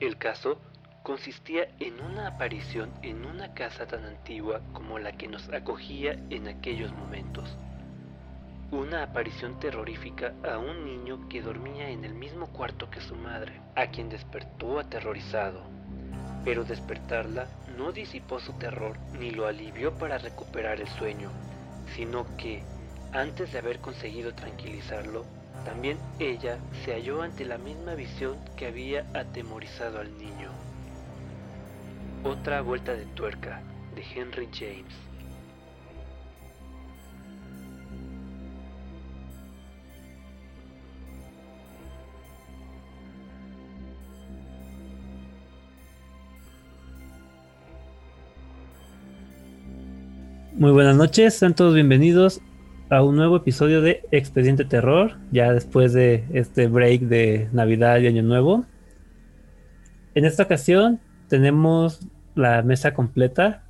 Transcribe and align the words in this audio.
El 0.00 0.18
caso 0.18 0.60
consistía 1.04 1.68
en 1.78 2.00
una 2.00 2.26
aparición 2.26 2.90
en 3.02 3.24
una 3.24 3.54
casa 3.54 3.86
tan 3.86 4.04
antigua 4.04 4.60
como 4.72 4.98
la 4.98 5.12
que 5.12 5.28
nos 5.28 5.48
acogía 5.50 6.18
en 6.30 6.48
aquellos 6.48 6.92
momentos. 6.92 7.56
Una 8.72 9.04
aparición 9.04 9.60
terrorífica 9.60 10.34
a 10.42 10.58
un 10.58 10.84
niño 10.84 11.28
que 11.28 11.42
dormía 11.42 11.90
en 11.90 12.04
el 12.04 12.14
mismo 12.14 12.48
cuarto 12.48 12.90
que 12.90 13.00
su 13.00 13.14
madre, 13.14 13.60
a 13.76 13.86
quien 13.86 14.08
despertó 14.08 14.80
aterrorizado. 14.80 15.62
Pero 16.44 16.64
despertarla 16.64 17.46
no 17.78 17.92
disipó 17.92 18.40
su 18.40 18.52
terror 18.54 18.96
ni 19.20 19.30
lo 19.30 19.46
alivió 19.46 19.96
para 19.96 20.18
recuperar 20.18 20.80
el 20.80 20.88
sueño, 20.88 21.30
sino 21.94 22.26
que, 22.36 22.64
antes 23.12 23.52
de 23.52 23.60
haber 23.60 23.78
conseguido 23.78 24.34
tranquilizarlo, 24.34 25.24
también 25.64 25.96
ella 26.18 26.58
se 26.84 26.92
halló 26.92 27.22
ante 27.22 27.44
la 27.44 27.58
misma 27.58 27.94
visión 27.94 28.36
que 28.56 28.66
había 28.66 29.06
atemorizado 29.14 29.98
al 29.98 30.16
niño. 30.18 30.50
Otra 32.22 32.60
vuelta 32.60 32.94
de 32.94 33.06
tuerca 33.06 33.62
de 33.94 34.02
Henry 34.14 34.48
James. 34.52 34.84
Muy 50.54 50.70
buenas 50.70 50.96
noches, 50.96 51.34
sean 51.34 51.54
todos 51.54 51.74
bienvenidos 51.74 52.40
a 52.90 53.02
un 53.02 53.16
nuevo 53.16 53.36
episodio 53.36 53.80
de 53.80 54.02
Expediente 54.10 54.64
Terror, 54.64 55.16
ya 55.32 55.52
después 55.52 55.92
de 55.92 56.24
este 56.32 56.66
break 56.66 57.02
de 57.02 57.48
Navidad 57.52 57.98
y 58.00 58.06
Año 58.06 58.22
Nuevo. 58.22 58.64
En 60.14 60.24
esta 60.24 60.42
ocasión 60.42 61.00
tenemos 61.28 62.00
la 62.34 62.62
mesa 62.62 62.94
completa. 62.94 63.62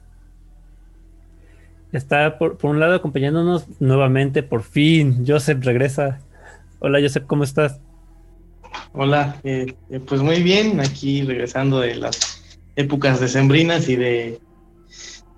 Está 1.92 2.38
por, 2.38 2.58
un 2.62 2.80
lado 2.80 2.94
acompañándonos 2.94 3.66
nuevamente, 3.80 4.42
por 4.42 4.62
fin, 4.62 5.24
Joseph 5.26 5.64
regresa. 5.64 6.20
Hola 6.80 7.00
Joseph, 7.00 7.24
¿cómo 7.26 7.44
estás? 7.44 7.80
Hola, 8.92 9.36
eh, 9.44 9.74
eh, 9.90 10.00
pues 10.00 10.20
muy 10.20 10.42
bien, 10.42 10.80
aquí 10.80 11.22
regresando 11.22 11.80
de 11.80 11.94
las 11.94 12.58
épocas 12.74 13.20
decembrinas 13.20 13.88
y 13.88 13.94
de 13.94 14.40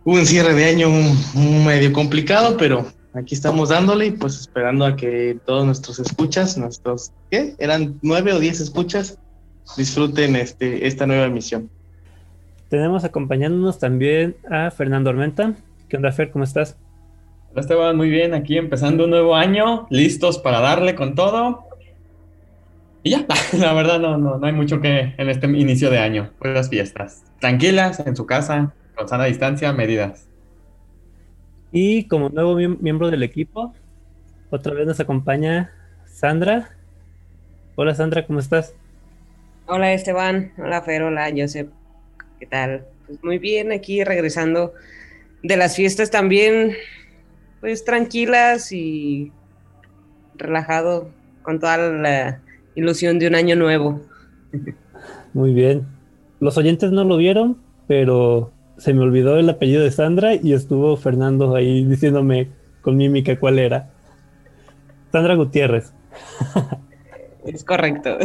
un 0.05 0.25
cierre 0.25 0.55
de 0.55 0.65
año 0.65 0.89
medio 1.35 1.93
complicado, 1.93 2.57
pero 2.57 2.96
aquí 3.17 3.35
estamos 3.35 3.71
dándole 3.71 4.07
y 4.07 4.11
pues 4.11 4.39
esperando 4.39 4.85
a 4.85 4.97
que 4.97 5.39
todos 5.45 5.65
nuestros 5.65 5.99
escuchas, 5.99 6.57
nuestros, 6.59 7.13
¿qué? 7.31 7.55
Eran 7.59 7.99
nueve 8.03 8.33
o 8.33 8.39
diez 8.39 8.61
escuchas, 8.61 9.19
disfruten 9.77 10.37
este, 10.37 10.87
esta 10.87 11.07
nueva 11.07 11.25
emisión. 11.27 11.71
Tenemos 12.69 13.05
acompañándonos 13.05 13.79
también 13.79 14.37
a 14.51 14.71
Fernando 14.71 15.11
Armenta. 15.11 15.55
¿Qué 15.89 15.97
onda, 15.97 16.11
Fer? 16.11 16.31
¿Cómo 16.31 16.45
estás? 16.45 16.77
Hola, 17.53 17.61
Esteban. 17.61 17.97
Muy 17.97 18.11
bien. 18.11 18.35
Aquí 18.35 18.59
empezando 18.59 19.05
un 19.05 19.11
nuevo 19.11 19.37
año, 19.37 19.87
listos 19.89 20.39
para 20.39 20.61
darle 20.61 20.95
con 20.97 21.15
todo. 21.15 21.65
Y 23.05 23.11
ya, 23.11 23.25
la 23.59 23.73
verdad 23.73 24.01
no, 24.01 24.19
no, 24.19 24.39
no 24.39 24.47
hay 24.47 24.53
mucho 24.53 24.81
que 24.81 25.15
en 25.17 25.29
este 25.29 25.47
inicio 25.47 25.91
de 25.91 25.99
año. 25.99 26.31
Pues 26.41 26.55
las 26.55 26.69
fiestas. 26.69 27.23
Tranquilas, 27.41 28.01
en 28.01 28.17
su 28.17 28.27
casa, 28.27 28.75
con 28.97 29.09
sana 29.09 29.25
distancia, 29.27 29.73
medidas. 29.73 30.27
Y 31.79 32.05
como 32.05 32.31
nuevo 32.31 32.57
miembro 32.57 33.11
del 33.11 33.23
equipo, 33.23 33.75
otra 34.49 34.73
vez 34.73 34.87
nos 34.87 34.99
acompaña 34.99 35.73
Sandra. 36.07 36.71
Hola 37.75 37.95
Sandra, 37.95 38.27
¿cómo 38.27 38.39
estás? 38.39 38.75
Hola 39.67 39.93
Esteban, 39.93 40.53
hola 40.57 40.81
Fer, 40.81 41.03
hola 41.03 41.31
Joseph. 41.37 41.69
¿Qué 42.41 42.47
tal? 42.47 42.87
Pues 43.07 43.23
muy 43.23 43.37
bien, 43.37 43.73
aquí 43.73 44.03
regresando 44.05 44.73
de 45.43 45.59
las 45.59 45.77
fiestas 45.77 46.11
también, 46.11 46.73
pues 47.61 47.85
tranquilas 47.85 48.73
y 48.73 49.31
relajado 50.35 51.11
con 51.43 51.61
toda 51.61 51.77
la 51.77 52.41
ilusión 52.75 53.19
de 53.19 53.27
un 53.27 53.35
año 53.35 53.55
nuevo. 53.55 54.01
Muy 55.35 55.53
bien. 55.53 55.87
Los 56.41 56.57
oyentes 56.57 56.91
no 56.91 57.05
lo 57.05 57.19
vieron, 57.19 57.59
pero 57.87 58.51
se 58.79 58.95
me 58.95 59.03
olvidó 59.03 59.39
el 59.39 59.49
apellido 59.49 59.83
de 59.83 59.91
Sandra 59.91 60.35
y 60.35 60.53
estuvo 60.53 60.97
Fernando 60.97 61.55
ahí 61.55 61.85
diciéndome 61.85 62.51
con 62.83 62.97
mímica 62.97 63.39
cuál 63.39 63.59
era. 63.59 63.91
Sandra 65.13 65.35
Gutiérrez. 65.35 65.93
Es 67.47 67.63
correcto. 67.63 68.19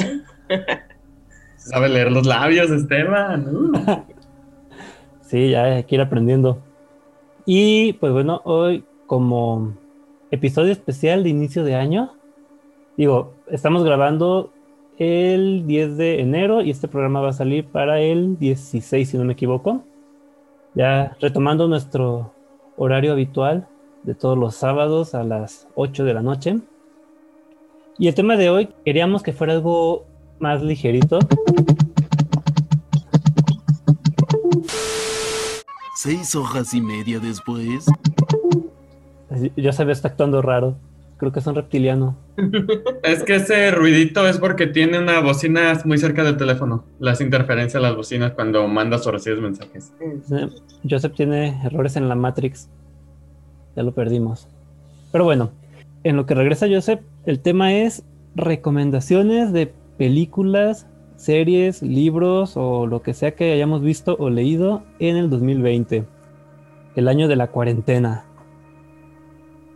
Sabe 1.55 1.89
leer 1.89 2.11
los 2.11 2.25
labios, 2.25 2.71
Esteban. 2.71 3.47
Uh. 3.55 4.03
sí, 5.21 5.51
ya 5.51 5.65
hay 5.65 5.83
que 5.83 5.93
ir 5.93 6.01
aprendiendo. 6.01 6.59
Y 7.45 7.93
pues 7.93 8.11
bueno, 8.13 8.41
hoy 8.45 8.83
como 9.05 9.77
episodio 10.31 10.71
especial 10.71 11.23
de 11.23 11.29
inicio 11.29 11.63
de 11.63 11.75
año, 11.75 12.13
digo, 12.97 13.35
estamos 13.47 13.83
grabando 13.83 14.51
el 14.97 15.67
10 15.67 15.97
de 15.97 16.21
enero 16.21 16.61
y 16.61 16.71
este 16.71 16.87
programa 16.87 17.21
va 17.21 17.29
a 17.29 17.33
salir 17.33 17.65
para 17.65 17.99
el 17.99 18.39
16, 18.39 19.07
si 19.07 19.17
no 19.17 19.23
me 19.23 19.33
equivoco. 19.33 19.83
Ya 20.73 21.17
retomando 21.19 21.67
nuestro 21.67 22.33
horario 22.77 23.11
habitual 23.11 23.67
de 24.03 24.15
todos 24.15 24.37
los 24.37 24.55
sábados 24.55 25.13
a 25.13 25.23
las 25.23 25.67
8 25.75 26.05
de 26.05 26.13
la 26.13 26.21
noche. 26.21 26.59
Y 27.97 28.07
el 28.07 28.15
tema 28.15 28.37
de 28.37 28.49
hoy 28.49 28.69
queríamos 28.85 29.21
que 29.21 29.33
fuera 29.33 29.53
algo 29.53 30.05
más 30.39 30.61
ligerito. 30.63 31.19
Seis 35.95 36.35
hojas 36.35 36.73
y 36.73 36.81
media 36.81 37.19
después. 37.19 37.85
Ya 39.55 39.71
se 39.71 39.85
ve, 39.85 39.91
está 39.91 40.07
actuando 40.07 40.41
raro. 40.41 40.77
Creo 41.21 41.31
que 41.31 41.37
es 41.37 41.45
un 41.45 41.53
reptiliano. 41.53 42.17
es 43.03 43.21
que 43.21 43.35
ese 43.35 43.69
ruidito 43.69 44.27
es 44.27 44.39
porque 44.39 44.65
tiene 44.65 44.97
una 44.97 45.19
bocina 45.19 45.79
muy 45.85 45.99
cerca 45.99 46.23
del 46.23 46.35
teléfono. 46.35 46.83
Las 46.97 47.21
interferencias 47.21 47.79
de 47.79 47.87
las 47.87 47.95
bocinas 47.95 48.31
cuando 48.31 48.67
mandas 48.67 49.05
o 49.05 49.11
recibes 49.11 49.39
mensajes. 49.39 49.93
Joseph 50.89 51.13
tiene 51.15 51.61
errores 51.63 51.95
en 51.95 52.09
la 52.09 52.15
Matrix. 52.15 52.71
Ya 53.75 53.83
lo 53.83 53.93
perdimos. 53.93 54.47
Pero 55.11 55.23
bueno, 55.23 55.51
en 56.03 56.15
lo 56.15 56.25
que 56.25 56.33
regresa 56.33 56.65
Joseph, 56.67 57.01
el 57.27 57.39
tema 57.39 57.71
es 57.71 58.03
recomendaciones 58.33 59.53
de 59.53 59.71
películas, 59.99 60.87
series, 61.17 61.83
libros 61.83 62.53
o 62.55 62.87
lo 62.87 63.03
que 63.03 63.13
sea 63.13 63.35
que 63.35 63.53
hayamos 63.53 63.83
visto 63.83 64.15
o 64.17 64.31
leído 64.31 64.81
en 64.97 65.17
el 65.17 65.29
2020, 65.29 66.03
el 66.95 67.07
año 67.07 67.27
de 67.27 67.35
la 67.35 67.51
cuarentena. 67.51 68.25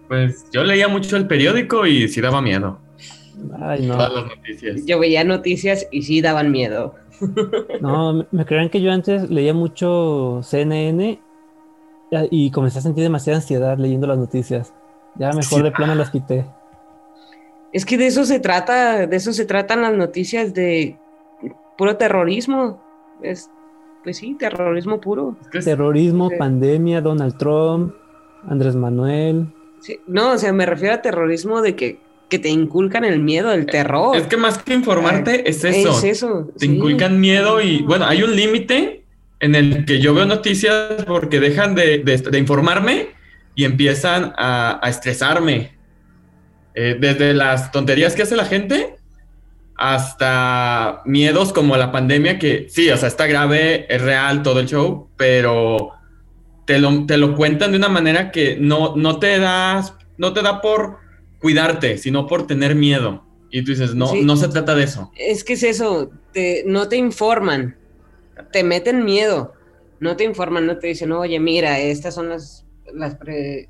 Pues 0.08 0.46
yo 0.52 0.64
leía 0.64 0.88
mucho 0.88 1.18
el 1.18 1.28
periódico 1.28 1.86
y 1.86 2.08
sí 2.08 2.22
daba 2.22 2.42
miedo. 2.42 2.80
Ay, 3.60 3.86
no. 3.86 3.98
Yo 4.86 5.00
veía 5.00 5.24
noticias 5.24 5.88
y 5.92 6.04
sí 6.04 6.22
daban 6.22 6.52
miedo. 6.52 6.96
No, 7.82 8.26
me 8.32 8.46
crean 8.46 8.70
que 8.70 8.82
yo 8.82 8.92
antes 8.92 9.30
leía 9.30 9.54
mucho 9.54 10.42
CNN 10.44 11.20
y 12.30 12.52
comencé 12.52 12.80
a 12.80 12.82
sentir 12.82 13.04
demasiada 13.04 13.38
ansiedad 13.38 13.78
leyendo 13.78 14.08
las 14.08 14.18
noticias. 14.18 14.74
Ya 15.16 15.32
mejor 15.32 15.64
de 15.64 15.72
plano 15.72 15.96
las 15.96 16.10
quité. 16.10 16.46
Es 17.72 17.86
que 17.86 17.98
de 17.98 18.08
eso 18.08 18.26
se 18.26 18.40
trata, 18.40 19.08
de 19.08 19.16
eso 19.16 19.34
se 19.34 19.46
tratan 19.46 19.82
las 19.82 19.94
noticias 19.94 20.54
de 20.54 20.98
puro 21.78 21.98
terrorismo. 21.98 22.82
Es, 23.22 23.50
pues 24.04 24.18
sí, 24.18 24.36
terrorismo 24.36 25.00
puro. 25.00 25.38
terrorismo, 25.52 26.30
pandemia, 26.38 27.02
Donald 27.02 27.38
Trump, 27.38 27.94
Andrés 28.48 28.76
Manuel. 28.76 29.48
No, 30.08 30.34
o 30.34 30.38
sea, 30.38 30.54
me 30.54 30.66
refiero 30.66 30.96
a 30.96 31.02
terrorismo 31.02 31.62
de 31.62 31.76
que, 31.76 32.00
que, 32.30 32.40
te 32.40 32.50
inculcan 32.50 33.04
el 33.06 33.20
miedo, 33.20 33.52
el 33.52 33.66
terror. 33.66 34.16
Es 34.16 34.28
que 34.28 34.38
más 34.38 34.58
que 34.58 34.74
informarte, 34.74 35.50
es 35.50 35.64
eso. 35.64 35.92
Es 35.92 36.04
eso. 36.04 36.52
Te 36.58 36.66
inculcan 36.66 37.20
miedo 37.20 37.62
y, 37.62 37.82
bueno, 37.82 38.06
hay 38.06 38.24
un 38.24 38.36
límite 38.36 39.04
en 39.40 39.56
el 39.56 39.86
que 39.86 40.00
yo 40.00 40.14
veo 40.14 40.26
noticias 40.26 41.04
porque 41.06 41.40
dejan 41.40 41.76
de, 41.76 42.00
de, 42.00 42.40
informarme 42.40 43.10
y 43.56 43.66
empiezan 43.66 44.34
a, 44.38 44.80
a 44.82 44.90
estresarme. 44.90 45.76
Eh, 46.74 46.98
desde 47.00 47.34
las 47.34 47.72
tonterías 47.72 48.16
que 48.16 48.24
hace 48.24 48.36
la 48.36 48.44
gente 48.44 48.96
hasta 49.78 51.02
miedos 51.06 51.54
como 51.54 51.78
la 51.78 51.92
pandemia, 51.92 52.40
que 52.40 52.68
sí, 52.70 52.90
o 52.90 52.98
sea, 52.98 53.08
está 53.08 53.28
grave, 53.28 53.86
es 53.94 54.02
real 54.02 54.44
todo 54.44 54.60
el 54.60 54.68
show, 54.68 55.10
pero 55.18 55.92
te 56.66 56.80
lo, 56.80 57.06
te 57.06 57.18
lo 57.18 57.36
cuentan 57.36 57.72
de 57.72 57.78
una 57.78 57.90
manera 57.90 58.32
que 58.32 58.58
no, 58.60 58.96
no, 58.96 59.20
te 59.20 59.40
das, 59.40 59.94
no 60.18 60.34
te 60.34 60.42
da 60.42 60.62
por 60.62 60.98
cuidarte, 61.40 61.98
sino 61.98 62.28
por 62.28 62.48
tener 62.48 62.76
miedo. 62.76 63.24
Y 63.52 63.64
tú 63.64 63.72
dices, 63.72 63.96
no, 63.96 64.14
no 64.16 64.36
se 64.36 64.48
trata 64.50 64.76
de 64.76 64.84
eso. 64.84 65.12
Es 65.16 65.44
que 65.44 65.54
es 65.54 65.64
eso, 65.64 66.12
te, 66.34 66.64
no 66.66 66.90
te 66.90 66.98
informan, 66.98 67.78
te 68.52 68.64
meten 68.64 69.06
miedo, 69.06 69.54
no 70.00 70.18
te 70.18 70.24
informan, 70.24 70.66
no 70.66 70.78
te 70.78 70.88
dicen, 70.88 71.12
oye, 71.12 71.40
mira, 71.40 71.80
estas 71.80 72.16
son 72.16 72.30
las 72.30 72.66
las, 72.94 73.18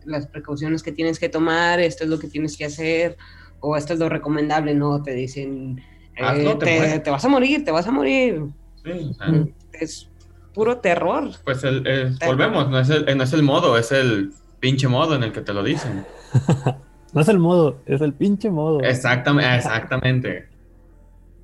las 0.06 0.28
precauciones 0.28 0.84
que 0.84 0.92
tienes 0.92 1.20
que 1.20 1.30
tomar, 1.30 1.80
esto 1.80 2.04
es 2.04 2.10
lo 2.10 2.20
que 2.20 2.28
tienes 2.28 2.58
que 2.58 2.66
hacer, 2.66 3.18
o 3.60 3.76
esto 3.76 3.94
es 3.94 4.00
lo 4.00 4.10
recomendable, 4.10 4.74
no, 4.74 5.02
te 5.02 5.14
dicen, 5.14 5.82
eh, 6.16 7.02
te, 7.04 7.10
vas 7.10 7.26
a 7.26 7.30
morir, 7.30 7.64
te 7.64 7.72
vas 7.72 7.88
a 7.88 7.92
morir. 7.92 8.42
Sí, 8.84 8.92
o 8.92 9.14
sea, 9.14 9.28
Mm, 9.28 9.54
Es 9.74 10.10
puro 10.56 10.78
terror. 10.78 11.30
pues 11.44 11.64
el, 11.64 11.86
el- 11.86 12.18
volvemos, 12.26 12.70
no 12.70 12.80
es 12.80 12.90
el, 12.90 13.18
no 13.18 13.24
es 13.24 13.34
el 13.34 13.44
modo, 13.44 13.78
es 13.78 13.92
el 13.92 14.32
pinche 14.60 14.88
modo 14.88 15.16
en 15.16 15.24
el 15.24 15.32
que 15.32 15.42
te 15.42 15.54
lo 15.54 15.64
dicen. 15.64 16.06
No 17.14 17.22
es 17.22 17.30
el 17.30 17.40
modo, 17.40 17.78
es 17.86 18.02
el 18.02 18.12
pinche 18.14 18.50
modo. 18.50 18.82
Exactamente, 18.82 19.56
exactamente. 19.56 20.50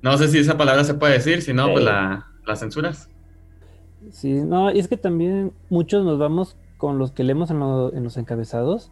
No 0.02 0.18
sé 0.18 0.28
si 0.28 0.36
esa 0.38 0.58
palabra 0.58 0.84
se 0.84 0.92
puede 0.92 1.14
decir, 1.14 1.40
si 1.40 1.54
no, 1.54 1.72
pues 1.72 1.82
la, 1.82 2.26
la 2.46 2.56
censuras. 2.56 3.08
Sí, 4.10 4.32
no, 4.34 4.70
y 4.70 4.78
es 4.80 4.88
que 4.88 4.98
también 4.98 5.52
muchos 5.70 6.04
nos 6.04 6.18
vamos 6.18 6.56
con 6.76 6.98
los 6.98 7.12
que 7.12 7.24
leemos 7.24 7.50
en, 7.50 7.60
lo- 7.60 7.90
en 7.94 8.04
los 8.04 8.18
encabezados. 8.18 8.90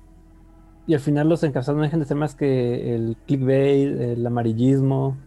Y 0.87 0.95
al 0.95 1.01
final 1.01 1.29
los 1.29 1.43
encabezados 1.43 1.77
no 1.77 1.83
dejan 1.83 2.01
de 2.01 2.07
ser 2.07 2.17
más 2.17 2.35
que 2.35 2.95
el 2.95 3.17
clickbait, 3.27 4.01
el 4.01 4.27
amarillismo. 4.27 5.19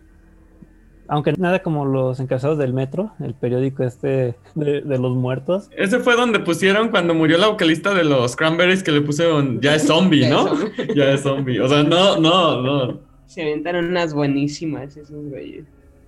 Aunque 1.07 1.33
nada 1.33 1.61
como 1.61 1.85
los 1.85 2.19
encabezados 2.19 2.57
del 2.57 2.73
metro, 2.73 3.11
el 3.19 3.33
periódico 3.33 3.83
este 3.83 4.35
de, 4.55 4.81
de 4.81 4.97
los 4.99 5.15
muertos. 5.15 5.69
Ese 5.75 5.99
fue 5.99 6.15
donde 6.15 6.39
pusieron 6.39 6.89
cuando 6.89 7.13
murió 7.13 7.37
la 7.37 7.47
vocalista 7.49 7.93
de 7.93 8.03
los 8.05 8.35
Cranberries 8.35 8.83
que 8.83 8.91
le 8.91 9.01
pusieron 9.01 9.59
ya 9.61 9.75
es 9.75 9.85
zombie, 9.85 10.29
¿no? 10.29 10.47
ya 10.95 11.11
es 11.11 11.21
zombie. 11.21 11.59
O 11.59 11.67
sea, 11.67 11.83
no, 11.83 12.17
no, 12.17 12.61
no. 12.61 12.99
Se 13.25 13.41
aventaron 13.41 13.85
unas 13.85 14.13
buenísimas 14.13 14.95
esos 14.95 15.25
güeyes. 15.29 15.65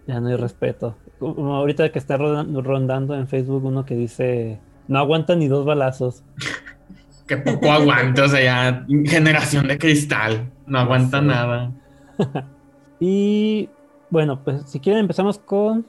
Ya 0.07 0.19
no 0.19 0.30
hay 0.30 0.36
respeto. 0.38 0.95
Como 1.19 1.56
ahorita 1.56 1.91
que 1.91 2.00
está 2.00 2.18
rondando 2.18 3.15
en 3.15 3.27
Facebook 3.27 3.65
uno 3.65 3.86
que 3.86 3.95
dice, 3.95 4.59
no 4.88 5.00
aguanta 5.00 5.36
ni 5.36 5.48
dos 5.48 5.65
balazos. 5.65 6.24
Que 7.27 7.38
poco 7.38 7.71
aguanta, 7.71 8.25
o 8.25 8.27
sea, 8.27 8.44
ya 8.44 8.86
generación 9.09 9.68
de 9.68 9.80
cristal. 9.80 10.51
No 10.68 10.77
aguanta 10.77 11.21
Sí. 11.21 11.25
nada. 11.25 11.71
Y 13.00 13.69
bueno, 14.15 14.39
pues 14.45 14.62
si 14.67 14.79
quieren 14.79 15.01
empezamos 15.01 15.39
con 15.39 15.85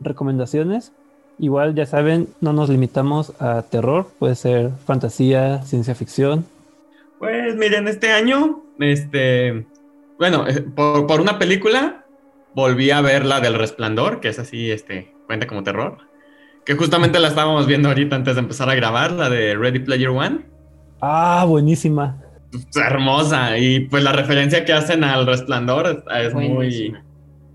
recomendaciones. 0.00 0.90
Igual 1.38 1.76
ya 1.76 1.86
saben, 1.86 2.26
no 2.40 2.52
nos 2.52 2.68
limitamos 2.68 3.40
a 3.40 3.62
terror, 3.62 4.08
puede 4.18 4.34
ser 4.34 4.70
fantasía, 4.84 5.62
ciencia 5.62 5.94
ficción. 5.94 6.44
Pues 7.20 7.54
miren, 7.54 7.86
este 7.86 8.10
año, 8.10 8.64
este, 8.80 9.64
bueno, 10.18 10.48
eh, 10.48 10.60
por, 10.62 11.06
por 11.06 11.20
una 11.20 11.38
película, 11.38 12.04
volví 12.52 12.90
a 12.90 13.00
ver 13.00 13.24
la 13.24 13.38
del 13.38 13.54
Resplandor, 13.54 14.18
que 14.18 14.30
es 14.30 14.40
así, 14.40 14.72
este, 14.72 15.14
cuenta 15.28 15.46
como 15.46 15.62
terror, 15.62 15.98
que 16.64 16.74
justamente 16.74 17.20
la 17.20 17.28
estábamos 17.28 17.68
viendo 17.68 17.90
ahorita 17.90 18.16
antes 18.16 18.34
de 18.34 18.40
empezar 18.40 18.68
a 18.68 18.74
grabar, 18.74 19.12
la 19.12 19.30
de 19.30 19.54
Ready 19.54 19.78
Player 19.78 20.08
One. 20.08 20.46
Ah, 21.00 21.44
buenísima. 21.46 22.20
Pues, 22.50 22.66
hermosa, 22.74 23.56
y 23.56 23.86
pues 23.86 24.02
la 24.02 24.10
referencia 24.10 24.64
que 24.64 24.72
hacen 24.72 25.04
al 25.04 25.26
Resplandor 25.26 25.86
es, 25.86 26.26
es 26.26 26.34
muy, 26.34 26.48
Buenísima. 26.48 27.04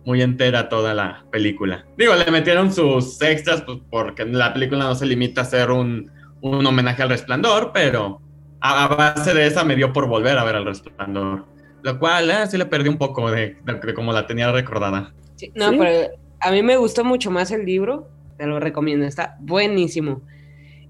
Muy 0.06 0.22
entera 0.22 0.70
toda 0.70 0.94
la 0.94 1.24
película. 1.32 1.86
Digo, 1.98 2.14
le 2.16 2.30
metieron 2.32 2.72
sus 2.74 3.22
extras, 3.22 3.62
pues 3.62 3.80
porque 3.90 4.26
la 4.26 4.54
película 4.54 4.84
no 4.86 4.96
se 4.96 5.06
limita 5.06 5.42
a 5.42 5.46
ser 5.46 5.72
un, 5.72 6.12
un 6.42 6.66
homenaje 6.66 7.02
al 7.04 7.10
Resplandor, 7.10 7.72
pero 7.74 8.22
a, 8.60 8.84
a 8.86 8.88
base 8.96 9.34
de 9.34 9.48
esa 9.48 9.64
me 9.64 9.76
dio 9.76 9.94
por 9.94 10.08
volver 10.08 10.38
a 10.38 10.44
ver 10.44 10.56
al 10.56 10.66
Resplandor. 10.66 11.46
Lo 11.84 12.00
cual, 12.00 12.30
eh, 12.30 12.48
sí 12.50 12.58
le 12.58 12.66
perdí 12.66 12.90
un 12.90 12.98
poco 12.98 13.30
de, 13.32 13.58
de- 13.66 13.74
de 13.74 13.94
como 13.94 14.14
la 14.14 14.26
tenía 14.28 14.52
recordada. 14.52 15.14
Sí, 15.36 15.52
no, 15.56 15.70
Sí. 15.72 15.78
pero 15.80 16.10
a 16.40 16.52
mí 16.52 16.64
me 16.64 16.78
gustó 16.78 17.04
mucho 17.04 17.30
más 17.32 17.52
el 17.52 17.66
libro. 17.66 18.08
Te 18.38 18.46
lo 18.48 18.60
recomiendo, 18.60 19.06
está 19.06 19.38
buenísimo. 19.42 20.22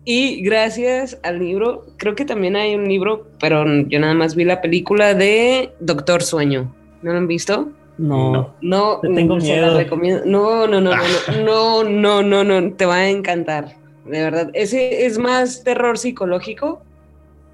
Y 0.06 0.42
gracias 0.44 1.18
al 1.24 1.40
libro, 1.40 1.86
creo 1.98 2.14
que 2.16 2.26
también 2.26 2.56
hay 2.56 2.76
un 2.76 2.88
libro, 2.88 3.28
pero 3.40 3.64
yo 3.88 4.00
nada 4.00 4.14
más 4.14 4.36
vi 4.36 4.44
la 4.44 4.60
película 4.62 5.14
de 5.14 5.74
Doctor 5.80 6.22
Sueño. 6.22 6.76
¿No 7.02 7.12
lo 7.12 7.18
han 7.20 7.28
visto? 7.28 7.72
No. 7.98 8.32
No. 8.32 8.50
No, 8.62 9.00
Te 9.00 9.10
tengo 9.10 9.40
se 9.40 9.56
la 9.56 9.68
miedo. 9.68 9.78
recomiendo. 9.78 10.24
No, 10.26 10.68
no, 10.68 10.82
no, 10.82 10.92
no, 10.92 11.04
no, 11.44 11.84
no, 11.84 12.24
no, 12.24 12.44
no, 12.44 12.62
no, 12.62 12.74
te 12.74 12.86
va 12.86 12.96
a 12.96 13.10
encantar. 13.10 13.76
De 14.06 14.22
verdad, 14.22 14.50
ese 14.54 15.06
es 15.06 15.18
más 15.18 15.64
terror 15.64 15.98
psicológico, 15.98 16.82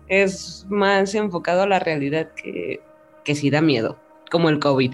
es 0.08 0.66
más 0.70 1.14
enfocado 1.14 1.62
a 1.64 1.68
la 1.68 1.80
realidad 1.80 2.30
que, 2.42 2.82
que 3.24 3.36
sí 3.36 3.50
da 3.50 3.62
miedo, 3.62 3.98
como 4.32 4.50
el 4.50 4.60
COVID. 4.60 4.94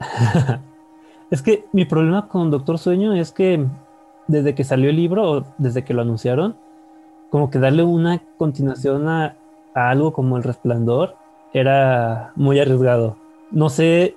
es 1.30 1.42
que 1.42 1.64
mi 1.72 1.84
problema 1.84 2.28
con 2.28 2.50
Doctor 2.50 2.78
Sueño 2.78 3.14
es 3.14 3.32
que 3.32 3.64
desde 4.26 4.54
que 4.54 4.64
salió 4.64 4.90
el 4.90 4.96
libro 4.96 5.30
o 5.30 5.44
desde 5.58 5.84
que 5.84 5.94
lo 5.94 6.02
anunciaron, 6.02 6.56
como 7.30 7.50
que 7.50 7.58
darle 7.58 7.84
una 7.84 8.20
continuación 8.38 9.08
a, 9.08 9.36
a 9.74 9.90
algo 9.90 10.12
como 10.12 10.36
El 10.36 10.42
Resplandor 10.42 11.14
era 11.52 12.32
muy 12.34 12.58
arriesgado. 12.58 13.16
No 13.50 13.68
sé, 13.68 14.16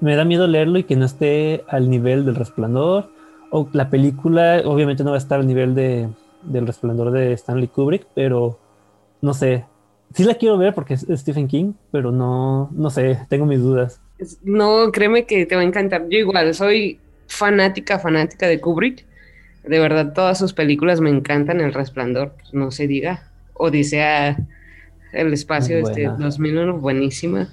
me 0.00 0.16
da 0.16 0.24
miedo 0.24 0.46
leerlo 0.46 0.78
y 0.78 0.84
que 0.84 0.96
no 0.96 1.04
esté 1.04 1.64
al 1.68 1.90
nivel 1.90 2.24
del 2.24 2.34
Resplandor. 2.34 3.10
O 3.50 3.68
la 3.72 3.90
película 3.90 4.62
obviamente 4.64 5.04
no 5.04 5.10
va 5.10 5.16
a 5.16 5.18
estar 5.18 5.40
al 5.40 5.46
nivel 5.46 5.74
de, 5.74 6.08
del 6.42 6.66
Resplandor 6.66 7.10
de 7.10 7.32
Stanley 7.34 7.68
Kubrick, 7.68 8.06
pero 8.14 8.58
no 9.20 9.34
sé. 9.34 9.64
Sí 10.14 10.24
la 10.24 10.34
quiero 10.34 10.58
ver 10.58 10.74
porque 10.74 10.94
es 10.94 11.06
Stephen 11.14 11.48
King, 11.48 11.72
pero 11.90 12.12
no, 12.12 12.70
no 12.72 12.90
sé, 12.90 13.18
tengo 13.28 13.46
mis 13.46 13.60
dudas. 13.60 14.00
No, 14.42 14.92
créeme 14.92 15.24
que 15.24 15.46
te 15.46 15.54
va 15.54 15.62
a 15.62 15.64
encantar. 15.64 16.06
Yo 16.08 16.18
igual 16.18 16.54
soy 16.54 17.00
fanática, 17.26 17.98
fanática 17.98 18.46
de 18.46 18.60
Kubrick. 18.60 19.06
De 19.64 19.78
verdad, 19.78 20.12
todas 20.12 20.38
sus 20.38 20.52
películas 20.52 21.00
me 21.00 21.10
encantan. 21.10 21.60
El 21.60 21.72
Resplandor, 21.72 22.32
pues, 22.32 22.52
no 22.52 22.70
se 22.70 22.86
diga. 22.86 23.30
Odisea, 23.54 24.36
El 25.12 25.32
Espacio, 25.32 25.78
este, 25.78 26.08
buena. 26.08 26.24
2001, 26.24 26.78
buenísima. 26.78 27.48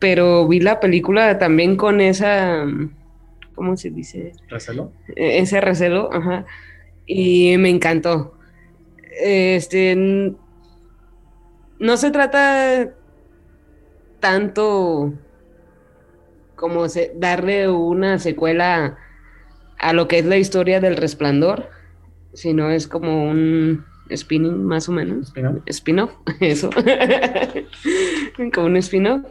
Pero 0.00 0.48
vi 0.48 0.58
la 0.60 0.80
película 0.80 1.38
también 1.38 1.76
con 1.76 2.00
esa, 2.00 2.64
¿cómo 3.54 3.76
se 3.76 3.90
dice? 3.90 4.32
¿Recelo? 4.48 4.92
E- 5.14 5.38
ese 5.38 5.60
recelo, 5.60 6.10
ajá, 6.12 6.46
y 7.06 7.56
me 7.58 7.68
encantó. 7.70 8.34
Este, 9.22 9.94
no 11.78 11.96
se 11.96 12.10
trata 12.10 12.90
tanto 14.20 15.12
como 16.56 16.88
se- 16.88 17.12
darle 17.16 17.68
una 17.68 18.18
secuela 18.18 18.98
a 19.78 19.92
lo 19.92 20.08
que 20.08 20.18
es 20.18 20.26
la 20.26 20.36
historia 20.36 20.80
del 20.80 20.96
resplandor, 20.96 21.68
sino 22.34 22.70
es 22.70 22.86
como 22.86 23.28
un 23.30 23.84
spinning 24.14 24.62
más 24.64 24.88
o 24.88 24.92
menos. 24.92 25.28
¿Spin-off? 25.28 25.58
Spin-off, 25.66 26.12
eso. 26.40 26.70
como 28.54 28.66
un 28.66 28.76
spin-off. 28.78 29.22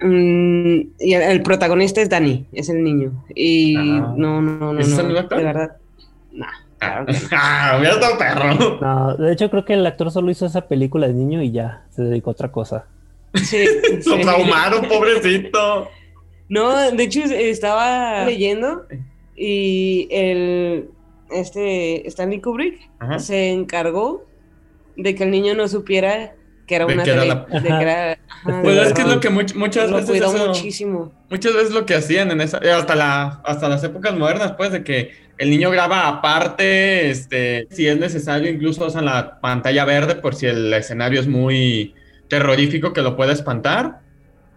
Mm, 0.00 0.80
y 1.00 1.12
el, 1.14 1.22
el 1.22 1.42
protagonista 1.42 2.00
es 2.00 2.08
Danny, 2.08 2.46
es 2.52 2.68
el 2.68 2.82
niño. 2.84 3.24
Y 3.34 3.76
Ah. 3.76 4.14
no, 4.16 4.40
no, 4.40 4.72
no, 4.72 4.80
¿Es 4.80 4.90
el 4.90 4.96
no, 4.98 5.04
mismo 5.04 5.18
actor? 5.20 5.38
de 5.38 5.44
verdad. 5.44 5.76
No, 6.32 6.46
claro 6.78 7.06
que 7.06 7.12
no. 7.12 7.18
Ah, 7.32 7.80
perro. 8.18 8.78
No, 8.80 9.16
de 9.16 9.32
hecho 9.32 9.50
creo 9.50 9.64
que 9.64 9.74
el 9.74 9.86
actor 9.86 10.10
solo 10.10 10.30
hizo 10.30 10.46
esa 10.46 10.68
película 10.68 11.08
de 11.08 11.14
niño 11.14 11.42
y 11.42 11.50
ya, 11.50 11.84
se 11.90 12.02
dedicó 12.02 12.30
a 12.30 12.32
otra 12.32 12.52
cosa. 12.52 12.86
Sí, 13.34 13.64
Lo 14.06 14.16
sí. 14.16 14.20
traumaron, 14.22 14.86
pobrecito. 14.88 15.88
No, 16.48 16.74
de 16.92 17.02
hecho 17.02 17.20
estaba 17.24 18.24
leyendo 18.24 18.84
y 19.36 20.08
el 20.10 20.88
este 21.30 22.08
Stanley 22.08 22.40
Kubrick 22.40 22.88
Ajá. 23.00 23.18
se 23.18 23.50
encargó 23.50 24.24
de 24.96 25.14
que 25.14 25.24
el 25.24 25.30
niño 25.30 25.54
no 25.54 25.68
supiera 25.68 26.32
que 26.68 26.76
era 26.76 26.86
De 26.86 26.94
una 26.94 27.02
que 27.02 27.10
era 27.10 27.22
tele- 27.22 27.34
la- 27.50 27.60
de 27.60 27.68
que 27.68 27.82
era- 27.82 28.12
ajá, 28.12 28.62
Pues 28.62 28.76
de 28.76 28.82
es 28.82 28.92
que 28.92 29.00
es 29.02 29.08
lo 29.08 29.18
que 29.20 29.30
much- 29.30 29.54
muchas 29.56 29.90
lo 29.90 29.96
veces 29.96 30.10
cuidó 30.10 30.34
eso- 30.36 30.46
muchísimo. 30.46 31.12
muchas 31.30 31.54
veces 31.54 31.70
lo 31.72 31.84
que 31.86 31.94
hacían 31.96 32.30
en 32.30 32.40
esa 32.40 32.58
eh, 32.62 32.70
hasta 32.70 32.94
la 32.94 33.40
hasta 33.44 33.68
las 33.68 33.82
épocas 33.82 34.14
modernas 34.16 34.52
pues 34.56 34.70
de 34.70 34.84
que 34.84 35.10
el 35.38 35.50
niño 35.50 35.70
graba 35.70 36.06
aparte 36.06 37.10
este 37.10 37.66
si 37.70 37.86
es 37.88 37.98
necesario 37.98 38.50
incluso 38.50 38.86
usan 38.86 39.06
la 39.06 39.40
pantalla 39.40 39.84
verde 39.84 40.14
por 40.16 40.34
si 40.36 40.46
el 40.46 40.72
escenario 40.74 41.18
es 41.20 41.26
muy 41.26 41.94
terrorífico 42.28 42.92
que 42.92 43.02
lo 43.02 43.16
puede 43.16 43.32
espantar 43.32 44.00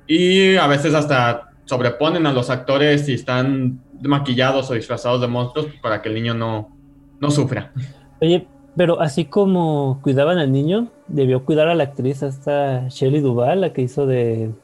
y 0.07 0.55
a 0.57 0.67
veces 0.67 0.93
hasta 0.93 1.49
sobreponen 1.65 2.25
a 2.27 2.33
los 2.33 2.49
actores 2.49 3.05
si 3.05 3.13
están 3.13 3.79
maquillados 4.01 4.69
o 4.69 4.73
disfrazados 4.73 5.21
de 5.21 5.27
monstruos 5.27 5.67
para 5.81 6.01
que 6.01 6.09
el 6.09 6.15
niño 6.15 6.33
no 6.33 6.75
no 7.19 7.31
sufra 7.31 7.71
Oye, 8.19 8.45
pero 8.75 9.01
así 9.01 9.25
como 9.29 9.99
cuidaban 10.01 10.37
al 10.37 10.51
niño, 10.51 10.93
debió 11.07 11.45
cuidar 11.45 11.67
a 11.67 11.75
la 11.75 11.83
actriz 11.85 12.23
esta 12.23 12.87
Shelley 12.89 13.21
Duvall, 13.21 13.61
la 13.61 13.73
que 13.73 13.81
hizo 13.81 14.05
de, 14.07 14.55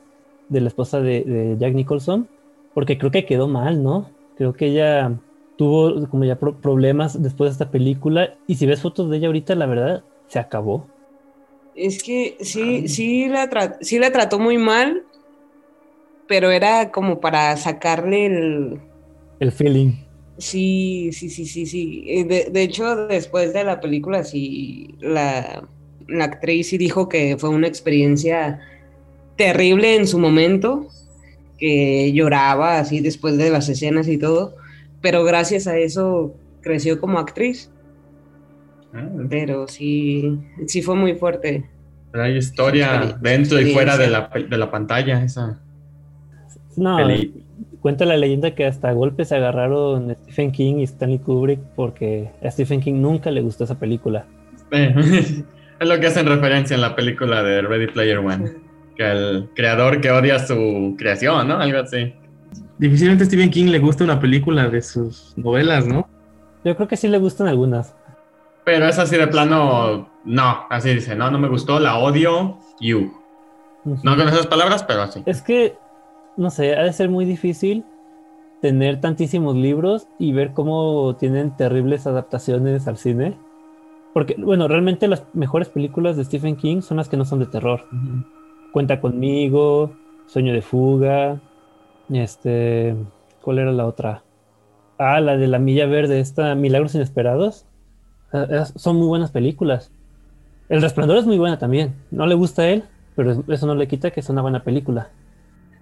de 0.48 0.62
la 0.62 0.68
esposa 0.70 1.02
de, 1.02 1.24
de 1.24 1.58
Jack 1.60 1.74
Nicholson, 1.74 2.30
porque 2.74 2.98
creo 2.98 3.12
que 3.12 3.26
quedó 3.26 3.48
mal, 3.48 3.84
¿no? 3.84 4.16
Creo 4.36 4.54
que 4.54 4.68
ella 4.68 5.20
tuvo 5.58 6.08
como 6.10 6.24
ya 6.26 6.40
pro- 6.40 6.60
problemas 6.62 7.22
después 7.22 7.50
de 7.50 7.52
esta 7.54 7.72
película 7.72 8.36
y 8.48 8.56
si 8.56 8.66
ves 8.66 8.82
fotos 8.82 9.10
de 9.10 9.18
ella 9.18 9.28
ahorita, 9.28 9.56
la 9.56 9.66
verdad, 9.66 10.04
se 10.28 10.40
acabó. 10.40 10.88
Es 11.76 12.04
que 12.04 12.38
sí, 12.42 12.88
sí 12.90 13.28
la, 13.30 13.78
sí 13.82 14.00
la 14.00 14.12
trató 14.12 14.40
muy 14.40 14.58
mal, 14.58 15.04
pero 16.28 16.52
era 16.52 16.92
como 16.92 17.20
para 17.20 17.56
sacarle 17.58 18.26
el, 18.28 18.82
El 19.40 19.52
feeling. 19.52 20.07
Sí, 20.38 21.10
sí, 21.14 21.30
sí, 21.30 21.46
sí, 21.46 21.66
sí. 21.66 22.04
Eh, 22.08 22.24
De, 22.26 22.50
de 22.52 22.64
hecho, 22.64 23.08
después 23.08 23.54
de 23.54 23.64
la 23.64 23.80
película, 23.80 24.24
sí, 24.24 24.96
la, 25.00 25.68
la 26.08 26.26
actriz 26.26 26.70
sí 26.70 26.78
dijo 26.78 27.10
que 27.10 27.38
fue 27.38 27.50
una 27.50 27.68
experiencia 27.68 28.60
terrible 29.38 29.96
en 29.96 30.08
su 30.08 30.20
momento, 30.20 30.88
que 31.58 32.12
lloraba 32.14 32.80
así 32.80 33.02
después 33.02 33.38
de 33.38 33.50
las 33.50 33.70
escenas 33.70 34.08
y 34.08 34.18
todo, 34.20 34.56
pero 35.02 35.24
gracias 35.24 35.68
a 35.68 35.78
eso 35.78 36.36
creció 36.62 37.00
como 37.00 37.20
actriz, 37.20 37.72
Ah, 38.94 39.10
pero 39.30 39.68
sí, 39.68 40.40
sí 40.66 40.82
fue 40.82 40.96
muy 40.96 41.16
fuerte. 41.16 41.70
pero 42.12 42.24
hay 42.24 42.38
historia 42.38 43.18
dentro 43.22 43.60
y 43.60 43.66
fuera 43.74 43.98
de 43.98 44.08
la, 44.08 44.30
de 44.50 44.58
la 44.58 44.72
pantalla. 44.72 45.24
Esa 45.24 45.62
No, 46.76 46.98
peli. 46.98 47.47
Cuenta 47.82 48.06
la 48.06 48.18
leyenda 48.18 48.52
que 48.52 48.66
hasta 48.66 48.92
golpes 48.92 49.30
se 49.30 49.36
agarraron 49.36 50.16
Stephen 50.24 50.52
King 50.52 50.76
y 50.78 50.84
Stanley 50.84 51.20
Kubrick 51.20 51.60
porque 51.76 52.30
a 52.44 52.52
Stephen 52.52 52.82
King 52.82 53.02
nunca 53.02 53.32
le 53.32 53.42
gustó 53.42 53.64
esa 53.64 53.80
película. 53.80 54.26
Eh, 54.72 54.94
es 55.80 55.88
lo 55.88 56.00
que 56.00 56.08
hacen 56.08 56.26
referencia 56.26 56.76
en 56.76 56.82
la 56.82 56.96
película 56.96 57.44
de 57.44 57.62
Ready 57.62 57.88
Player 57.88 58.20
One. 58.20 58.54
Que 58.96 59.12
el 59.12 59.50
creador 59.56 60.02
que 60.02 60.12
odia 60.12 60.40
su 60.40 60.96
creación, 60.98 61.48
¿no? 61.48 61.60
Algo 61.60 61.80
así. 61.80 62.14
Difícilmente 62.78 63.24
a 63.24 63.28
Stephen 63.28 63.50
King 63.50 63.66
le 63.66 63.80
gusta 63.80 64.04
una 64.04 64.20
película 64.20 64.68
de 64.70 64.82
sus 64.82 65.34
novelas, 65.38 65.88
¿no? 65.88 66.08
Yo 66.64 66.76
creo 66.76 66.88
que 66.88 66.98
sí 66.98 67.08
le 67.08 67.18
gustan 67.18 67.48
algunas. 67.48 67.96
Pero 68.66 68.86
es 68.88 69.00
así 69.00 69.16
de 69.16 69.28
plano, 69.28 70.10
no, 70.26 70.66
así 70.70 70.94
dice, 70.94 71.16
no, 71.16 71.32
no 71.32 71.40
me 71.40 71.48
gustó, 71.48 71.80
la 71.80 71.98
odio, 71.98 72.60
you. 72.82 73.14
No 73.86 74.18
con 74.18 74.28
esas 74.28 74.46
palabras, 74.48 74.84
pero 74.84 75.04
así. 75.04 75.24
Es 75.26 75.42
que, 75.42 75.78
no 76.38 76.50
sé, 76.52 76.76
ha 76.76 76.84
de 76.84 76.94
ser 76.94 77.10
muy 77.10 77.26
difícil 77.26 77.84
tener 78.62 79.02
tantísimos 79.02 79.56
libros 79.56 80.08
y 80.18 80.32
ver 80.32 80.54
cómo 80.54 81.16
tienen 81.16 81.56
terribles 81.56 82.08
adaptaciones 82.08 82.88
al 82.88 82.98
cine. 82.98 83.38
Porque, 84.14 84.36
bueno, 84.38 84.68
realmente 84.68 85.08
las 85.08 85.24
mejores 85.34 85.70
películas 85.70 86.18
de 86.18 86.26
Stephen 86.26 86.56
King 86.56 86.82
son 86.82 86.98
las 86.98 87.10
que 87.10 87.18
no 87.18 87.26
son 87.26 87.40
de 87.40 87.46
terror. 87.46 87.86
Cuenta 88.72 89.00
conmigo, 89.00 89.92
Sueño 90.26 90.54
de 90.54 90.62
fuga, 90.62 91.40
este, 92.10 92.96
¿cuál 93.42 93.60
era 93.60 93.72
la 93.72 93.86
otra? 93.86 94.24
Ah, 94.98 95.22
la 95.22 95.38
de 95.38 95.48
la 95.48 95.60
Milla 95.60 95.86
Verde, 95.86 96.20
esta 96.20 96.56
Milagros 96.56 96.96
Inesperados. 96.96 97.66
Ah, 98.34 98.48
esas 98.50 98.74
Son 98.76 98.98
muy 98.98 99.08
buenas 99.08 99.32
películas. 99.32 99.92
El 100.70 100.82
Resplandor 100.82 101.18
es 101.18 101.26
muy 101.26 101.38
buena 101.38 101.60
también. 101.60 101.96
No 102.12 102.26
le 102.26 102.36
gusta 102.36 102.64
a 102.64 102.70
él, 102.70 102.84
pero 103.16 103.44
eso 103.48 103.68
no 103.68 103.76
le 103.76 103.88
quita 103.88 104.12
que 104.12 104.20
es 104.20 104.30
una 104.30 104.42
buena 104.42 104.64
película. 104.64 105.10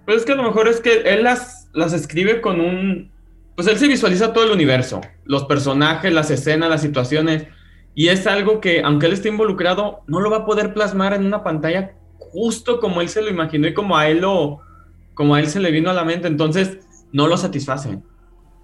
Pues 0.06 0.18
es 0.18 0.24
que 0.24 0.32
a 0.32 0.36
lo 0.36 0.44
mejor 0.44 0.68
es 0.68 0.80
que 0.80 1.02
él 1.02 1.24
las, 1.24 1.68
las 1.74 1.92
escribe 1.92 2.40
con 2.40 2.60
un... 2.60 3.10
Pues 3.54 3.68
él 3.68 3.76
se 3.76 3.88
visualiza 3.88 4.32
todo 4.32 4.44
el 4.44 4.52
universo, 4.52 5.00
los 5.24 5.44
personajes, 5.44 6.12
las 6.12 6.30
escenas, 6.30 6.70
las 6.70 6.82
situaciones, 6.82 7.46
y 7.94 8.08
es 8.08 8.26
algo 8.26 8.60
que, 8.60 8.82
aunque 8.82 9.06
él 9.06 9.12
esté 9.14 9.28
involucrado, 9.28 10.00
no 10.06 10.20
lo 10.20 10.30
va 10.30 10.38
a 10.38 10.44
poder 10.46 10.74
plasmar 10.74 11.14
en 11.14 11.24
una 11.24 11.42
pantalla 11.42 11.94
justo 12.18 12.80
como 12.80 13.00
él 13.00 13.08
se 13.08 13.22
lo 13.22 13.30
imaginó 13.30 13.66
y 13.66 13.74
como 13.74 13.96
a 13.96 14.08
él 14.08 14.20
lo, 14.20 14.60
como 15.14 15.34
a 15.34 15.40
él 15.40 15.46
se 15.46 15.60
le 15.60 15.70
vino 15.70 15.88
a 15.90 15.94
la 15.94 16.04
mente, 16.04 16.28
entonces 16.28 16.78
no 17.12 17.26
lo 17.26 17.36
satisface. 17.38 17.98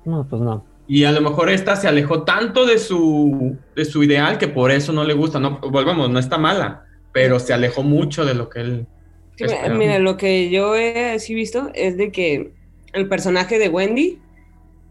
No, 0.05 0.27
pues 0.29 0.43
no. 0.43 0.67
Y 0.87 1.05
a 1.05 1.13
lo 1.13 1.23
mejor 1.23 1.49
esta 1.49 1.77
se 1.77 1.89
alejó 1.89 2.25
tanto 2.25 2.67
de 2.67 2.79
su, 2.79 3.57
de 3.75 3.85
su 3.87 4.03
ideal 4.03 4.37
que 4.37 4.49
por 4.49 4.71
eso 4.71 4.93
no 4.93 5.05
le 5.05 5.15
gusta. 5.15 5.41
No, 5.41 5.59
volvamos, 5.61 6.11
no 6.11 6.19
está 6.19 6.37
mala, 6.37 6.85
pero 7.13 7.39
se 7.39 7.55
alejó 7.55 7.83
mucho 7.83 8.27
de 8.27 8.35
lo 8.35 8.51
que 8.51 8.61
él. 8.61 8.87
Sí, 9.37 9.45
mira, 9.77 9.99
lo 9.99 10.17
que 10.17 10.51
yo 10.51 10.77
he 10.77 11.11
así 11.13 11.35
visto 11.35 11.71
es 11.75 11.97
de 11.97 12.13
que 12.13 12.53
el 12.93 13.09
personaje 13.09 13.59
de 13.59 13.69
Wendy 13.69 14.19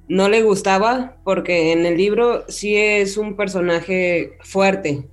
no 0.08 0.28
le 0.30 0.42
gustaba 0.42 1.16
porque 1.24 1.72
en 1.72 1.86
el 1.86 1.96
libro 1.98 2.44
sí 2.50 2.76
es 2.76 3.18
un 3.18 3.36
personaje 3.36 4.34
fuerte 4.42 5.04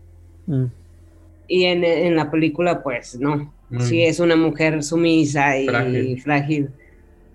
Mm. 0.46 0.64
y 1.46 1.64
en, 1.64 1.84
en 1.84 2.16
la 2.16 2.30
película 2.30 2.82
pues 2.82 3.18
no, 3.20 3.52
Mm. 3.70 3.80
sí 3.82 4.02
es 4.02 4.18
una 4.18 4.34
mujer 4.34 4.82
sumisa 4.82 5.58
y 5.58 5.66
Frágil. 5.66 6.20
frágil. 6.22 6.68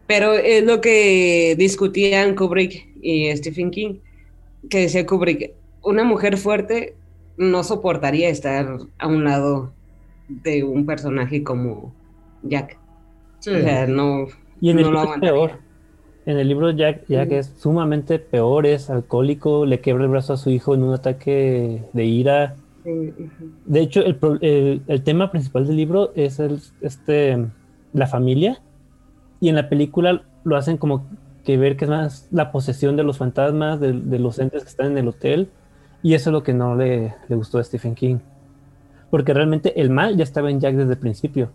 Pero 0.07 0.33
es 0.33 0.63
lo 0.63 0.81
que 0.81 1.55
discutían 1.57 2.35
Kubrick 2.35 2.87
y 3.01 3.31
Stephen 3.37 3.69
King, 3.71 3.95
que 4.69 4.79
decía 4.81 5.05
Kubrick, 5.05 5.51
una 5.83 6.03
mujer 6.03 6.37
fuerte 6.37 6.95
no 7.37 7.63
soportaría 7.63 8.29
estar 8.29 8.79
a 8.97 9.07
un 9.07 9.23
lado 9.23 9.73
de 10.43 10.63
un 10.63 10.85
personaje 10.85 11.43
como 11.43 11.93
Jack. 12.43 12.77
Sí. 13.39 13.51
O 13.51 13.61
sea, 13.61 13.87
no. 13.87 14.25
Y 14.61 14.69
en 14.69 14.79
el 14.79 14.85
no 14.85 14.91
lo 14.91 14.99
libro 15.01 15.13
es 15.15 15.19
peor. 15.21 15.51
En 16.25 16.37
el 16.37 16.47
libro 16.47 16.71
Jack, 16.71 17.03
Jack 17.09 17.31
es 17.33 17.53
sumamente 17.57 18.17
peor, 18.17 18.65
es 18.65 18.89
alcohólico, 18.89 19.65
le 19.65 19.81
quebra 19.81 20.05
el 20.05 20.09
brazo 20.09 20.33
a 20.33 20.37
su 20.37 20.49
hijo 20.49 20.73
en 20.73 20.83
un 20.83 20.93
ataque 20.93 21.83
de 21.91 22.05
ira. 22.05 22.55
Sí. 22.85 23.13
De 23.65 23.81
hecho, 23.81 24.01
el, 24.05 24.15
pro- 24.15 24.37
el- 24.41 24.81
el 24.87 25.03
tema 25.03 25.31
principal 25.31 25.67
del 25.67 25.75
libro 25.75 26.13
es 26.15 26.39
el, 26.39 26.59
este, 26.81 27.45
la 27.91 28.07
familia. 28.07 28.61
Y 29.41 29.49
en 29.49 29.55
la 29.55 29.67
película 29.67 30.23
lo 30.45 30.55
hacen 30.55 30.77
como 30.77 31.05
que 31.43 31.57
ver 31.57 31.75
que 31.75 31.83
es 31.83 31.91
más 31.91 32.29
la 32.31 32.53
posesión 32.53 32.95
de 32.95 33.03
los 33.03 33.17
fantasmas, 33.17 33.81
de, 33.81 33.91
de 33.91 34.19
los 34.19 34.39
entes 34.39 34.63
que 34.63 34.69
están 34.69 34.91
en 34.93 34.97
el 34.99 35.09
hotel. 35.09 35.49
Y 36.01 36.13
eso 36.13 36.29
es 36.29 36.31
lo 36.33 36.43
que 36.43 36.53
no 36.53 36.75
le, 36.77 37.13
le 37.27 37.35
gustó 37.35 37.59
a 37.59 37.63
Stephen 37.65 37.95
King. 37.95 38.17
Porque 39.13 39.33
realmente 39.33 39.79
el 39.79 39.91
mal 39.91 40.17
ya 40.17 40.23
estaba 40.23 40.49
en 40.49 40.59
Jack 40.59 40.73
desde 40.75 40.93
el 40.93 40.99
principio. 40.99 41.53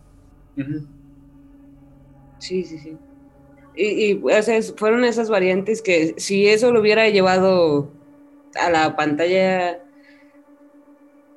Sí, 2.39 2.65
sí, 2.65 2.79
sí. 2.79 2.99
Y, 3.77 4.13
y, 4.13 4.23
o 4.25 4.43
sea, 4.43 4.61
fueron 4.77 5.05
esas 5.05 5.31
variantes 5.31 5.83
que 5.83 6.15
si 6.19 6.49
eso 6.49 6.73
lo 6.73 6.81
hubiera 6.81 7.09
llevado 7.11 7.95
a 8.57 8.71
la 8.71 8.97
pantalla, 8.97 9.79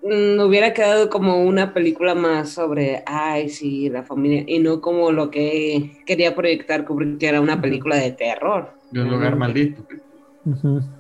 mm, 0.01 0.39
hubiera 0.41 0.73
quedado 0.73 1.09
como 1.09 1.43
una 1.43 1.73
película 1.73 2.15
más 2.15 2.49
sobre, 2.51 3.03
ay, 3.05 3.49
sí, 3.49 3.89
la 3.89 4.03
familia, 4.03 4.43
y 4.47 4.59
no 4.59 4.81
como 4.81 5.11
lo 5.11 5.29
que 5.31 5.97
quería 6.05 6.35
proyectar 6.35 6.85
Kubrick, 6.85 7.19
que 7.19 7.27
era 7.27 7.41
una 7.41 7.61
película 7.61 7.95
de 7.97 8.11
terror. 8.11 8.73
De 8.89 9.01
un 9.01 9.09
lugar 9.11 9.35
maldito. 9.37 9.85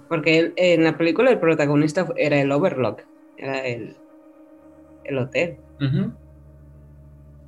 Porque 0.07 0.37
él- 0.39 0.53
en 0.57 0.83
la 0.83 0.97
película 0.97 1.31
el 1.31 1.39
protagonista 1.39 2.07
era 2.17 2.39
el 2.41 2.51
Overlock, 2.51 3.03
era 3.35 3.65
el, 3.67 4.00
el 5.05 5.17
hotel. 5.17 5.55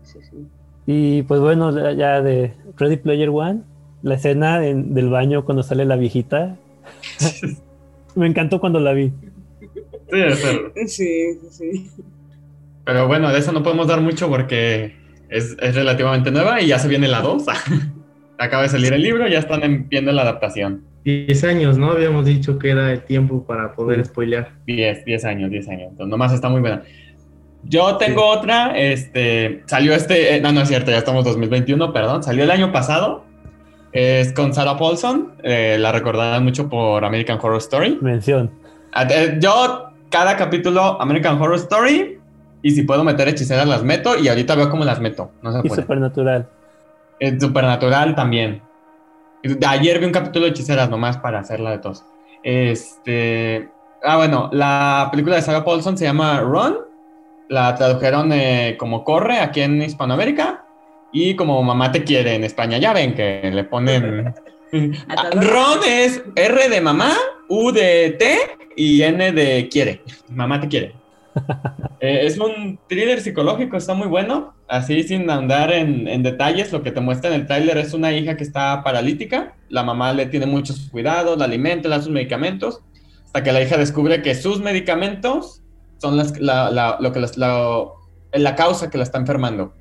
Sí, 0.03 0.19
sí. 0.29 0.47
Y 0.85 1.21
pues 1.23 1.39
bueno, 1.39 1.71
ya- 1.93 2.21
de 2.21 2.53
Ready 2.77 2.97
Player 2.97 3.29
One, 3.29 3.61
la 4.01 4.15
escena 4.15 4.65
en- 4.65 4.93
del 4.93 5.09
baño 5.09 5.45
cuando 5.45 5.63
sale 5.63 5.85
la 5.85 5.95
viejita. 5.95 6.57
Me 8.15 8.27
encantó 8.27 8.59
cuando 8.59 8.79
la 8.79 8.93
vi. 8.93 9.11
Sí. 10.11 10.87
Sí, 10.87 10.87
sí, 10.87 11.47
sí. 11.49 11.91
Pero 12.85 13.07
bueno, 13.07 13.31
de 13.31 13.39
eso 13.39 13.51
no 13.51 13.63
podemos 13.63 13.87
dar 13.87 14.01
mucho 14.01 14.27
porque 14.29 14.93
es, 15.29 15.55
es 15.61 15.75
relativamente 15.75 16.29
nueva 16.31 16.61
y 16.61 16.67
ya 16.67 16.77
se 16.79 16.87
viene 16.87 17.07
la 17.07 17.21
2. 17.21 17.45
Acaba 18.37 18.63
de 18.63 18.69
salir 18.69 18.91
el 18.93 19.01
libro, 19.01 19.27
ya 19.27 19.39
están 19.39 19.63
en- 19.63 19.87
viendo 19.87 20.11
la 20.11 20.23
adaptación. 20.23 20.83
10 21.05 21.43
años, 21.45 21.77
¿no? 21.77 21.91
Habíamos 21.91 22.25
dicho 22.25 22.57
que 22.59 22.69
era 22.71 22.91
el 22.91 23.03
tiempo 23.03 23.43
para 23.45 23.73
poder 23.73 24.03
spoilear. 24.05 24.51
10, 24.65 25.05
10 25.05 25.25
años, 25.25 25.49
10 25.49 25.67
años. 25.69 25.89
Entonces, 25.91 26.09
nomás 26.09 26.33
está 26.33 26.49
muy 26.49 26.61
buena. 26.61 26.83
Yo 27.65 27.97
tengo 27.97 28.25
otra, 28.25 28.77
este, 28.77 29.63
salió 29.65 29.93
este, 29.93 30.35
eh, 30.35 30.41
no, 30.41 30.51
no 30.51 30.61
es 30.61 30.67
cierto, 30.67 30.91
ya 30.91 30.97
estamos 30.97 31.23
2021, 31.23 31.93
perdón, 31.93 32.23
salió 32.23 32.43
el 32.43 32.51
año 32.51 32.71
pasado. 32.71 33.23
Es 33.93 34.33
con 34.33 34.53
Sarah 34.53 34.77
Paulson, 34.77 35.33
eh, 35.43 35.77
la 35.79 35.91
recordarán 35.91 36.43
mucho 36.43 36.67
por 36.67 37.05
American 37.05 37.37
Horror 37.41 37.59
Story. 37.59 37.99
Mención. 38.01 38.51
Ah, 38.91 39.07
eh, 39.09 39.37
Yo, 39.39 39.91
cada 40.09 40.35
capítulo, 40.35 40.99
American 40.99 41.39
Horror 41.39 41.55
Story, 41.57 42.19
y 42.63 42.71
si 42.71 42.83
puedo 42.83 43.03
meter 43.03 43.27
hechiceras, 43.27 43.67
las 43.67 43.83
meto, 43.83 44.17
y 44.17 44.27
ahorita 44.27 44.55
veo 44.55 44.69
cómo 44.69 44.83
las 44.83 44.99
meto. 44.99 45.31
No 45.41 45.51
se 45.51 45.59
Y 45.59 45.69
puede. 45.69 45.81
Supernatural. 45.81 46.49
Es 47.19 47.41
Supernatural 47.41 48.15
también. 48.15 48.61
Ayer 49.67 49.99
vi 49.99 50.05
un 50.05 50.11
capítulo 50.11 50.45
de 50.45 50.51
hechiceras 50.51 50.89
nomás 50.89 51.17
para 51.17 51.39
hacerla 51.39 51.71
de 51.71 51.77
todos. 51.79 52.03
Este. 52.43 53.69
Ah, 54.03 54.17
bueno, 54.17 54.49
la 54.51 55.09
película 55.11 55.35
de 55.35 55.41
Sarah 55.41 55.63
Paulson 55.63 55.97
se 55.97 56.05
llama 56.05 56.39
Run. 56.41 56.77
La 57.49 57.75
tradujeron 57.75 58.31
eh, 58.33 58.75
como 58.77 59.03
Corre 59.03 59.39
aquí 59.39 59.61
en 59.61 59.81
Hispanoamérica. 59.81 60.65
Y 61.11 61.35
como 61.35 61.61
Mamá 61.61 61.91
te 61.91 62.03
quiere 62.03 62.35
en 62.35 62.43
España. 62.43 62.77
Ya 62.77 62.93
ven 62.93 63.13
que 63.13 63.49
le 63.53 63.63
ponen. 63.63 64.33
Ron 64.73 65.79
es 65.87 66.23
R 66.35 66.69
de 66.69 66.81
mamá, 66.81 67.13
U 67.47 67.71
de 67.71 68.15
T 68.17 68.37
y 68.75 69.03
N 69.03 69.31
de 69.31 69.69
quiere. 69.69 70.01
Mamá 70.29 70.59
te 70.59 70.67
quiere. 70.67 70.95
Eh, 71.99 72.25
es 72.25 72.37
un 72.37 72.77
thriller 72.89 73.21
psicológico, 73.21 73.77
está 73.77 73.93
muy 73.93 74.07
bueno. 74.07 74.53
Así 74.67 75.03
sin 75.03 75.29
andar 75.29 75.71
en, 75.71 76.05
en 76.09 76.21
detalles, 76.21 76.73
lo 76.73 76.83
que 76.83 76.91
te 76.91 76.99
muestra 76.99 77.29
en 77.29 77.39
el 77.39 77.47
tráiler 77.47 77.77
es 77.77 77.93
una 77.93 78.11
hija 78.11 78.35
que 78.35 78.43
está 78.43 78.83
paralítica. 78.83 79.55
La 79.69 79.83
mamá 79.83 80.11
le 80.11 80.25
tiene 80.25 80.45
muchos 80.45 80.89
cuidados, 80.91 81.37
la 81.37 81.45
alimenta, 81.45 81.87
le 81.87 81.95
da 81.95 82.01
sus 82.01 82.11
medicamentos. 82.11 82.81
Hasta 83.23 83.41
que 83.41 83.53
la 83.53 83.61
hija 83.61 83.77
descubre 83.77 84.21
que 84.21 84.35
sus 84.35 84.59
medicamentos 84.59 85.62
son 86.03 86.17
las, 86.17 86.37
la, 86.41 86.69
la- 86.69 86.97
lo 86.99 87.13
que 87.13 87.21
las- 87.21 87.37
la, 87.37 87.85
la 88.33 88.55
causa 88.55 88.89
que 88.89 88.97
la 88.97 89.05
está 89.05 89.17
enfermando. 89.19 89.73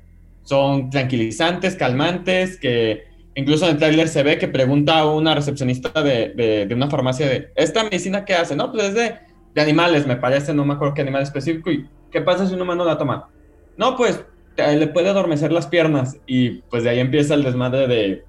Son 0.43 0.89
tranquilizantes, 0.89 1.75
calmantes, 1.75 2.57
que 2.57 3.03
incluso 3.35 3.65
en 3.65 3.71
el 3.71 3.77
tráiler 3.77 4.07
se 4.07 4.23
ve 4.23 4.37
que 4.37 4.47
pregunta 4.47 4.99
a 4.99 5.05
una 5.05 5.35
recepcionista 5.35 6.01
de, 6.01 6.29
de- 6.29 6.65
de 6.65 6.73
una 6.75 6.89
farmacia 6.89 7.27
de, 7.27 7.49
¿esta 7.55 7.83
medicina 7.83 8.23
qué 8.23 8.35
hace? 8.35 8.55
No, 8.55 8.71
pues 8.71 8.85
es 8.85 8.93
de, 8.95 9.15
de 9.53 9.61
animales, 9.61 10.07
me 10.07 10.15
parece, 10.15 10.53
no 10.53 10.63
me 10.63 10.75
acuerdo 10.75 10.93
qué 10.93 11.01
animal 11.01 11.23
específico. 11.23 11.69
¿Y 11.69 11.89
qué 12.09 12.21
pasa 12.21 12.47
si 12.47 12.53
un 12.53 12.61
humano 12.61 12.85
la 12.85 12.97
toma? 12.97 13.27
No, 13.75 13.97
pues 13.97 14.23
te- 14.55 14.77
le 14.77 14.87
puede 14.87 15.09
adormecer 15.09 15.51
las 15.51 15.67
piernas. 15.67 16.17
Y 16.25 16.61
pues 16.69 16.85
de 16.85 16.91
ahí 16.91 16.99
empieza 16.99 17.33
el 17.33 17.43
desmadre 17.43 17.87
de, 17.87 18.23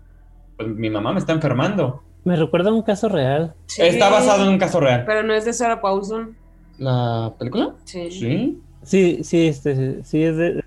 pues 0.56 0.68
mi 0.68 0.90
mamá 0.90 1.12
me 1.12 1.20
está 1.20 1.32
enfermando. 1.32 2.02
Me 2.24 2.34
recuerda 2.34 2.70
a 2.70 2.72
un 2.72 2.82
caso 2.82 3.08
real. 3.08 3.54
Sí, 3.66 3.82
Está 3.82 4.08
basado 4.10 4.42
en 4.44 4.48
un 4.48 4.58
caso 4.58 4.80
real. 4.80 5.04
Pero 5.06 5.22
no 5.22 5.32
es 5.32 5.44
de 5.44 5.52
Sarah 5.52 5.80
Paulson. 5.80 6.36
¿La 6.78 7.32
película? 7.38 7.74
Sí. 7.84 8.10
Sí. 8.10 8.60
Sí, 8.82 9.20
sí, 9.24 9.46
este, 9.46 10.04
sí 10.04 10.22
es 10.22 10.36
de, 10.36 10.54
de. 10.54 10.64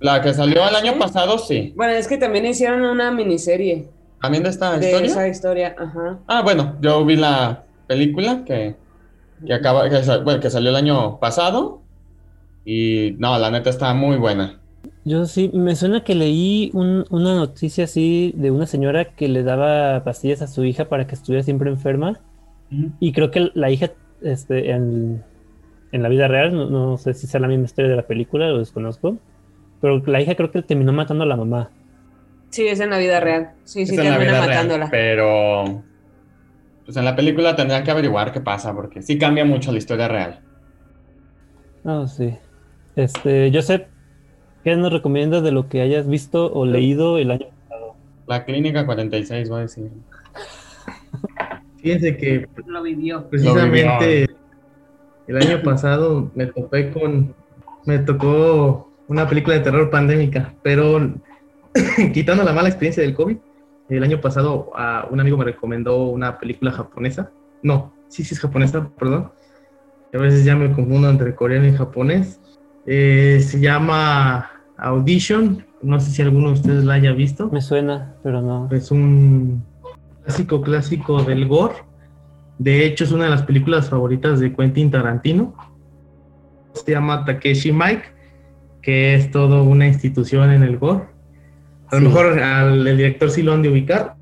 La 0.00 0.20
que 0.20 0.34
salió 0.34 0.68
el 0.68 0.74
año 0.74 0.98
pasado, 0.98 1.38
sí. 1.38 1.72
Bueno, 1.76 1.94
es 1.94 2.06
que 2.06 2.18
también 2.18 2.44
hicieron 2.44 2.82
una 2.82 3.10
miniserie 3.10 3.88
¿También 4.20 4.42
de 4.42 4.50
esta 4.50 4.78
de 4.78 4.84
historia? 4.86 5.06
esa 5.06 5.28
historia. 5.28 5.76
Ajá. 5.78 6.18
Ah, 6.26 6.42
bueno, 6.42 6.76
yo 6.82 7.04
vi 7.06 7.16
la 7.16 7.64
película 7.86 8.44
que, 8.44 8.76
que 9.46 9.54
acaba, 9.54 9.88
que, 9.88 9.96
bueno, 10.24 10.40
que 10.40 10.50
salió 10.50 10.68
el 10.70 10.76
año 10.76 11.18
pasado. 11.20 11.80
Y 12.66 13.14
no, 13.18 13.38
la 13.38 13.50
neta 13.50 13.70
está 13.70 13.94
muy 13.94 14.16
buena. 14.18 14.60
Yo 15.04 15.24
sí, 15.24 15.50
me 15.54 15.74
suena 15.74 16.04
que 16.04 16.14
leí 16.14 16.70
un- 16.74 17.06
una 17.08 17.34
noticia 17.34 17.84
así 17.84 18.34
de 18.36 18.50
una 18.50 18.66
señora 18.66 19.14
que 19.14 19.26
le 19.28 19.42
daba 19.42 20.04
pastillas 20.04 20.42
a 20.42 20.48
su 20.48 20.64
hija 20.64 20.86
para 20.90 21.06
que 21.06 21.14
estuviera 21.14 21.42
siempre 21.42 21.70
enferma. 21.70 22.20
Y 23.00 23.12
creo 23.12 23.30
que 23.30 23.50
la 23.54 23.70
hija, 23.70 23.92
este, 24.22 24.70
en, 24.70 25.22
en 25.92 26.02
la 26.02 26.08
vida 26.08 26.28
real, 26.28 26.54
no, 26.54 26.68
no 26.70 26.96
sé 26.98 27.14
si 27.14 27.26
sea 27.26 27.40
la 27.40 27.48
misma 27.48 27.64
historia 27.64 27.90
de 27.90 27.96
la 27.96 28.06
película, 28.06 28.48
lo 28.48 28.58
desconozco. 28.58 29.16
Pero 29.80 29.98
la 30.06 30.20
hija 30.20 30.34
creo 30.34 30.50
que 30.50 30.62
terminó 30.62 30.92
matando 30.92 31.24
a 31.24 31.26
la 31.26 31.36
mamá. 31.36 31.70
Sí, 32.50 32.66
es 32.66 32.80
en 32.80 32.90
la 32.90 32.98
vida 32.98 33.20
real. 33.20 33.50
Sí, 33.64 33.86
sí, 33.86 33.94
Es 33.94 33.98
en 34.00 34.04
la 34.10 34.18
termina 34.18 34.32
real, 34.46 34.48
matándola. 34.48 34.88
pero 34.90 35.82
pues 36.84 36.96
en 36.96 37.04
la 37.04 37.14
película 37.14 37.54
tendrían 37.54 37.84
que 37.84 37.90
averiguar 37.90 38.32
qué 38.32 38.40
pasa, 38.40 38.74
porque 38.74 39.02
sí 39.02 39.18
cambia 39.18 39.44
mucho 39.44 39.70
la 39.72 39.78
historia 39.78 40.08
real. 40.08 40.40
Ah, 41.84 42.06
sí. 42.08 42.34
Este, 42.96 43.50
Joseph, 43.52 43.82
¿qué 44.64 44.74
nos 44.76 44.92
recomiendas 44.92 45.42
de 45.42 45.52
lo 45.52 45.68
que 45.68 45.80
hayas 45.82 46.08
visto 46.08 46.52
o 46.52 46.66
leído 46.66 47.18
el 47.18 47.30
año? 47.30 47.46
La 48.26 48.44
clínica 48.44 48.84
46, 48.84 49.48
voy 49.48 49.58
a 49.58 49.62
decir. 49.62 49.90
Fíjense 51.80 52.16
que 52.16 52.48
Lo 52.66 52.82
vivió. 52.82 53.28
precisamente 53.28 54.28
el 55.26 55.36
año 55.36 55.62
pasado 55.62 56.30
me 56.34 56.46
topé 56.46 56.90
con, 56.90 57.34
me 57.84 57.98
tocó 57.98 58.90
una 59.08 59.28
película 59.28 59.56
de 59.56 59.62
terror 59.62 59.90
pandémica, 59.90 60.54
pero 60.62 61.14
quitando 62.12 62.44
la 62.44 62.52
mala 62.52 62.68
experiencia 62.68 63.02
del 63.02 63.14
COVID, 63.14 63.36
el 63.90 64.02
año 64.02 64.20
pasado 64.20 64.70
a 64.74 65.06
un 65.10 65.20
amigo 65.20 65.36
me 65.36 65.44
recomendó 65.44 66.04
una 66.04 66.38
película 66.38 66.72
japonesa. 66.72 67.30
No, 67.62 67.92
sí, 68.08 68.24
sí 68.24 68.34
es 68.34 68.40
japonesa, 68.40 68.88
perdón. 68.98 69.30
A 70.12 70.18
veces 70.18 70.44
ya 70.44 70.56
me 70.56 70.72
confundo 70.72 71.08
entre 71.08 71.34
coreano 71.34 71.66
y 71.66 71.72
japonés. 71.72 72.40
Eh, 72.86 73.40
se 73.42 73.60
llama 73.60 74.50
Audition. 74.76 75.64
No 75.82 76.00
sé 76.00 76.10
si 76.10 76.22
alguno 76.22 76.48
de 76.48 76.54
ustedes 76.54 76.84
la 76.84 76.94
haya 76.94 77.12
visto. 77.12 77.48
Me 77.50 77.60
suena, 77.60 78.14
pero 78.22 78.40
no. 78.40 78.68
Es 78.72 78.90
un 78.90 79.62
clásico 80.28 80.60
clásico 80.60 81.22
del 81.22 81.48
gore. 81.48 81.74
De 82.58 82.84
hecho, 82.84 83.04
es 83.04 83.12
una 83.12 83.24
de 83.24 83.30
las 83.30 83.44
películas 83.44 83.88
favoritas 83.88 84.40
de 84.40 84.54
Quentin 84.54 84.90
Tarantino. 84.90 85.54
Se 86.74 86.92
llama 86.92 87.24
Takeshi 87.24 87.72
Mike, 87.72 88.02
que 88.82 89.14
es 89.14 89.30
todo 89.30 89.62
una 89.64 89.86
institución 89.86 90.50
en 90.50 90.62
el 90.62 90.76
gore. 90.76 91.04
A 91.90 91.94
lo 91.94 92.00
Sí. 92.00 92.06
mejor 92.08 92.38
al 92.40 92.86
el 92.86 92.96
director 92.98 93.30
sí 93.30 93.42
lo 93.42 93.54
han 93.54 93.62
de 93.62 93.70
ubicar. 93.70 94.16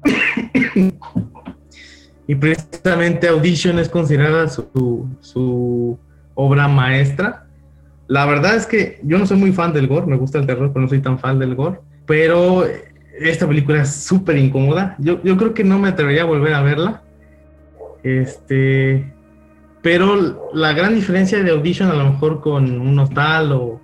y 2.29 2.35
precisamente 2.37 3.27
Audition 3.27 3.81
es 3.81 3.89
considerada 3.89 4.49
su, 4.49 5.09
su 5.21 5.99
obra 6.35 6.69
maestra. 6.69 7.49
La 8.07 8.27
verdad 8.27 8.55
es 8.55 8.67
que 8.67 9.01
yo 9.03 9.19
no 9.19 9.27
soy 9.27 9.39
muy 9.39 9.51
fan 9.51 9.73
del 9.73 9.89
gore, 9.89 10.07
me 10.07 10.17
gusta 10.17 10.39
el 10.39 10.47
terror, 10.47 10.69
pero 10.73 10.83
no 10.83 10.89
soy 10.89 11.01
tan 11.01 11.19
fan 11.19 11.41
del 11.41 11.57
gore. 11.57 11.81
Pero 12.07 12.65
esta 13.21 13.47
película 13.47 13.83
es 13.83 13.95
súper 13.95 14.37
incómoda. 14.37 14.97
Yo, 14.99 15.23
yo 15.23 15.37
creo 15.37 15.55
que 15.55 15.65
no 15.65 15.79
me 15.79 15.89
atrevería 15.89 16.23
a 16.23 16.27
volver 16.27 16.55
a 16.55 16.63
verla. 16.63 17.03
Este, 18.03 19.13
pero 19.83 20.51
la 20.53 20.73
gran 20.73 20.95
diferencia 20.95 21.43
de 21.43 21.51
Audition 21.51 21.91
a 21.91 21.95
lo 21.95 22.13
mejor 22.13 22.41
con 22.41 22.81
un 22.81 22.99
Hostal 22.99 23.53
o 23.53 23.81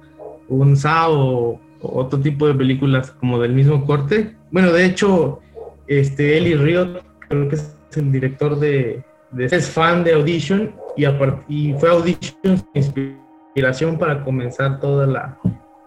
un 0.49 0.77
Sao 0.77 1.13
o, 1.13 1.61
otro 1.81 2.21
tipo 2.21 2.47
de 2.47 2.55
películas 2.55 3.11
como 3.13 3.41
del 3.41 3.53
mismo 3.53 3.85
corte. 3.85 4.37
Bueno, 4.51 4.73
de 4.73 4.85
hecho, 4.85 5.41
este 5.87 6.39
Eli 6.39 6.55
Riot, 6.55 7.03
creo 7.29 7.49
que 7.49 7.57
es 7.57 7.77
el 7.97 8.13
director 8.13 8.59
de, 8.59 9.03
es 9.37 9.69
fan 9.69 10.05
de 10.05 10.15
Audition 10.15 10.73
y, 10.97 11.73
fue 11.75 11.89
Audition 11.89 12.59
su 12.59 12.69
inspiración 12.75 13.99
para 13.99 14.23
comenzar 14.23 14.79
toda 14.79 15.07
la, 15.07 15.39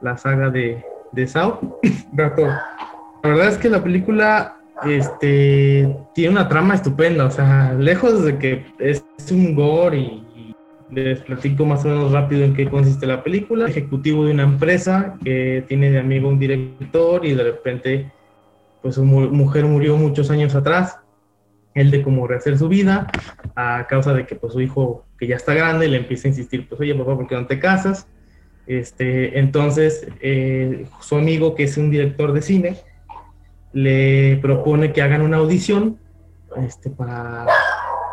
la 0.02 0.18
saga 0.18 0.50
de, 0.50 0.84
de 1.12 1.28
Sao. 1.28 1.80
Gato. 2.14 2.48
La 3.26 3.32
verdad 3.32 3.48
es 3.48 3.58
que 3.58 3.70
la 3.70 3.84
película 3.84 4.60
este, 4.86 5.98
tiene 6.14 6.30
una 6.30 6.48
trama 6.48 6.76
estupenda, 6.76 7.26
o 7.26 7.32
sea, 7.32 7.74
lejos 7.74 8.24
de 8.24 8.38
que 8.38 8.68
es 8.78 9.04
un 9.32 9.56
gore 9.56 9.98
y, 9.98 10.54
les 10.92 11.22
platico 11.22 11.66
más 11.66 11.84
o 11.84 11.88
menos 11.88 12.12
rápido 12.12 12.46
en 12.46 12.54
qué 12.54 12.70
consiste 12.70 13.08
la 13.08 13.24
película. 13.24 13.68
Ejecutivo 13.68 14.26
de 14.26 14.32
una 14.34 14.44
empresa 14.44 15.18
que 15.24 15.66
tiene 15.68 15.90
de 15.90 15.98
amigo 15.98 16.30
un 16.30 16.38
director 16.38 17.26
y 17.26 17.34
de 17.34 17.44
repente 17.44 18.12
pues 18.84 18.94
su 18.94 19.04
mu- 19.04 19.32
mujer 19.32 19.66
murió 19.66 19.98
muchos 19.98 20.30
años 20.30 20.54
atrás. 20.54 21.00
Él 21.74 21.90
de 21.90 22.04
como 22.04 22.28
rehacer 22.28 22.60
su 22.60 22.70
vida 22.70 23.08
a 23.56 23.88
causa 23.90 24.14
de 24.14 24.28
que 24.28 24.36
pues 24.36 24.54
su 24.54 24.62
hijo 24.62 25.04
que 25.18 25.26
ya 25.26 25.36
está 25.38 25.56
grande 25.56 25.88
le 25.88 25.98
empieza 25.98 26.28
a 26.28 26.30
insistir, 26.30 26.70
pues 26.70 26.80
oye 26.80 26.94
papá, 26.94 27.16
¿por 27.16 27.28
qué 27.28 27.34
no 27.34 27.48
te 27.48 27.58
casas? 27.60 28.06
Este, 28.68 29.40
entonces 29.40 30.08
eh, 30.22 30.86
su 31.02 31.16
amigo 31.16 31.56
que 31.56 31.64
es 31.64 31.76
un 31.76 31.90
director 31.90 32.32
de 32.32 32.44
cine 32.44 32.78
le 33.76 34.38
propone 34.42 34.94
que 34.94 35.02
hagan 35.02 35.22
una 35.22 35.36
audición 35.38 35.98
este, 36.66 36.90
para, 36.90 37.46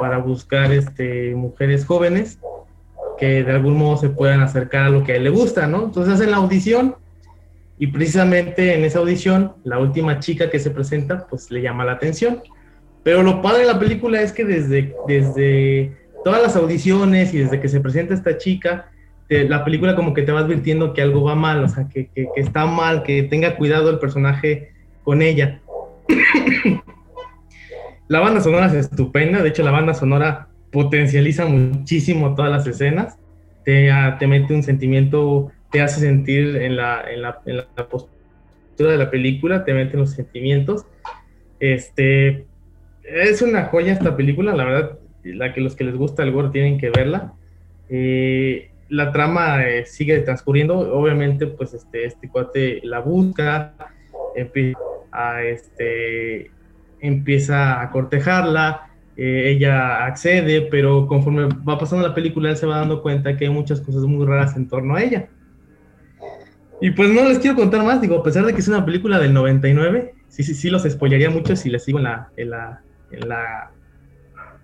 para 0.00 0.18
buscar 0.18 0.72
este, 0.72 1.36
mujeres 1.36 1.86
jóvenes 1.86 2.40
que 3.16 3.44
de 3.44 3.52
algún 3.52 3.76
modo 3.78 3.96
se 3.96 4.08
puedan 4.08 4.40
acercar 4.40 4.86
a 4.86 4.90
lo 4.90 5.04
que 5.04 5.12
a 5.12 5.16
él 5.16 5.22
le 5.22 5.30
gusta, 5.30 5.68
¿no? 5.68 5.84
Entonces 5.84 6.14
hacen 6.14 6.32
la 6.32 6.38
audición 6.38 6.96
y 7.78 7.86
precisamente 7.86 8.74
en 8.74 8.82
esa 8.84 8.98
audición 8.98 9.52
la 9.62 9.78
última 9.78 10.18
chica 10.18 10.50
que 10.50 10.58
se 10.58 10.70
presenta 10.72 11.28
pues 11.28 11.48
le 11.52 11.62
llama 11.62 11.84
la 11.84 11.92
atención. 11.92 12.42
Pero 13.04 13.22
lo 13.22 13.40
padre 13.40 13.60
de 13.60 13.66
la 13.72 13.78
película 13.78 14.20
es 14.20 14.32
que 14.32 14.44
desde, 14.44 14.96
desde 15.06 15.96
todas 16.24 16.42
las 16.42 16.56
audiciones 16.56 17.32
y 17.34 17.38
desde 17.38 17.60
que 17.60 17.68
se 17.68 17.80
presenta 17.80 18.14
esta 18.14 18.36
chica, 18.36 18.90
te- 19.28 19.48
la 19.48 19.64
película 19.64 19.94
como 19.94 20.12
que 20.12 20.22
te 20.22 20.32
va 20.32 20.40
advirtiendo 20.40 20.92
que 20.92 21.02
algo 21.02 21.22
va 21.22 21.36
mal, 21.36 21.62
o 21.62 21.68
sea, 21.68 21.88
que, 21.88 22.08
que- 22.08 22.28
que 22.34 22.40
está 22.40 22.66
mal, 22.66 23.04
que 23.04 23.22
tenga 23.22 23.54
cuidado 23.54 23.90
el 23.90 24.00
personaje 24.00 24.72
con 25.04 25.22
ella. 25.22 25.60
la 28.08 28.20
banda 28.20 28.40
sonora 28.40 28.66
es 28.66 28.74
estupenda, 28.74 29.42
de 29.42 29.48
hecho 29.48 29.62
la 29.62 29.70
banda 29.70 29.94
sonora 29.94 30.48
potencializa 30.70 31.44
muchísimo 31.46 32.34
todas 32.34 32.50
las 32.50 32.66
escenas, 32.66 33.18
te, 33.64 33.90
ah, 33.90 34.16
te 34.18 34.26
mete 34.26 34.54
un 34.54 34.62
sentimiento, 34.62 35.52
te 35.70 35.80
hace 35.80 36.00
sentir 36.00 36.56
en 36.56 36.76
la, 36.76 37.04
en 37.10 37.22
la, 37.22 37.40
postura 37.88 38.92
de 38.92 38.98
la 38.98 39.10
película, 39.10 39.64
te 39.64 39.74
mete 39.74 39.96
los 39.96 40.10
sentimientos. 40.10 40.86
Este, 41.60 42.46
es 43.04 43.42
una 43.42 43.66
joya 43.66 43.92
esta 43.92 44.16
película, 44.16 44.54
la 44.54 44.64
verdad, 44.64 44.98
la 45.24 45.52
que 45.52 45.60
los 45.60 45.76
que 45.76 45.84
les 45.84 45.96
gusta 45.96 46.22
el 46.22 46.32
gore 46.32 46.48
tienen 46.50 46.78
que 46.78 46.90
verla. 46.90 47.34
Eh, 47.88 48.70
la 48.88 49.12
trama 49.12 49.64
eh, 49.64 49.86
sigue 49.86 50.18
transcurriendo, 50.20 50.78
obviamente, 50.78 51.46
pues 51.46 51.74
este, 51.74 52.04
este 52.04 52.28
cuate 52.28 52.80
la 52.82 53.00
busca, 53.00 53.74
empieza 54.34 54.78
a, 55.10 55.42
este, 55.42 56.50
empieza 57.00 57.80
a 57.80 57.90
cortejarla, 57.90 58.88
eh, 59.16 59.50
ella 59.50 60.04
accede, 60.04 60.62
pero 60.62 61.06
conforme 61.06 61.48
va 61.68 61.78
pasando 61.78 62.06
la 62.06 62.14
película, 62.14 62.50
él 62.50 62.56
se 62.56 62.66
va 62.66 62.78
dando 62.78 63.02
cuenta 63.02 63.36
que 63.36 63.46
hay 63.46 63.50
muchas 63.50 63.80
cosas 63.80 64.02
muy 64.02 64.26
raras 64.26 64.56
en 64.56 64.68
torno 64.68 64.94
a 64.94 65.02
ella. 65.02 65.28
Y 66.80 66.90
pues 66.90 67.10
no 67.10 67.28
les 67.28 67.38
quiero 67.38 67.56
contar 67.56 67.84
más, 67.84 68.00
digo, 68.00 68.18
a 68.18 68.22
pesar 68.22 68.44
de 68.44 68.54
que 68.54 68.60
es 68.60 68.68
una 68.68 68.84
película 68.84 69.18
del 69.18 69.32
99, 69.32 70.14
sí, 70.28 70.42
sí, 70.42 70.54
sí 70.54 70.70
los 70.70 70.82
spoilearía 70.82 71.30
mucho 71.30 71.54
si 71.54 71.70
les 71.70 71.84
sigo 71.84 71.98
en 71.98 72.04
la, 72.04 72.30
en 72.36 72.50
la, 72.50 72.82
en 73.12 73.28
la, 73.28 73.70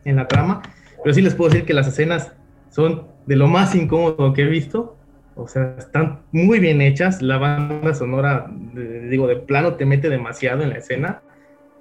en 0.05 0.17
la 0.17 0.27
trama, 0.27 0.63
pero 1.05 1.15
sí 1.15 1.23
les 1.23 1.35
puedo 1.35 1.51
decir 1.51 1.65
que 1.65 1.75
las 1.75 1.87
escenas 1.87 2.33
son 2.71 3.07
de 3.27 3.37
lo 3.37 3.47
más 3.47 3.75
incómodo 3.75 4.33
que 4.33 4.43
he 4.43 4.49
visto, 4.49 4.98
o 5.39 5.49
sea, 5.49 5.77
están 5.79 6.25
muy 6.33 6.59
bien 6.59 6.81
hechas, 6.81 7.23
la 7.23 7.39
banda 7.39 7.95
sonora, 7.95 8.51
digo, 9.09 9.27
de 9.27 9.37
plano 9.37 9.75
te 9.77 9.87
mete 9.87 10.09
demasiado 10.11 10.63
en 10.63 10.71
la 10.71 10.79
escena, 10.79 11.23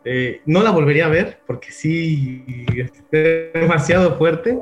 Eh, 0.10 0.42
no 0.46 0.64
la 0.64 0.72
volvería 0.72 1.08
a 1.08 1.10
ver 1.10 1.40
porque 1.46 1.70
sí 1.72 2.66
es 2.78 2.92
demasiado 3.12 4.18
fuerte, 4.18 4.58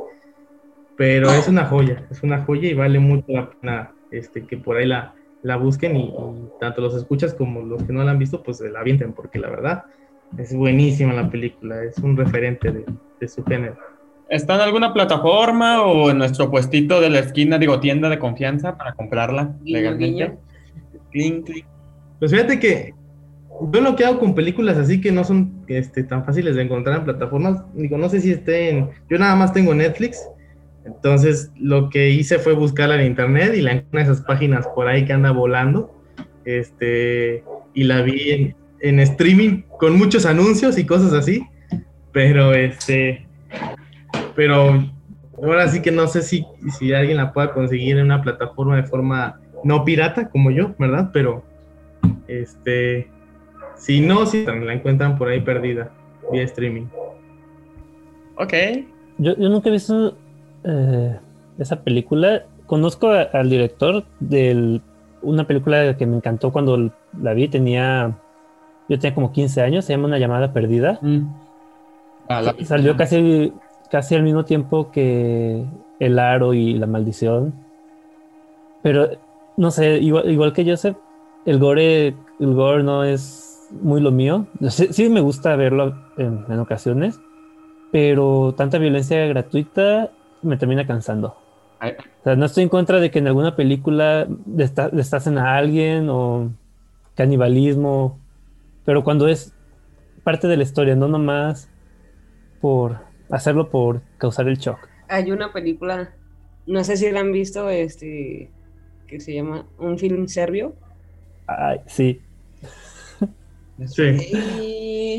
pero 0.96 1.30
es 1.30 1.48
una 1.48 1.66
joya, 1.66 2.08
es 2.10 2.24
una 2.24 2.44
joya 2.46 2.68
y 2.68 2.74
vale 2.74 2.98
mucho 3.00 3.26
la 3.28 3.52
pena 3.52 3.92
este, 4.10 4.48
que 4.48 4.58
por 4.58 4.78
ahí 4.78 4.88
la, 4.88 5.14
la 5.44 5.58
busquen 5.58 5.98
y, 5.98 6.12
tanto 6.60 6.82
los 6.82 6.96
escuchas 6.96 7.36
como 7.36 7.62
los 7.62 7.84
que 7.84 7.94
no 7.94 8.04
la 8.04 8.12
han 8.12 8.20
visto, 8.20 8.42
pues 8.42 8.60
la 8.62 8.80
avienten 8.80 9.14
porque 9.14 9.38
la 9.38 9.50
verdad 9.50 9.84
es 10.36 10.56
buenísima 10.56 11.14
la 11.14 11.30
película, 11.30 11.84
es 11.84 11.98
un 12.00 12.18
referente 12.18 12.72
de 13.20 13.28
su 13.28 13.44
género. 13.44 13.95
¿Está 14.30 14.56
en 14.56 14.62
alguna 14.62 14.94
plataforma 14.94 15.84
o 15.84 16.10
en 16.10 16.18
nuestro 16.18 16.50
puestito 16.50 17.00
de 17.00 17.10
la 17.10 17.20
esquina, 17.20 17.58
digo, 17.58 17.80
tienda 17.80 18.10
de 18.10 18.18
confianza 18.18 18.78
para 18.78 18.94
comprarla 18.94 19.56
Guiño, 19.62 19.78
legalmente? 19.78 20.38
clink. 21.12 21.50
Pues 22.20 22.32
fíjate 22.32 22.60
que 22.60 22.94
yo 23.72 23.82
lo 23.82 23.96
que 23.96 24.06
hago 24.06 24.20
con 24.20 24.36
películas 24.36 24.78
así 24.78 25.00
que 25.00 25.12
no 25.12 25.24
son 25.24 25.64
este, 25.68 26.04
tan 26.04 26.26
fáciles 26.26 26.56
de 26.56 26.64
encontrar 26.64 27.00
en 27.00 27.06
plataformas, 27.06 27.64
digo, 27.74 27.98
no 27.98 28.10
sé 28.10 28.20
si 28.20 28.32
estén, 28.32 28.90
yo 29.10 29.18
nada 29.18 29.36
más 29.36 29.54
tengo 29.54 29.74
Netflix, 29.74 30.28
entonces 30.86 31.52
lo 31.58 31.90
que 31.90 32.10
hice 32.10 32.38
fue 32.40 32.54
buscarla 32.54 33.00
en 33.00 33.08
internet 33.08 33.54
y 33.56 33.62
la 33.62 33.74
encontré 33.74 34.02
en 34.02 34.06
esas 34.08 34.22
páginas 34.22 34.68
por 34.68 34.88
ahí 34.88 35.06
que 35.06 35.14
anda 35.14 35.32
volando, 35.32 35.94
este, 36.44 37.44
y 37.74 37.84
la 37.84 38.02
vi 38.02 38.32
en, 38.32 38.56
en 38.82 39.00
streaming 39.00 39.62
con 39.80 39.98
muchos 39.98 40.26
anuncios 40.26 40.78
y 40.78 40.86
cosas 40.86 41.14
así, 41.14 41.46
pero 42.12 42.54
este, 42.54 43.26
pero 44.36 44.84
ahora 45.42 45.68
sí 45.68 45.82
que 45.82 45.92
no 45.92 46.08
sé 46.08 46.22
si, 46.22 46.46
si 46.78 46.94
alguien 46.94 47.18
la 47.18 47.34
pueda 47.34 47.52
conseguir 47.54 47.98
en 47.98 48.06
una 48.06 48.22
plataforma 48.22 48.76
de 48.76 48.84
forma 48.84 49.40
no 49.64 49.84
pirata 49.84 50.30
como 50.30 50.52
yo, 50.52 50.74
¿verdad? 50.78 51.10
Pero 51.14 51.44
este, 52.28 53.10
si 53.76 54.02
no, 54.02 54.26
si 54.26 54.46
la 54.46 54.74
encuentran 54.74 55.18
por 55.18 55.30
ahí 55.30 55.42
perdida 55.42 55.92
vía 56.32 56.44
streaming. 56.44 56.86
Ok. 58.38 58.54
Yo, 59.18 59.36
yo 59.38 59.50
nunca 59.50 59.70
he 59.70 59.72
visto 59.72 60.18
eh, 60.64 61.18
esa 61.58 61.82
película. 61.84 62.44
Conozco 62.66 63.10
a- 63.10 63.22
al 63.34 63.50
director 63.50 64.04
de 64.20 64.82
una 65.22 65.46
película 65.48 65.96
que 65.98 66.06
me 66.06 66.18
encantó 66.18 66.52
cuando 66.52 66.92
la 67.22 67.34
vi. 67.34 67.48
Tenía, 67.48 68.18
yo 68.90 69.00
tenía 69.00 69.16
como 69.16 69.32
15 69.32 69.62
años. 69.62 69.86
Se 69.86 69.94
llama 69.94 70.08
Una 70.08 70.20
llamada 70.20 70.52
perdida. 70.52 71.00
Mm. 71.02 71.22
Ah, 72.28 72.42
la- 72.42 72.56
Salió 72.66 72.98
casi, 72.98 73.54
casi 73.96 74.14
al 74.14 74.24
mismo 74.24 74.44
tiempo 74.44 74.92
que 74.92 75.64
El 76.02 76.20
Aro 76.20 76.54
y 76.54 76.74
La 76.74 76.86
Maldición. 76.86 77.54
Pero 78.84 79.08
no 79.56 79.72
sé, 79.72 80.00
igual, 80.00 80.30
igual 80.30 80.52
que 80.52 80.66
Joseph, 80.70 80.98
el 81.46 81.60
gore, 81.60 82.08
el 82.42 82.54
gore 82.54 82.84
no 82.84 83.06
es 83.06 83.70
muy 83.82 84.02
lo 84.02 84.12
mío. 84.12 84.48
Sí, 84.70 84.88
sí 84.92 85.08
me 85.08 85.22
gusta 85.22 85.56
verlo 85.56 85.96
en, 86.18 86.44
en 86.50 86.60
ocasiones, 86.60 87.22
pero 87.94 88.54
tanta 88.58 88.80
violencia 88.80 89.26
gratuita 89.28 90.12
me 90.42 90.58
termina 90.58 90.86
cansando. 90.86 91.38
O 92.20 92.24
sea, 92.26 92.36
no 92.36 92.46
estoy 92.48 92.64
en 92.64 92.70
contra 92.70 93.00
de 93.00 93.12
que 93.12 93.20
en 93.20 93.28
alguna 93.28 93.56
película 93.56 94.28
desta- 94.28 94.90
destacen 94.90 95.38
a 95.38 95.56
alguien 95.56 96.10
o 96.10 96.50
canibalismo, 97.16 98.20
pero 98.84 99.06
cuando 99.06 99.30
es 99.30 99.54
parte 100.26 100.50
de 100.50 100.58
la 100.58 100.64
historia, 100.64 100.98
no 100.98 101.08
nomás 101.08 101.70
por 102.60 103.05
hacerlo 103.30 103.70
por 103.70 104.02
causar 104.18 104.48
el 104.48 104.58
shock. 104.58 104.80
Hay 105.08 105.32
una 105.32 105.52
película, 105.54 106.14
no 106.66 106.84
sé 106.84 106.98
si 106.98 107.10
la 107.12 107.20
han 107.20 107.32
visto, 107.32 107.70
este, 107.70 108.50
que 109.08 109.20
se 109.20 109.34
llama 109.34 109.66
Un 109.78 109.98
film 109.98 110.28
serbio. 110.28 110.76
Ay, 111.48 111.80
sí. 111.88 112.22
Sí. 113.88 114.04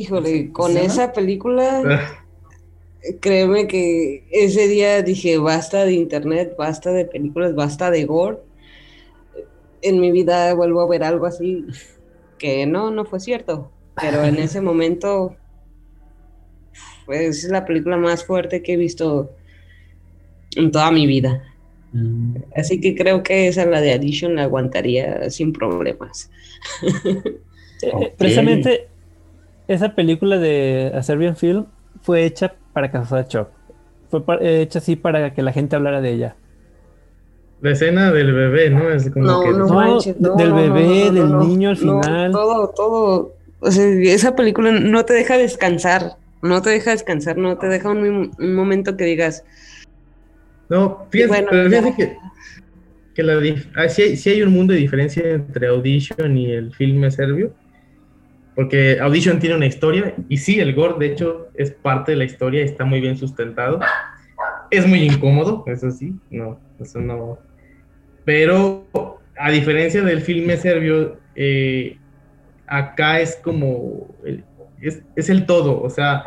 Híjole, 0.00 0.50
con 0.50 0.76
esa 0.76 1.12
película, 1.12 1.82
Ah, 1.84 2.24
créeme 3.20 3.66
que 3.66 4.26
ese 4.30 4.68
día 4.68 5.02
dije, 5.02 5.38
basta 5.38 5.84
de 5.84 5.92
internet, 5.92 6.54
basta 6.58 6.92
de 6.92 7.04
películas, 7.04 7.54
basta 7.54 7.90
de 7.90 8.04
gore. 8.04 8.38
En 9.82 10.00
mi 10.00 10.10
vida 10.10 10.52
vuelvo 10.54 10.80
a 10.80 10.88
ver 10.88 11.04
algo 11.04 11.26
así, 11.26 11.64
que 12.38 12.66
no, 12.66 12.90
no 12.90 13.04
fue 13.04 13.20
cierto. 13.20 13.70
Pero 14.00 14.24
en 14.24 14.36
ese 14.38 14.60
momento, 14.60 15.36
es 17.08 17.44
la 17.44 17.64
película 17.64 17.96
más 17.96 18.24
fuerte 18.24 18.62
que 18.62 18.74
he 18.74 18.76
visto 18.76 19.32
en 20.56 20.70
toda 20.70 20.90
mi 20.90 21.06
vida. 21.06 21.42
Mm. 21.92 22.36
Así 22.56 22.80
que 22.80 22.94
creo 22.94 23.22
que 23.22 23.48
esa, 23.48 23.66
la 23.66 23.80
de 23.80 23.92
Addition, 23.92 24.36
la 24.36 24.44
aguantaría 24.44 25.30
sin 25.30 25.52
problemas. 25.52 26.30
Precisamente 28.18 28.88
esa 29.68 29.94
película 29.94 30.38
de 30.38 30.92
A 30.94 31.02
Serbian 31.02 31.36
Film 31.36 31.66
fue 32.02 32.24
hecha 32.24 32.54
para 32.72 32.90
causar 32.90 33.26
shock. 33.28 33.48
Fue 34.10 34.22
eh, 34.40 34.62
hecha 34.62 34.78
así 34.78 34.96
para 34.96 35.34
que 35.34 35.42
la 35.42 35.52
gente 35.52 35.76
hablara 35.76 36.00
de 36.00 36.12
ella. 36.12 36.36
La 37.62 37.72
escena 37.72 38.12
del 38.12 38.32
bebé, 38.32 38.70
¿no? 38.70 38.90
Es 38.90 39.10
como 39.10 39.26
No, 39.26 39.42
que 39.42 39.50
no, 39.50 39.66
No, 39.66 39.74
manches, 39.74 40.20
no, 40.20 40.36
del 40.36 40.52
bebé, 40.52 41.06
no, 41.06 41.12
no, 41.12 41.12
del 41.12 41.30
no, 41.32 41.44
niño 41.44 41.70
al 41.70 41.86
no, 41.86 42.02
final. 42.02 42.32
todo, 42.32 42.68
todo. 42.76 43.34
O 43.60 43.70
sea, 43.70 43.84
esa 43.86 44.36
película 44.36 44.70
no 44.72 45.04
te 45.04 45.14
deja 45.14 45.38
descansar. 45.38 46.16
No 46.42 46.62
te 46.62 46.70
deja 46.70 46.90
descansar, 46.92 47.38
no 47.38 47.58
te 47.58 47.68
deja 47.68 47.90
un, 47.90 48.30
un 48.38 48.54
momento 48.54 48.96
que 48.96 49.04
digas, 49.04 49.44
No, 50.68 51.08
fíjate, 51.10 51.28
bueno, 51.28 51.50
ya. 51.52 51.68
fíjate 51.82 51.96
que, 51.96 52.16
que 53.14 53.22
la 53.22 53.40
ah, 53.76 53.88
sí, 53.88 54.02
hay, 54.02 54.16
sí 54.16 54.30
hay 54.30 54.42
un 54.42 54.52
mundo 54.52 54.72
de 54.72 54.80
diferencia 54.80 55.22
entre 55.30 55.68
Audition 55.68 56.36
y 56.36 56.52
el 56.52 56.74
filme 56.74 57.10
serbio. 57.10 57.54
Porque 58.54 58.98
Audition 59.00 59.38
tiene 59.38 59.54
una 59.56 59.66
historia 59.66 60.14
y 60.28 60.38
sí, 60.38 60.60
el 60.60 60.74
gore 60.74 60.94
de 60.98 61.12
hecho 61.12 61.50
es 61.54 61.72
parte 61.72 62.12
de 62.12 62.18
la 62.18 62.24
historia 62.24 62.62
y 62.62 62.64
está 62.64 62.84
muy 62.84 63.00
bien 63.00 63.16
sustentado. 63.16 63.80
Es 64.70 64.86
muy 64.86 65.00
incómodo, 65.00 65.62
eso 65.66 65.90
sí, 65.90 66.18
no, 66.30 66.62
eso 66.78 67.00
no. 67.00 67.38
Pero 68.24 68.88
a 69.36 69.50
diferencia 69.50 70.02
del 70.02 70.22
filme 70.22 70.56
serbio, 70.56 71.22
eh, 71.34 72.00
acá 72.66 73.20
es 73.20 73.38
como, 73.42 74.16
el- 74.24 74.46
es, 74.80 75.02
es 75.16 75.30
el 75.30 75.46
todo, 75.46 75.80
o 75.80 75.90
sea, 75.90 76.24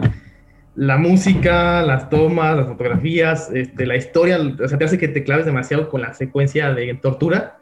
la 0.75 0.97
música, 0.97 1.81
las 1.81 2.09
tomas, 2.09 2.55
las 2.55 2.67
fotografías, 2.67 3.51
este, 3.53 3.85
la 3.85 3.97
historia, 3.97 4.37
o 4.39 4.67
sea, 4.67 4.77
te 4.77 4.85
hace 4.85 4.97
que 4.97 5.09
te 5.09 5.23
claves 5.23 5.45
demasiado 5.45 5.89
con 5.89 6.01
la 6.01 6.13
secuencia 6.13 6.73
de 6.73 6.93
tortura. 6.95 7.57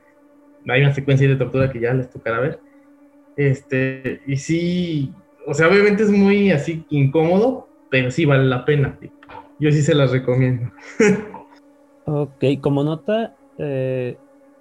Hay 0.68 0.82
una 0.82 0.94
secuencia 0.94 1.28
de 1.28 1.36
tortura 1.36 1.72
que 1.72 1.80
ya 1.80 1.94
les 1.94 2.10
tocará 2.10 2.40
ver. 2.40 2.60
Este, 3.36 4.22
y 4.28 4.38
sí, 4.38 5.14
o 5.48 5.54
sea, 5.54 5.68
obviamente 5.68 6.04
es 6.04 6.12
muy 6.12 6.52
así 6.52 6.86
incómodo, 6.90 7.68
pero 7.90 8.12
sí 8.12 8.26
vale 8.26 8.44
la 8.46 8.66
pena. 8.66 8.98
Yo 9.60 9.72
sí 9.72 9.82
se 9.82 9.96
las 9.96 10.12
recomiendo. 10.12 10.72
Ok, 12.06 12.44
como 12.62 12.84
nota, 12.84 13.36
eh, 13.58 14.18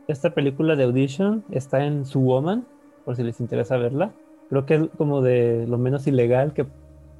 esta 0.08 0.30
película 0.30 0.76
de 0.76 0.84
Audition 0.84 1.44
está 1.50 1.84
en 1.84 2.06
Su 2.06 2.20
Woman, 2.20 2.66
por 3.04 3.16
si 3.16 3.22
les 3.22 3.38
interesa 3.38 3.76
verla. 3.76 4.12
Creo 4.48 4.66
que 4.66 4.74
es 4.74 4.82
como 4.96 5.22
de 5.22 5.66
lo 5.66 5.78
menos 5.78 6.06
ilegal 6.06 6.52
que, 6.52 6.66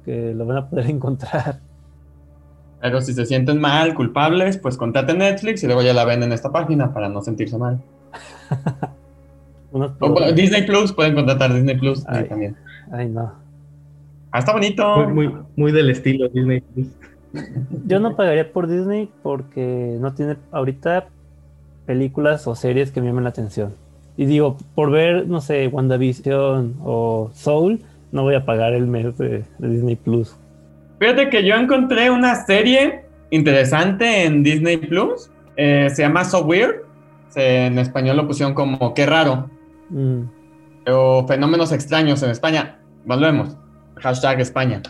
que 0.05 0.33
lo 0.33 0.45
van 0.45 0.57
a 0.57 0.69
poder 0.69 0.85
encontrar. 0.89 1.59
Pero 2.79 3.01
si 3.01 3.13
se 3.13 3.25
sienten 3.25 3.59
mal, 3.59 3.95
culpables, 3.95 4.57
pues 4.57 4.77
contraten 4.77 5.17
Netflix 5.17 5.63
y 5.63 5.65
luego 5.65 5.81
ya 5.81 5.93
la 5.93 6.05
ven 6.05 6.23
en 6.23 6.31
esta 6.31 6.51
página 6.51 6.93
para 6.93 7.09
no 7.09 7.21
sentirse 7.21 7.57
mal. 7.57 7.81
O, 9.69 10.31
Disney 10.31 10.65
Plus, 10.65 10.93
pueden 10.93 11.13
contratar 11.13 11.53
Disney 11.53 11.77
Plus 11.77 12.03
también. 12.05 12.55
Ay, 12.89 13.09
no. 13.09 13.33
Ah, 14.31 14.39
está 14.39 14.53
bonito. 14.53 15.07
Muy, 15.09 15.27
muy, 15.27 15.37
muy 15.55 15.71
del 15.71 15.89
estilo 15.89 16.29
Disney. 16.29 16.61
Plus. 16.61 16.87
Yo 17.85 17.99
no 17.99 18.15
pagaría 18.15 18.51
por 18.51 18.67
Disney 18.67 19.09
porque 19.23 19.97
no 19.99 20.13
tiene 20.13 20.37
ahorita 20.51 21.07
películas 21.85 22.47
o 22.47 22.55
series 22.55 22.91
que 22.91 23.01
me 23.01 23.07
llamen 23.07 23.25
la 23.25 23.31
atención. 23.31 23.73
Y 24.17 24.25
digo, 24.25 24.57
por 24.75 24.89
ver, 24.91 25.27
no 25.27 25.39
sé, 25.41 25.67
WandaVision 25.67 26.75
o 26.83 27.29
Soul, 27.33 27.79
no 28.11 28.23
voy 28.23 28.35
a 28.35 28.45
pagar 28.45 28.73
el 28.73 28.87
mes 28.87 29.17
de, 29.17 29.43
de 29.59 29.67
Disney 29.69 29.95
Plus. 29.95 30.35
Fíjate 30.99 31.29
que 31.29 31.45
yo 31.45 31.55
encontré 31.55 32.09
una 32.09 32.33
serie 32.45 33.05
interesante 33.29 34.23
en 34.25 34.41
Disney 34.43 34.77
Plus. 34.77 35.29
Eh, 35.55 35.89
se 35.93 36.01
llama 36.01 36.23
So 36.25 36.43
Weird. 36.45 36.77
Se- 37.29 37.67
en 37.67 37.77
español 37.77 38.17
lo 38.17 38.25
pusieron 38.27 38.53
como 38.55 38.93
Qué 38.95 39.05
raro. 39.05 39.49
Mm, 39.89 40.21
o 40.89 41.25
fenómenos 41.27 41.71
extraños 41.71 42.23
en 42.23 42.31
España. 42.31 42.79
Volvemos. 43.05 43.55
Hashtag 43.97 44.39
España. 44.39 44.81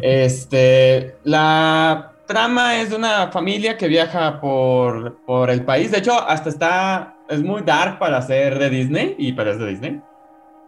Este, 0.00 1.16
la 1.24 2.12
trama 2.26 2.80
es 2.80 2.90
de 2.90 2.96
una 2.96 3.28
familia 3.32 3.76
que 3.76 3.88
viaja 3.88 4.40
por, 4.40 5.16
por 5.26 5.50
el 5.50 5.62
país. 5.64 5.90
De 5.90 5.98
hecho, 5.98 6.12
hasta 6.20 6.48
está, 6.48 7.15
es 7.28 7.42
muy 7.42 7.62
dark 7.62 7.98
para 7.98 8.20
ser 8.22 8.58
de 8.58 8.70
Disney 8.70 9.14
y 9.18 9.32
para 9.32 9.52
ser 9.52 9.62
de 9.62 9.70
Disney. 9.70 10.02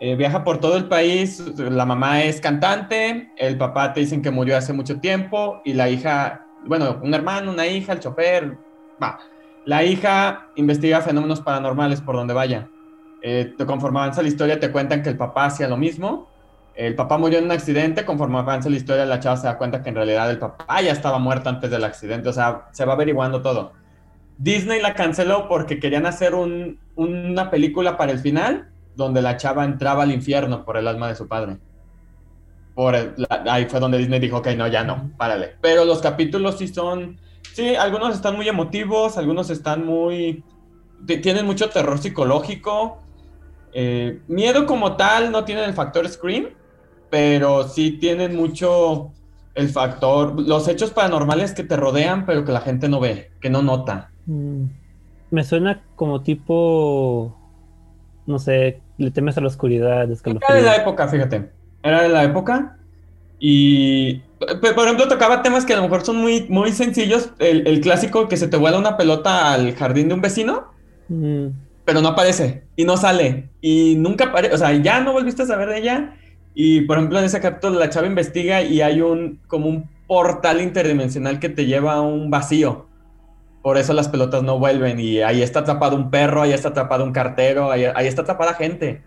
Eh, 0.00 0.14
viaja 0.14 0.44
por 0.44 0.58
todo 0.58 0.76
el 0.76 0.86
país. 0.86 1.42
La 1.58 1.84
mamá 1.84 2.22
es 2.22 2.40
cantante. 2.40 3.32
El 3.36 3.58
papá 3.58 3.92
te 3.92 4.00
dicen 4.00 4.22
que 4.22 4.30
murió 4.30 4.56
hace 4.56 4.72
mucho 4.72 5.00
tiempo. 5.00 5.60
Y 5.64 5.72
la 5.72 5.88
hija, 5.88 6.46
bueno, 6.66 7.00
un 7.02 7.12
hermano, 7.14 7.50
una 7.50 7.66
hija, 7.66 7.92
el 7.92 8.00
chofer. 8.00 8.56
Va. 9.02 9.18
La 9.64 9.82
hija 9.84 10.48
investiga 10.56 11.00
fenómenos 11.00 11.40
paranormales 11.40 12.00
por 12.00 12.14
donde 12.16 12.34
vaya. 12.34 12.68
Eh, 13.22 13.54
conforme 13.66 13.98
avanza 13.98 14.22
la 14.22 14.28
historia, 14.28 14.60
te 14.60 14.70
cuentan 14.70 15.02
que 15.02 15.10
el 15.10 15.16
papá 15.16 15.46
hacía 15.46 15.68
lo 15.68 15.76
mismo. 15.76 16.28
El 16.74 16.94
papá 16.94 17.18
murió 17.18 17.40
en 17.40 17.46
un 17.46 17.50
accidente. 17.52 18.04
Conforme 18.04 18.38
avanza 18.38 18.70
la 18.70 18.76
historia, 18.76 19.04
la 19.04 19.18
chava 19.18 19.36
se 19.36 19.48
da 19.48 19.58
cuenta 19.58 19.82
que 19.82 19.88
en 19.88 19.96
realidad 19.96 20.30
el 20.30 20.38
papá 20.38 20.80
ya 20.80 20.92
estaba 20.92 21.18
muerto 21.18 21.48
antes 21.48 21.70
del 21.70 21.82
accidente. 21.82 22.28
O 22.28 22.32
sea, 22.32 22.68
se 22.70 22.84
va 22.84 22.92
averiguando 22.92 23.42
todo. 23.42 23.72
Disney 24.38 24.80
la 24.80 24.94
canceló 24.94 25.48
porque 25.48 25.78
querían 25.80 26.06
hacer 26.06 26.34
un- 26.34 26.78
una 26.96 27.50
película 27.50 27.96
para 27.96 28.12
el 28.12 28.20
final 28.20 28.70
donde 28.94 29.20
la 29.22 29.36
chava 29.36 29.64
entraba 29.64 30.04
al 30.04 30.12
infierno 30.12 30.64
por 30.64 30.76
el 30.76 30.88
alma 30.88 31.08
de 31.08 31.16
su 31.16 31.28
padre. 31.28 31.58
Por 32.74 32.94
el- 32.94 33.14
la- 33.16 33.44
ahí 33.52 33.66
fue 33.66 33.80
donde 33.80 33.98
Disney 33.98 34.20
dijo, 34.20 34.38
ok, 34.38 34.48
no, 34.56 34.68
ya 34.68 34.84
no, 34.84 35.10
párale. 35.16 35.56
Pero 35.60 35.84
los 35.84 36.00
capítulos 36.00 36.58
sí 36.58 36.68
son, 36.68 37.18
sí, 37.52 37.74
algunos 37.74 38.14
están 38.14 38.36
muy 38.36 38.48
emotivos, 38.48 39.18
algunos 39.18 39.50
están 39.50 39.84
muy, 39.84 40.44
ti- 41.06 41.18
tienen 41.18 41.44
mucho 41.44 41.70
terror 41.70 41.98
psicológico. 41.98 43.02
Eh, 43.72 44.20
miedo 44.28 44.64
como 44.66 44.96
tal 44.96 45.30
no 45.32 45.44
tienen 45.44 45.64
el 45.64 45.74
factor 45.74 46.08
Scream, 46.08 46.50
pero 47.10 47.66
sí 47.68 47.92
tienen 47.92 48.36
mucho 48.36 49.12
el 49.54 49.68
factor, 49.70 50.40
los 50.40 50.68
hechos 50.68 50.92
paranormales 50.92 51.52
que 51.54 51.64
te 51.64 51.76
rodean, 51.76 52.26
pero 52.26 52.44
que 52.44 52.52
la 52.52 52.60
gente 52.60 52.88
no 52.88 53.00
ve, 53.00 53.32
que 53.40 53.50
no 53.50 53.62
nota. 53.62 54.14
Mm, 54.26 54.64
Me 55.30 55.44
suena 55.44 55.84
como 55.94 56.22
tipo, 56.22 57.36
no 58.26 58.38
sé, 58.38 58.82
le 58.98 59.10
temes 59.10 59.36
a 59.38 59.40
la 59.40 59.48
oscuridad, 59.48 60.08
Era 60.48 60.54
de 60.54 60.62
la 60.62 60.76
época, 60.76 61.08
fíjate. 61.08 61.52
Era 61.82 62.02
de 62.02 62.08
la 62.08 62.24
época. 62.24 62.78
Y, 63.38 64.20
por 64.38 64.84
ejemplo, 64.84 65.08
tocaba 65.08 65.42
temas 65.42 65.64
que 65.64 65.74
a 65.74 65.76
lo 65.76 65.82
mejor 65.82 66.04
son 66.04 66.16
muy, 66.16 66.46
muy 66.48 66.72
sencillos. 66.72 67.32
El, 67.38 67.66
el 67.66 67.80
clásico 67.80 68.28
que 68.28 68.36
se 68.36 68.48
te 68.48 68.56
vuela 68.56 68.78
una 68.78 68.96
pelota 68.96 69.52
al 69.52 69.74
jardín 69.74 70.08
de 70.08 70.14
un 70.14 70.20
vecino, 70.22 70.76
Mm, 71.08 71.48
pero 71.84 72.02
no 72.02 72.08
aparece 72.08 72.68
y 72.76 72.84
no 72.84 72.96
sale. 72.98 73.50
Y 73.60 73.96
nunca 73.96 74.26
aparece, 74.26 74.54
o 74.54 74.58
sea, 74.58 74.72
ya 74.74 75.00
no 75.00 75.12
volviste 75.12 75.42
a 75.42 75.46
saber 75.46 75.68
de 75.70 75.78
ella. 75.78 76.17
Y, 76.60 76.80
por 76.82 76.96
ejemplo, 76.98 77.20
en 77.20 77.24
ese 77.26 77.40
capítulo 77.40 77.78
la 77.78 77.88
chava 77.88 78.08
investiga 78.08 78.62
y 78.62 78.80
hay 78.80 79.00
un, 79.00 79.38
como 79.46 79.68
un 79.68 79.88
portal 80.08 80.60
interdimensional 80.60 81.38
que 81.38 81.48
te 81.48 81.66
lleva 81.66 81.92
a 81.94 82.00
un 82.00 82.30
vacío. 82.30 82.86
Por 83.62 83.76
eso 83.78 83.92
las 83.92 84.08
pelotas 84.08 84.42
no 84.42 84.58
vuelven 84.58 84.98
y 84.98 85.20
ahí 85.20 85.40
está 85.40 85.60
atrapado 85.60 85.94
un 85.94 86.10
perro, 86.10 86.42
ahí 86.42 86.52
está 86.52 86.70
atrapado 86.70 87.04
un 87.04 87.12
cartero, 87.12 87.70
ahí, 87.70 87.84
ahí 87.84 88.08
está 88.08 88.22
atrapada 88.22 88.54
gente 88.54 89.04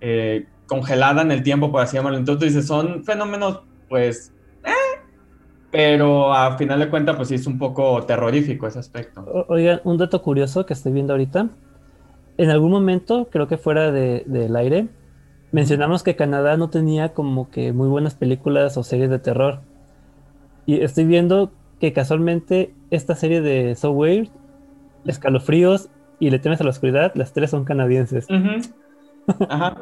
eh, 0.00 0.46
congelada 0.66 1.20
en 1.20 1.32
el 1.32 1.42
tiempo, 1.42 1.70
por 1.70 1.82
así 1.82 1.96
llamarlo. 1.98 2.16
Entonces 2.16 2.54
dices, 2.54 2.66
son 2.66 3.04
fenómenos, 3.04 3.60
pues, 3.90 4.32
eh, 4.64 4.70
pero 5.70 6.32
a 6.32 6.56
final 6.56 6.78
de 6.80 6.88
cuentas, 6.88 7.14
pues 7.16 7.28
sí 7.28 7.34
es 7.34 7.46
un 7.46 7.58
poco 7.58 8.02
terrorífico 8.06 8.66
ese 8.66 8.78
aspecto. 8.78 9.20
O- 9.20 9.52
Oigan, 9.52 9.82
un 9.84 9.98
dato 9.98 10.22
curioso 10.22 10.64
que 10.64 10.72
estoy 10.72 10.92
viendo 10.92 11.12
ahorita. 11.12 11.50
En 12.38 12.48
algún 12.50 12.70
momento, 12.70 13.28
creo 13.30 13.46
que 13.48 13.58
fuera 13.58 13.90
de- 13.92 14.22
del 14.24 14.56
aire, 14.56 14.88
mencionamos 15.56 16.02
que 16.02 16.16
Canadá 16.16 16.58
no 16.58 16.68
tenía 16.68 17.14
como 17.14 17.48
que 17.48 17.72
muy 17.72 17.88
buenas 17.88 18.14
películas 18.14 18.76
o 18.76 18.82
series 18.82 19.08
de 19.08 19.18
terror. 19.18 19.60
Y 20.66 20.82
estoy 20.82 21.06
viendo 21.06 21.50
que 21.80 21.94
casualmente 21.94 22.74
esta 22.90 23.14
serie 23.14 23.40
de 23.40 23.74
So 23.74 23.92
Weird, 23.92 24.28
Escalofríos 25.06 25.88
y 26.20 26.28
Le 26.28 26.40
temes 26.40 26.60
a 26.60 26.64
la 26.64 26.68
oscuridad, 26.68 27.12
las 27.14 27.32
tres 27.32 27.52
son 27.52 27.64
canadienses. 27.64 28.26
Ujú. 28.28 28.74
Ajá. 29.48 29.78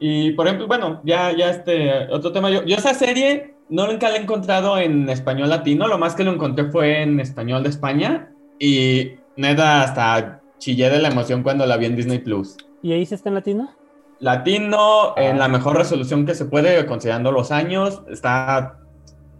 Y 0.00 0.32
por 0.32 0.48
ejemplo, 0.48 0.66
bueno, 0.66 1.00
ya, 1.04 1.30
ya 1.30 1.50
este, 1.50 2.12
otro 2.12 2.32
tema. 2.32 2.50
Yo, 2.50 2.64
yo 2.64 2.74
esa 2.74 2.94
serie 2.94 3.54
no 3.68 3.86
nunca 3.86 4.08
la 4.08 4.16
he 4.16 4.22
encontrado 4.22 4.78
en 4.78 5.08
español 5.08 5.48
latino, 5.48 5.86
lo 5.86 5.96
más 5.96 6.16
que 6.16 6.24
lo 6.24 6.32
encontré 6.32 6.64
fue 6.72 7.02
en 7.02 7.20
español 7.20 7.62
de 7.62 7.68
España. 7.68 8.32
Y 8.58 9.12
neta, 9.36 9.84
hasta 9.84 10.40
chillé 10.58 10.90
de 10.90 10.98
la 10.98 11.06
emoción 11.06 11.44
cuando 11.44 11.64
la 11.66 11.76
vi 11.76 11.86
en 11.86 11.94
Disney 11.94 12.18
Plus. 12.18 12.56
¿Y 12.82 12.90
ahí 12.90 13.06
sí 13.06 13.14
está 13.14 13.28
en 13.28 13.36
latino? 13.36 13.77
Latino, 14.20 15.14
en 15.16 15.38
la 15.38 15.48
mejor 15.48 15.76
resolución 15.76 16.26
que 16.26 16.34
se 16.34 16.44
puede, 16.44 16.84
considerando 16.86 17.30
los 17.32 17.52
años. 17.52 18.02
Está 18.10 18.78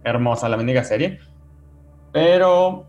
hermosa 0.03 0.49
la 0.49 0.57
mendiga 0.57 0.83
serie. 0.83 1.19
Pero 2.13 2.85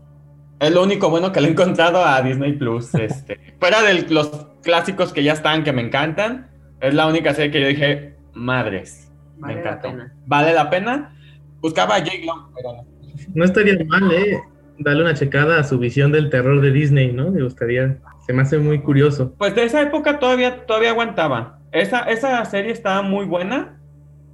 es 0.59 0.71
lo 0.71 0.83
único 0.83 1.09
bueno 1.09 1.31
que 1.31 1.41
le 1.41 1.47
he 1.47 1.51
encontrado 1.51 2.05
a 2.05 2.21
Disney 2.21 2.53
Plus. 2.53 2.93
Este, 2.95 3.55
fuera 3.59 3.81
de 3.81 4.03
los 4.09 4.29
clásicos 4.63 5.11
que 5.11 5.23
ya 5.23 5.33
están, 5.33 5.63
que 5.63 5.73
me 5.73 5.81
encantan, 5.81 6.49
es 6.79 6.93
la 6.93 7.07
única 7.07 7.33
serie 7.33 7.51
que 7.51 7.61
yo 7.61 7.67
dije, 7.67 8.15
madres. 8.33 9.11
Vale 9.37 9.55
me 9.55 9.61
la 9.63 9.69
encantó. 9.69 9.89
pena. 9.89 10.15
¿Vale 10.25 10.53
la 10.53 10.69
pena? 10.69 11.15
Buscaba 11.59 11.95
a 11.95 11.99
Jake 11.99 12.23
Long, 12.25 12.53
pero 12.55 12.73
no. 12.73 12.85
No 13.33 13.45
estaría 13.45 13.77
mal, 13.85 14.11
¿eh? 14.11 14.39
Darle 14.79 15.03
una 15.03 15.13
checada 15.13 15.59
a 15.59 15.63
su 15.63 15.77
visión 15.77 16.11
del 16.11 16.29
terror 16.29 16.61
de 16.61 16.71
Disney, 16.71 17.11
¿no? 17.11 17.29
Me 17.31 17.43
gustaría. 17.43 17.97
Se 18.25 18.33
me 18.33 18.41
hace 18.43 18.57
muy 18.57 18.79
curioso. 18.81 19.33
Pues 19.37 19.53
de 19.55 19.65
esa 19.65 19.81
época 19.81 20.19
todavía, 20.19 20.65
todavía 20.65 20.91
aguantaba. 20.91 21.60
Esa, 21.71 22.01
esa 22.01 22.43
serie 22.45 22.71
estaba 22.71 23.01
muy 23.01 23.25
buena. 23.25 23.77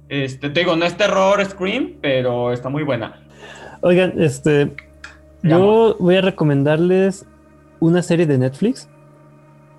Este, 0.08 0.50
te 0.50 0.60
digo, 0.60 0.74
no 0.76 0.84
es 0.84 0.96
terror, 0.96 1.44
Scream, 1.44 1.94
pero 2.00 2.52
está 2.52 2.68
muy 2.68 2.82
buena. 2.82 3.20
Oigan, 3.82 4.14
este, 4.16 4.74
yo 5.42 5.96
voy 6.00 6.16
a 6.16 6.20
recomendarles 6.20 7.26
una 7.80 8.02
serie 8.02 8.26
de 8.26 8.38
Netflix. 8.38 8.88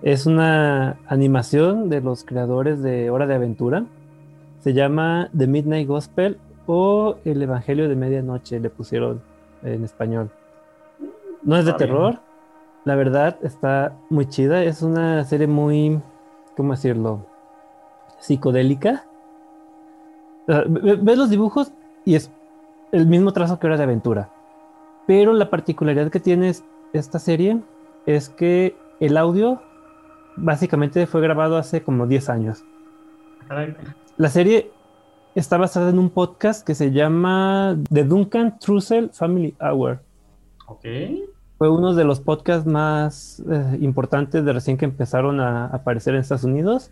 Es 0.01 0.25
una 0.25 0.97
animación 1.07 1.89
de 1.89 1.99
los 1.99 2.23
creadores 2.23 2.81
de 2.81 3.09
Hora 3.09 3.27
de 3.27 3.35
Aventura. 3.35 3.83
Se 4.59 4.73
llama 4.73 5.29
The 5.37 5.47
Midnight 5.47 5.87
Gospel 5.87 6.37
o 6.67 7.17
El 7.25 7.41
Evangelio 7.41 7.89
de 7.89 7.95
Medianoche, 7.95 8.59
le 8.59 8.69
pusieron 8.69 9.21
en 9.63 9.83
español. 9.83 10.29
No 11.43 11.57
es 11.57 11.65
de 11.65 11.71
Está 11.71 11.85
bien. 11.85 11.95
terror, 11.95 12.19
la 12.85 12.95
verdad 12.95 13.37
está 13.43 13.93
muy 14.09 14.27
chida. 14.27 14.63
Es 14.63 14.81
una 14.81 15.25
serie 15.25 15.47
muy, 15.47 15.99
¿cómo 16.55 16.73
decirlo? 16.73 17.25
Psicodélica. 18.19 19.05
O 20.47 20.51
sea, 20.51 20.63
Ves 20.67 21.17
los 21.17 21.29
dibujos 21.29 21.71
y 22.05 22.15
es 22.15 22.31
el 22.91 23.05
mismo 23.05 23.33
trazo 23.33 23.59
que 23.59 23.67
Hora 23.67 23.77
de 23.77 23.83
Aventura. 23.83 24.29
Pero 25.07 25.33
la 25.33 25.49
particularidad 25.49 26.09
que 26.11 26.19
tiene 26.19 26.49
es- 26.49 26.63
esta 26.93 27.19
serie 27.19 27.59
es 28.05 28.29
que 28.29 28.75
el 28.99 29.17
audio 29.17 29.61
básicamente 30.35 31.05
fue 31.07 31.21
grabado 31.21 31.57
hace 31.57 31.83
como 31.83 32.07
10 32.07 32.29
años. 32.29 32.63
La 34.17 34.29
serie 34.29 34.71
está 35.35 35.57
basada 35.57 35.89
en 35.89 35.99
un 35.99 36.09
podcast 36.09 36.65
que 36.65 36.75
se 36.75 36.91
llama 36.91 37.77
The 37.91 38.03
Duncan 38.03 38.59
Trussell 38.59 39.09
Family 39.11 39.55
Hour. 39.61 39.99
Ok. 40.67 40.85
Fue 41.57 41.69
uno 41.69 41.93
de 41.93 42.03
los 42.05 42.19
podcasts 42.19 42.65
más 42.65 43.41
eh, 43.49 43.77
importantes 43.81 44.45
de 44.45 44.53
recién 44.53 44.77
que 44.77 44.85
empezaron 44.85 45.39
a 45.39 45.65
aparecer 45.67 46.13
en 46.15 46.21
Estados 46.21 46.43
Unidos. 46.45 46.91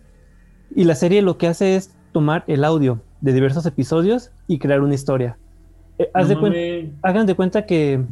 Y 0.75 0.83
la 0.83 0.95
serie 0.95 1.21
lo 1.21 1.37
que 1.37 1.47
hace 1.47 1.75
es 1.75 1.95
tomar 2.11 2.43
el 2.47 2.63
audio 2.63 3.01
de 3.21 3.33
diversos 3.33 3.65
episodios 3.65 4.31
y 4.47 4.59
crear 4.59 4.81
una 4.81 4.93
historia. 4.95 5.37
Eh, 5.97 6.09
haz 6.13 6.27
de 6.29 6.35
No 6.35 6.41
cuen- 6.41 6.49
mames. 6.83 6.93
hagan 7.01 7.25
de 7.25 7.35
cuenta 7.35 7.65
que 7.65 8.03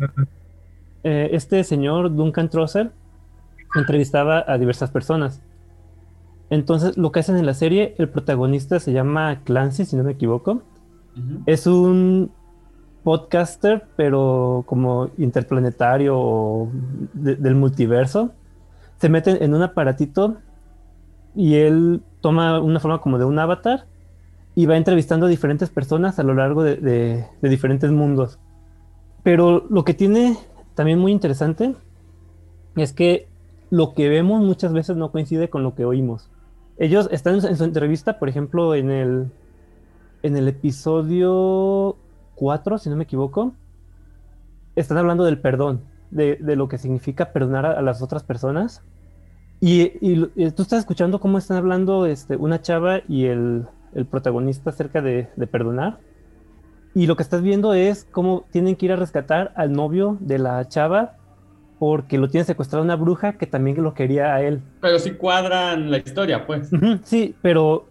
eh, 1.04 1.30
este 1.34 1.64
señor 1.64 2.14
Duncan 2.16 2.50
Trussell 2.50 2.92
entrevistaba 3.76 4.44
a 4.48 4.58
diversas 4.58 4.90
personas. 4.90 5.42
Entonces, 6.50 6.98
lo 6.98 7.12
que 7.12 7.20
hacen 7.20 7.38
en 7.38 7.46
la 7.46 7.54
serie, 7.54 7.96
el 7.98 8.08
protagonista 8.10 8.80
se 8.80 8.94
llama 8.94 9.42
Clancy, 9.44 9.86
si 9.86 9.96
no 9.96 10.04
me 10.04 10.12
equivoco. 10.14 10.62
Es 11.46 11.66
un 11.66 12.30
podcaster, 13.04 13.86
pero 13.96 14.64
como 14.66 15.10
interplanetario 15.18 16.18
o 16.18 16.70
de- 17.14 17.36
del 17.36 17.56
multiverso. 17.56 18.32
Se 18.98 19.10
mete 19.10 19.44
en 19.44 19.54
un 19.54 19.62
aparatito 19.62 20.38
y 21.36 21.56
él 21.56 22.02
toma 22.26 22.60
una 22.60 22.80
forma 22.80 23.02
como 23.02 23.20
de 23.20 23.26
un 23.26 23.38
avatar 23.38 23.86
y 24.56 24.66
va 24.66 24.78
entrevistando 24.78 25.28
a 25.28 25.30
diferentes 25.30 25.70
personas 25.70 26.18
a 26.18 26.24
lo 26.24 26.34
largo 26.34 26.64
de, 26.64 27.24
diferentes 27.44 27.92
mundos. 27.92 28.40
Pero 29.22 29.64
lo 29.70 29.84
que 29.84 29.94
tiene 29.94 30.36
también 30.74 30.98
muy 30.98 31.12
interesante 31.12 31.76
es 32.78 32.94
que 32.94 33.28
lo 33.70 33.94
que 33.94 34.10
vemos 34.10 34.42
muchas 34.42 34.74
veces 34.74 34.98
no 34.98 35.12
coincide 35.12 35.52
con 35.52 35.62
lo 35.62 35.76
que 35.76 35.86
oímos. 35.86 36.32
Ellos 36.80 37.10
están 37.12 37.36
en 37.36 37.42
su, 37.42 37.48
en 37.48 37.58
su 37.58 37.64
entrevista, 37.64 38.18
por 38.18 38.28
ejemplo, 38.28 38.74
en 38.74 38.90
el, 38.90 39.32
en 40.24 40.36
el 40.36 40.48
episodio 40.48 41.96
4, 42.34 42.80
si 42.80 42.90
no 42.90 42.96
me 42.96 43.04
equivoco, 43.04 43.54
están 44.76 44.98
hablando 44.98 45.26
del 45.26 45.38
perdón, 45.38 45.82
de, 46.10 46.38
de 46.42 46.56
lo 46.56 46.70
que 46.70 46.80
significa 46.80 47.34
perdonar 47.34 47.68
a 47.68 47.84
las 47.84 48.02
otras 48.02 48.24
personas. 48.24 48.82
Y, 49.60 49.82
y 50.02 50.30
y 50.36 50.52
tú 50.52 50.62
estás 50.64 50.80
escuchando 50.80 51.20
cómo 51.20 51.38
están 51.38 51.58
hablando 51.58 52.06
este, 52.06 52.36
una 52.36 52.62
chava 52.62 53.02
y 53.08 53.26
el, 53.26 53.66
el 53.94 54.06
protagonista 54.06 54.70
acerca 54.70 55.02
de, 55.02 55.30
de 55.36 55.48
perdonar. 55.48 56.00
Y 56.94 57.08
lo 57.08 57.16
que 57.16 57.24
estás 57.24 57.42
viendo 57.42 57.74
es 57.74 58.08
cómo 58.12 58.46
tienen 58.52 58.76
que 58.76 58.86
ir 58.86 58.92
a 58.94 58.96
rescatar 58.96 59.52
al 59.56 59.74
novio 59.74 60.18
de 60.22 60.40
la 60.40 60.68
chava 60.68 61.18
porque 61.80 62.18
lo 62.18 62.30
tiene 62.30 62.46
secuestrado 62.46 62.84
una 62.84 62.96
bruja 62.96 63.34
que 63.34 63.48
también 63.48 63.82
lo 63.84 63.94
quería 63.94 64.34
a 64.34 64.42
él. 64.42 64.62
Pero 64.82 65.00
sí 65.00 65.12
cuadran 65.12 65.92
la 65.92 65.98
historia, 65.98 66.46
pues. 66.48 66.70
Sí, 67.04 67.36
pero 67.42 67.86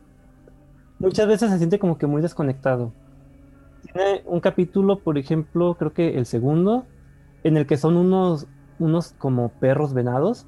muchas 0.98 1.26
veces 1.28 1.50
se 1.50 1.58
siente 1.58 1.78
como 1.78 1.98
que 1.98 2.06
muy 2.06 2.22
desconectado. 2.22 2.92
Tiene 3.82 4.22
un 4.24 4.40
capítulo, 4.40 5.00
por 5.00 5.18
ejemplo, 5.18 5.74
creo 5.74 5.92
que 5.92 6.16
el 6.16 6.24
segundo, 6.24 6.86
en 7.42 7.58
el 7.58 7.66
que 7.66 7.76
son 7.76 7.96
unos, 7.96 8.46
unos 8.78 9.12
como 9.18 9.50
perros 9.50 9.92
venados 9.92 10.46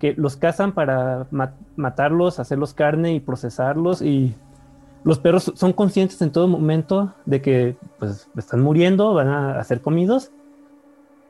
que 0.00 0.14
los 0.16 0.36
cazan 0.36 0.72
para 0.72 1.28
ma- 1.30 1.54
matarlos, 1.76 2.40
hacerlos 2.40 2.74
carne 2.74 3.14
y 3.14 3.20
procesarlos 3.20 4.02
y 4.02 4.34
los 5.04 5.18
perros 5.18 5.52
son 5.54 5.72
conscientes 5.72 6.20
en 6.22 6.32
todo 6.32 6.48
momento 6.48 7.14
de 7.26 7.40
que 7.40 7.76
pues 7.98 8.28
están 8.36 8.60
muriendo, 8.60 9.14
van 9.14 9.28
a 9.28 9.62
ser 9.62 9.80
comidos 9.80 10.32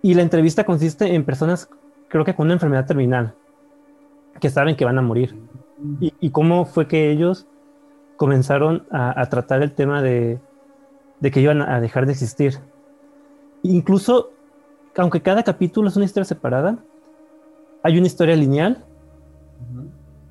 y 0.00 0.14
la 0.14 0.22
entrevista 0.22 0.64
consiste 0.64 1.14
en 1.14 1.24
personas 1.24 1.68
creo 2.08 2.24
que 2.24 2.34
con 2.34 2.46
una 2.46 2.54
enfermedad 2.54 2.86
terminal 2.86 3.34
que 4.40 4.48
saben 4.48 4.76
que 4.76 4.84
van 4.86 4.98
a 4.98 5.02
morir 5.02 5.36
y, 6.00 6.14
y 6.18 6.30
cómo 6.30 6.64
fue 6.64 6.88
que 6.88 7.10
ellos 7.10 7.46
comenzaron 8.16 8.86
a, 8.90 9.20
a 9.20 9.26
tratar 9.28 9.62
el 9.62 9.72
tema 9.72 10.00
de, 10.02 10.38
de 11.20 11.30
que 11.30 11.40
iban 11.40 11.62
a 11.62 11.80
dejar 11.80 12.06
de 12.06 12.12
existir. 12.12 12.58
Incluso, 13.62 14.30
aunque 14.96 15.22
cada 15.22 15.42
capítulo 15.42 15.88
es 15.88 15.96
una 15.96 16.04
historia 16.04 16.24
separada, 16.24 16.78
hay 17.82 17.98
una 17.98 18.06
historia 18.06 18.36
lineal 18.36 18.84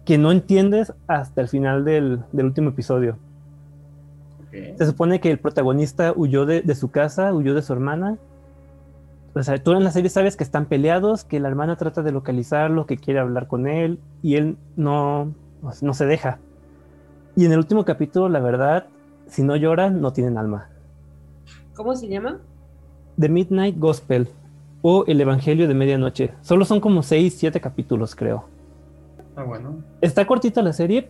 que 0.06 0.18
no 0.18 0.32
entiendes 0.32 0.94
hasta 1.08 1.42
el 1.42 1.48
final 1.48 1.86
del, 1.86 2.24
del 2.32 2.46
último 2.48 2.70
episodio. 2.70 3.18
Se 4.52 4.86
supone 4.86 5.20
que 5.20 5.30
el 5.30 5.38
protagonista 5.38 6.14
huyó 6.16 6.46
de, 6.46 6.62
de 6.62 6.76
su 6.76 6.90
casa, 6.90 7.34
huyó 7.34 7.54
de 7.54 7.62
su 7.62 7.72
hermana. 7.74 8.18
O 9.36 9.44
sea, 9.44 9.62
tú 9.64 9.74
en 9.74 9.84
la 9.84 9.92
serie 9.92 10.10
sabes 10.10 10.36
que 10.36 10.44
están 10.44 10.66
peleados, 10.66 11.24
que 11.24 11.40
la 11.40 11.48
hermana 11.48 11.76
trata 11.76 12.02
de 12.02 12.12
localizarlo, 12.12 12.88
que 12.88 12.98
quiere 12.98 13.20
hablar 13.20 13.48
con 13.48 13.68
él 13.68 14.00
y 14.24 14.36
él 14.36 14.58
no, 14.76 15.34
no 15.82 15.94
se 15.94 16.06
deja. 16.08 16.40
Y 17.36 17.46
en 17.46 17.52
el 17.52 17.60
último 17.60 17.86
capítulo, 17.86 18.28
la 18.28 18.40
verdad, 18.40 18.88
si 19.28 19.44
no 19.44 19.56
lloran, 19.56 20.02
no 20.02 20.12
tienen 20.12 20.38
alma. 20.40 20.70
¿Cómo 21.76 21.96
se 21.96 22.08
llama? 22.08 22.40
The 23.20 23.30
Midnight 23.30 23.78
Gospel 23.78 24.28
o 24.82 25.04
El 25.08 25.20
Evangelio 25.22 25.68
de 25.68 25.74
Medianoche. 25.74 26.32
Solo 26.42 26.66
son 26.66 26.80
como 26.80 27.04
6, 27.04 27.36
7 27.38 27.60
capítulos, 27.60 28.16
creo. 28.16 28.46
Ah, 29.36 29.44
bueno. 29.44 29.78
Está 30.02 30.26
cortita 30.26 30.62
la 30.62 30.74
serie, 30.74 31.10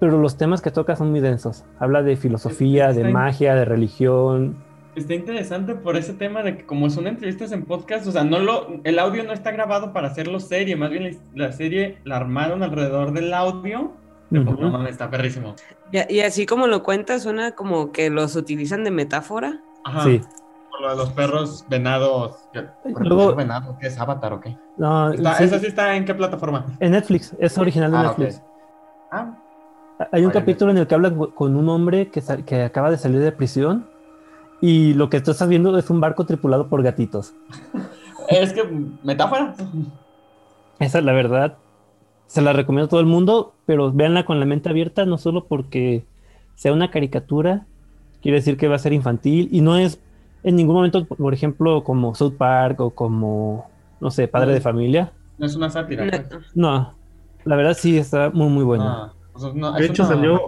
pero 0.00 0.18
los 0.18 0.36
temas 0.36 0.60
que 0.62 0.70
toca 0.70 0.96
son 0.96 1.10
muy 1.10 1.20
densos. 1.20 1.64
Habla 1.78 2.02
de 2.02 2.16
filosofía, 2.16 2.86
de 2.88 2.92
Está 2.92 3.08
in- 3.08 3.12
magia, 3.14 3.54
de 3.54 3.64
religión. 3.64 4.56
Está 4.94 5.14
interesante 5.14 5.74
por 5.76 5.96
ese 5.96 6.12
tema 6.14 6.42
de 6.42 6.56
que 6.56 6.66
como 6.66 6.90
son 6.90 7.06
entrevistas 7.06 7.52
en 7.52 7.64
podcast, 7.64 8.06
o 8.08 8.10
sea, 8.12 8.24
no 8.24 8.40
lo, 8.40 8.80
el 8.82 8.98
audio 8.98 9.22
no 9.22 9.32
está 9.32 9.52
grabado 9.52 9.92
para 9.92 10.08
hacerlo 10.08 10.40
serie, 10.40 10.74
más 10.74 10.90
bien 10.90 11.18
la, 11.36 11.52
serie 11.52 11.98
la 12.04 12.16
armaron 12.16 12.64
alrededor 12.64 13.12
del 13.12 13.32
audio. 13.32 13.92
No 14.30 14.42
mames, 14.70 14.90
está 14.90 15.08
perrísimo. 15.08 15.54
Y, 15.92 16.14
y 16.16 16.20
así 16.20 16.46
como 16.46 16.66
lo 16.66 16.82
cuentas, 16.82 17.22
suena 17.22 17.52
como 17.52 17.92
que 17.92 18.10
los 18.10 18.34
utilizan 18.36 18.82
de 18.84 18.90
metáfora. 18.90 19.60
Ajá. 19.84 20.02
Sí. 20.04 20.20
Por 20.78 20.86
lo 20.86 20.90
de 20.92 20.96
los 20.96 21.10
perros 21.10 21.64
venados. 21.68 22.36
¿Qué- 22.52 22.64
Luego- 23.00 23.34
venado? 23.34 23.76
¿Qué 23.80 23.88
es 23.88 23.98
Avatar 23.98 24.32
o 24.34 24.40
qué? 24.40 24.56
No, 24.76 25.10
Está- 25.12 25.34
sí, 25.34 25.44
¿Esa 25.44 25.58
sí 25.58 25.66
está 25.66 25.96
en 25.96 26.04
qué 26.04 26.14
plataforma? 26.14 26.66
En 26.78 26.92
Netflix, 26.92 27.34
es 27.40 27.58
original 27.58 27.90
de 27.90 27.96
Ah. 27.96 28.02
Netflix. 28.04 28.42
Ah, 29.10 29.34
Hay 30.12 30.24
un 30.24 30.30
capítulo 30.30 30.70
en 30.70 30.78
el 30.78 30.86
que 30.86 30.94
hablan 30.94 31.16
co- 31.16 31.34
con 31.34 31.56
un 31.56 31.68
hombre 31.68 32.08
que, 32.10 32.22
que 32.46 32.62
acaba 32.62 32.92
de 32.92 32.98
salir 32.98 33.18
de 33.18 33.32
prisión 33.32 33.88
y 34.60 34.94
lo 34.94 35.10
que 35.10 35.20
tú 35.20 35.32
estás 35.32 35.48
viendo 35.48 35.76
es 35.76 35.90
un 35.90 36.00
barco 36.00 36.24
tripulado 36.24 36.68
por 36.68 36.84
gatitos. 36.84 37.34
es 38.28 38.52
que 38.52 38.62
metáfora. 39.02 39.54
Esa, 40.78 41.00
la 41.00 41.12
verdad, 41.12 41.56
se 42.28 42.40
la 42.40 42.52
recomiendo 42.52 42.86
a 42.86 42.88
todo 42.90 43.00
el 43.00 43.06
mundo, 43.06 43.54
pero 43.66 43.90
véanla 43.90 44.24
con 44.24 44.38
la 44.38 44.46
mente 44.46 44.68
abierta, 44.68 45.04
no 45.06 45.18
solo 45.18 45.46
porque 45.46 46.04
sea 46.54 46.72
una 46.72 46.92
caricatura, 46.92 47.66
quiere 48.22 48.36
decir 48.38 48.56
que 48.56 48.68
va 48.68 48.76
a 48.76 48.80
ser 48.80 48.92
infantil 48.92 49.48
y 49.50 49.60
no 49.62 49.76
es 49.76 50.00
en 50.48 50.56
ningún 50.56 50.74
momento, 50.76 51.04
por 51.04 51.34
ejemplo, 51.34 51.84
como 51.84 52.14
South 52.14 52.34
Park 52.36 52.80
o 52.80 52.90
como, 52.90 53.68
no 54.00 54.10
sé, 54.10 54.28
Padre 54.28 54.54
de 54.54 54.60
Familia. 54.60 55.12
No 55.38 55.46
es 55.46 55.54
una 55.56 55.70
sátira. 55.70 56.04
No, 56.04 56.10
pues. 56.10 56.56
No, 56.56 56.94
la 57.44 57.56
verdad 57.56 57.74
sí 57.74 57.96
está 57.98 58.30
muy, 58.30 58.48
muy 58.48 58.64
buena. 58.64 58.84
Ah, 59.04 59.12
o 59.32 59.38
sea, 59.38 59.52
no, 59.54 59.72
De 59.72 59.86
hecho, 59.86 60.04
salió-. 60.04 60.40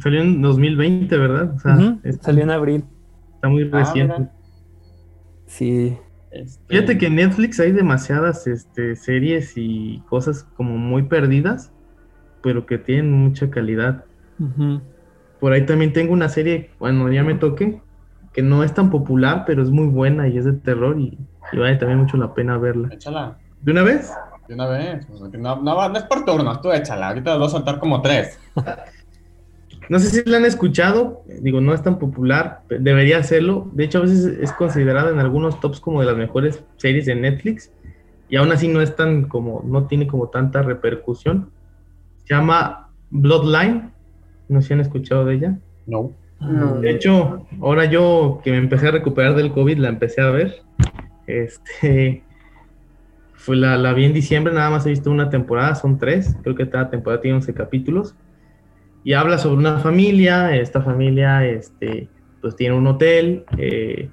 Salió 0.00 0.20
en 0.20 0.40
2020, 0.42 1.16
¿verdad? 1.16 1.54
O 1.54 1.58
sea, 1.58 1.96
es- 2.04 2.18
Salió 2.20 2.44
en 2.44 2.50
abril. 2.50 2.84
está 3.34 3.48
muy 3.48 3.68
Ah, 3.72 3.78
reciente. 3.78 4.28
Sí. 5.46 5.96
Este, 6.30 6.62
Fíjate 6.68 6.98
que 6.98 7.06
en 7.06 7.16
Netflix 7.16 7.58
hay 7.58 7.72
demasiadas 7.72 8.46
este, 8.46 8.96
series 8.96 9.54
y 9.56 10.02
cosas 10.08 10.44
como 10.56 10.76
muy 10.76 11.04
perdidas, 11.04 11.72
pero 12.42 12.66
que 12.66 12.78
tienen 12.78 13.10
mucha 13.12 13.50
calidad. 13.50 14.04
Por 15.40 15.52
ahí 15.52 15.64
también 15.66 15.92
tengo 15.92 16.12
una 16.12 16.28
serie, 16.28 16.70
bueno, 16.78 17.10
ya 17.10 17.24
me 17.24 17.34
toque, 17.34 17.80
que 18.38 18.42
no 18.42 18.62
es 18.62 18.72
tan 18.72 18.88
popular, 18.88 19.42
pero 19.48 19.64
es 19.64 19.70
muy 19.70 19.88
buena 19.88 20.28
y 20.28 20.38
es 20.38 20.44
de 20.44 20.52
terror 20.52 20.96
y, 20.96 21.18
y 21.50 21.58
vale 21.58 21.74
también 21.74 21.98
mucho 21.98 22.16
la 22.16 22.34
pena 22.34 22.56
verla. 22.56 22.88
Échala. 22.92 23.36
¿De 23.60 23.72
una 23.72 23.82
vez? 23.82 24.12
De 24.46 24.54
una 24.54 24.68
vez. 24.68 25.08
No, 25.36 25.56
no, 25.56 25.88
no 25.88 25.98
es 25.98 26.04
por 26.04 26.24
turnos, 26.24 26.62
tú 26.62 26.70
échala. 26.70 27.08
Ahorita 27.08 27.36
voy 27.36 27.46
a 27.48 27.50
soltar 27.50 27.80
como 27.80 28.00
tres. 28.00 28.38
No 29.88 29.98
sé 29.98 30.10
si 30.10 30.30
la 30.30 30.36
han 30.36 30.44
escuchado, 30.44 31.22
digo, 31.40 31.62
no 31.62 31.72
es 31.72 31.82
tan 31.82 31.98
popular, 31.98 32.60
debería 32.68 33.16
hacerlo. 33.16 33.70
De 33.72 33.84
hecho, 33.84 33.98
a 33.98 34.02
veces 34.02 34.38
es 34.38 34.52
considerada 34.52 35.10
en 35.10 35.18
algunos 35.18 35.60
tops 35.60 35.80
como 35.80 36.00
de 36.00 36.06
las 36.06 36.16
mejores 36.16 36.62
series 36.76 37.06
de 37.06 37.14
Netflix 37.14 37.72
y 38.28 38.36
aún 38.36 38.52
así 38.52 38.68
no 38.68 38.82
es 38.82 38.94
tan 38.94 39.28
como, 39.28 39.62
no 39.64 39.86
tiene 39.86 40.06
como 40.06 40.28
tanta 40.28 40.60
repercusión. 40.60 41.48
Se 42.24 42.34
llama 42.34 42.90
Bloodline, 43.08 43.90
no 44.50 44.60
sé 44.60 44.68
si 44.68 44.74
han 44.74 44.80
escuchado 44.80 45.24
de 45.24 45.34
ella. 45.36 45.58
No. 45.86 46.12
De 46.40 46.90
hecho, 46.90 47.46
ahora 47.60 47.86
yo 47.86 48.40
que 48.44 48.52
me 48.52 48.58
empecé 48.58 48.88
a 48.88 48.92
recuperar 48.92 49.34
del 49.34 49.52
COVID, 49.52 49.78
la 49.78 49.88
empecé 49.88 50.20
a 50.20 50.30
ver. 50.30 50.62
Este, 51.26 52.22
fue 53.34 53.56
la, 53.56 53.76
la 53.76 53.92
vi 53.92 54.04
en 54.04 54.12
diciembre, 54.12 54.52
nada 54.52 54.70
más 54.70 54.86
he 54.86 54.90
visto 54.90 55.10
una 55.10 55.30
temporada, 55.30 55.74
son 55.74 55.98
tres, 55.98 56.36
creo 56.42 56.54
que 56.54 56.68
cada 56.68 56.90
temporada 56.90 57.20
tiene 57.20 57.36
11 57.36 57.54
capítulos. 57.54 58.14
Y 59.04 59.14
habla 59.14 59.38
sobre 59.38 59.58
una 59.58 59.78
familia, 59.78 60.54
esta 60.56 60.82
familia 60.82 61.46
este, 61.46 62.08
pues 62.40 62.56
tiene 62.56 62.74
un 62.74 62.86
hotel 62.86 63.44
eh, 63.56 64.10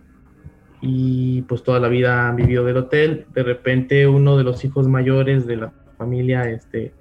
y 0.82 1.42
pues 1.44 1.64
toda 1.64 1.80
la 1.80 1.88
vida 1.88 2.28
han 2.28 2.36
vivido 2.36 2.64
del 2.66 2.78
hotel. 2.78 3.26
De 3.34 3.44
repente 3.44 4.08
uno 4.08 4.38
de 4.38 4.44
los 4.44 4.64
hijos 4.64 4.88
mayores 4.88 5.46
de 5.48 5.58
la 5.58 5.74
familia, 5.98 6.50
este, 6.50 6.94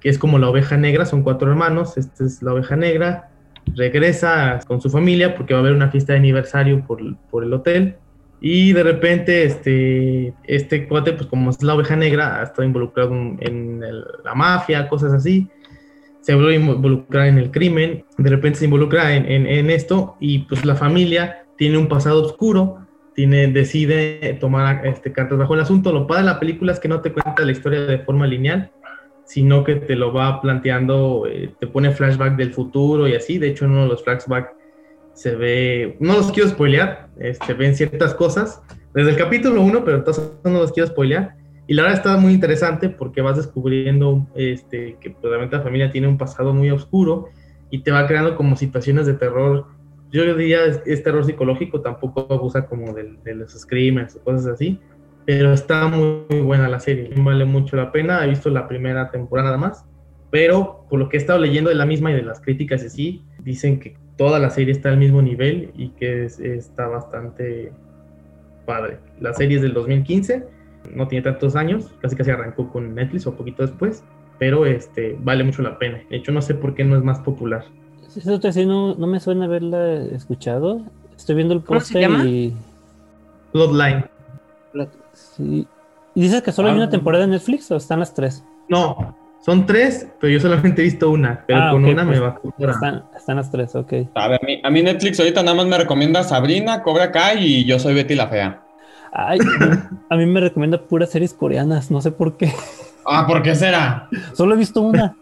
que 0.00 0.08
es 0.08 0.18
como 0.18 0.38
la 0.38 0.48
oveja 0.50 0.76
negra, 0.76 1.06
son 1.06 1.22
cuatro 1.22 1.50
hermanos, 1.50 1.96
esta 1.96 2.24
es 2.24 2.42
la 2.42 2.52
oveja 2.52 2.76
negra, 2.76 3.30
regresa 3.76 4.60
con 4.66 4.80
su 4.80 4.90
familia 4.90 5.34
porque 5.34 5.54
va 5.54 5.60
a 5.60 5.62
haber 5.62 5.74
una 5.74 5.90
fiesta 5.90 6.12
de 6.12 6.18
aniversario 6.18 6.84
por, 6.86 7.00
por 7.30 7.44
el 7.44 7.52
hotel. 7.52 7.96
Y 8.40 8.72
de 8.72 8.82
repente, 8.82 9.44
este, 9.44 10.34
este 10.44 10.88
cuate, 10.88 11.12
pues 11.12 11.26
como 11.28 11.50
es 11.50 11.62
la 11.62 11.74
oveja 11.74 11.94
negra, 11.94 12.40
ha 12.40 12.42
estado 12.42 12.64
involucrado 12.64 13.12
en, 13.12 13.80
la 14.24 14.34
mafia, 14.34 14.88
cosas 14.88 15.12
así. 15.12 15.48
Se 16.22 16.34
vuelve 16.34 16.54
a 16.54 16.56
involucrar 16.56 17.28
en 17.28 17.38
el 17.38 17.50
crimen. 17.50 18.04
De 18.18 18.30
repente 18.30 18.58
se 18.58 18.64
involucra 18.64 19.14
en, 19.14 19.26
en- 19.30 19.46
en 19.46 19.70
esto 19.70 20.16
y 20.20 20.40
pues 20.40 20.64
la 20.64 20.74
familia 20.74 21.44
tiene 21.56 21.78
un 21.78 21.88
pasado 21.88 22.22
oscuro. 22.22 22.78
Tiene, 23.14 23.46
decide 23.48 24.38
tomar 24.40 24.86
este, 24.86 25.12
cartas 25.12 25.38
bajo 25.38 25.54
el 25.54 25.60
asunto. 25.60 25.92
Lo 25.92 26.06
padre 26.06 26.22
de 26.24 26.30
la 26.30 26.40
película 26.40 26.72
es 26.72 26.80
que 26.80 26.88
no 26.88 27.00
te 27.00 27.12
cuenta 27.12 27.44
la 27.44 27.52
historia 27.52 27.82
de 27.82 27.98
forma 27.98 28.26
lineal, 28.26 28.70
sino 29.32 29.64
que 29.64 29.76
te 29.76 29.96
lo 29.96 30.12
va 30.12 30.42
planteando, 30.42 31.26
eh, 31.26 31.54
te 31.58 31.66
pone 31.66 31.90
flashback 31.90 32.36
del 32.36 32.52
futuro 32.52 33.08
y 33.08 33.14
así. 33.14 33.38
De 33.38 33.48
hecho, 33.48 33.64
en 33.64 33.70
uno 33.70 33.84
de 33.84 33.88
los 33.88 34.04
flashbacks 34.04 34.50
se 35.14 35.34
ve, 35.34 35.96
no 36.00 36.12
los 36.12 36.30
quiero 36.32 36.50
spoilear, 36.50 37.08
este, 37.18 37.54
ven 37.54 37.74
ciertas 37.74 38.12
cosas 38.12 38.60
desde 38.92 39.12
el 39.12 39.16
capítulo 39.16 39.62
1, 39.62 39.86
pero 39.86 39.96
entonces 39.96 40.32
no 40.44 40.50
los 40.50 40.70
quiero 40.70 40.86
spoilear. 40.86 41.34
Y 41.66 41.72
la 41.72 41.84
verdad 41.84 41.96
está 41.96 42.16
muy 42.18 42.34
interesante 42.34 42.90
porque 42.90 43.22
vas 43.22 43.38
descubriendo 43.38 44.26
este, 44.34 44.98
que 45.00 45.12
pues, 45.12 45.22
realmente 45.22 45.56
la 45.56 45.62
familia 45.62 45.90
tiene 45.90 46.08
un 46.08 46.18
pasado 46.18 46.52
muy 46.52 46.70
oscuro 46.70 47.30
y 47.70 47.78
te 47.78 47.90
va 47.90 48.06
creando 48.06 48.36
como 48.36 48.54
situaciones 48.56 49.06
de 49.06 49.14
terror. 49.14 49.64
Yo 50.10 50.24
diría 50.36 50.66
es, 50.66 50.82
es 50.84 51.02
terror 51.02 51.24
psicológico, 51.24 51.80
tampoco 51.80 52.26
abusa 52.28 52.66
como 52.66 52.92
de, 52.92 53.16
de 53.24 53.34
los 53.34 53.52
screamers 53.52 54.14
o 54.16 54.22
cosas 54.22 54.46
así, 54.46 54.78
pero 55.24 55.52
está 55.52 55.86
muy, 55.88 56.24
muy 56.28 56.40
buena 56.40 56.68
la 56.68 56.80
serie, 56.80 57.10
vale 57.16 57.44
mucho 57.44 57.76
la 57.76 57.92
pena. 57.92 58.24
He 58.24 58.28
visto 58.28 58.50
la 58.50 58.66
primera 58.68 59.10
temporada 59.10 59.48
nada 59.50 59.58
más, 59.58 59.84
pero 60.30 60.86
por 60.88 60.98
lo 60.98 61.08
que 61.08 61.16
he 61.16 61.20
estado 61.20 61.38
leyendo 61.38 61.70
de 61.70 61.76
la 61.76 61.86
misma 61.86 62.10
y 62.10 62.14
de 62.14 62.22
las 62.22 62.40
críticas 62.40 62.82
y 62.82 62.86
así, 62.86 63.22
dicen 63.42 63.78
que 63.80 63.96
toda 64.16 64.38
la 64.38 64.50
serie 64.50 64.72
está 64.72 64.88
al 64.90 64.98
mismo 64.98 65.22
nivel 65.22 65.70
y 65.76 65.90
que 65.90 66.24
es- 66.24 66.38
está 66.40 66.86
bastante 66.86 67.72
padre. 68.66 68.98
La 69.20 69.32
serie 69.34 69.56
es 69.56 69.62
del 69.62 69.74
2015, 69.74 70.44
no 70.94 71.08
tiene 71.08 71.22
tantos 71.24 71.56
años, 71.56 71.90
casi 72.00 72.16
casi 72.16 72.30
arrancó 72.30 72.70
con 72.70 72.94
Netflix 72.94 73.26
o 73.26 73.34
poquito 73.36 73.62
después, 73.62 74.04
pero 74.38 74.66
este 74.66 75.16
vale 75.20 75.44
mucho 75.44 75.62
la 75.62 75.78
pena. 75.78 76.00
De 76.10 76.16
hecho, 76.16 76.32
no 76.32 76.42
sé 76.42 76.54
por 76.54 76.74
qué 76.74 76.84
no 76.84 76.96
es 76.96 77.02
más 77.02 77.20
popular. 77.20 77.64
Eso 78.14 78.38
te 78.40 78.48
decía, 78.48 78.66
no, 78.66 78.94
no 78.94 79.06
me 79.06 79.20
suena 79.20 79.46
haberla 79.46 79.94
escuchado. 79.94 80.82
Estoy 81.16 81.36
viendo 81.36 81.54
el 81.54 81.62
¿Cómo 81.62 81.80
se 81.80 81.94
póster 81.94 82.10
y. 82.26 82.52
Bloodline. 83.52 84.04
sí. 84.72 84.88
¿Y 86.14 86.20
dices 86.20 86.42
que 86.42 86.52
solo 86.52 86.68
hay 86.68 86.74
Ah, 86.74 86.76
una 86.76 86.84
no. 86.86 86.90
temporada 86.90 87.24
en 87.24 87.30
Netflix 87.30 87.70
o 87.70 87.76
están 87.76 88.00
las 88.00 88.12
tres? 88.14 88.44
No, 88.68 89.16
son 89.40 89.66
tres, 89.66 90.06
pero 90.20 90.32
yo 90.32 90.40
solamente 90.40 90.82
he 90.82 90.84
visto 90.84 91.10
una, 91.10 91.42
pero 91.46 91.60
Ah, 91.60 91.70
con 91.72 91.84
una 91.84 92.04
me 92.04 92.18
pues, 92.18 92.22
va 92.22 92.68
a. 92.68 92.70
Están, 92.72 93.04
están 93.16 93.36
las 93.36 93.50
tres, 93.50 93.74
ok. 93.74 93.92
A 94.14 94.28
ver, 94.28 94.40
a 94.42 94.46
mí, 94.46 94.60
a 94.62 94.70
mí 94.70 94.82
Netflix 94.82 95.18
ahorita 95.20 95.42
nada 95.42 95.56
más 95.56 95.66
me 95.66 95.78
recomienda 95.78 96.22
Sabrina, 96.22 96.82
Cobra 96.82 97.10
Kai 97.10 97.44
y 97.44 97.64
Yo 97.64 97.78
Soy 97.78 97.94
Betty 97.94 98.14
la 98.14 98.28
Fea. 98.28 98.62
Ay, 99.12 99.38
a 100.10 100.16
mí 100.16 100.26
me 100.26 100.40
recomienda 100.40 100.78
puras 100.82 101.10
series 101.10 101.34
coreanas, 101.34 101.90
no 101.90 102.00
sé 102.00 102.12
por 102.12 102.36
qué. 102.36 102.52
Ah, 103.04 103.26
¿por 103.26 103.42
qué 103.42 103.54
será? 103.54 104.08
Solo 104.34 104.54
he 104.54 104.58
visto 104.58 104.80
una. 104.80 105.16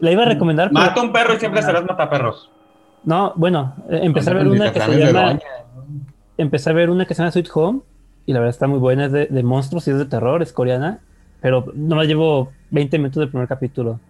La 0.00 0.10
iba 0.12 0.22
a 0.22 0.26
recomendar, 0.26 0.68
pero- 0.70 0.80
Mata 0.80 1.02
un 1.02 1.12
perro 1.12 1.34
y 1.34 1.38
siempre 1.38 1.62
serás 1.62 1.84
mataperros. 1.84 2.50
No, 3.04 3.32
bueno, 3.36 3.74
eh, 3.90 4.00
empecé 4.02 4.30
a 4.30 4.34
ver 4.34 4.48
una 4.48 4.72
que 4.72 4.80
se 4.80 4.98
llama. 4.98 5.38
Empecé 6.38 6.70
a 6.70 6.72
ver 6.72 6.90
una 6.90 7.04
que 7.06 7.14
se 7.14 7.22
llama 7.22 7.32
Sweet 7.32 7.48
Home 7.54 7.80
y 8.26 8.32
la 8.32 8.40
verdad 8.40 8.54
está 8.54 8.66
muy 8.66 8.78
buena, 8.78 9.06
es 9.06 9.12
de, 9.12 9.26
de 9.26 9.42
monstruos 9.42 9.86
y 9.88 9.92
es 9.92 9.98
de 9.98 10.04
terror, 10.06 10.42
es 10.42 10.52
coreana, 10.52 10.98
pero 11.40 11.72
nomás 11.74 12.06
llevo 12.08 12.52
20 12.70 12.98
minutos 12.98 13.20
del 13.20 13.28
primer 13.30 13.48
capítulo. 13.48 14.00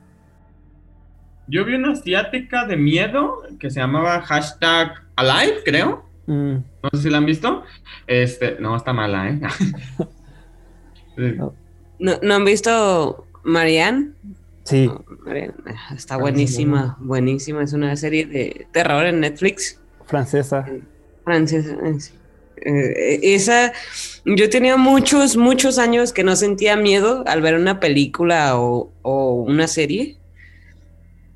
Yo 1.49 1.65
vi 1.65 1.75
una 1.75 1.93
asiática 1.93 2.67
de 2.67 2.77
miedo 2.77 3.43
que 3.61 3.71
se 3.71 3.79
llamaba 3.81 4.21
hashtag 4.23 5.05
Alive, 5.15 5.59
creo. 5.65 6.05
Mm, 6.27 6.55
No 6.83 6.91
sé 6.93 7.03
si 7.03 7.11
la 7.11 7.19
han 7.19 7.27
visto. 7.27 7.63
Este, 8.09 8.57
no, 8.59 8.75
está 8.77 8.93
mala, 8.93 9.29
¿eh? 9.29 9.41
¿No, 11.99 12.19
¿no 12.23 12.35
han 12.35 12.45
visto 12.45 13.27
Marianne? 13.45 14.13
Sí, 14.65 14.91
Hombre, 15.09 15.53
Está 15.95 16.17
buenísima, 16.17 16.97
buenísima. 17.01 17.63
Es 17.63 17.73
una 17.73 17.95
serie 17.95 18.27
de 18.27 18.67
terror 18.73 19.07
en 19.07 19.21
Netflix. 19.21 19.81
francesa. 20.05 20.67
francesa. 21.25 21.77
eh, 21.85 22.01
sí. 22.01 22.13
Eh, 22.65 23.21
esa, 23.35 23.73
yo 24.25 24.49
tenía 24.51 24.77
muchos, 24.77 25.37
muchos 25.37 25.79
años 25.79 26.13
que 26.13 26.25
no 26.25 26.37
sentía 26.37 26.77
miedo 26.77 27.23
al 27.27 27.43
ver 27.43 27.55
una 27.55 27.81
película 27.81 28.59
o, 28.59 28.93
o 29.03 29.35
una 29.43 29.67
serie. 29.69 30.17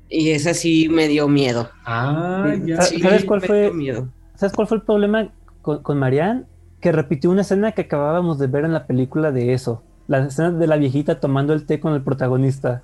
Y 0.09 0.31
esa 0.31 0.53
sí 0.53 0.89
me 0.89 1.07
dio 1.07 1.27
miedo. 1.27 1.69
Ah, 1.85 2.53
ya. 2.65 2.81
Sí. 2.81 2.99
¿Sabes 2.99 3.23
cuál 3.25 3.41
fue? 3.41 3.71
miedo. 3.71 4.09
¿Sabes 4.35 4.53
cuál 4.53 4.67
fue 4.67 4.77
el 4.77 4.83
problema 4.83 5.29
con, 5.61 5.81
con 5.83 5.97
Marianne? 5.99 6.43
Que 6.81 6.91
repitió 6.91 7.29
una 7.29 7.41
escena 7.41 7.71
que 7.71 7.81
acabábamos 7.83 8.39
de 8.39 8.47
ver 8.47 8.65
en 8.65 8.73
la 8.73 8.87
película 8.87 9.31
de 9.31 9.53
eso. 9.53 9.83
La 10.07 10.25
escena 10.25 10.51
de 10.51 10.67
la 10.67 10.75
viejita 10.75 11.19
tomando 11.19 11.53
el 11.53 11.65
té 11.65 11.79
con 11.79 11.93
el 11.93 12.01
protagonista. 12.01 12.83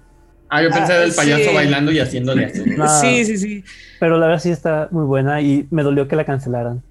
Ah, 0.49 0.63
yo 0.63 0.69
pensé 0.69 0.93
Ah, 0.93 0.99
del 0.99 1.13
payaso 1.13 1.49
sí. 1.49 1.55
bailando 1.55 1.91
y 1.91 1.99
haciéndole 1.99 2.45
así. 2.45 2.63
No, 2.77 2.88
Sí, 3.01 3.25
sí, 3.25 3.38
sí. 3.38 3.63
Pero 3.99 4.17
la 4.17 4.27
verdad 4.27 4.41
sí 4.41 4.49
está 4.51 4.88
muy 4.91 5.03
buena 5.03 5.41
y 5.41 5.67
me 5.71 5.83
dolió 5.83 6.07
que 6.07 6.15
la 6.15 6.23
cancelaran. 6.23 6.81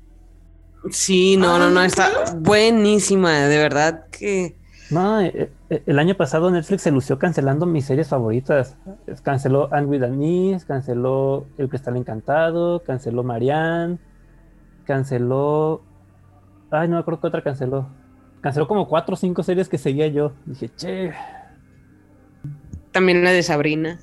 Sí, 0.91 1.37
no, 1.37 1.59
no, 1.59 1.71
no, 1.71 1.83
está 1.83 2.11
buenísima, 2.39 3.33
de 3.33 3.59
verdad 3.59 4.07
que... 4.11 4.57
No, 4.89 5.21
eh, 5.21 5.51
eh, 5.69 5.83
el 5.85 5.99
año 5.99 6.15
pasado 6.15 6.49
Netflix 6.51 6.83
se 6.83 6.93
lució 6.93 7.19
cancelando 7.19 7.67
mis 7.67 7.87
series 7.87 8.09
favoritas. 8.09 8.77
Canceló 9.25 9.69
Anne 9.73 9.87
with 9.87 10.03
an 10.05 10.23
Ease, 10.23 10.65
canceló 10.65 11.47
El 11.59 11.69
Cristal 11.69 11.97
Encantado, 11.97 12.83
canceló 12.85 13.25
Marianne, 13.25 13.99
canceló... 14.85 15.83
Ay, 16.71 16.89
no 16.89 16.95
me 16.95 17.01
acuerdo 17.01 17.21
qué 17.21 17.27
otra 17.27 17.43
canceló. 17.43 17.89
Canceló 18.41 18.69
como 18.69 18.87
cuatro 18.87 19.15
o 19.15 19.17
cinco 19.17 19.43
series 19.43 19.69
que 19.69 19.79
seguía 19.79 20.07
yo. 20.07 20.33
Dije, 20.45 20.71
che. 20.77 21.13
También 22.93 23.25
la 23.25 23.33
de 23.33 23.43
Sabrina. 23.43 23.99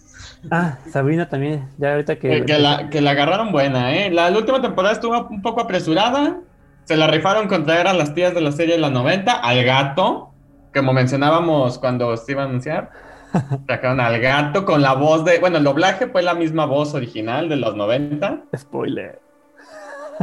Ah, 0.52 0.80
Sabrina 0.90 1.30
también. 1.30 1.70
Ya 1.78 1.94
ahorita 1.94 2.18
que... 2.20 2.30
Que, 2.30 2.46
que 2.46 2.60
la, 2.60 2.90
que 2.90 3.00
la 3.00 3.12
agarraron 3.12 3.52
buena, 3.54 3.96
¿eh? 3.96 4.12
La, 4.12 4.30
la 4.30 4.38
última 4.38 4.62
temporada 4.62 4.94
estuvo 4.94 5.28
un 5.30 5.42
poco 5.42 5.62
apresurada. 5.62 6.42
Se 6.86 6.96
la 6.98 7.08
rifaron 7.08 7.48
con 7.48 7.64
traer 7.64 7.88
a 7.88 7.94
las 7.94 8.14
tías 8.14 8.34
de 8.34 8.42
la 8.42 8.52
serie 8.52 8.76
de 8.76 8.82
la 8.82 8.90
90, 8.90 9.32
al 9.34 9.64
gato, 9.64 10.32
como 10.74 10.92
mencionábamos 10.94 11.80
cuando 11.80 12.16
se 12.18 12.32
iba 12.34 12.44
a 12.44 12.46
anunciar. 12.46 12.90
Sacaron 13.68 14.00
al 14.00 14.20
gato 14.20 14.66
con 14.66 14.82
la 14.82 14.94
voz 14.94 15.26
de. 15.26 15.40
Bueno, 15.40 15.58
el 15.58 15.64
doblaje 15.64 16.08
fue 16.08 16.22
la 16.24 16.34
misma 16.36 16.66
voz 16.66 16.94
original 16.94 17.50
de 17.50 17.56
los 17.56 17.76
90. 17.76 18.44
Spoiler. 18.56 19.20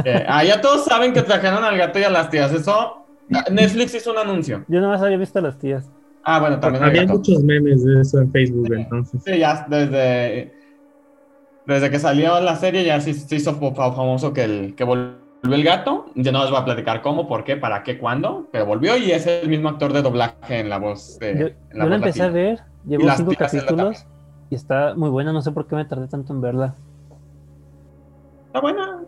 Eh, 0.05 0.23
ah, 0.27 0.43
ya 0.43 0.61
todos 0.61 0.85
saben 0.85 1.11
que 1.13 1.21
trajeron 1.21 1.63
al 1.63 1.77
gato 1.77 1.99
y 1.99 2.03
a 2.03 2.09
las 2.09 2.29
tías. 2.29 2.51
Eso. 2.53 3.05
Netflix 3.51 3.95
hizo 3.95 4.11
un 4.11 4.17
anuncio. 4.19 4.63
Yo 4.67 4.79
nomás 4.81 5.01
había 5.01 5.17
visto 5.17 5.39
a 5.39 5.41
las 5.41 5.57
tías. 5.57 5.89
Ah, 6.23 6.39
bueno, 6.39 6.59
también 6.59 6.83
Había 6.83 7.05
muchos 7.07 7.43
memes 7.43 7.83
de 7.83 8.01
eso 8.01 8.19
en 8.19 8.31
Facebook 8.31 8.73
entonces. 8.73 9.21
Sí, 9.25 9.37
ya 9.39 9.65
desde. 9.69 10.53
Desde 11.65 11.89
que 11.89 11.99
salió 11.99 12.39
la 12.39 12.55
serie 12.55 12.83
ya 12.83 12.99
se, 13.01 13.13
se 13.13 13.35
hizo 13.35 13.53
fa- 13.55 13.91
famoso 13.93 14.33
que, 14.33 14.43
el, 14.43 14.75
que 14.75 14.83
volvió 14.83 15.20
el 15.43 15.63
gato. 15.63 16.05
Yo 16.15 16.31
no 16.31 16.41
les 16.41 16.51
voy 16.51 16.59
a 16.59 16.65
platicar 16.65 17.01
cómo, 17.01 17.27
por 17.27 17.43
qué, 17.43 17.57
para 17.57 17.83
qué, 17.83 17.97
cuándo, 17.97 18.47
pero 18.51 18.65
volvió 18.65 18.95
y 18.97 19.11
es 19.11 19.25
el 19.27 19.49
mismo 19.49 19.69
actor 19.69 19.91
de 19.93 20.01
doblaje 20.01 20.59
en 20.59 20.69
la 20.69 20.77
voz 20.77 21.17
de. 21.19 21.37
Yo, 21.39 21.47
en 21.47 21.77
la 21.79 21.85
voz 21.85 21.93
empecé 21.95 22.23
a 22.23 22.29
ver, 22.29 22.59
llevo 22.85 23.09
cinco 23.15 23.33
capítulos 23.37 24.05
y 24.49 24.55
está 24.55 24.93
muy 24.95 25.09
buena. 25.09 25.31
No 25.33 25.41
sé 25.41 25.51
por 25.51 25.67
qué 25.67 25.75
me 25.75 25.85
tardé 25.85 26.07
tanto 26.07 26.33
en 26.33 26.41
verla. 26.41 26.75
Está 28.47 28.59
buena. 28.61 28.99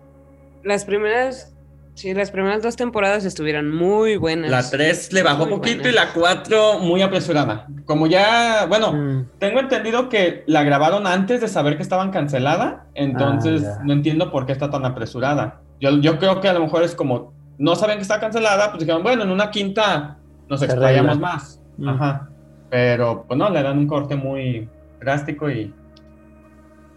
Las 0.63 0.85
primeras, 0.85 1.53
sí, 1.93 2.13
las 2.13 2.31
primeras 2.31 2.63
dos 2.63 2.77
temporadas 2.77 3.25
estuvieron 3.25 3.69
muy 3.75 4.15
buenas. 4.15 4.49
La 4.49 4.63
3 4.69 5.11
le 5.11 5.21
bajó 5.23 5.45
Muy 5.45 5.55
poquito 5.57 5.83
buena. 5.83 5.89
y 5.89 5.93
la 5.93 6.13
4 6.13 6.79
muy 6.79 7.01
apresurada. 7.01 7.67
Como 7.85 8.07
ya, 8.07 8.65
bueno, 8.69 8.93
Mm, 8.93 9.25
tengo 9.39 9.59
entendido 9.59 10.07
que 10.07 10.43
la 10.47 10.63
grabaron 10.63 11.05
antes 11.07 11.41
de 11.41 11.49
saber 11.49 11.75
que 11.75 11.83
estaban 11.83 12.11
cancelada, 12.11 12.85
entonces 12.95 13.63
Ah, 13.65 13.77
ya. 13.79 13.83
no 13.83 13.91
entiendo 13.93 14.31
por 14.31 14.45
qué 14.45 14.53
está 14.53 14.69
tan 14.69 14.85
apresurada. 14.85 15.59
Yo, 15.83 15.97
yo 15.99 16.17
creo 16.17 16.39
que 16.39 16.47
a 16.47 16.53
lo 16.53 16.61
mejor 16.61 16.83
es 16.83 16.95
como, 16.95 17.33
no 17.57 17.75
saben 17.75 17.97
que 17.97 18.03
está 18.03 18.19
cancelada, 18.19 18.69
pues 18.71 18.79
dijeron, 18.79 19.03
bueno, 19.03 19.23
en 19.23 19.29
una 19.31 19.51
quinta 19.51 20.17
nos 20.49 20.61
explayamos 20.61 21.19
más. 21.19 21.61
Mm. 21.77 21.89
Ajá. 21.89 22.29
Pero, 22.69 23.25
pues 23.27 23.37
no, 23.37 23.49
le 23.49 23.61
dan 23.61 23.77
un 23.77 23.87
corte 23.87 24.15
muy 24.15 24.69
drástico 24.99 25.49
y 25.51 25.73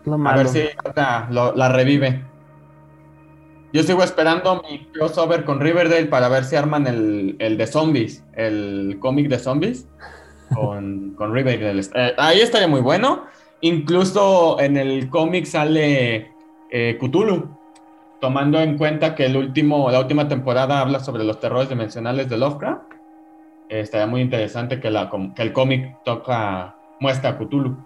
lo 0.04 0.14
a 0.14 0.18
malo. 0.18 0.38
ver 0.38 0.48
si 0.48 0.60
otra 0.88 1.26
lo- 1.30 1.54
la 1.56 1.68
revive. 1.68 2.24
Yo 3.72 3.82
sigo 3.82 4.02
esperando 4.02 4.62
mi 4.62 4.86
crossover 4.92 5.44
con 5.44 5.60
Riverdale 5.60 6.06
para 6.06 6.28
ver 6.28 6.44
si 6.44 6.56
arman 6.56 6.86
el, 6.86 7.36
el 7.40 7.58
de 7.58 7.66
zombies, 7.66 8.24
el 8.34 8.96
cómic 9.00 9.28
de 9.28 9.38
zombies 9.38 9.88
con, 10.54 11.14
con 11.16 11.34
Riverdale. 11.34 11.82
Eh, 11.94 12.14
ahí 12.16 12.40
estaría 12.40 12.68
muy 12.68 12.80
bueno. 12.80 13.24
Incluso 13.60 14.60
en 14.60 14.76
el 14.76 15.10
cómic 15.10 15.44
sale 15.46 16.30
eh, 16.70 16.96
Cthulhu, 17.00 17.50
tomando 18.20 18.60
en 18.60 18.76
cuenta 18.78 19.14
que 19.14 19.26
el 19.26 19.36
último, 19.36 19.90
la 19.90 20.00
última 20.00 20.28
temporada 20.28 20.80
habla 20.80 21.00
sobre 21.00 21.24
los 21.24 21.40
terrores 21.40 21.68
dimensionales 21.68 22.28
de 22.28 22.38
Lovecraft. 22.38 22.82
eh, 23.68 23.80
estaría 23.80 24.06
muy 24.06 24.20
interesante 24.22 24.80
que, 24.80 24.90
la, 24.90 25.10
que 25.34 25.42
el 25.42 25.52
cómic 25.52 25.96
toca, 26.04 26.76
muestra 27.00 27.30
a 27.30 27.38
Cthulhu. 27.38 27.76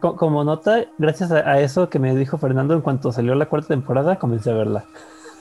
Como 0.00 0.44
nota, 0.44 0.84
gracias 0.98 1.32
a, 1.32 1.38
a 1.50 1.60
eso 1.60 1.88
que 1.88 1.98
me 1.98 2.14
dijo 2.14 2.38
Fernando 2.38 2.74
en 2.74 2.82
cuanto 2.82 3.12
salió 3.12 3.34
la 3.34 3.46
cuarta 3.48 3.68
temporada, 3.68 4.18
comencé 4.18 4.50
a 4.50 4.54
verla. 4.54 4.84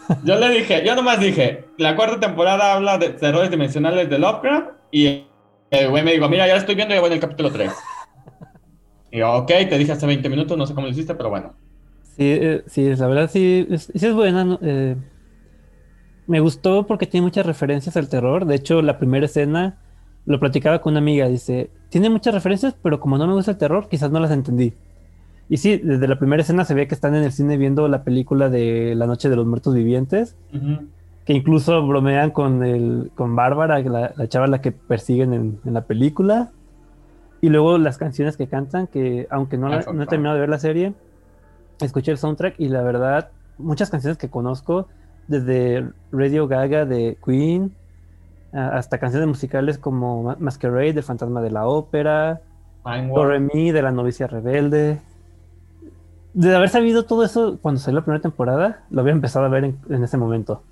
Yo 0.23 0.37
le 0.39 0.49
dije, 0.49 0.83
yo 0.85 0.95
nomás 0.95 1.19
dije, 1.19 1.71
la 1.77 1.95
cuarta 1.95 2.19
temporada 2.19 2.73
habla 2.73 2.97
de 2.97 3.11
terrores 3.11 3.51
dimensionales 3.51 4.09
de 4.09 4.19
Lovecraft 4.19 4.71
y 4.91 5.27
el 5.69 5.89
güey 5.89 6.03
me 6.03 6.13
dijo, 6.13 6.27
mira, 6.29 6.47
ya 6.47 6.53
la 6.53 6.59
estoy 6.59 6.75
viendo 6.75 6.95
y 6.95 6.99
voy 6.99 7.07
en 7.07 7.13
el 7.13 7.19
capítulo 7.19 7.51
3. 7.51 7.71
Y 9.11 9.19
yo, 9.19 9.33
ok, 9.33 9.47
te 9.47 9.77
dije 9.77 9.91
hace 9.91 10.05
20 10.05 10.29
minutos, 10.29 10.57
no 10.57 10.65
sé 10.67 10.73
cómo 10.75 10.87
lo 10.87 10.91
hiciste, 10.93 11.15
pero 11.15 11.29
bueno. 11.29 11.55
Sí, 12.19 12.25
eh, 12.29 12.63
sí, 12.67 12.95
la 12.95 13.07
verdad 13.07 13.29
sí, 13.31 13.65
es, 13.69 13.91
sí 13.95 14.05
es 14.05 14.13
buena. 14.13 14.43
¿no? 14.43 14.59
Eh, 14.61 14.97
me 16.27 16.41
gustó 16.41 16.85
porque 16.85 17.07
tiene 17.07 17.23
muchas 17.25 17.45
referencias 17.45 17.95
al 17.95 18.09
terror. 18.09 18.45
De 18.45 18.55
hecho, 18.55 18.81
la 18.81 18.99
primera 18.99 19.25
escena 19.25 19.77
lo 20.25 20.37
platicaba 20.39 20.81
con 20.81 20.91
una 20.93 20.99
amiga. 20.99 21.27
Dice, 21.29 21.69
tiene 21.89 22.09
muchas 22.09 22.33
referencias, 22.33 22.75
pero 22.83 22.99
como 22.99 23.17
no 23.17 23.25
me 23.25 23.33
gusta 23.33 23.51
el 23.51 23.57
terror, 23.57 23.87
quizás 23.89 24.11
no 24.11 24.19
las 24.19 24.31
entendí. 24.31 24.73
Y 25.47 25.57
sí, 25.57 25.77
desde 25.77 26.07
la 26.09 26.19
primera 26.19 26.41
escena 26.43 26.65
se 26.65 26.73
ve 26.75 26.87
que 26.89 26.93
están 26.93 27.15
en 27.15 27.23
el 27.23 27.31
cine 27.31 27.55
viendo 27.57 27.87
la 27.87 28.03
película 28.03 28.49
de 28.49 28.95
La 28.95 29.07
Noche 29.07 29.29
de 29.29 29.35
los 29.37 29.47
Muertos 29.47 29.73
Vivientes, 29.73 30.35
que 31.25 31.33
incluso 31.33 31.87
bromean 31.87 32.31
con, 32.31 32.63
el, 32.65 33.11
con 33.15 33.33
Bárbara, 33.35 33.79
la, 33.79 34.13
la 34.15 34.27
chava 34.27 34.45
a 34.45 34.49
la 34.49 34.61
que 34.61 34.71
persiguen 34.73 35.33
en, 35.33 35.59
en 35.65 35.73
la 35.73 35.85
película. 35.85 36.51
Y 37.41 37.49
luego 37.49 37.77
las 37.77 37.97
canciones 37.97 38.35
que 38.35 38.47
cantan, 38.47 38.87
que 38.87 39.25
aunque 39.31 39.57
no, 39.57 39.69
la- 39.69 39.77
no 39.93 40.03
he 40.03 40.05
terminado 40.09 40.35
de 40.35 40.41
ver 40.41 40.49
la 40.49 40.59
serie, 40.59 40.93
escuché 41.85 42.11
el 42.11 42.17
soundtrack 42.17 42.59
y 42.59 42.67
la 42.69 42.81
verdad, 42.81 43.29
muchas 43.57 43.89
canciones 43.89 44.17
que 44.17 44.29
conozco, 44.29 44.87
desde 45.27 45.87
Radio 46.11 46.47
Gaga 46.47 46.85
de 46.85 47.17
Queen, 47.23 47.73
hasta 48.51 48.97
canciones 48.97 49.27
musicales 49.27 49.77
como 49.77 50.23
Ma- 50.23 50.37
Masquerade, 50.39 50.93
del 50.93 51.03
Fantasma 51.03 51.41
de 51.41 51.51
la 51.51 51.67
Ópera, 51.67 52.41
Fine 52.83 53.07
Do 53.07 53.13
Work. 53.13 53.29
Re 53.29 53.39
Mi, 53.39 53.71
de 53.71 53.81
la 53.81 53.91
Novicia 53.91 54.27
Rebelde. 54.27 54.99
De 56.33 56.55
haber 56.55 56.69
sabido 56.69 57.03
todo 57.05 57.23
eso 57.23 57.57
cuando 57.61 57.79
salió 57.81 57.99
la 57.99 58.05
primera 58.05 58.21
temporada, 58.21 58.83
lo 58.89 59.01
había 59.01 59.13
empezado 59.13 59.45
a 59.45 59.49
ver 59.49 59.65
en, 59.65 59.77
en 59.89 60.03
ese 60.03 60.17
momento. 60.17 60.63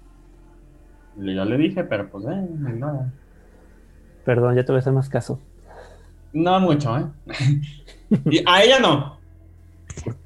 Yo 1.17 1.45
le 1.45 1.57
dije, 1.57 1.83
pero 1.83 2.09
pues, 2.09 2.25
eh, 2.25 2.47
no. 2.57 3.11
Perdón, 4.23 4.55
ya 4.55 4.63
te 4.63 4.71
voy 4.71 4.77
a 4.77 4.79
hacer 4.79 4.93
más 4.93 5.09
caso. 5.09 5.39
No 6.33 6.59
mucho, 6.59 6.95
¿eh? 6.97 7.05
y 8.29 8.43
a 8.45 8.63
ella 8.63 8.79
no. 8.79 9.16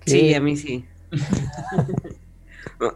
Sí, 0.06 0.34
a 0.34 0.42
mí 0.42 0.58
sí. 0.58 0.86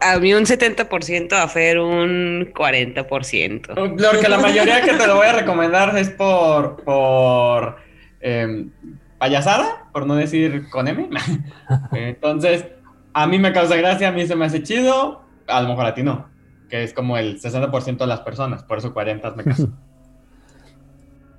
a 0.00 0.18
mí 0.18 0.34
un 0.34 0.44
70%, 0.44 1.32
a 1.32 1.48
Fer 1.48 1.78
un 1.78 2.52
40%. 2.52 3.74
Porque 3.74 4.28
la 4.28 4.38
mayoría 4.38 4.82
que 4.82 4.94
te 4.94 5.06
lo 5.06 5.16
voy 5.16 5.26
a 5.26 5.32
recomendar 5.32 5.96
es 5.96 6.10
por, 6.10 6.82
por 6.84 7.76
em, 8.20 8.70
payasada, 9.18 9.88
por 9.92 10.06
no 10.06 10.14
decir 10.14 10.68
con 10.70 10.88
M. 10.88 11.08
Entonces, 11.92 12.66
a 13.12 13.26
mí 13.26 13.38
me 13.38 13.52
causa 13.52 13.76
gracia, 13.76 14.08
a 14.08 14.12
mí 14.12 14.26
se 14.26 14.36
me 14.36 14.44
hace 14.44 14.62
chido, 14.62 15.22
a 15.46 15.62
lo 15.62 15.68
mejor 15.68 15.86
a 15.86 15.94
ti 15.94 16.02
no, 16.02 16.28
que 16.68 16.82
es 16.82 16.92
como 16.92 17.16
el 17.16 17.40
60% 17.40 17.96
de 17.98 18.06
las 18.06 18.20
personas, 18.20 18.62
por 18.62 18.78
eso 18.78 18.92
40 18.92 19.30
me 19.32 19.44
caso. 19.44 19.68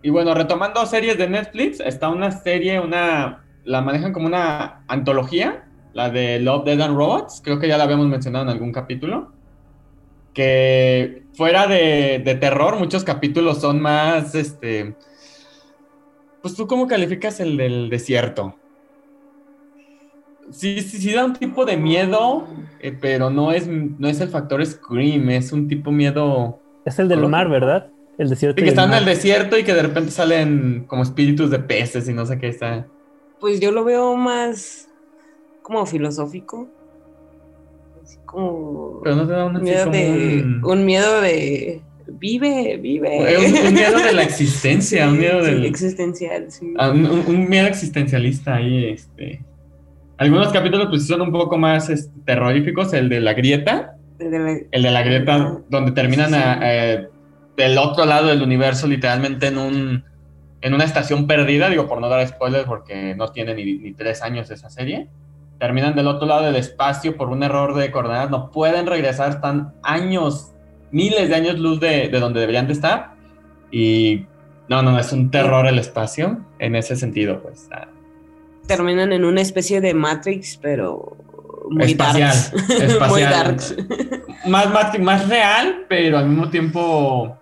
Y 0.04 0.12
bueno, 0.12 0.34
retomando 0.36 0.86
series 0.86 1.18
de 1.18 1.28
Netflix, 1.28 1.80
está 1.80 2.08
una 2.08 2.32
serie, 2.32 2.80
una 2.80 3.44
la 3.68 3.82
manejan 3.82 4.13
como 4.13 4.26
una 4.26 4.84
antología, 4.88 5.65
la 5.93 6.09
de 6.09 6.39
Love, 6.39 6.65
Dead 6.65 6.82
and 6.82 6.95
Robots, 6.95 7.41
creo 7.43 7.59
que 7.59 7.68
ya 7.68 7.78
la 7.78 7.84
habíamos 7.84 8.07
mencionado 8.07 8.45
en 8.45 8.49
algún 8.49 8.72
capítulo 8.72 9.32
que 10.34 11.24
fuera 11.34 11.65
de, 11.65 12.22
de 12.24 12.36
terror, 12.36 12.78
muchos 12.78 13.03
capítulos 13.03 13.59
son 13.59 13.82
más, 13.82 14.36
este, 14.36 14.95
pues 16.43 16.55
tú 16.55 16.68
cómo 16.68 16.86
calificas 16.86 17.39
el 17.39 17.57
del 17.57 17.89
desierto. 17.89 18.55
Sí, 20.51 20.80
sí, 20.82 20.99
sí 20.99 21.11
da 21.11 21.26
un 21.26 21.34
tipo 21.34 21.65
de 21.65 21.76
miedo, 21.76 22.47
eh, 22.80 22.95
pero 23.01 23.32
no 23.32 23.51
es, 23.51 23.68
no 23.68 24.07
es 24.07 24.22
el 24.22 24.30
factor 24.30 24.63
Scream, 24.63 25.28
es 25.32 25.51
un 25.51 25.68
tipo 25.68 25.91
miedo 25.91 26.59
Es 26.86 26.99
el 26.99 27.09
del 27.09 27.28
mar, 27.28 27.49
¿verdad? 27.49 27.89
El 28.20 28.30
desierto. 28.30 28.59
Sí, 28.59 28.63
que 28.63 28.70
están 28.70 28.91
en 28.91 28.99
el 28.99 29.05
desierto 29.05 29.57
y 29.57 29.63
que 29.63 29.74
de 29.74 29.82
repente 29.82 30.11
salen 30.11 30.86
como 30.86 31.01
espíritus 31.01 31.49
de 31.49 31.57
peces 31.57 32.07
y 32.07 32.13
no 32.13 32.28
sé 32.28 32.38
qué 32.38 32.49
está. 32.49 32.86
Pues 33.40 33.60
yo 33.60 33.72
lo 33.72 33.84
veo 33.84 34.16
más 34.16 34.88
como 35.62 35.86
filosófico. 35.86 36.68
Así 38.04 38.18
como 38.26 39.02
Pero 39.04 39.16
no 39.18 39.28
te 39.28 39.34
da 39.34 39.46
un, 39.46 39.52
un 39.52 39.56
así 39.58 39.64
miedo 39.66 39.92
de. 39.92 40.42
un- 40.44 40.66
Un 40.66 40.86
miedo 40.86 41.22
de. 41.22 41.82
Vive, 42.10 42.78
vive. 42.78 43.38
un- 43.38 43.68
un 43.68 43.74
miedo 43.74 44.00
de 44.00 44.14
la 44.14 44.24
existencia, 44.24 45.08
un 45.10 45.20
miedo 45.20 45.44
Sí, 45.44 45.52
del- 45.52 45.66
existencial, 45.66 46.52
sí. 46.52 46.74
Ah, 46.78 46.90
un, 46.90 47.50
miedo 47.50 47.68
existencialista 47.68 48.56
ahí, 48.56 48.86
este. 48.86 49.42
Algunos 50.18 50.52
capítulos 50.52 50.88
pues 50.90 51.06
son 51.06 51.22
un 51.22 51.32
poco 51.32 51.58
más 51.58 51.90
este, 51.90 52.12
terroríficos, 52.26 52.94
el 52.94 53.10
de 53.10 53.20
la 53.20 53.34
grieta, 53.34 53.98
De 54.18 54.30
la- 54.40 54.58
el 54.72 54.82
de 54.84 54.92
la 54.92 55.04
grieta 55.04 55.60
donde 55.70 55.92
terminan 55.92 56.34
a- 56.34 56.60
eh, 56.64 57.08
del 57.58 57.78
otro 57.78 58.06
lado 58.06 58.28
del 58.30 58.42
universo 58.42 58.88
literalmente 58.88 59.48
en 59.48 59.58
un 59.58 60.04
en 60.62 60.74
una 60.74 60.84
estación 60.84 61.28
perdida, 61.28 61.70
digo 61.70 61.88
por 61.88 62.01
no 62.01 62.10
dar 62.10 62.28
spoilers 62.28 62.66
porque 62.66 63.16
no 63.16 63.30
tiene 63.30 63.53
ni, 63.53 63.78
ni 63.78 63.93
tres 63.93 64.22
años 64.22 64.49
esa 64.49 64.70
serie, 64.70 65.08
terminan 65.60 65.95
del 65.95 66.08
otro 66.08 66.28
lado 66.28 66.43
del 66.43 66.55
espacio 66.55 67.18
por 67.18 67.30
un 67.30 67.43
error 67.43 67.76
de 67.76 67.91
coordenadas, 67.91 68.30
no 68.30 68.51
pueden 68.51 68.88
regresar, 68.88 69.30
están 69.30 69.74
años, 69.84 70.53
miles 70.91 71.30
de 71.30 71.36
años 71.36 71.60
luz 71.60 71.80
de, 71.80 72.10
de 72.10 72.20
donde 72.20 72.39
deberían 72.39 72.68
de 72.68 72.74
estar 72.74 73.16
y 73.72 74.26
no, 74.70 74.82
no, 74.82 74.99
es 74.99 75.12
un 75.14 75.32
terror 75.32 75.66
el 75.68 75.80
espacio 75.80 76.45
en 76.60 76.76
ese 76.76 76.95
sentido, 76.95 77.41
pues. 77.41 77.70
ah, 77.72 77.88
Terminan 78.68 79.14
en 79.14 79.24
una 79.24 79.41
especie 79.41 79.80
de 79.80 79.93
Matrix, 79.93 80.58
pero 80.62 81.18
muy 81.70 81.86
Espacial, 81.86 82.30
darks. 82.30 82.53
muy 82.68 83.22
espacial. 83.22 83.32
darks. 83.32 83.76
más, 84.45 84.70
más, 84.72 84.99
más 84.99 85.30
real, 85.30 85.86
pero 85.88 86.18
al 86.18 86.28
mismo 86.28 86.49
tiempo, 86.49 87.38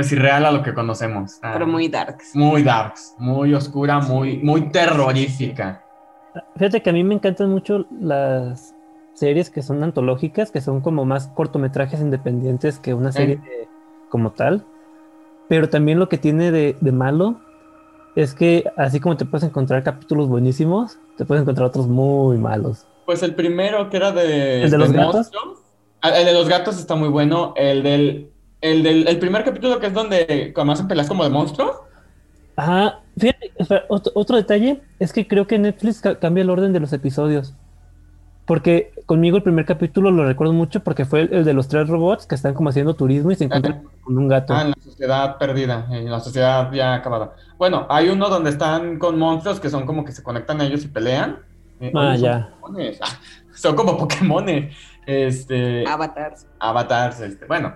pues 0.00 0.12
irreal 0.12 0.46
a 0.46 0.50
lo 0.50 0.62
que 0.62 0.72
conocemos. 0.72 1.38
Ah, 1.42 1.50
pero 1.52 1.66
muy 1.66 1.88
darks. 1.88 2.34
muy 2.34 2.62
darks, 2.62 3.14
muy 3.18 3.52
oscura, 3.54 4.00
muy, 4.00 4.38
muy 4.38 4.70
terrorífica. 4.70 5.84
Fíjate 6.56 6.80
que 6.82 6.90
a 6.90 6.92
mí 6.92 7.04
me 7.04 7.14
encantan 7.14 7.50
mucho 7.50 7.86
las 8.00 8.74
series 9.14 9.50
que 9.50 9.62
son 9.62 9.82
antológicas, 9.82 10.50
que 10.50 10.60
son 10.60 10.80
como 10.80 11.04
más 11.04 11.28
cortometrajes 11.28 12.00
independientes 12.00 12.78
que 12.78 12.94
una 12.94 13.12
serie 13.12 13.36
de- 13.36 13.68
como 14.08 14.30
tal. 14.30 14.64
Pero 15.48 15.68
también 15.68 15.98
lo 15.98 16.08
que 16.08 16.16
tiene 16.16 16.50
de, 16.50 16.76
de 16.80 16.92
malo 16.92 17.40
es 18.16 18.34
que 18.34 18.64
así 18.76 19.00
como 19.00 19.16
te 19.16 19.24
puedes 19.26 19.46
encontrar 19.46 19.82
capítulos 19.82 20.28
buenísimos, 20.28 20.98
te 21.18 21.24
puedes 21.26 21.42
encontrar 21.42 21.66
otros 21.68 21.88
muy 21.88 22.38
malos. 22.38 22.86
Pues 23.04 23.22
el 23.22 23.34
primero 23.34 23.90
que 23.90 23.96
era 23.98 24.12
de, 24.12 24.62
¿El 24.62 24.70
de 24.70 24.78
los 24.78 24.92
gatos? 24.92 25.14
monstruos. 25.14 25.58
Ah, 26.00 26.10
El 26.10 26.24
de 26.24 26.32
los 26.32 26.48
gatos 26.48 26.78
está 26.78 26.94
muy 26.94 27.08
bueno. 27.08 27.52
El 27.56 27.82
del, 27.82 28.30
el 28.60 28.82
del 28.82 29.08
el 29.08 29.18
primer 29.18 29.44
capítulo 29.44 29.78
que 29.80 29.86
es 29.88 29.94
donde 29.94 30.52
como 30.54 30.72
hacen 30.72 30.88
peleas 30.88 31.08
como 31.08 31.24
de 31.24 31.30
monstruos. 31.30 31.76
Ajá, 32.56 33.00
fíjate, 33.16 33.52
espera, 33.56 33.84
otro, 33.88 34.12
otro 34.14 34.36
detalle 34.36 34.82
es 34.98 35.12
que 35.12 35.26
creo 35.26 35.46
que 35.46 35.58
Netflix 35.58 36.00
ca- 36.00 36.18
cambia 36.18 36.42
el 36.42 36.50
orden 36.50 36.72
de 36.72 36.80
los 36.80 36.92
episodios. 36.92 37.54
Porque 38.44 38.92
conmigo 39.06 39.36
el 39.36 39.44
primer 39.44 39.64
capítulo 39.64 40.10
lo 40.10 40.26
recuerdo 40.26 40.52
mucho 40.52 40.80
porque 40.82 41.04
fue 41.04 41.20
el, 41.22 41.32
el 41.32 41.44
de 41.44 41.52
los 41.54 41.68
tres 41.68 41.86
robots 41.88 42.26
que 42.26 42.34
están 42.34 42.52
como 42.52 42.68
haciendo 42.70 42.94
turismo 42.94 43.30
y 43.30 43.36
se 43.36 43.44
encuentran 43.44 43.84
con 44.02 44.18
un 44.18 44.26
gato. 44.26 44.52
Ah, 44.54 44.62
en 44.62 44.70
la 44.70 44.76
sociedad 44.82 45.38
perdida, 45.38 45.86
en 45.90 46.10
la 46.10 46.18
sociedad 46.20 46.70
ya 46.72 46.94
acabada. 46.94 47.34
Bueno, 47.58 47.86
hay 47.88 48.08
uno 48.08 48.28
donde 48.28 48.50
están 48.50 48.98
con 48.98 49.18
monstruos 49.18 49.60
que 49.60 49.70
son 49.70 49.86
como 49.86 50.04
que 50.04 50.10
se 50.12 50.22
conectan 50.24 50.60
a 50.60 50.64
ellos 50.64 50.84
y 50.84 50.88
pelean. 50.88 51.38
Eh, 51.80 51.92
Ah, 51.94 52.14
son 52.16 52.22
ya. 52.24 52.48
Pokémones. 52.60 52.98
Ah, 53.02 53.20
son 53.54 53.76
como 53.76 53.96
Pokémones. 53.96 54.74
Este, 55.06 55.86
Avatars. 55.86 56.46
avatars, 56.58 57.20
este, 57.20 57.46
bueno. 57.46 57.74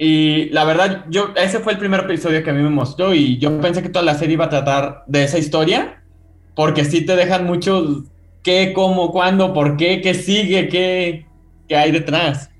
Y 0.00 0.48
la 0.50 0.64
verdad, 0.64 1.04
yo, 1.10 1.30
ese 1.34 1.58
fue 1.58 1.72
el 1.72 1.78
primer 1.78 2.00
episodio 2.00 2.42
que 2.44 2.50
a 2.50 2.52
mí 2.52 2.62
me 2.62 2.70
mostró 2.70 3.12
y 3.14 3.38
yo 3.38 3.60
pensé 3.60 3.82
que 3.82 3.88
toda 3.88 4.04
la 4.04 4.14
serie 4.14 4.34
iba 4.34 4.44
a 4.44 4.48
tratar 4.48 5.02
de 5.08 5.24
esa 5.24 5.38
historia, 5.38 6.02
porque 6.54 6.84
sí 6.84 7.04
te 7.04 7.16
dejan 7.16 7.44
mucho 7.44 8.04
qué, 8.44 8.72
cómo, 8.74 9.10
cuándo, 9.10 9.52
por 9.52 9.76
qué, 9.76 10.00
qué 10.00 10.14
sigue, 10.14 10.68
qué, 10.68 11.26
qué 11.68 11.76
hay 11.76 11.90
detrás. 11.90 12.50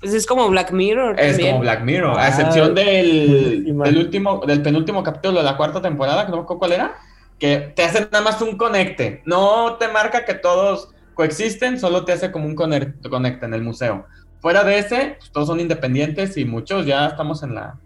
Pues 0.00 0.12
es 0.14 0.26
como 0.26 0.48
Black 0.48 0.72
Mirror. 0.72 1.18
Es 1.20 1.32
también. 1.32 1.50
como 1.52 1.62
Black 1.62 1.82
Mirror, 1.84 2.18
a 2.18 2.24
Ah, 2.24 2.28
excepción 2.28 2.74
del, 2.74 3.64
del 3.78 3.96
último, 3.98 4.42
del 4.44 4.60
penúltimo 4.62 5.02
capítulo 5.04 5.38
de 5.38 5.44
la 5.44 5.56
cuarta 5.56 5.80
temporada, 5.80 6.24
que 6.24 6.30
no 6.32 6.38
me 6.38 6.42
acuerdo 6.42 6.58
cuál 6.58 6.72
era, 6.72 6.94
que 7.38 7.72
te 7.76 7.84
hace 7.84 8.00
nada 8.10 8.22
más 8.22 8.42
un 8.42 8.56
conecte. 8.56 9.22
No 9.24 9.76
te 9.78 9.86
marca 9.88 10.24
que 10.24 10.34
todos 10.34 10.88
coexisten, 11.14 11.78
solo 11.78 12.04
te 12.04 12.12
hace 12.12 12.32
como 12.32 12.46
un 12.46 12.56
conec- 12.56 13.08
conecte 13.08 13.46
en 13.46 13.54
el 13.54 13.62
museo. 13.62 14.06
Fuera 14.42 14.64
de 14.64 14.78
ese, 14.78 15.16
pues, 15.18 15.30
todos 15.30 15.46
son 15.46 15.60
independientes 15.60 16.36
y 16.36 16.44
muchos 16.44 16.84
ya 16.84 17.06
estamos 17.06 17.44
en 17.44 17.54
la 17.54 17.78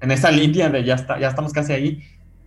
en 0.00 0.12
esa 0.12 0.30
línea 0.30 0.68
de 0.68 0.84
ya 0.84 0.94
está, 0.94 1.18
ya 1.18 1.26
estamos 1.26 1.52
casi 1.52 1.72
ahí. 1.72 2.02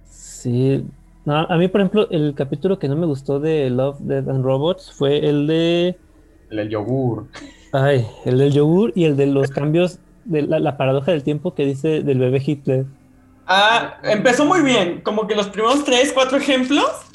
Sí. 0.10 0.86
No, 1.26 1.40
a 1.40 1.58
mí, 1.58 1.68
por 1.68 1.82
ejemplo, 1.82 2.10
el 2.10 2.34
capítulo 2.36 2.80
que 2.80 2.88
no 2.88 2.96
me 2.96 3.06
gustó 3.06 3.42
de 3.42 3.70
Love, 3.70 4.00
Death 4.00 4.30
and 4.30 4.46
Robots 4.46 4.94
fue 4.94 5.28
el 5.28 5.46
de. 5.46 5.98
El 6.50 6.58
del 6.58 6.70
yogur. 6.70 7.28
Ay, 7.74 8.08
el 8.24 8.38
del 8.38 8.54
yogur 8.54 8.94
y 8.96 9.04
el 9.04 9.18
de 9.18 9.28
los 9.28 9.50
cambios 9.50 10.00
de 10.24 10.44
la, 10.44 10.60
la 10.60 10.78
paradoja 10.78 11.12
del 11.12 11.24
tiempo 11.24 11.54
que 11.54 11.66
dice 11.66 12.02
del 12.02 12.18
bebé 12.18 12.42
Hitler. 12.44 12.86
Ah, 13.46 13.98
empezó 14.04 14.46
muy 14.46 14.62
bien. 14.62 15.02
Como 15.02 15.28
que 15.28 15.36
los 15.36 15.50
primeros 15.50 15.84
tres, 15.84 16.14
cuatro 16.14 16.38
ejemplos 16.38 17.09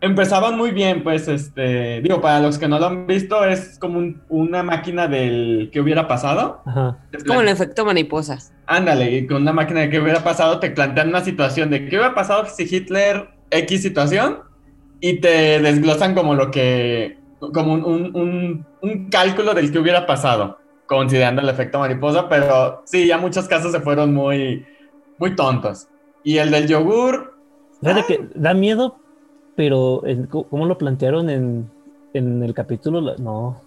empezaban 0.00 0.56
muy 0.56 0.70
bien. 0.70 1.02
Pues, 1.02 1.28
este, 1.28 2.00
digo, 2.00 2.20
para 2.20 2.40
los 2.40 2.58
que 2.58 2.68
no 2.68 2.78
lo 2.78 2.86
han 2.86 3.06
visto, 3.06 3.44
es 3.44 3.78
como 3.78 3.98
un- 3.98 4.22
una 4.28 4.62
máquina 4.62 5.06
del 5.08 5.70
que 5.72 5.80
hubiera 5.80 6.08
pasado. 6.08 6.62
Ajá. 6.66 6.98
Es 7.12 7.24
como 7.24 7.40
el 7.40 7.48
efecto 7.48 7.84
mariposa. 7.84 8.38
Ándale, 8.66 9.10
y 9.10 9.26
con 9.26 9.42
una 9.42 9.52
máquina 9.52 9.80
de 9.80 9.90
qué 9.90 10.00
hubiera 10.00 10.22
pasado, 10.24 10.58
te 10.60 10.70
plantean 10.70 11.08
una 11.08 11.20
situación 11.22 11.70
de 11.70 11.80
qué 11.88 11.96
hubiera 11.96 12.14
pasado 12.14 12.46
si 12.46 12.62
Hitler 12.64 13.28
X 13.50 13.82
situación 13.82 14.38
y 15.00 15.20
te 15.20 15.60
desglosan 15.60 16.14
como 16.14 16.34
lo 16.34 16.50
que, 16.50 17.18
como 17.52 17.72
un, 17.74 17.84
un- 17.84 18.16
un- 18.16 18.66
un 18.82 19.08
cálculo 19.10 19.54
del 19.54 19.72
que 19.72 19.78
hubiera 19.78 20.06
pasado, 20.06 20.58
considerando 20.86 21.40
el 21.42 21.48
efecto 21.48 21.78
mariposa, 21.78 22.28
pero 22.28 22.82
sí, 22.84 23.06
ya 23.06 23.18
muchos 23.18 23.46
casos 23.48 23.72
se 23.72 23.80
fueron 23.80 24.14
muy, 24.14 24.64
muy 25.18 25.34
tontos. 25.36 25.88
Y 26.22 26.36
el 26.38 26.50
del 26.50 26.66
yogur, 26.68 27.34
Fíjate 27.80 28.04
que 28.06 28.28
da 28.34 28.52
miedo, 28.52 28.98
pero 29.56 30.02
¿cómo 30.28 30.66
lo 30.66 30.78
plantearon 30.78 31.28
en, 31.30 31.70
en 32.14 32.42
el 32.42 32.54
capítulo? 32.54 33.16
No. 33.18 33.60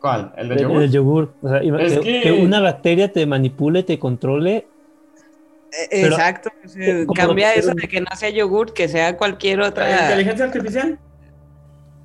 ¿cuál? 0.00 0.32
¿El 0.36 0.48
del 0.50 0.58
El, 0.58 0.64
yogur? 0.64 0.82
el 0.82 0.90
yogur. 0.92 1.32
O 1.42 1.48
sea, 1.48 1.62
iba- 1.64 1.80
Es 1.80 1.98
que, 1.98 2.00
que- 2.00 2.20
que 2.22 2.32
una 2.32 2.60
bacteria 2.60 3.10
te 3.10 3.24
manipule, 3.26 3.82
te 3.82 3.98
controle. 3.98 4.56
Eh, 4.56 5.88
Pero- 5.90 6.06
Exacto. 6.08 6.50
o 6.64 6.68
sea, 6.68 7.06
como 7.06 7.14
cambia 7.14 7.54
eso 7.54 7.72
de 7.74 7.88
que 7.88 8.00
no 8.00 8.06
sea 8.14 8.28
yogur, 8.30 8.72
que 8.74 8.86
sea 8.86 9.16
cualquier 9.16 9.58
¿La 9.60 9.68
otra. 9.68 10.02
inteligencia 10.02 10.44
artificial? 10.44 10.98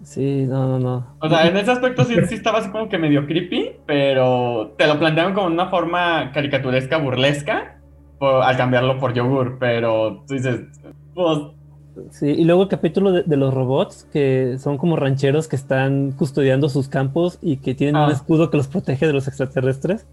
Sí, 0.02 0.46
no, 0.48 0.66
no, 0.66 0.80
no. 0.80 1.16
O 1.20 1.28
sea, 1.30 1.46
en 1.46 1.58
ese 1.58 1.72
aspecto 1.72 2.06
sí, 2.06 2.16
sí 2.28 2.36
estaba 2.36 2.60
así 2.60 2.70
como 2.72 2.88
que 2.88 2.98
medio 2.98 3.28
creepy, 3.28 3.72
pero 3.86 4.74
te 4.78 4.88
lo 4.88 4.98
plantearon 4.98 5.34
como 5.34 5.48
una 5.48 5.68
forma 5.70 6.32
caricaturesca, 6.34 6.98
burlesca, 6.98 7.80
por- 8.18 8.42
al 8.44 8.56
cambiarlo 8.58 8.98
por 8.98 9.14
yogur, 9.14 9.58
pero 9.60 10.24
tú 10.26 10.36
dices, 10.36 10.62
pues, 11.14 11.40
Sí, 12.12 12.28
y 12.28 12.46
luego 12.46 12.64
el 12.64 12.70
capítulo 12.70 13.12
de, 13.12 13.24
de 13.24 13.36
los 13.38 13.54
robots, 13.54 14.08
que 14.14 14.58
son 14.60 14.78
como 14.78 14.96
rancheros 14.96 15.48
que 15.48 15.56
están 15.56 16.12
custodiando 16.12 16.70
sus 16.70 16.88
campos 16.88 17.38
y 17.42 17.58
que 17.58 17.74
tienen 17.76 17.96
un 17.98 18.10
Ah. 18.10 18.14
escudo 18.14 18.50
que 18.50 18.58
los 18.58 18.68
protege 18.68 19.06
de 19.08 19.14
los 19.14 19.28
extraterrestres. 19.28 20.06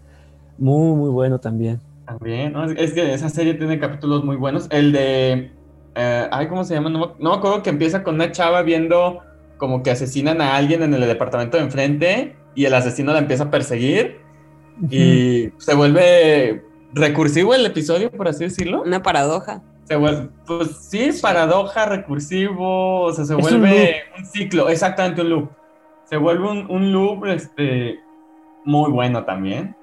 Muy, 0.57 0.95
muy 0.95 1.09
bueno 1.09 1.39
también. 1.39 1.79
también, 2.05 2.53
¿no? 2.53 2.63
Es, 2.65 2.73
es 2.77 2.93
que 2.93 3.13
esa 3.13 3.29
serie 3.29 3.53
tiene 3.53 3.79
capítulos 3.79 4.23
muy 4.23 4.35
buenos. 4.37 4.67
El 4.69 4.91
de, 4.91 5.51
eh, 5.95 6.27
ay, 6.31 6.47
¿cómo 6.47 6.63
se 6.63 6.73
llama? 6.73 6.89
No 6.89 7.15
me 7.19 7.33
acuerdo 7.35 7.61
que 7.63 7.69
empieza 7.69 8.03
con 8.03 8.15
una 8.15 8.31
chava 8.31 8.61
viendo 8.63 9.19
como 9.57 9.83
que 9.83 9.91
asesinan 9.91 10.41
a 10.41 10.55
alguien 10.55 10.83
en 10.83 10.93
el 10.93 11.01
departamento 11.01 11.57
de 11.57 11.63
enfrente 11.63 12.35
y 12.55 12.65
el 12.65 12.73
asesino 12.73 13.11
la 13.13 13.19
empieza 13.19 13.45
a 13.45 13.51
perseguir 13.51 14.17
y 14.89 15.49
se 15.57 15.73
vuelve 15.75 16.63
recursivo 16.93 17.53
el 17.55 17.65
episodio, 17.65 18.11
por 18.11 18.27
así 18.27 18.43
decirlo. 18.45 18.83
Una 18.83 19.01
paradoja. 19.03 19.61
Se 19.87 19.95
vuelve, 19.95 20.29
pues 20.45 20.89
sí, 20.89 21.11
paradoja, 21.21 21.85
recursivo, 21.85 23.03
o 23.03 23.13
sea, 23.13 23.23
se 23.23 23.33
Es 23.33 23.51
un 23.51 23.61
vuelve 23.61 24.03
un, 24.17 24.25
ciclo, 24.25 24.67
exactamente 24.67 25.21
un 25.21 25.29
loop. 25.29 25.49
Se 26.03 26.17
vuelve 26.17 26.49
un, 26.49 26.69
un 26.69 26.91
loop 26.91 27.25
este, 27.25 27.99
muy 28.65 28.91
bueno 28.91 29.23
también. 29.23 29.75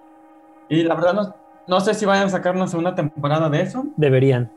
Y 0.68 0.82
la 0.82 0.94
verdad 0.94 1.14
no, 1.14 1.34
no 1.66 1.80
sé 1.80 1.94
si 1.94 2.05
vayan 2.05 2.26
a 2.26 2.30
sacar 2.30 2.55
una 2.55 2.66
segunda 2.66 2.94
temporada 2.94 3.48
de 3.48 3.62
eso. 3.62 3.86
Deberían. 3.96 4.52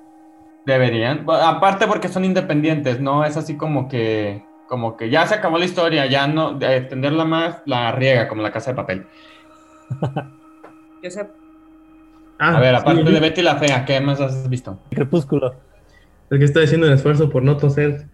Deberían. 0.65 1.25
Aparte 1.29 1.87
porque 1.87 2.09
son 2.09 2.25
independientes, 2.25 2.99
¿no? 2.99 3.23
Es 3.23 3.37
así 3.37 3.55
como 3.55 3.87
que, 3.87 4.43
como 4.67 4.97
que 4.97 5.09
ya 5.09 5.25
se 5.27 5.35
acabó 5.35 5.57
la 5.57 5.65
historia, 5.65 6.05
ya 6.07 6.27
no, 6.27 6.53
de 6.53 6.75
extenderla 6.75 7.23
más, 7.23 7.61
la 7.65 7.93
riega, 7.93 8.27
como 8.27 8.41
la 8.41 8.51
casa 8.51 8.71
de 8.71 8.75
papel. 8.75 9.07
Yo 11.01 11.09
sé. 11.09 11.29
Ah, 12.39 12.57
A 12.57 12.59
ver, 12.59 12.75
sí, 12.75 12.81
aparte 12.81 13.03
de 13.03 13.19
Betty 13.19 13.41
la 13.41 13.55
Fea, 13.55 13.83
¿qué 13.85 13.99
más 13.99 14.21
has 14.21 14.47
visto? 14.49 14.79
Crepúsculo. 14.91 15.55
Es 16.29 16.37
que 16.39 16.45
estoy 16.45 16.65
haciendo 16.65 16.87
un 16.87 16.93
esfuerzo 16.93 17.29
por 17.29 17.41
no 17.43 17.57
toser 17.57 18.05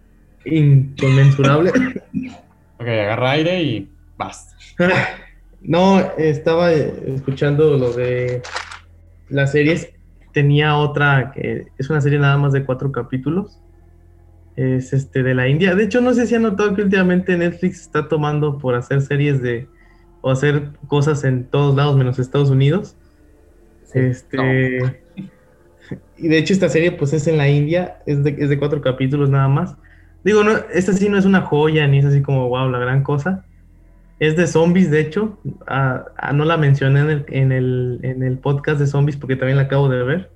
inconmensurable. 0.44 1.72
Ok, 2.76 2.88
agarra 2.88 3.30
aire 3.30 3.62
y 3.62 3.88
vas. 4.16 4.52
no, 5.62 6.00
estaba 6.18 6.72
escuchando 6.72 7.78
lo 7.78 7.92
de 7.92 8.42
las 9.28 9.52
series. 9.52 9.90
Tenía 10.32 10.76
otra 10.76 11.30
que 11.32 11.68
es 11.78 11.88
una 11.88 12.00
serie 12.00 12.18
nada 12.18 12.36
más 12.36 12.52
de 12.52 12.64
cuatro 12.64 12.90
capítulos. 12.90 13.60
es 14.56 14.92
este 14.92 15.22
de 15.22 15.34
la 15.36 15.46
India. 15.48 15.76
De 15.76 15.84
hecho, 15.84 16.00
no 16.00 16.12
sé 16.14 16.26
si 16.26 16.34
han 16.34 16.42
notado 16.42 16.74
que 16.74 16.82
últimamente 16.82 17.36
Netflix 17.36 17.82
está 17.82 18.08
tomando 18.08 18.58
por 18.58 18.74
hacer 18.74 19.00
series 19.02 19.40
de 19.40 19.68
o 20.20 20.32
hacer 20.32 20.70
cosas 20.88 21.22
en 21.22 21.44
todos 21.44 21.76
lados 21.76 21.96
menos 21.96 22.18
Estados 22.18 22.50
Unidos. 22.50 22.96
Este 23.94 25.00
y 26.16 26.28
de 26.28 26.38
hecho 26.38 26.52
esta 26.52 26.68
serie 26.68 26.92
pues 26.92 27.12
es 27.12 27.26
en 27.26 27.36
la 27.36 27.48
India, 27.48 27.98
es 28.06 28.22
de, 28.24 28.36
es 28.38 28.48
de 28.48 28.58
cuatro 28.58 28.80
capítulos 28.80 29.30
nada 29.30 29.48
más. 29.48 29.76
Digo, 30.22 30.42
no, 30.42 30.52
esta 30.72 30.92
sí 30.92 31.08
no 31.08 31.18
es 31.18 31.26
una 31.26 31.42
joya 31.42 31.86
ni 31.86 31.98
es 31.98 32.04
así 32.04 32.22
como 32.22 32.48
wow, 32.48 32.68
la 32.70 32.78
gran 32.78 33.02
cosa. 33.02 33.44
Es 34.20 34.36
de 34.36 34.46
zombies, 34.46 34.90
de 34.90 35.00
hecho. 35.00 35.38
Ah, 35.66 36.06
ah, 36.16 36.32
no 36.32 36.44
la 36.44 36.56
mencioné 36.56 37.00
en 37.00 37.10
el, 37.10 37.24
en, 37.28 37.52
el, 37.52 38.00
en 38.02 38.22
el 38.22 38.38
podcast 38.38 38.80
de 38.80 38.86
zombies 38.86 39.16
porque 39.16 39.36
también 39.36 39.56
la 39.56 39.64
acabo 39.64 39.88
de 39.88 40.02
ver. 40.02 40.30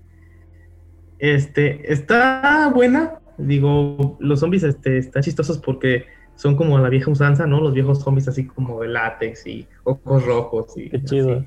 Este, 1.19 1.91
está 1.91 2.71
buena. 2.75 3.21
Digo, 3.39 4.17
los 4.21 4.41
zombies 4.41 4.65
este, 4.65 4.99
están 4.99 5.23
chistosos 5.23 5.59
porque 5.59 6.07
son 6.35 6.57
como 6.57 6.79
la 6.79 6.89
vieja 6.89 7.11
usanza, 7.11 7.47
¿no? 7.47 7.61
Los 7.61 7.73
viejos 7.73 8.01
zombies 8.01 8.29
así 8.29 8.47
como 8.47 8.83
de 8.83 8.89
látex 8.89 9.47
y 9.47 9.67
ojos 9.85 10.27
rojos 10.27 10.77
y 10.77 10.91
Qué 10.91 11.03
chido. 11.05 11.39
así. 11.39 11.47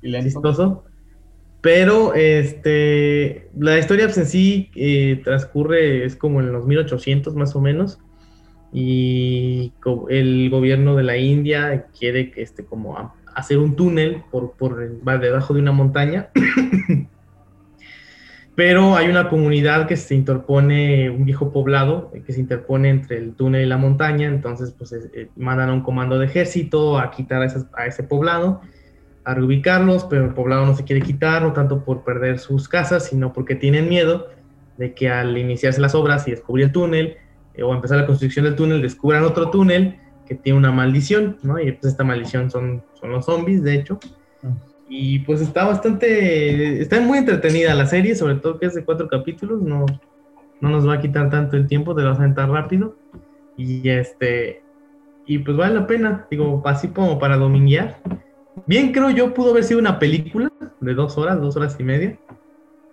Y 0.00 0.22
chistoso. 0.22 0.84
Pero 1.64 2.12
este, 2.12 3.48
la 3.58 3.78
historia 3.78 4.04
pues, 4.04 4.18
en 4.18 4.26
sí 4.26 4.70
eh, 4.74 5.22
transcurre, 5.24 6.04
es 6.04 6.14
como 6.14 6.40
en 6.40 6.52
los 6.52 6.66
1800 6.66 7.34
más 7.36 7.56
o 7.56 7.60
menos. 7.62 7.98
Y 8.70 9.72
el 10.10 10.50
gobierno 10.50 10.94
de 10.94 11.04
la 11.04 11.16
India 11.16 11.86
quiere 11.98 12.32
este, 12.36 12.66
como 12.66 13.14
hacer 13.34 13.56
un 13.56 13.76
túnel 13.76 14.24
por, 14.30 14.58
por 14.58 14.76
debajo 15.02 15.54
de 15.54 15.60
una 15.60 15.72
montaña. 15.72 16.28
Pero 18.54 18.94
hay 18.94 19.08
una 19.08 19.30
comunidad 19.30 19.88
que 19.88 19.96
se 19.96 20.14
interpone, 20.14 21.08
un 21.08 21.24
viejo 21.24 21.50
poblado 21.50 22.10
eh, 22.14 22.22
que 22.22 22.34
se 22.34 22.40
interpone 22.40 22.90
entre 22.90 23.16
el 23.16 23.34
túnel 23.34 23.62
y 23.62 23.66
la 23.68 23.78
montaña. 23.78 24.28
Entonces, 24.28 24.74
pues 24.76 24.92
es- 24.92 25.10
eh, 25.14 25.30
mandan 25.34 25.70
a 25.70 25.72
un 25.72 25.80
comando 25.82 26.18
de 26.18 26.26
ejército 26.26 26.98
a 26.98 27.10
quitar 27.10 27.40
a, 27.40 27.46
esas- 27.46 27.68
a 27.72 27.86
ese 27.86 28.02
poblado 28.02 28.60
a 29.24 29.34
reubicarlos, 29.34 30.04
pero 30.04 30.24
el 30.24 30.34
poblado 30.34 30.66
no 30.66 30.74
se 30.74 30.84
quiere 30.84 31.02
quitar, 31.02 31.42
no 31.42 31.52
tanto 31.52 31.84
por 31.84 32.04
perder 32.04 32.38
sus 32.38 32.68
casas, 32.68 33.06
sino 33.06 33.32
porque 33.32 33.54
tienen 33.54 33.88
miedo 33.88 34.28
de 34.76 34.94
que 34.94 35.08
al 35.08 35.36
iniciarse 35.38 35.80
las 35.80 35.94
obras 35.94 36.28
y 36.28 36.32
descubrir 36.32 36.66
el 36.66 36.72
túnel, 36.72 37.16
eh, 37.54 37.62
o 37.62 37.74
empezar 37.74 37.98
la 37.98 38.06
construcción 38.06 38.44
del 38.44 38.56
túnel, 38.56 38.82
descubran 38.82 39.24
otro 39.24 39.50
túnel 39.50 39.98
que 40.26 40.34
tiene 40.34 40.58
una 40.58 40.72
maldición, 40.72 41.38
¿no? 41.42 41.58
Y 41.58 41.72
pues 41.72 41.92
esta 41.92 42.04
maldición 42.04 42.50
son, 42.50 42.82
son 42.94 43.10
los 43.10 43.24
zombies, 43.24 43.62
de 43.62 43.74
hecho. 43.74 43.98
Y 44.88 45.20
pues 45.20 45.40
está 45.40 45.64
bastante, 45.64 46.80
está 46.80 47.00
muy 47.00 47.18
entretenida 47.18 47.74
la 47.74 47.86
serie, 47.86 48.14
sobre 48.14 48.36
todo 48.36 48.58
que 48.58 48.66
es 48.66 48.74
de 48.74 48.84
cuatro 48.84 49.08
capítulos, 49.08 49.62
no, 49.62 49.86
no 50.60 50.68
nos 50.68 50.86
va 50.86 50.94
a 50.94 51.00
quitar 51.00 51.30
tanto 51.30 51.56
el 51.56 51.66
tiempo, 51.66 51.94
te 51.94 52.02
lo 52.02 52.10
vas 52.14 52.20
a 52.20 52.46
rápido. 52.46 52.96
Y 53.56 53.88
este, 53.88 54.62
y 55.26 55.38
pues 55.38 55.56
vale 55.56 55.74
la 55.74 55.86
pena, 55.86 56.26
digo, 56.30 56.62
así 56.66 56.88
como 56.88 57.18
para 57.18 57.36
dominguear. 57.36 58.00
Bien, 58.66 58.92
creo 58.92 59.10
yo, 59.10 59.34
pudo 59.34 59.50
haber 59.50 59.64
sido 59.64 59.80
una 59.80 59.98
película 59.98 60.50
de 60.80 60.94
dos 60.94 61.18
horas, 61.18 61.40
dos 61.40 61.56
horas 61.56 61.76
y 61.78 61.82
media, 61.82 62.18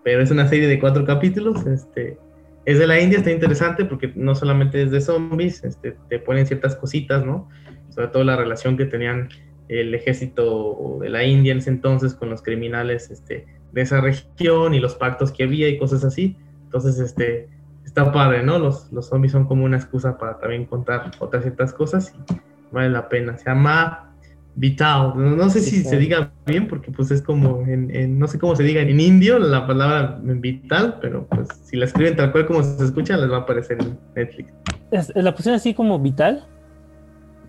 pero 0.04 0.22
es 0.22 0.32
una 0.32 0.48
serie 0.48 0.68
de 0.68 0.80
cuatro 0.80 1.06
capítulos. 1.06 1.66
Este, 1.66 2.18
es 2.66 2.80
de 2.80 2.88
la 2.88 3.00
India, 3.00 3.20
está 3.20 3.32
interesante 3.32 3.86
porque 3.86 4.12
no 4.16 4.36
solamente 4.36 4.82
es 4.82 4.92
de 4.92 5.02
zombies, 5.02 5.64
este, 5.64 5.98
te 6.10 6.20
ponen 6.20 6.46
ciertas 6.46 6.76
cositas, 6.76 7.26
¿no? 7.26 7.48
Sobre 7.90 8.08
todo 8.08 8.24
la 8.24 8.36
relación 8.36 8.78
que 8.78 8.86
tenían 8.86 9.30
el 9.68 9.94
ejército 9.96 10.98
de 11.00 11.10
la 11.10 11.24
India 11.24 11.54
en 11.54 11.60
ese 11.60 11.70
entonces 11.70 12.14
con 12.14 12.30
los 12.30 12.42
criminales 12.42 13.10
este, 13.10 13.46
de 13.72 13.82
esa 13.82 14.02
región 14.02 14.74
y 14.74 14.80
los 14.80 14.96
pactos 14.96 15.32
que 15.32 15.44
había 15.44 15.70
y 15.70 15.78
cosas 15.78 16.04
así. 16.04 16.36
Entonces, 16.64 17.00
este, 17.00 17.48
está 17.86 18.12
padre, 18.12 18.44
¿no? 18.44 18.60
Los, 18.60 18.92
los 18.92 19.08
zombies 19.08 19.32
son 19.32 19.46
como 19.46 19.64
una 19.64 19.78
excusa 19.78 20.18
para 20.18 20.40
también 20.40 20.66
contar 20.66 21.12
otras 21.20 21.44
ciertas 21.44 21.74
cosas 21.74 22.14
y 22.30 22.36
vale 22.72 22.90
la 22.90 23.08
pena. 23.08 23.38
Se 23.38 23.46
llama 23.46 24.11
Vital. 24.56 25.14
No, 25.16 25.50
sé 25.50 25.62
si 25.62 25.84
se 25.84 25.98
diga 25.98 26.32
bien 26.46 26.68
porque 26.68 26.92
pues 26.92 27.10
es 27.12 27.22
como, 27.22 27.62
en, 27.66 27.94
en- 27.96 28.20
no 28.20 28.28
sé 28.28 28.38
cómo 28.38 28.56
se 28.56 28.64
diga 28.64 28.82
en 28.82 29.00
indio 29.00 29.40
la 29.40 29.66
palabra 29.66 30.20
vital, 30.22 30.98
pero 31.02 31.26
pues 31.28 31.48
si 31.64 31.78
la 31.78 31.86
escriben 31.86 32.16
tal 32.18 32.32
cual 32.32 32.46
como 32.48 32.62
se 32.64 32.84
escucha 32.84 33.16
les 33.18 33.32
va 33.32 33.38
a 33.38 33.40
aparecer 33.42 33.78
en 33.82 33.98
Netflix. 34.16 34.54
¿Es- 34.92 35.14
¿La 35.16 35.34
pusieron 35.34 35.56
así 35.56 35.74
como 35.74 35.98
vital? 36.00 36.46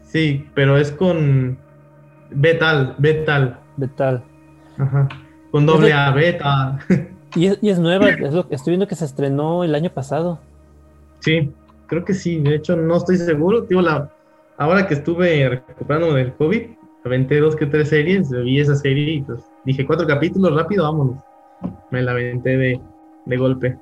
Sí, 0.03 0.47
pero 0.55 0.77
es 0.77 0.93
con 0.93 1.59
Betal, 2.31 2.95
Betal. 2.99 3.59
Vital. 3.77 4.23
Ajá. 4.79 5.09
Con 5.51 5.67
doble 5.67 5.93
A, 5.93 6.11
Beta. 6.13 6.79
Y 7.35 7.47
es, 7.47 7.59
y 7.63 7.71
es 7.71 7.79
nueva, 7.79 8.11
es 8.11 8.35
lo 8.35 8.47
que 8.47 8.55
estoy 8.55 8.73
viendo 8.73 8.87
que 8.87 8.95
se 8.95 9.07
estrenó 9.07 9.65
el 9.65 9.75
año 9.75 9.89
pasado. 9.89 10.39
Sí, 11.21 11.51
creo 11.87 12.05
que 12.05 12.13
sí. 12.13 12.39
De 12.41 12.55
hecho, 12.57 12.77
no 12.77 12.99
estoy 12.99 13.17
seguro. 13.17 13.63
Digo, 13.63 13.81
la, 13.81 14.11
ahora 14.59 14.87
que 14.87 14.93
estuve 14.93 15.49
recuperándome 15.49 16.19
del 16.19 16.35
COVID, 16.35 16.61
aventé 17.05 17.41
dos 17.41 17.57
que 17.57 17.67
tres 17.67 17.89
series, 17.89 18.31
vi 18.31 18.61
esa 18.61 18.77
serie 18.77 19.15
y 19.15 19.23
pues 19.23 19.41
dije 19.65 19.87
cuatro 19.87 20.07
capítulos, 20.07 20.55
rápido, 20.55 20.85
vámonos. 20.85 21.23
Me 21.91 22.03
la 22.03 22.13
aventé 22.13 22.57
de, 22.57 22.81
de 23.27 23.37
golpe. 23.37 23.77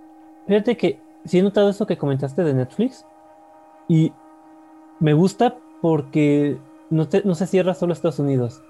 Fíjate 0.46 0.76
que 0.76 0.98
sí 1.24 1.38
he 1.38 1.42
notado 1.42 1.70
eso 1.70 1.86
que 1.86 1.96
comentaste 1.98 2.42
de 2.44 2.54
Netflix 2.54 3.04
y 3.88 4.12
me 5.00 5.12
gusta 5.14 5.56
porque 5.80 6.58
no, 6.90 7.08
te- 7.08 7.22
no 7.24 7.34
se 7.34 7.46
cierra 7.46 7.74
solo 7.74 7.92
a 7.92 7.94
Estados 7.94 8.18
Unidos. 8.18 8.62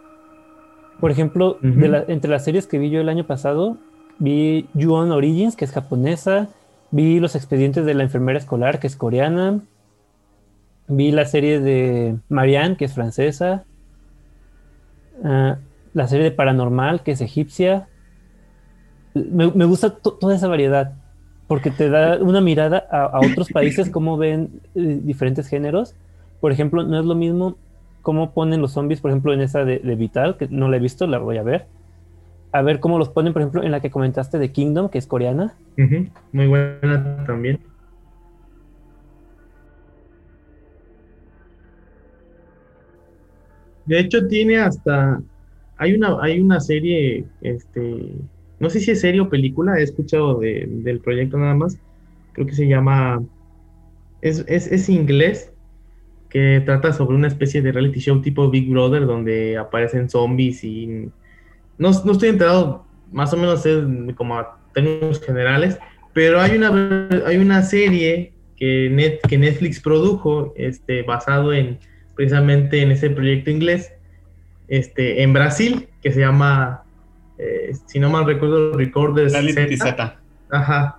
Por 1.01 1.11
ejemplo, 1.11 1.59
de 1.63 1.69
Ujú. 1.71 1.81
la- 1.93 2.05
entre 2.09 2.31
las 2.31 2.45
series 2.45 2.67
que 2.67 2.79
vi 2.79 2.91
yo 2.91 3.01
el 3.01 3.09
año 3.09 3.25
pasado, 3.27 3.79
vi 4.19 4.69
Ju-On 4.75 5.11
Origins, 5.13 5.57
que 5.57 5.65
es 5.65 5.73
japonesa, 5.73 6.49
vi 6.91 7.21
Los 7.21 7.35
expedientes 7.37 7.85
de 7.87 7.95
la 7.95 8.03
enfermera 8.03 8.39
escolar, 8.39 8.79
que 8.81 8.87
es 8.87 8.97
coreana, 8.97 9.61
vi 10.89 11.13
la 11.13 11.25
serie 11.25 11.61
de 11.61 12.17
Marianne, 12.29 12.77
que 12.77 12.85
es 12.85 12.95
francesa, 12.95 13.65
ah, 15.25 15.59
la 15.93 16.09
serie 16.09 16.25
de 16.25 16.31
Paranormal, 16.31 17.03
que 17.03 17.13
es 17.13 17.21
egipcia. 17.21 17.89
Me, 19.15 19.51
me 19.51 19.65
gusta 19.65 19.91
to- 19.91 20.15
toda 20.15 20.35
esa 20.35 20.49
variedad 20.49 20.95
porque 21.51 21.73
te 21.73 21.91
da 21.91 22.17
una 22.19 22.41
mirada 22.41 22.87
a, 22.93 23.19
otros 23.19 23.51
países, 23.51 23.91
cómo 23.91 24.17
ven 24.17 24.61
eh, 24.77 25.01
diferentes 25.03 25.49
géneros. 25.49 25.97
Por 26.41 26.53
ejemplo, 26.53 26.85
no 26.85 26.97
es 27.01 27.05
lo 27.05 27.17
mismo 27.17 27.57
cómo 28.03 28.31
ponen 28.31 28.61
los 28.61 28.71
zombies, 28.71 29.01
por 29.01 29.11
ejemplo, 29.11 29.33
en 29.33 29.41
esa 29.41 29.65
de, 29.65 29.79
Vital, 29.97 30.37
que 30.37 30.47
no 30.47 30.69
la 30.69 30.77
he 30.77 30.79
visto, 30.79 31.09
la 31.09 31.19
voy 31.19 31.39
a 31.39 31.43
ver. 31.43 31.67
A 32.53 32.63
ver 32.63 32.79
cómo 32.79 33.01
los 33.01 33.09
ponen, 33.09 33.33
por 33.33 33.43
ejemplo, 33.43 33.65
en 33.65 33.73
la 33.73 33.81
que 33.81 33.91
comentaste 33.91 34.39
de 34.39 34.53
Kingdom, 34.53 34.91
que 34.91 34.99
es 34.99 35.09
coreana. 35.09 35.55
Muy 36.31 36.47
buena 36.47 37.25
también. 37.27 37.59
De 43.91 43.99
hecho, 43.99 44.29
tiene 44.29 44.57
hasta. 44.59 45.21
Hay 45.77 45.95
una, 45.95 46.17
hay 46.23 46.39
una 46.39 46.61
serie, 46.61 47.25
este. 47.41 48.13
No 48.61 48.71
sé 48.71 48.79
si 48.79 48.93
es 48.93 49.01
serie 49.01 49.21
o 49.21 49.29
película, 49.29 49.81
he 49.81 49.83
escuchado 49.83 50.39
de- 50.39 50.65
del 50.69 51.01
proyecto 51.01 51.37
nada 51.39 51.55
más. 51.57 51.77
Creo 52.33 52.47
que 52.47 52.55
se 52.55 52.69
llama. 52.69 53.21
Es, 54.23 54.45
es, 54.47 54.71
es 54.71 54.89
inglés, 54.89 55.53
que 56.29 56.63
trata 56.65 56.93
sobre 56.93 57.17
una 57.17 57.27
especie 57.27 57.63
de 57.63 57.73
reality 57.73 57.99
show 57.99 58.23
tipo 58.23 58.49
Big 58.49 58.71
Brother, 58.71 59.07
donde 59.07 59.57
aparecen 59.57 60.09
zombies 60.09 60.63
y. 60.63 61.11
No, 61.77 61.91
no 62.05 62.13
estoy 62.13 62.29
enterado, 62.29 62.85
más 63.11 63.33
o 63.33 63.37
menos 63.37 63.67
es 63.67 63.83
como 64.15 64.39
a 64.39 64.57
términos 64.73 65.21
generales, 65.21 65.79
pero 66.13 66.41
hay 66.41 66.57
una, 66.57 67.09
hay 67.27 67.39
una 67.39 67.63
serie 67.63 68.35
que, 68.57 68.89
Net, 68.89 69.19
que 69.29 69.37
Netflix 69.37 69.81
produjo 69.81 70.53
este, 70.55 71.03
basado 71.03 71.53
en 71.53 71.79
precisamente 72.21 72.83
en 72.83 72.91
ese 72.91 73.09
proyecto 73.09 73.51
inglés 73.51 73.95
este, 74.69 75.23
en 75.23 75.33
Brasil 75.33 75.89
que 76.03 76.13
se 76.13 76.21
llama, 76.21 76.83
eh, 77.39 77.73
si 77.87 77.99
no 77.99 78.11
mal 78.11 78.27
recuerdo, 78.27 78.75
Recorders 78.75 79.33
Z. 79.33 79.77
Z. 79.79 80.17
Ajá. 80.51 80.99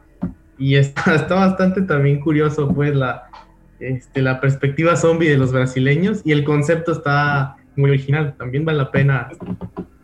Y 0.57 0.78
está, 0.78 1.13
está 1.15 1.36
bastante 1.36 1.84
también 1.84 2.22
curioso, 2.22 2.74
pues, 2.74 2.95
la, 2.95 3.30
este, 3.80 4.24
la 4.24 4.41
perspectiva 4.41 4.95
zombie 4.95 5.30
de 5.30 5.38
los 5.38 5.51
brasileños 5.51 6.22
y 6.26 6.32
el 6.32 6.43
concepto 6.43 6.91
está 6.91 7.55
muy 7.76 7.91
original. 7.91 8.34
También 8.39 8.65
vale 8.65 8.80
la 8.80 8.89
pena. 8.89 9.30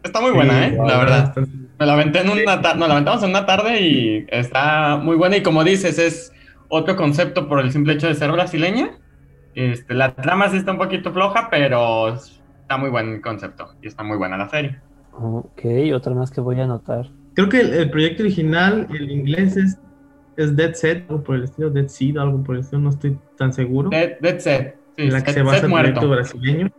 Está 0.04 0.22
muy 0.22 0.30
buena, 0.30 0.68
¿eh? 0.68 0.70
Sí, 0.70 0.78
La 0.78 1.00
verdad. 1.00 1.24
bastante. 1.24 1.52
Me 1.80 1.86
la 1.88 1.94
aventé 1.94 2.20
en 2.20 2.30
una 2.30 2.62
tarde, 2.62 2.80
nos 2.80 2.88
la 2.90 2.94
aventamos 2.94 3.24
en 3.24 3.30
una 3.32 3.46
tarde 3.48 3.82
y 3.82 4.26
está 4.30 4.98
muy 4.98 5.16
buena. 5.16 5.38
Y 5.38 5.42
como 5.42 5.64
dices, 5.64 5.98
es 5.98 6.32
otro 6.68 6.96
concepto 6.96 7.48
por 7.48 7.60
el 7.60 7.72
simple 7.72 7.94
hecho 7.94 8.06
de 8.06 8.14
ser 8.14 8.32
brasileña. 8.32 8.92
Este, 9.58 9.94
la 9.96 10.14
trama 10.14 10.50
sí 10.50 10.58
está 10.58 10.72
un 10.72 10.78
poquito 10.78 11.12
floja, 11.12 11.48
pero 11.50 12.14
está 12.14 12.78
muy 12.78 12.90
buen 12.90 13.14
el 13.14 13.22
concepto 13.22 13.70
y 13.82 13.88
está 13.88 14.04
muy 14.04 14.18
buena 14.18 14.38
la 14.38 14.48
serie. 14.50 14.80
Ok, 15.14 15.62
otra 15.96 16.14
más 16.14 16.30
que 16.32 16.42
voy 16.42 16.60
a 16.60 16.66
anotar. 16.66 17.08
Creo 17.34 17.50
que 17.50 17.62
el, 17.62 17.74
el 17.74 17.90
proyecto 17.90 18.22
original, 18.24 18.88
el 18.92 19.10
inglés, 19.10 19.58
es, 19.58 19.78
es 20.36 20.56
Dead 20.56 20.74
Set, 20.74 21.06
algo 21.10 21.24
por 21.24 21.36
el 21.36 21.46
estilo, 21.46 21.70
Dead 21.72 21.88
Seed, 21.88 22.18
algo 22.18 22.44
por 22.44 22.56
el 22.56 22.62
estilo, 22.62 22.82
no 22.84 22.90
estoy 22.90 23.18
tan 23.36 23.52
seguro. 23.52 23.90
Dead, 23.90 24.20
Dead 24.22 24.40
Set. 24.40 24.76
Sí, 24.96 25.04
en 25.04 25.14
la 25.14 25.20
que 25.24 25.32
Set- 25.32 25.34
se 25.34 25.42
basa 25.44 25.56
Set 25.58 25.66
el 25.66 25.72
proyecto 25.72 26.02
muerto. 26.08 26.10
brasileño. 26.10 26.72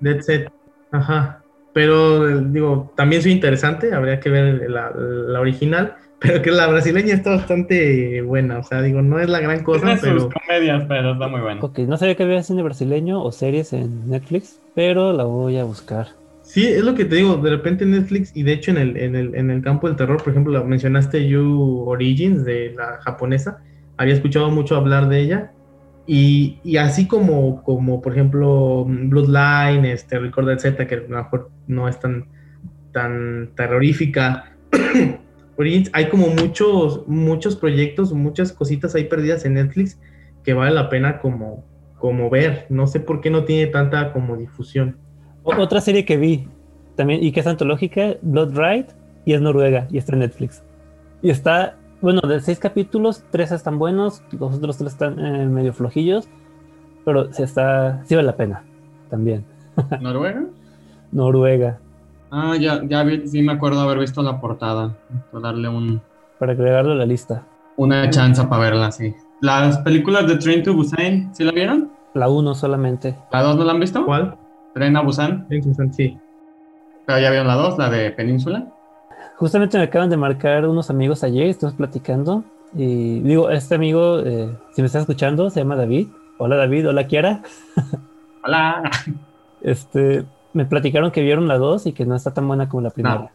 Dead 0.00 0.20
Set. 0.20 0.52
Ajá. 0.90 1.40
pero 1.72 2.28
eh, 2.28 2.42
digo, 2.46 2.92
también 2.96 3.20
soy 3.22 3.32
interesante, 3.32 3.92
habría 3.94 4.18
que 4.20 4.30
ver 4.30 4.70
la, 4.70 4.90
la 4.92 5.40
original, 5.40 5.96
pero 6.24 6.42
que 6.42 6.50
la 6.50 6.66
brasileña 6.66 7.14
está 7.14 7.30
bastante 7.30 8.22
buena, 8.22 8.58
o 8.58 8.62
sea, 8.64 8.82
digo, 8.82 9.02
no 9.02 9.18
es 9.20 9.28
la 9.28 9.40
gran 9.40 9.62
cosa, 9.62 9.86
Tiene 9.86 10.00
pero 10.00 10.20
sus 10.20 10.32
comedias, 10.32 10.84
pero 10.88 11.12
está 11.12 11.28
muy 11.28 11.40
bueno. 11.40 11.60
Ok, 11.62 11.80
no 11.80 11.96
sabía 11.96 12.14
que 12.16 12.22
había 12.22 12.42
cine 12.42 12.62
brasileño 12.62 13.22
o 13.22 13.32
series 13.32 13.72
en 13.72 14.08
Netflix, 14.08 14.62
pero 14.74 15.12
la 15.12 15.24
voy 15.24 15.58
a 15.58 15.64
buscar. 15.64 16.08
sí, 16.40 16.66
es 16.66 16.84
lo 16.84 16.94
que 16.94 17.04
te 17.04 17.16
digo, 17.16 17.36
de 17.36 17.50
repente 17.50 17.86
Netflix, 17.86 18.30
y 18.34 18.42
de 18.42 18.52
hecho 18.52 18.70
en 18.70 18.76
el, 18.78 18.96
en 18.96 19.16
el, 19.16 19.34
en 19.34 19.50
el 19.50 19.62
campo 19.62 19.86
del 19.88 19.96
terror, 19.96 20.22
por 20.22 20.30
ejemplo, 20.32 20.52
la- 20.52 20.64
mencionaste 20.64 21.26
You 21.28 21.84
Origins 21.86 22.44
de 22.44 22.72
la 22.76 22.98
japonesa, 23.02 23.58
había 23.96 24.14
escuchado 24.14 24.50
mucho 24.50 24.76
hablar 24.76 25.08
de 25.08 25.20
ella, 25.20 25.52
y, 26.06 26.60
y 26.62 26.76
así 26.76 27.08
como, 27.08 27.62
como, 27.62 28.02
por 28.02 28.12
ejemplo, 28.12 28.84
Bloodline, 28.86 29.86
este, 29.86 30.18
Recorded 30.18 30.58
Z, 30.58 30.86
que 30.86 30.94
a 30.96 30.98
lo 30.98 31.08
mejor 31.08 31.50
no 31.66 31.88
es 31.88 31.98
tan, 31.98 32.28
tan 32.92 33.52
terrorífica, 33.56 34.56
Origins, 35.56 35.90
hay 35.92 36.08
como 36.08 36.28
muchos, 36.28 37.06
muchos 37.06 37.56
proyectos, 37.56 38.12
muchas 38.12 38.52
cositas 38.52 38.94
ahí 38.94 39.04
perdidas 39.04 39.44
en 39.44 39.54
Netflix 39.54 40.00
que 40.42 40.52
vale 40.54 40.74
la 40.74 40.88
pena 40.88 41.20
como, 41.20 41.64
como 41.98 42.28
ver. 42.30 42.66
No 42.68 42.86
sé 42.86 43.00
por 43.00 43.20
qué 43.20 43.30
no 43.30 43.44
tiene 43.44 43.70
tanta 43.70 44.12
como 44.12 44.36
difusión. 44.36 44.96
Otra 45.42 45.80
serie 45.80 46.04
que 46.04 46.16
vi 46.16 46.48
también 46.96 47.22
y 47.22 47.32
que 47.32 47.40
es 47.40 47.46
antológica, 47.46 48.16
Blood 48.22 48.56
Ride, 48.56 48.86
y 49.24 49.32
es 49.32 49.40
noruega 49.40 49.86
y 49.90 49.98
está 49.98 50.12
en 50.12 50.20
Netflix. 50.20 50.62
Y 51.22 51.30
está, 51.30 51.76
bueno, 52.00 52.20
de 52.20 52.40
seis 52.40 52.58
capítulos, 52.58 53.24
tres 53.30 53.52
están 53.52 53.78
buenos, 53.78 54.22
los 54.38 54.54
otros 54.54 54.78
tres 54.78 54.92
están 54.92 55.18
eh, 55.18 55.46
medio 55.46 55.72
flojillos, 55.72 56.28
pero 57.04 57.32
se 57.32 57.44
está, 57.44 58.02
sí 58.04 58.14
vale 58.14 58.26
la 58.26 58.36
pena 58.36 58.64
también. 59.10 59.44
¿Noruega? 60.00 60.44
Noruega, 61.12 61.78
Ah, 62.36 62.56
ya, 62.56 62.82
ya 62.84 63.02
vi- 63.04 63.28
sí 63.28 63.42
me 63.42 63.52
acuerdo 63.52 63.80
haber 63.80 63.98
visto 63.98 64.20
la 64.22 64.40
portada. 64.40 64.92
Voy 65.30 65.40
a 65.40 65.46
darle 65.46 65.68
un, 65.68 66.00
para 66.38 66.52
agregarlo 66.52 66.92
a 66.92 66.96
la 66.96 67.06
lista. 67.06 67.44
una 67.76 68.10
chance 68.10 68.42
para 68.44 68.62
verla, 68.62 68.90
sí. 68.90 69.14
Las 69.40 69.78
películas 69.78 70.26
de 70.26 70.36
Train 70.36 70.62
to 70.64 70.74
Busan, 70.74 71.30
¿sí 71.34 71.44
la 71.44 71.52
vieron? 71.52 71.90
La 72.14 72.28
uno 72.28 72.54
solamente. 72.54 73.16
¿La 73.32 73.42
dos 73.42 73.56
no 73.56 73.64
la 73.64 73.72
han 73.72 73.80
visto? 73.80 74.04
¿Cuál? 74.04 74.36
Tren 74.72 74.96
a 74.96 75.02
Busan. 75.02 75.46
Sí. 75.92 76.18
Pero 77.06 77.18
ya 77.20 77.30
vieron 77.30 77.46
la 77.46 77.54
dos, 77.54 77.78
la 77.78 77.88
de 77.90 78.10
Península. 78.10 78.66
Justamente 79.36 79.76
me 79.78 79.84
acaban 79.84 80.10
de 80.10 80.16
marcar 80.16 80.66
unos 80.66 80.90
amigos 80.90 81.22
ayer, 81.22 81.46
estuvimos 81.48 81.76
platicando. 81.76 82.42
Y 82.74 83.20
digo, 83.20 83.50
este 83.50 83.74
amigo, 83.76 84.18
eh, 84.20 84.48
si 84.72 84.82
me 84.82 84.86
está 84.86 84.98
escuchando, 85.00 85.50
se 85.50 85.60
llama 85.60 85.76
David. 85.76 86.08
Hola 86.38 86.56
David, 86.56 86.88
hola 86.88 87.06
Kiara. 87.06 87.42
Hola. 88.44 88.90
Este, 89.62 90.24
me 90.54 90.64
platicaron 90.64 91.10
que 91.10 91.20
vieron 91.22 91.46
la 91.48 91.58
2 91.58 91.86
y 91.86 91.92
que 91.92 92.06
no 92.06 92.14
está 92.16 92.32
tan 92.32 92.46
buena 92.48 92.68
como 92.68 92.80
la 92.82 92.90
primera. 92.90 93.14
No. 93.16 93.30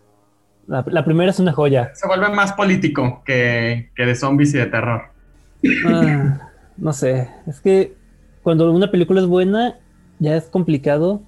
La, 0.68 0.84
la 0.88 1.06
primera 1.06 1.32
es 1.32 1.40
una 1.40 1.52
joya. 1.54 1.92
Se 1.94 2.08
vuelve 2.08 2.30
más 2.30 2.54
político 2.54 3.22
que, 3.26 3.92
que 3.96 4.06
de 4.06 4.16
zombies 4.16 4.54
y 4.54 4.58
de 4.58 4.66
terror. 4.68 5.02
Ah, 5.86 6.50
no 6.78 6.94
sé, 6.94 7.30
es 7.48 7.60
que 7.60 7.94
cuando 8.44 8.72
una 8.72 8.90
película 8.92 9.20
es 9.22 9.28
buena, 9.28 9.76
ya 10.20 10.36
es 10.36 10.46
complicado 10.46 11.22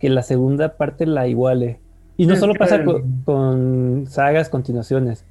que 0.00 0.08
la 0.08 0.22
segunda 0.22 0.76
parte 0.76 1.06
la 1.06 1.26
iguale. 1.26 1.80
Y 2.16 2.26
no 2.26 2.34
Es 2.34 2.40
solo 2.40 2.54
pasa 2.54 2.82
co- 2.84 3.02
con, 3.24 4.06
sagas, 4.08 4.48
continuaciones. 4.48 5.24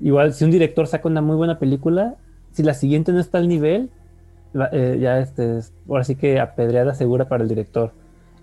Igual, 0.00 0.32
si 0.34 0.44
un 0.44 0.50
director 0.50 0.86
saca 0.86 1.08
una 1.08 1.20
muy 1.22 1.36
buena 1.36 1.58
película, 1.58 2.16
si 2.52 2.62
la 2.62 2.74
siguiente 2.74 3.12
no 3.12 3.20
está 3.20 3.38
al 3.38 3.46
nivel, 3.48 3.90
la- 4.52 4.70
eh, 4.72 4.98
ya 5.00 5.20
este, 5.20 5.58
es- 5.58 5.72
ahora 5.88 6.02
sí 6.04 6.16
que 6.16 6.40
apedreada 6.40 6.94
segura 6.94 7.28
para 7.28 7.42
el 7.44 7.48
director. 7.48 7.92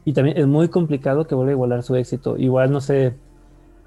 Y 0.05 0.13
también 0.13 0.37
es 0.37 0.47
muy 0.47 0.67
complicado 0.67 1.25
que 1.27 1.35
vuelva 1.35 1.51
a 1.51 1.53
igualar 1.53 1.83
su 1.83 1.95
éxito. 1.95 2.37
Igual, 2.37 2.71
no 2.71 2.81
sé, 2.81 3.13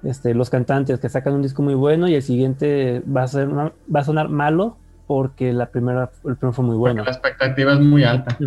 este, 0.03 0.33
los 0.33 0.49
cantantes 0.49 0.99
que 0.99 1.09
sacan 1.09 1.33
un 1.33 1.41
disco 1.41 1.61
muy 1.61 1.75
bueno 1.75 2.07
y 2.07 2.15
el 2.15 2.21
siguiente 2.21 3.01
va 3.01 3.23
a, 3.23 3.27
ser, 3.27 3.49
va 3.49 3.71
a 3.93 4.03
sonar 4.03 4.29
malo 4.29 4.77
porque 5.05 5.53
la 5.53 5.67
primera, 5.67 6.11
el 6.25 6.35
primero 6.35 6.53
fue 6.53 6.65
muy 6.65 6.75
bueno. 6.75 7.03
Porque 7.03 7.11
la 7.11 7.15
expectativa 7.15 7.73
es 7.73 7.79
muy 7.79 8.03
alta. 8.03 8.37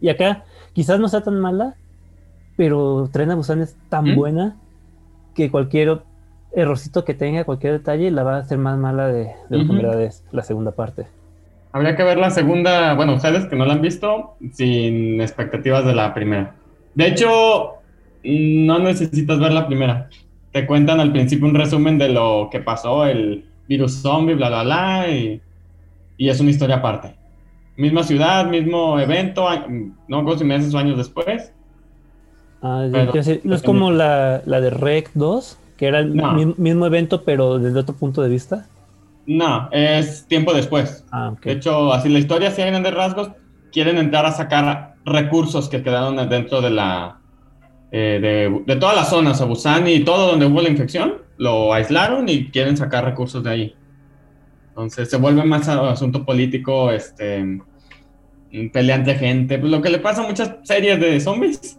Y 0.00 0.08
acá 0.08 0.44
quizás 0.72 1.00
no 1.00 1.08
sea 1.08 1.22
tan 1.22 1.40
mala, 1.40 1.74
pero 2.56 3.08
Tren 3.12 3.30
a 3.30 3.34
Busan 3.36 3.60
es 3.62 3.76
tan 3.88 4.12
¿Mm? 4.12 4.16
buena 4.16 4.56
que 5.34 5.50
cualquier 5.50 6.02
errorcito 6.52 7.04
que 7.04 7.14
tenga, 7.14 7.44
cualquier 7.44 7.74
detalle, 7.74 8.10
la 8.10 8.22
va 8.22 8.36
a 8.36 8.40
hacer 8.40 8.58
más 8.58 8.76
mala 8.76 9.06
de, 9.06 9.30
de 9.48 9.58
lo 9.58 9.64
que 9.64 9.72
en 9.72 9.78
Ujú. 9.78 9.86
verdad 9.86 10.02
es 10.02 10.24
la 10.32 10.42
segunda 10.42 10.72
parte. 10.72 11.06
Habría 11.72 11.94
que 11.96 12.02
ver 12.02 12.18
la 12.18 12.30
segunda, 12.30 12.94
bueno, 12.94 13.14
ustedes 13.14 13.46
que 13.46 13.54
no 13.56 13.64
la 13.64 13.74
han 13.74 13.80
visto, 13.80 14.34
sin 14.52 15.20
expectativas 15.20 15.84
de 15.84 15.94
la 15.94 16.12
primera. 16.12 16.54
De 17.00 17.08
hecho, 17.08 17.74
no 18.24 18.78
necesitas 18.78 19.38
ver 19.38 19.52
la 19.52 19.66
primera. 19.66 20.08
Te 20.52 20.66
cuentan 20.66 21.00
al 21.00 21.12
principio 21.12 21.46
un 21.46 21.54
resumen 21.54 21.96
de 21.98 22.08
lo 22.10 22.48
que 22.50 22.60
pasó, 22.60 23.06
el 23.06 23.44
virus 23.68 24.02
zombie, 24.02 24.34
bla, 24.34 24.48
bla, 24.48 24.62
bla, 24.64 25.08
y, 25.08 25.40
y 26.16 26.28
es 26.28 26.40
una 26.40 26.50
historia 26.50 26.76
aparte. 26.76 27.14
Misma 27.76 28.02
ciudad, 28.02 28.46
mismo 28.46 28.98
evento, 28.98 29.48
no 30.08 30.38
si 30.38 30.44
meses 30.44 30.74
o 30.74 30.78
años 30.78 30.98
después. 30.98 31.52
Ah, 32.62 32.86
Pero- 32.92 33.12
no 33.44 33.54
es 33.54 33.62
como 33.62 33.90
la, 33.90 34.42
la 34.44 34.60
de 34.60 34.70
Rec 34.70 35.10
2, 35.14 35.58
que 35.78 35.86
era 35.86 36.00
el 36.00 36.14
No. 36.14 36.32
mi- 36.34 36.54
mismo 36.58 36.84
evento, 36.84 37.22
pero 37.24 37.58
desde 37.58 37.78
otro 37.78 37.94
punto 37.94 38.20
de 38.20 38.28
vista. 38.28 38.66
No, 39.26 39.68
es 39.72 40.26
tiempo 40.26 40.52
después. 40.52 41.04
Ah, 41.10 41.30
ok. 41.30 41.40
De 41.44 41.52
hecho, 41.52 41.92
así 41.92 42.08
la 42.10 42.18
historia, 42.18 42.48
así 42.48 42.60
a 42.60 42.66
grandes 42.66 42.92
rasgos, 42.92 43.30
quieren 43.72 43.96
entrar 43.96 44.26
a 44.26 44.32
sacar 44.32 44.89
recursos 45.04 45.68
que 45.68 45.82
quedaron 45.82 46.16
dentro 46.28 46.60
de 46.60 46.70
la. 46.70 47.18
eh, 47.92 48.18
de, 48.20 48.62
de 48.72 48.80
todas 48.80 48.94
las 48.96 49.10
zonas, 49.10 49.40
a 49.40 49.44
Busan 49.46 49.88
y 49.88 50.00
todo 50.04 50.28
donde 50.30 50.46
hubo 50.46 50.60
la 50.62 50.68
infección, 50.68 51.14
lo 51.38 51.72
aislaron 51.74 52.28
y 52.28 52.50
quieren 52.50 52.76
sacar 52.76 53.04
recursos 53.04 53.42
de 53.42 53.50
ahí. 53.50 53.74
Entonces 54.68 55.10
se 55.10 55.16
vuelve 55.16 55.42
más 55.44 55.68
asunto 55.68 56.24
político, 56.24 56.90
este. 56.92 57.42
mm, 57.44 58.70
pelea 58.72 58.96
entre 58.96 59.14
gente, 59.16 59.58
pues 59.58 59.70
lo 59.70 59.82
que 59.82 59.90
le 59.90 59.98
pasa 59.98 60.22
a 60.22 60.26
muchas 60.28 60.56
series 60.64 61.00
de 61.00 61.20
zombies, 61.20 61.78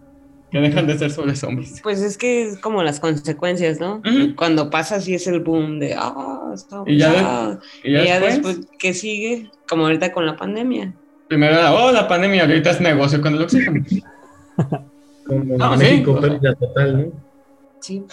que 0.51 0.59
dejan 0.59 0.85
de 0.87 0.97
ser 0.97 1.11
sobre 1.11 1.35
zombies. 1.35 1.79
Pues 1.81 2.01
es 2.01 2.17
que 2.17 2.43
es 2.43 2.57
como 2.59 2.83
las 2.83 2.99
consecuencias, 2.99 3.79
¿no? 3.79 3.97
Ujú. 4.05 4.35
Cuando 4.35 4.69
pasa 4.69 4.95
así 4.97 5.13
es 5.13 5.25
el 5.27 5.39
boom 5.39 5.79
de, 5.79 5.95
ah, 5.97 6.51
está 6.53 6.83
Y 6.85 6.97
ya 6.97 7.09
de- 7.11 7.17
ah". 7.19 7.59
Y 7.83 7.91
ya, 7.93 8.03
Y 8.03 8.07
ya 8.07 8.19
después, 8.19 8.57
después, 8.57 8.77
¿qué 8.79 8.93
sigue? 8.93 9.49
Como 9.69 9.83
ahorita 9.85 10.11
con 10.11 10.25
la 10.25 10.35
pandemia. 10.35 10.93
Primero 11.31 11.53
era, 11.53 11.73
oh, 11.73 11.93
la 11.93 12.09
pandemia, 12.09 12.41
ahorita 12.43 12.71
es 12.71 12.81
negocio 12.81 13.21
con 13.21 13.33
el 13.35 13.43
oxígeno. 13.43 13.85
Como 15.25 15.57
No, 15.57 15.77
México, 15.77 16.11
sí, 16.11 16.17
o 16.17 16.21
sea. 16.21 16.29
pérdida 16.29 16.55
total, 16.55 16.99
¿no? 16.99 17.11
Sí. 17.79 18.03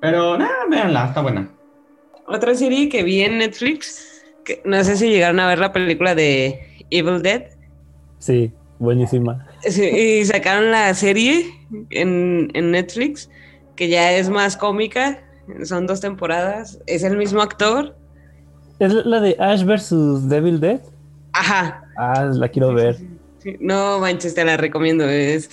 Pero 0.00 0.38
nada, 0.38 0.54
véanla, 0.70 1.04
está 1.08 1.20
buena. 1.20 1.46
Otra 2.26 2.54
serie 2.54 2.88
que 2.88 3.02
vi 3.02 3.20
en 3.20 3.36
Netflix, 3.36 4.22
que 4.46 4.62
no 4.64 4.82
sé 4.82 4.96
si 4.96 5.10
llegaron 5.10 5.40
a 5.40 5.46
ver 5.48 5.58
la 5.58 5.70
película 5.74 6.14
de 6.14 6.58
Evil 6.88 7.20
Dead. 7.20 7.50
Sí, 8.18 8.50
buenísima. 8.78 9.46
Sí, 9.60 9.84
y 9.84 10.24
sacaron 10.24 10.70
la 10.70 10.94
serie 10.94 11.44
en, 11.90 12.50
en 12.54 12.70
Netflix, 12.70 13.28
que 13.76 13.88
ya 13.90 14.12
es 14.12 14.30
más 14.30 14.56
cómica. 14.56 15.22
Son 15.64 15.86
dos 15.86 16.00
temporadas. 16.00 16.78
Es 16.86 17.04
el 17.04 17.18
mismo 17.18 17.42
actor. 17.42 17.94
¿Es 18.78 18.94
la 18.94 19.20
de 19.20 19.36
Ash 19.38 19.64
versus 19.64 20.30
Devil 20.30 20.60
Dead? 20.60 20.80
Ajá. 21.32 21.84
Ah, 21.96 22.24
la 22.32 22.48
quiero 22.48 22.72
ver. 22.74 22.96
Sí, 23.38 23.56
No 23.60 23.98
manches, 24.00 24.34
te 24.34 24.44
la 24.44 24.56
recomiendo. 24.56 25.04
Es, 25.04 25.50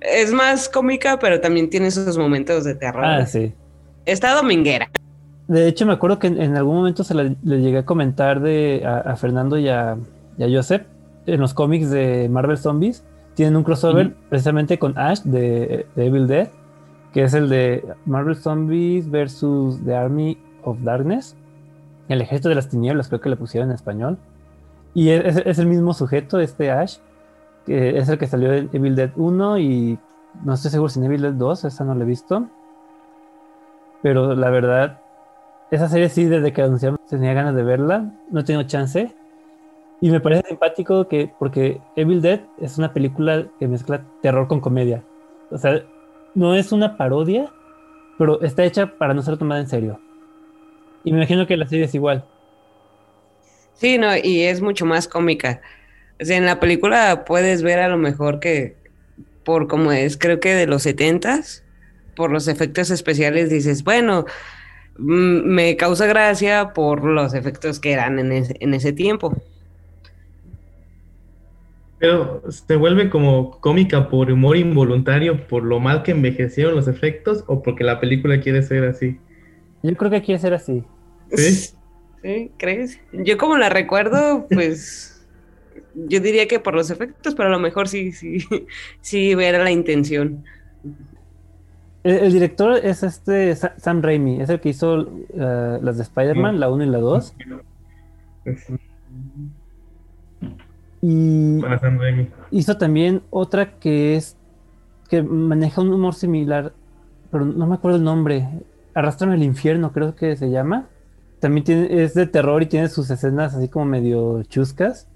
es 0.00 0.32
más 0.32 0.68
cómica, 0.68 1.18
pero 1.18 1.40
también 1.40 1.70
tiene 1.70 1.86
esos 1.88 2.18
momentos 2.18 2.64
de 2.64 2.74
terror. 2.74 3.04
Ah, 3.04 3.26
sí. 3.26 3.52
Está 4.04 4.34
dominguera. 4.34 4.90
De 5.48 5.68
hecho, 5.68 5.86
me 5.86 5.92
acuerdo 5.92 6.18
que 6.18 6.26
en, 6.26 6.40
en 6.40 6.56
algún 6.56 6.76
momento 6.76 7.04
se 7.04 7.14
la- 7.14 7.34
le 7.42 7.60
llegué 7.60 7.78
a 7.78 7.84
comentar 7.84 8.40
de, 8.40 8.82
a, 8.84 8.98
a 9.12 9.16
Fernando 9.16 9.56
y 9.58 9.68
a, 9.68 9.96
y 10.38 10.42
a 10.44 10.48
Joseph 10.56 10.82
en 11.26 11.40
los 11.40 11.54
cómics 11.54 11.90
de 11.90 12.28
Marvel 12.28 12.58
Zombies. 12.58 13.04
Tienen 13.34 13.54
un 13.56 13.62
crossover 13.64 14.14
precisamente 14.30 14.78
con 14.78 14.96
Ash 14.98 15.20
de, 15.22 15.86
de 15.94 16.06
Evil 16.06 16.26
Dead, 16.26 16.48
que 17.12 17.22
es 17.22 17.34
el 17.34 17.48
de 17.48 17.84
Marvel 18.06 18.34
Zombies 18.34 19.10
versus 19.10 19.78
The 19.84 19.94
Army 19.94 20.38
of 20.64 20.78
Darkness. 20.82 21.36
El 22.08 22.20
ejército 22.22 22.48
de 22.48 22.54
las 22.54 22.68
tinieblas, 22.68 23.08
creo 23.08 23.20
que 23.20 23.28
le 23.28 23.36
pusieron 23.36 23.68
en 23.70 23.74
español. 23.74 24.18
Y 24.96 25.10
es, 25.10 25.36
es 25.44 25.58
el 25.58 25.66
mismo 25.66 25.92
sujeto, 25.92 26.40
este 26.40 26.70
Ash, 26.70 26.96
que 27.66 27.98
es 27.98 28.08
el 28.08 28.16
que 28.16 28.26
salió 28.26 28.54
en 28.54 28.70
Evil 28.72 28.96
Dead 28.96 29.10
1 29.14 29.58
y 29.58 29.98
no 30.42 30.54
estoy 30.54 30.70
seguro 30.70 30.88
si 30.88 31.00
en 31.00 31.04
Evil 31.04 31.20
Dead 31.20 31.34
2, 31.34 31.66
esa 31.66 31.84
no 31.84 31.94
la 31.94 32.02
he 32.02 32.06
visto. 32.06 32.46
Pero 34.00 34.34
la 34.34 34.48
verdad, 34.48 34.98
esa 35.70 35.90
serie 35.90 36.08
sí, 36.08 36.24
desde 36.24 36.50
que 36.54 36.62
anunciaron 36.62 36.98
tenía 37.10 37.34
ganas 37.34 37.54
de 37.54 37.62
verla, 37.62 38.10
no 38.30 38.40
he 38.40 38.44
tenido 38.44 38.62
chance. 38.62 39.14
Y 40.00 40.08
me 40.08 40.20
parece 40.20 40.48
simpático 40.48 41.06
que, 41.08 41.30
porque 41.38 41.78
Evil 41.94 42.22
Dead 42.22 42.40
es 42.56 42.78
una 42.78 42.94
película 42.94 43.48
que 43.58 43.68
mezcla 43.68 44.00
terror 44.22 44.48
con 44.48 44.62
comedia. 44.62 45.02
O 45.50 45.58
sea, 45.58 45.82
no 46.34 46.54
es 46.54 46.72
una 46.72 46.96
parodia, 46.96 47.52
pero 48.16 48.40
está 48.40 48.64
hecha 48.64 48.86
para 48.96 49.12
no 49.12 49.20
ser 49.20 49.36
tomada 49.36 49.60
en 49.60 49.68
serio. 49.68 50.00
Y 51.04 51.12
me 51.12 51.18
imagino 51.18 51.46
que 51.46 51.58
la 51.58 51.68
serie 51.68 51.84
es 51.84 51.94
igual. 51.94 52.24
Sí, 53.76 53.98
no, 53.98 54.16
y 54.16 54.42
es 54.42 54.60
mucho 54.60 54.86
más 54.86 55.06
cómica. 55.06 55.60
O 56.20 56.24
sea, 56.24 56.36
en 56.36 56.46
la 56.46 56.60
película 56.60 57.24
puedes 57.26 57.62
ver 57.62 57.78
a 57.78 57.88
lo 57.88 57.98
mejor 57.98 58.40
que, 58.40 58.74
por 59.44 59.68
como 59.68 59.92
es, 59.92 60.16
creo 60.16 60.40
que 60.40 60.54
de 60.54 60.66
los 60.66 60.82
setentas, 60.82 61.62
por 62.14 62.32
los 62.32 62.48
efectos 62.48 62.90
especiales 62.90 63.50
dices, 63.50 63.84
bueno, 63.84 64.24
mm, 64.98 65.42
me 65.44 65.76
causa 65.76 66.06
gracia 66.06 66.72
por 66.72 67.04
los 67.04 67.34
efectos 67.34 67.78
que 67.78 67.92
eran 67.92 68.18
en 68.18 68.32
ese, 68.32 68.56
en 68.60 68.72
ese 68.72 68.92
tiempo. 68.92 69.36
Pero 71.98 72.42
se 72.50 72.76
vuelve 72.76 73.08
como 73.10 73.58
cómica 73.60 74.08
por 74.08 74.30
humor 74.30 74.56
involuntario, 74.56 75.46
por 75.46 75.64
lo 75.64 75.80
mal 75.80 76.02
que 76.02 76.12
envejecieron 76.12 76.74
los 76.74 76.88
efectos 76.88 77.44
o 77.46 77.62
porque 77.62 77.84
la 77.84 78.00
película 78.00 78.40
quiere 78.40 78.62
ser 78.62 78.84
así. 78.84 79.18
Yo 79.82 79.94
creo 79.96 80.10
que 80.10 80.22
quiere 80.22 80.40
ser 80.40 80.54
así. 80.54 80.82
¿Sí? 81.32 81.76
¿Sí? 82.22 82.50
¿Crees? 82.58 82.98
Yo 83.12 83.38
como 83.38 83.56
la 83.56 83.68
recuerdo, 83.68 84.46
pues 84.50 85.26
yo 85.94 86.20
diría 86.20 86.48
que 86.48 86.58
por 86.60 86.74
los 86.74 86.90
efectos, 86.90 87.34
pero 87.34 87.48
a 87.48 87.52
lo 87.52 87.58
mejor 87.58 87.88
sí, 87.88 88.12
sí, 88.12 88.38
sí 89.00 89.32
era 89.32 89.62
la 89.62 89.70
intención. 89.70 90.44
El, 92.04 92.16
el 92.16 92.32
director 92.32 92.78
es 92.84 93.02
este 93.02 93.54
Sa- 93.56 93.74
Sam 93.78 94.02
Raimi, 94.02 94.40
es 94.40 94.48
el 94.48 94.60
que 94.60 94.70
hizo 94.70 95.00
eh, 95.34 95.78
las 95.82 95.96
de 95.96 96.02
Spider-Man, 96.04 96.58
la 96.60 96.70
1 96.70 96.84
y 96.84 96.86
la 96.88 96.98
2. 96.98 97.34
Y 101.02 101.60
Para 101.60 101.78
Sam 101.78 101.98
Raimi. 101.98 102.28
hizo 102.50 102.76
también 102.78 103.22
otra 103.30 103.78
que 103.78 104.16
es 104.16 104.36
que 105.08 105.22
maneja 105.22 105.80
un 105.82 105.92
humor 105.92 106.14
similar, 106.14 106.72
pero 107.30 107.44
no 107.44 107.66
me 107.66 107.74
acuerdo 107.74 107.98
el 107.98 108.04
nombre. 108.04 108.48
Arrastrame 108.94 109.34
al 109.34 109.42
infierno, 109.42 109.92
creo 109.92 110.16
que 110.16 110.36
se 110.36 110.50
llama. 110.50 110.86
También 111.46 111.86
es 111.92 112.14
de 112.14 112.26
terror 112.26 112.60
y 112.60 112.66
tiene 112.66 112.88
sus 112.88 113.08
escenas 113.08 113.54
así 113.54 113.68
como 113.68 113.84
medio 113.84 114.42
chuscas. 114.42 115.06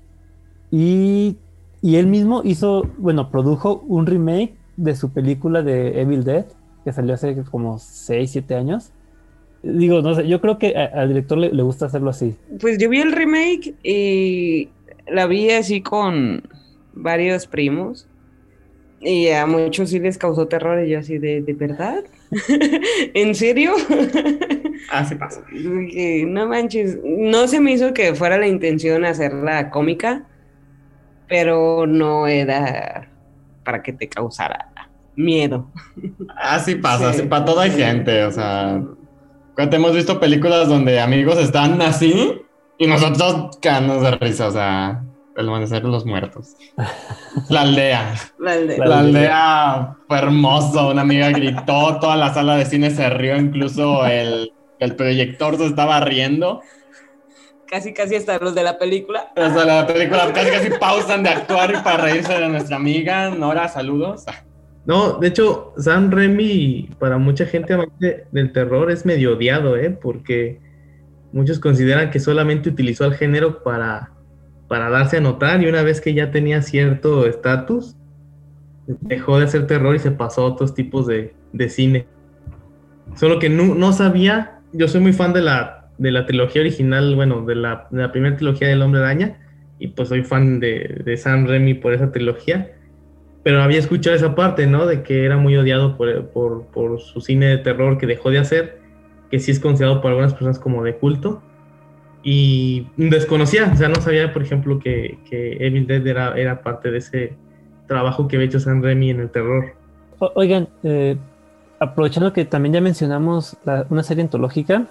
Y, 0.70 1.38
y 1.82 1.96
él 1.96 2.06
mismo 2.06 2.42
hizo, 2.44 2.88
bueno, 2.98 3.32
produjo 3.32 3.82
un 3.88 4.06
remake 4.06 4.54
de 4.76 4.94
su 4.94 5.12
película 5.12 5.62
de 5.62 6.00
Evil 6.00 6.22
Dead, 6.22 6.46
que 6.84 6.92
salió 6.92 7.14
hace 7.14 7.34
como 7.50 7.80
6, 7.80 8.30
7 8.30 8.54
años. 8.54 8.92
Digo, 9.64 10.02
no 10.02 10.14
sé, 10.14 10.28
yo 10.28 10.40
creo 10.40 10.56
que 10.56 10.76
al 10.76 11.08
director 11.08 11.36
le, 11.36 11.52
le 11.52 11.64
gusta 11.64 11.86
hacerlo 11.86 12.10
así. 12.10 12.36
Pues 12.60 12.78
yo 12.78 12.88
vi 12.88 13.00
el 13.00 13.10
remake 13.10 13.74
y 13.82 14.68
la 15.08 15.26
vi 15.26 15.50
así 15.50 15.80
con 15.80 16.44
varios 16.94 17.48
primos. 17.48 18.06
Y 19.00 19.30
a 19.30 19.46
muchos 19.46 19.90
sí 19.90 19.98
les 19.98 20.16
causó 20.16 20.46
terror 20.46 20.86
y 20.86 20.90
yo 20.90 21.00
así 21.00 21.18
de, 21.18 21.42
¿de 21.42 21.54
verdad? 21.54 22.04
¿En 23.14 23.34
serio? 23.34 23.72
Así 24.90 25.14
pasa. 25.14 25.42
Dije, 25.52 26.24
no 26.26 26.46
manches, 26.48 26.98
no 27.04 27.46
se 27.48 27.60
me 27.60 27.72
hizo 27.72 27.92
que 27.92 28.14
fuera 28.14 28.38
la 28.38 28.46
intención 28.46 29.04
hacerla 29.04 29.70
cómica, 29.70 30.24
pero 31.28 31.86
no 31.86 32.26
era 32.26 33.08
para 33.64 33.82
que 33.82 33.92
te 33.92 34.08
causara 34.08 34.68
miedo. 35.16 35.70
Así 36.36 36.74
pasa, 36.76 37.12
Sí. 37.12 37.20
así 37.20 37.28
para 37.28 37.44
toda 37.44 37.68
gente, 37.68 38.24
o 38.24 38.30
sea, 38.32 38.82
cuando 39.54 39.76
hemos 39.76 39.94
visto 39.94 40.18
películas 40.18 40.68
donde 40.68 40.98
amigos 41.00 41.38
están 41.38 41.80
así 41.82 42.40
y 42.78 42.86
nosotros 42.86 43.58
canos 43.60 44.02
de 44.02 44.12
risa, 44.12 44.48
o 44.48 44.50
sea, 44.50 45.02
el 45.36 45.48
amanecer 45.48 45.82
de 45.82 45.88
los 45.88 46.04
muertos. 46.06 46.56
La 47.48 47.60
aldea, 47.62 48.14
La 48.38 48.56
de- 48.56 48.78
La 48.78 48.86
la 48.86 48.98
aldea. 49.00 49.72
aldea 49.74 49.96
fue 50.08 50.18
hermoso, 50.18 50.88
una 50.90 51.02
amiga 51.02 51.30
gritó, 51.30 51.98
toda 52.00 52.16
la 52.16 52.32
sala 52.34 52.56
de 52.56 52.64
cine 52.64 52.90
se 52.90 53.08
rió, 53.10 53.36
incluso 53.36 54.04
el, 54.06 54.52
el 54.80 54.96
proyector 54.96 55.56
se 55.56 55.66
estaba 55.66 56.00
riendo. 56.00 56.60
Casi, 57.66 57.94
casi 57.94 58.16
hasta 58.16 58.38
los 58.38 58.54
de 58.54 58.64
la 58.64 58.78
película. 58.78 59.32
Sea, 59.36 59.64
la 59.64 59.86
película 59.86 60.32
casi 60.32 60.50
casi 60.50 60.70
pausan 60.80 61.22
de 61.22 61.28
actuar 61.28 61.70
y 61.70 61.84
para 61.84 61.98
reírse 61.98 62.32
de 62.32 62.48
nuestra 62.48 62.76
amiga. 62.76 63.30
Nora, 63.30 63.68
saludos. 63.68 64.24
No, 64.86 65.18
de 65.18 65.28
hecho, 65.28 65.72
Sam 65.76 66.10
Raimi, 66.10 66.90
para 66.98 67.18
mucha 67.18 67.46
gente 67.46 67.74
amante 67.74 68.26
del 68.32 68.52
terror, 68.52 68.90
es 68.90 69.06
medio 69.06 69.36
odiado, 69.36 69.76
¿eh? 69.76 69.90
Porque 69.90 70.58
muchos 71.32 71.60
consideran 71.60 72.10
que 72.10 72.18
solamente 72.18 72.70
utilizó 72.70 73.04
al 73.04 73.14
género 73.14 73.62
para, 73.62 74.10
para 74.66 74.90
darse 74.90 75.18
a 75.18 75.20
notar 75.20 75.62
y 75.62 75.66
una 75.66 75.82
vez 75.82 76.00
que 76.00 76.14
ya 76.14 76.30
tenía 76.30 76.62
cierto 76.62 77.26
estatus, 77.26 77.94
dejó 78.86 79.38
de 79.38 79.44
hacer 79.44 79.66
terror 79.66 79.94
y 79.94 80.00
se 80.00 80.10
pasó 80.10 80.42
a 80.42 80.46
otros 80.46 80.74
tipos 80.74 81.06
de, 81.06 81.34
de 81.52 81.68
cine. 81.68 82.06
Solo 83.16 83.38
que 83.38 83.48
no, 83.48 83.74
no 83.74 83.92
sabía, 83.92 84.59
yo 84.72 84.88
soy 84.88 85.00
muy 85.00 85.12
fan 85.12 85.32
de 85.32 85.42
la, 85.42 85.90
de 85.98 86.10
la 86.10 86.26
trilogía 86.26 86.62
original, 86.62 87.14
bueno, 87.14 87.44
de 87.44 87.54
la, 87.54 87.86
de 87.90 88.02
la 88.02 88.12
primera 88.12 88.36
trilogía 88.36 88.68
del 88.68 88.82
Hombre 88.82 89.00
Araña, 89.00 89.38
y 89.78 89.88
pues 89.88 90.08
soy 90.08 90.22
fan 90.24 90.60
de, 90.60 91.02
de 91.04 91.16
Sam 91.16 91.46
Raimi 91.46 91.74
por 91.74 91.94
esa 91.94 92.12
trilogía 92.12 92.70
pero 93.42 93.62
había 93.62 93.78
escuchado 93.78 94.14
esa 94.14 94.34
parte, 94.34 94.66
¿no? 94.66 94.86
De 94.86 95.02
que 95.02 95.24
era 95.24 95.36
muy 95.38 95.56
odiado 95.56 95.96
por, 95.96 96.28
por, 96.28 96.66
por 96.66 97.00
su 97.00 97.20
cine 97.20 97.46
de 97.46 97.58
terror 97.58 97.96
que 97.96 98.06
dejó 98.06 98.30
de 98.30 98.38
hacer, 98.38 98.80
que 99.30 99.38
sí 99.38 99.50
es 99.50 99.60
considerado 99.60 100.02
por 100.02 100.10
algunas 100.10 100.32
personas 100.32 100.58
como 100.58 100.84
de 100.84 100.96
culto. 100.96 101.42
Y 102.22 102.86
desconocía, 102.98 103.70
o 103.72 103.76
sea, 103.76 103.88
no 103.88 103.94
sabía, 103.96 104.34
por 104.34 104.42
ejemplo, 104.42 104.78
que, 104.78 105.18
que 105.28 105.56
Evil 105.58 105.86
Dead 105.86 106.06
era, 106.06 106.38
era 106.38 106.62
parte 106.62 106.90
de 106.90 106.98
ese 106.98 107.38
trabajo 107.88 108.28
que 108.28 108.36
había 108.36 108.48
hecho 108.48 108.60
Sam 108.60 108.82
Raimi 108.82 109.10
en 109.10 109.20
el 109.20 109.30
terror. 109.30 109.72
O- 110.18 110.32
oigan, 110.34 110.68
eh, 110.82 111.16
aprovechando 111.80 112.32
que 112.32 112.44
también 112.44 112.74
ya 112.74 112.80
mencionamos 112.80 113.56
la- 113.64 113.86
una 113.90 114.02
serie 114.04 114.22
antológica, 114.22 114.86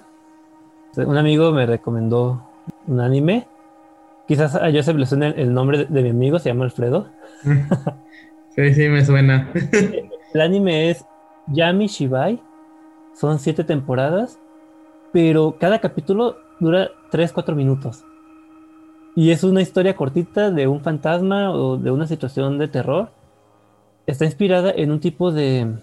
un 0.96 1.16
amigo 1.16 1.52
me 1.52 1.66
recomendó 1.66 2.42
un 2.86 3.00
anime. 3.00 3.46
Quizás 4.28 4.54
a 4.56 4.68
le 4.68 5.06
suene 5.06 5.28
el, 5.28 5.38
el 5.38 5.54
nombre 5.54 5.78
de, 5.78 5.84
de 5.86 6.02
mi 6.02 6.10
amigo, 6.10 6.38
se 6.38 6.50
llama 6.50 6.64
Alfredo. 6.64 7.08
Sí, 8.54 8.74
sí, 8.74 8.88
me 8.88 9.04
suena. 9.04 9.48
El 10.34 10.40
anime 10.40 10.90
es 10.90 11.04
Yami 11.46 11.86
Shibai. 11.86 12.42
Son 13.14 13.38
siete 13.38 13.62
temporadas, 13.64 14.38
pero 15.12 15.56
cada 15.58 15.78
capítulo 15.80 16.36
dura 16.58 16.90
3-4 17.12 17.54
minutos. 17.54 18.04
Y 19.14 19.30
es 19.30 19.44
una 19.44 19.62
historia 19.62 19.96
cortita 19.96 20.50
de 20.50 20.66
un 20.66 20.80
fantasma 20.80 21.52
o 21.52 21.76
de 21.76 21.90
una 21.90 22.06
situación 22.06 22.58
de 22.58 22.68
terror. 22.68 23.10
Está 24.06 24.24
inspirada 24.24 24.72
en 24.74 24.90
un 24.90 25.00
tipo 25.00 25.32
de, 25.32 25.74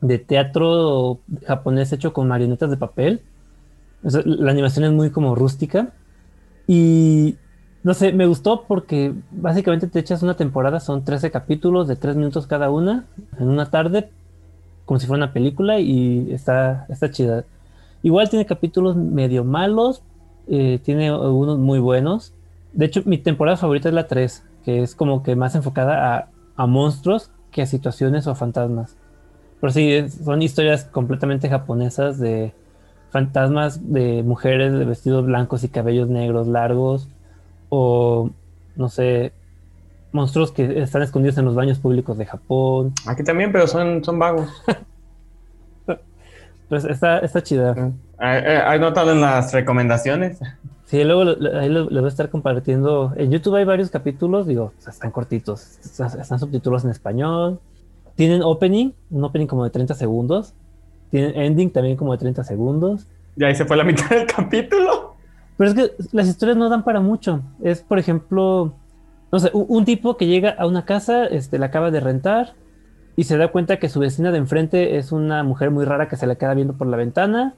de 0.00 0.18
teatro 0.18 1.20
japonés 1.46 1.92
hecho 1.92 2.12
con 2.12 2.28
marionetas 2.28 2.70
de 2.70 2.76
papel. 2.76 3.22
O 4.02 4.10
sea, 4.10 4.22
la 4.24 4.50
animación 4.50 4.84
es 4.84 4.92
muy 4.92 5.10
como 5.10 5.34
rústica. 5.34 5.92
Y 6.66 7.36
no 7.82 7.94
sé, 7.94 8.12
me 8.12 8.26
gustó 8.26 8.64
porque 8.66 9.14
básicamente 9.30 9.86
te 9.86 9.98
echas 9.98 10.22
una 10.22 10.36
temporada, 10.36 10.80
son 10.80 11.04
13 11.04 11.30
capítulos 11.30 11.88
de 11.88 11.96
3 11.96 12.16
minutos 12.16 12.46
cada 12.46 12.70
una, 12.70 13.06
en 13.38 13.48
una 13.48 13.70
tarde, 13.70 14.10
como 14.84 15.00
si 15.00 15.06
fuera 15.06 15.24
una 15.24 15.32
película 15.32 15.80
y 15.80 16.32
está, 16.32 16.86
está 16.88 17.10
chida. 17.10 17.44
Igual 18.02 18.30
tiene 18.30 18.46
capítulos 18.46 18.96
medio 18.96 19.44
malos, 19.44 20.02
eh, 20.48 20.78
tiene 20.82 21.08
algunos 21.08 21.58
muy 21.58 21.78
buenos. 21.78 22.32
De 22.72 22.86
hecho, 22.86 23.02
mi 23.04 23.18
temporada 23.18 23.56
favorita 23.56 23.88
es 23.88 23.94
la 23.94 24.06
3, 24.06 24.44
que 24.64 24.82
es 24.82 24.94
como 24.94 25.22
que 25.22 25.36
más 25.36 25.54
enfocada 25.54 26.16
a, 26.16 26.28
a 26.56 26.66
monstruos 26.66 27.30
que 27.50 27.62
a 27.62 27.66
situaciones 27.66 28.26
o 28.26 28.34
fantasmas. 28.34 28.96
Pero 29.60 29.72
sí, 29.72 30.08
son 30.08 30.42
historias 30.42 30.84
completamente 30.84 31.48
japonesas 31.48 32.18
de 32.18 32.52
fantasmas 33.10 33.92
de 33.92 34.22
mujeres 34.22 34.72
de 34.72 34.84
vestidos 34.84 35.26
blancos 35.26 35.64
y 35.64 35.68
cabellos 35.68 36.08
negros 36.08 36.46
largos 36.46 37.08
o 37.68 38.30
no 38.76 38.88
sé, 38.88 39.32
monstruos 40.12 40.52
que 40.52 40.80
están 40.82 41.02
escondidos 41.02 41.38
en 41.38 41.44
los 41.44 41.54
baños 41.54 41.78
públicos 41.78 42.16
de 42.16 42.26
Japón. 42.26 42.92
Aquí 43.06 43.22
también, 43.22 43.52
pero 43.52 43.66
son, 43.66 44.04
son 44.04 44.18
vagos. 44.18 44.48
Pues 46.68 46.84
está, 46.84 47.18
está 47.18 47.42
chida. 47.42 47.74
Ahí 48.16 48.44
ahí 48.44 48.78
notado 48.78 49.10
en 49.10 49.20
las 49.20 49.52
recomendaciones. 49.52 50.38
Sí, 50.84 51.02
luego 51.02 51.22
ahí 51.52 51.68
les 51.68 51.88
voy 51.88 52.04
a 52.04 52.06
estar 52.06 52.30
compartiendo. 52.30 53.12
En 53.16 53.32
YouTube 53.32 53.56
hay 53.56 53.64
varios 53.64 53.90
capítulos, 53.90 54.46
digo, 54.46 54.72
están 54.86 55.10
cortitos, 55.10 55.80
están, 55.84 56.20
están 56.20 56.38
subtítulos 56.38 56.84
en 56.84 56.90
español. 56.90 57.58
Tienen 58.20 58.42
opening, 58.42 58.92
un 59.08 59.24
opening 59.24 59.46
como 59.46 59.64
de 59.64 59.70
30 59.70 59.94
segundos. 59.94 60.52
Tienen 61.10 61.34
ending 61.40 61.70
también 61.70 61.96
como 61.96 62.12
de 62.12 62.18
30 62.18 62.44
segundos. 62.44 63.06
Y 63.34 63.44
ahí 63.44 63.54
se 63.54 63.64
fue 63.64 63.78
la 63.78 63.84
mitad 63.84 64.10
del 64.10 64.26
capítulo. 64.26 65.14
Pero 65.56 65.70
es 65.70 65.74
que 65.74 65.92
las 66.12 66.28
historias 66.28 66.58
no 66.58 66.68
dan 66.68 66.84
para 66.84 67.00
mucho. 67.00 67.40
Es, 67.62 67.80
por 67.80 67.98
ejemplo, 67.98 68.74
no 69.32 69.38
sé, 69.38 69.48
un, 69.54 69.64
un 69.70 69.86
tipo 69.86 70.18
que 70.18 70.26
llega 70.26 70.50
a 70.50 70.66
una 70.66 70.84
casa, 70.84 71.24
este, 71.24 71.58
la 71.58 71.64
acaba 71.64 71.90
de 71.90 71.98
rentar 71.98 72.52
y 73.16 73.24
se 73.24 73.38
da 73.38 73.48
cuenta 73.48 73.78
que 73.78 73.88
su 73.88 74.00
vecina 74.00 74.30
de 74.30 74.36
enfrente 74.36 74.98
es 74.98 75.12
una 75.12 75.42
mujer 75.42 75.70
muy 75.70 75.86
rara 75.86 76.06
que 76.06 76.16
se 76.16 76.26
le 76.26 76.36
queda 76.36 76.52
viendo 76.52 76.74
por 76.74 76.88
la 76.88 76.98
ventana 76.98 77.54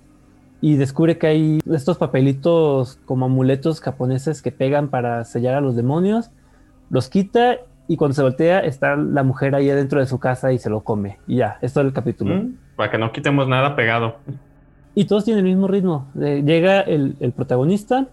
y 0.60 0.76
descubre 0.76 1.18
que 1.18 1.26
hay 1.26 1.58
estos 1.72 1.98
papelitos 1.98 3.00
como 3.04 3.26
amuletos 3.26 3.80
japoneses 3.80 4.42
que 4.42 4.52
pegan 4.52 4.90
para 4.90 5.24
sellar 5.24 5.56
a 5.56 5.60
los 5.60 5.74
demonios. 5.74 6.30
Los 6.88 7.08
quita 7.08 7.58
y 7.88 7.96
cuando 7.96 8.14
se 8.14 8.22
voltea 8.22 8.60
está 8.60 8.96
la 8.96 9.22
mujer 9.22 9.54
ahí 9.54 9.68
adentro 9.70 10.00
de 10.00 10.06
su 10.06 10.18
casa 10.18 10.52
y 10.52 10.58
se 10.58 10.70
lo 10.70 10.80
come. 10.82 11.18
Y 11.26 11.36
ya, 11.36 11.58
es 11.60 11.72
todo 11.74 11.84
el 11.84 11.92
capítulo. 11.92 12.36
Mm, 12.36 12.56
Para 12.76 12.90
que 12.90 12.98
no 12.98 13.12
quitemos 13.12 13.46
nada 13.48 13.74
pegado. 13.76 14.16
Y 14.94 15.06
todos 15.06 15.24
tienen 15.24 15.44
el 15.46 15.52
mismo 15.52 15.68
ritmo. 15.68 16.06
Eh, 16.20 16.42
llega 16.44 16.80
el, 16.80 17.16
el 17.20 17.32
protagonista, 17.32 18.06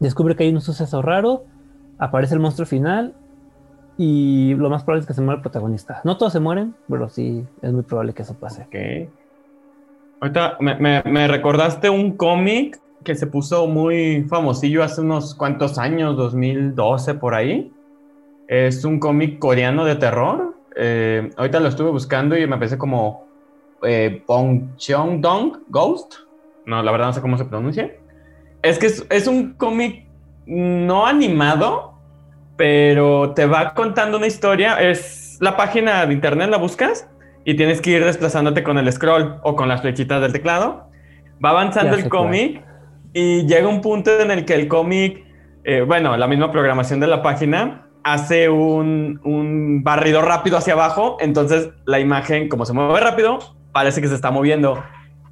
descubre 0.00 0.34
que 0.36 0.44
hay 0.44 0.52
un 0.52 0.60
suceso 0.60 1.02
raro, 1.02 1.44
aparece 1.98 2.34
el 2.34 2.40
monstruo 2.40 2.66
final 2.66 3.14
y 3.98 4.54
lo 4.54 4.68
más 4.70 4.82
probable 4.84 5.00
es 5.02 5.06
que 5.06 5.14
se 5.14 5.20
muera 5.20 5.36
el 5.36 5.42
protagonista. 5.42 6.00
No 6.04 6.16
todos 6.16 6.32
se 6.32 6.40
mueren, 6.40 6.74
pero 6.88 7.08
sí 7.08 7.44
es 7.62 7.72
muy 7.72 7.82
probable 7.82 8.12
que 8.12 8.22
eso 8.22 8.34
pase. 8.34 8.62
Ok. 8.62 9.10
Ahorita 10.20 10.56
me, 10.60 10.74
me- 10.76 11.02
me 11.04 11.28
recordaste 11.28 11.90
un 11.90 12.16
cómic 12.16 12.80
que 13.04 13.14
se 13.14 13.26
puso 13.26 13.66
muy 13.66 14.24
famosillo 14.28 14.82
hace 14.82 15.00
unos 15.00 15.34
cuantos 15.34 15.78
años, 15.78 16.16
2012 16.16 17.14
por 17.14 17.34
ahí. 17.34 17.72
Es 18.48 18.84
un 18.84 18.98
cómic 19.00 19.38
coreano 19.38 19.84
de 19.84 19.96
terror. 19.96 20.54
Eh, 20.76 21.30
ahorita 21.36 21.60
lo 21.60 21.68
estuve 21.68 21.90
buscando 21.90 22.36
y 22.36 22.46
me 22.46 22.56
parece 22.56 22.78
como 22.78 23.26
eh, 23.82 24.22
Bong 24.26 24.76
Cheong 24.76 25.20
Dong 25.20 25.58
Ghost. 25.68 26.14
No, 26.64 26.82
la 26.82 26.92
verdad 26.92 27.06
no 27.06 27.12
sé 27.12 27.20
cómo 27.20 27.38
se 27.38 27.44
pronuncia. 27.44 27.92
Es 28.62 28.78
que 28.78 28.86
es, 28.86 29.06
es 29.10 29.26
un 29.26 29.54
cómic 29.54 30.06
no 30.46 31.06
animado, 31.06 31.94
pero 32.56 33.32
te 33.34 33.46
va 33.46 33.74
contando 33.74 34.18
una 34.18 34.26
historia. 34.26 34.80
Es 34.80 35.38
la 35.40 35.56
página 35.56 36.06
de 36.06 36.12
internet, 36.12 36.50
la 36.50 36.58
buscas 36.58 37.08
y 37.44 37.54
tienes 37.54 37.80
que 37.80 37.90
ir 37.90 38.04
desplazándote 38.04 38.62
con 38.62 38.78
el 38.78 38.90
scroll 38.92 39.38
o 39.42 39.54
con 39.54 39.68
las 39.68 39.80
flechitas 39.80 40.20
del 40.20 40.32
teclado. 40.32 40.88
Va 41.44 41.50
avanzando 41.50 41.96
el 41.96 42.08
cómic 42.08 42.62
y 43.12 43.46
llega 43.46 43.68
un 43.68 43.80
punto 43.80 44.20
en 44.20 44.30
el 44.30 44.44
que 44.44 44.54
el 44.54 44.68
cómic, 44.68 45.24
eh, 45.64 45.82
bueno, 45.82 46.16
la 46.16 46.26
misma 46.26 46.50
programación 46.50 46.98
de 47.00 47.06
la 47.06 47.22
página 47.22 47.85
hace 48.06 48.48
un, 48.48 49.20
un 49.24 49.82
barrido 49.82 50.22
rápido 50.22 50.56
hacia 50.56 50.74
abajo, 50.74 51.16
entonces 51.18 51.70
la 51.86 51.98
imagen, 51.98 52.48
como 52.48 52.64
se 52.64 52.72
mueve 52.72 53.00
rápido, 53.00 53.40
parece 53.72 54.00
que 54.00 54.06
se 54.06 54.14
está 54.14 54.30
moviendo. 54.30 54.80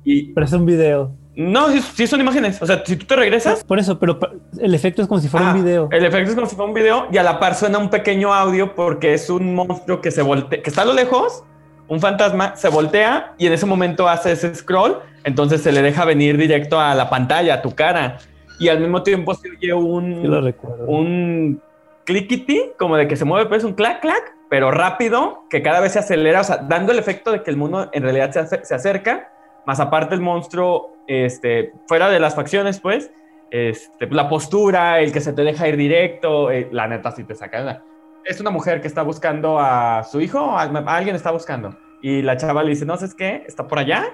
Y 0.05 0.33
Pero 0.33 0.45
es 0.45 0.53
un 0.53 0.67
video. 0.67 1.13
no, 1.37 1.69
sí, 1.71 1.81
sí 1.81 2.07
son 2.09 2.21
imágenes. 2.21 2.61
O 2.61 2.67
sea, 2.67 2.83
si 2.85 2.97
tú 2.97 3.07
te 3.07 3.15
regresas, 3.15 3.63
Por 3.63 3.79
eso, 3.79 3.99
pero 4.01 4.19
el 4.61 4.75
efecto 4.75 5.03
es 5.03 5.09
como 5.09 5.21
si 5.21 5.29
fuera 5.29 5.51
Ah, 5.51 5.55
un 5.55 5.63
video. 5.65 5.89
El 5.93 6.05
efecto 6.05 6.31
es 6.31 6.35
como 6.35 6.49
si 6.49 6.57
fuera 6.57 6.69
un 6.69 6.75
video 6.75 7.07
y 7.13 7.17
a 7.17 7.23
la 7.23 7.39
par 7.39 7.55
suena 7.55 7.79
un 7.79 7.91
pequeño 7.91 8.35
audio 8.35 8.75
porque 8.75 9.15
es 9.15 9.31
un 9.31 9.55
monstruo 9.55 10.01
que 10.01 10.11
se 10.11 10.23
voltea, 10.23 10.61
que 10.61 10.69
está 10.69 10.83
a 10.83 10.85
lo 10.85 10.95
lejos, 10.95 11.45
un 11.87 12.01
fantasma 12.01 12.57
se 12.57 12.69
voltea 12.69 13.35
y 13.39 13.47
en 13.47 13.53
ese 13.53 13.67
momento 13.67 14.09
hace 14.09 14.33
ese 14.33 14.53
scroll, 14.53 14.99
entonces 15.23 15.63
se 15.63 15.71
le 15.71 15.81
deja 15.81 16.05
venir 16.05 16.37
directo 16.37 16.81
a 16.81 16.93
la 16.97 17.09
pantalla, 17.09 17.55
a 17.55 17.63
tu 17.63 17.73
cara 17.73 18.19
y 18.59 18.69
al 18.69 18.81
mismo 18.81 19.03
tiempo 19.05 19.33
se 19.35 19.49
oye 19.49 19.59
Sí 19.61 19.69
lo 19.69 20.41
un, 20.87 21.61
clickity, 22.05 22.73
como 22.79 22.97
de 22.97 23.09
que 23.09 23.17
se 23.17 23.25
mueve 23.25 23.49
pues 23.49 23.65
un 23.65 23.75
clac 23.75 24.01
clac, 24.01 24.37
pero 24.49 24.71
rápido, 24.71 25.45
que 25.51 25.63
cada 25.63 25.81
vez 25.81 25.93
se 25.93 25.99
acelera, 25.99 26.41
o 26.41 26.45
sea, 26.45 26.59
dando 26.59 26.93
el 26.93 26.99
efecto 26.99 27.33
de 27.33 27.43
que 27.43 27.51
el 27.51 27.57
mundo 27.57 27.89
en 27.93 28.03
realidad 28.03 28.31
se, 28.31 28.65
se 28.65 28.75
acerca, 28.75 29.33
más 29.67 29.81
aparte 29.81 30.15
el 30.15 30.21
monstruo, 30.21 30.97
este, 31.07 31.73
fuera 31.87 32.09
de 32.11 32.21
las 32.21 32.35
facciones, 32.35 32.81
pues, 32.81 33.11
este, 33.51 34.07
la 34.09 34.29
postura, 34.29 35.01
el 35.01 35.13
que 35.13 35.21
se 35.21 35.33
te 35.33 35.43
deja 35.43 35.69
ir 35.69 35.77
directo, 35.77 36.51
eh, 36.51 36.69
la 36.73 36.89
neta 36.89 37.11
sí 37.13 37.25
te 37.25 37.35
saca. 37.35 37.83
Es 38.25 38.41
una 38.41 38.51
mujer 38.51 38.81
que 38.81 38.89
está 38.89 39.03
buscando 39.03 39.59
a 39.59 40.03
su 40.05 40.21
hijo, 40.21 40.39
a, 40.39 40.63
a 40.63 40.97
alguien 40.97 41.17
está 41.17 41.31
buscando, 41.31 41.77
y 42.03 42.23
la 42.23 42.37
chava 42.37 42.63
le 42.63 42.71
dice, 42.71 42.85
no, 42.85 42.97
¿sabes 42.97 43.15
qué? 43.15 43.45
Está 43.47 43.67
por 43.67 43.79
allá, 43.79 44.05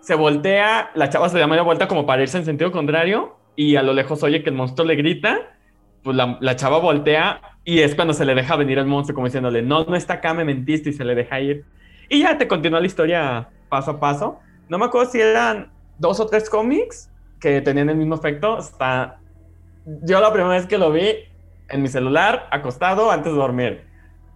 se 0.00 0.14
voltea, 0.14 0.90
la 0.94 1.08
chava 1.08 1.28
se 1.28 1.38
da 1.38 1.46
media 1.46 1.62
vuelta 1.62 1.86
como 1.86 2.06
para 2.06 2.22
irse 2.22 2.38
en 2.38 2.44
sentido 2.44 2.72
contrario, 2.72 3.36
y 3.54 3.76
a 3.76 3.82
lo 3.82 3.92
lejos 3.92 4.22
oye 4.22 4.42
que 4.42 4.50
el 4.50 4.56
monstruo 4.56 4.86
le 4.86 4.96
grita, 4.96 5.38
pues 6.02 6.16
la, 6.16 6.38
la 6.40 6.56
chava 6.56 6.78
voltea 6.78 7.40
y 7.64 7.80
es 7.80 7.94
cuando 7.94 8.12
se 8.12 8.24
le 8.24 8.34
deja 8.34 8.56
venir 8.56 8.78
el 8.78 8.86
monstruo 8.86 9.14
como 9.14 9.26
diciéndole, 9.26 9.62
no, 9.62 9.84
no 9.84 9.94
está 9.94 10.14
acá, 10.14 10.34
me 10.34 10.44
mentiste 10.44 10.90
y 10.90 10.92
se 10.92 11.04
le 11.04 11.14
deja 11.14 11.40
ir. 11.40 11.64
Y 12.08 12.22
ya 12.22 12.36
te 12.36 12.48
continúa 12.48 12.80
la 12.80 12.86
historia 12.86 13.48
paso 13.68 13.92
a 13.92 14.00
paso. 14.00 14.38
No 14.68 14.78
me 14.78 14.86
acuerdo 14.86 15.10
si 15.10 15.20
eran 15.20 15.70
dos 15.98 16.18
o 16.20 16.26
tres 16.26 16.50
cómics 16.50 17.10
que 17.40 17.60
tenían 17.60 17.88
el 17.88 17.96
mismo 17.96 18.16
efecto. 18.16 18.58
Está... 18.58 19.18
Yo 20.02 20.20
la 20.20 20.32
primera 20.32 20.54
vez 20.54 20.66
que 20.66 20.78
lo 20.78 20.92
vi 20.92 21.14
en 21.68 21.82
mi 21.82 21.88
celular, 21.88 22.48
acostado, 22.50 23.10
antes 23.10 23.32
de 23.32 23.38
dormir. 23.38 23.82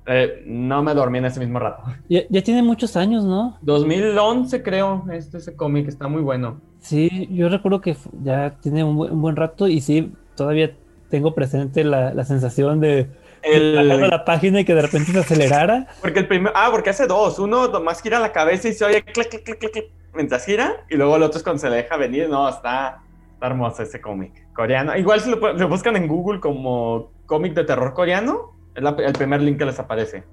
Eh, 0.07 0.45
no 0.47 0.83
me 0.83 0.95
dormí 0.95 1.19
en 1.19 1.27
ese 1.27 1.41
mismo 1.41 1.59
rato. 1.59 1.83
Ya, 2.09 2.23
ya 2.31 2.43
tiene 2.43 2.63
muchos 2.63 2.97
años, 2.97 3.25
¿no? 3.25 3.59
2011 3.63 4.63
creo, 4.63 5.05
este 5.11 5.39
ese 5.39 5.57
cómic 5.57 5.89
está 5.89 6.07
muy 6.07 6.23
bueno. 6.23 6.61
Sí, 6.79 7.29
yo 7.33 7.49
recuerdo 7.49 7.81
que 7.81 7.97
ya 8.23 8.57
tiene 8.61 8.85
un 8.85 8.97
buen, 8.97 9.13
un 9.13 9.21
buen 9.21 9.35
rato 9.35 9.67
y 9.67 9.81
sí, 9.81 10.13
todavía 10.37 10.73
tengo 11.09 11.35
presente 11.35 11.85
la, 11.85 12.13
la 12.15 12.25
sensación 12.25 12.81
de 12.81 13.09
El, 13.43 13.89
la 14.09 14.25
página 14.25 14.61
y 14.61 14.65
que 14.65 14.75
de 14.75 14.83
repente 14.83 15.13
se 15.13 15.19
acelerara. 15.19 15.87
Porque 16.01 16.21
el 16.21 16.27
primero, 16.27 16.53
ah, 16.57 16.69
porque 16.71 16.91
hace 16.91 17.07
dos. 17.07 17.39
Uno 17.39 17.69
nomás 17.69 18.03
gira 18.03 18.19
la 18.19 18.33
cabeza 18.33 18.69
y 18.69 18.73
se 18.73 18.85
oye 18.85 19.03
clic, 19.03 19.29
clic, 19.29 19.45
clic, 19.45 19.59
clic, 19.59 19.73
clic, 19.73 19.85
mientras 20.15 20.45
gira. 20.45 20.85
Y 20.91 20.97
luego 20.97 21.17
el 21.17 21.23
otro 21.23 21.39
es 21.39 21.45
cuando 21.45 21.61
se 21.61 21.71
le 21.71 21.77
deja 21.77 21.97
venir. 21.97 22.29
No, 22.29 22.49
está, 22.49 23.03
está 23.35 23.47
hermoso 23.47 23.83
ese 23.83 24.01
cómic 24.01 24.33
coreano. 24.53 24.97
Igual 24.97 25.21
si 25.21 25.31
lo, 25.31 25.69
buscan 25.69 25.97
en 25.97 26.09
Google 26.09 26.41
como 26.41 27.11
cómic 27.27 27.55
de 27.55 27.65
terror 27.65 27.93
coreano, 27.95 28.53
es 28.75 28.83
la- 28.83 28.97
el 28.99 29.13
primer 29.13 29.43
link 29.43 29.59
que 29.59 29.67
les 29.67 29.79
aparece. 29.79 30.25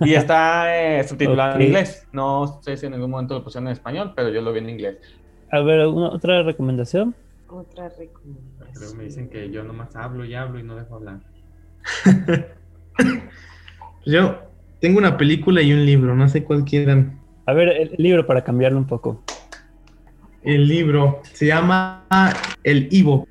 Y 0.00 0.14
está 0.14 0.76
eh, 0.76 1.04
subtitulado 1.04 1.56
en 1.56 1.62
inglés. 1.62 2.06
No 2.12 2.60
sé 2.62 2.76
si 2.76 2.86
en 2.86 2.94
algún 2.94 3.10
momento 3.10 3.34
lo 3.34 3.44
pusieron 3.44 3.68
en 3.68 3.74
español, 3.74 4.12
pero 4.16 4.30
yo 4.30 4.42
lo 4.42 4.52
vi 4.52 4.58
en 4.58 4.70
inglés. 4.70 4.96
A 5.50 5.60
ver, 5.60 5.86
¿una, 5.86 6.08
otra 6.08 6.42
recomendación? 6.42 7.14
Otra 7.48 7.88
recomendación. 7.88 8.47
Pero 8.74 8.94
me 8.94 9.04
dicen 9.04 9.28
que 9.28 9.50
yo 9.50 9.64
nomás 9.64 9.94
hablo 9.96 10.24
y 10.24 10.34
hablo 10.34 10.58
y 10.58 10.62
no 10.62 10.76
dejo 10.76 10.96
hablar. 10.96 11.20
Yo 14.06 14.40
tengo 14.80 14.98
una 14.98 15.16
película 15.18 15.60
y 15.60 15.72
un 15.72 15.84
libro, 15.84 16.14
no 16.14 16.28
sé 16.28 16.44
cuál 16.44 16.64
quieran. 16.64 17.18
A 17.46 17.52
ver, 17.52 17.68
el, 17.68 17.90
libro 17.98 18.26
para 18.26 18.42
cambiarlo 18.42 18.78
un 18.78 18.86
poco. 18.86 19.22
El 20.42 20.68
libro 20.68 21.20
se 21.32 21.46
llama 21.46 22.04
El 22.62 22.88
Ivo. 22.90 23.26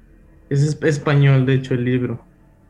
Es 0.49 0.61
es- 0.61 0.81
español, 0.83 1.45
de 1.45 1.55
hecho, 1.55 1.73
el 1.73 1.83
libro. 1.83 2.19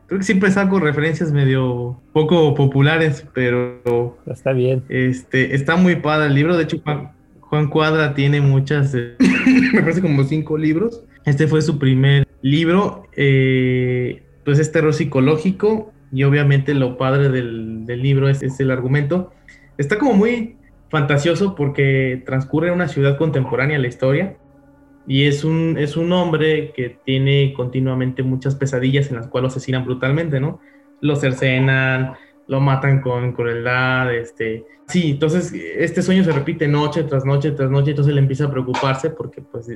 Creo 0.06 0.20
que 0.20 0.26
siempre 0.26 0.50
saco 0.52 0.80
referencias 0.80 1.34
medio 1.34 2.00
poco 2.14 2.56
populares, 2.56 3.26
pero 3.34 3.82
Pero 3.84 4.18
Está 4.28 4.54
bien. 4.54 4.84
este 4.88 5.54
está 5.54 5.76
muy 5.76 5.98
padre 5.98 6.28
el 6.28 6.36
libro. 6.36 6.56
De 6.56 6.64
hecho, 6.64 6.80
Juan, 6.82 7.12
Juan 7.42 7.68
Cuadra 7.68 8.14
tiene 8.14 8.40
muchas, 8.40 8.96
eh, 8.96 9.16
me 9.74 9.82
parece 9.82 10.02
como 10.02 10.24
cinco 10.24 10.58
libros. 10.58 11.04
Este 11.26 11.46
fue 11.48 11.62
su 11.62 11.78
primer 11.78 12.27
libro. 12.42 13.08
eh, 13.16 14.24
pues 14.48 14.60
es 14.60 14.72
terror 14.72 14.94
psicológico 14.94 15.92
y 16.10 16.24
obviamente 16.24 16.74
lo 16.74 16.98
padre 16.98 17.28
del, 17.28 17.86
libro 17.86 18.30
es, 18.30 18.42
el 18.62 18.72
argumento. 18.72 19.34
Está 19.78 19.98
como 19.98 20.14
muy 20.14 20.56
fantasioso 20.90 21.54
porque 21.54 22.24
transcurre 22.26 22.70
en 22.70 22.76
una 22.76 22.88
ciudad 22.88 23.18
contemporánea 23.18 23.78
la 23.78 23.88
historia 23.88 24.38
y 25.06 25.26
es 25.26 25.44
un, 25.44 25.76
es 25.78 25.98
un 25.98 26.14
hombre 26.14 26.72
que 26.74 26.98
tiene 27.04 27.54
continuamente 27.54 28.24
muchas 28.24 28.56
pesadillas 28.56 29.10
en 29.10 29.18
las 29.18 29.28
cuales 29.28 29.44
lo 29.44 29.48
asesinan 29.50 29.84
brutalmente, 29.84 30.40
¿no? 30.40 30.62
Lo 31.02 31.18
cercenan, 31.18 32.14
lo 32.48 32.62
matan 32.62 33.02
con 33.02 33.34
crueldad, 33.34 34.16
este... 34.16 34.66
Sí, 34.88 35.12
entonces 35.12 35.52
este 35.54 36.02
sueño 36.02 36.24
se 36.24 36.32
repite 36.32 36.70
noche 36.70 37.04
tras 37.04 37.26
noche 37.26 37.52
tras 37.52 37.70
noche, 37.70 37.90
entonces 37.90 38.14
él 38.14 38.18
empieza 38.18 38.46
a 38.46 38.52
preocuparse 38.52 39.10
porque 39.10 39.42
pues 39.42 39.70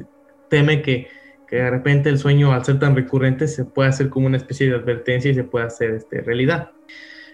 teme 0.50 0.82
que, 0.82 1.10
que 1.52 1.58
de 1.58 1.70
repente 1.70 2.08
el 2.08 2.18
sueño 2.18 2.54
al 2.54 2.64
ser 2.64 2.80
tan 2.80 2.96
recurrente 2.96 3.46
se 3.46 3.66
pueda 3.66 3.90
hacer 3.90 4.08
como 4.08 4.26
una 4.26 4.38
especie 4.38 4.70
de 4.70 4.76
advertencia 4.76 5.30
y 5.30 5.36
se 5.36 5.44
pueda 5.44 5.66
hacer 5.66 5.92
este, 5.92 6.22
realidad. 6.22 6.72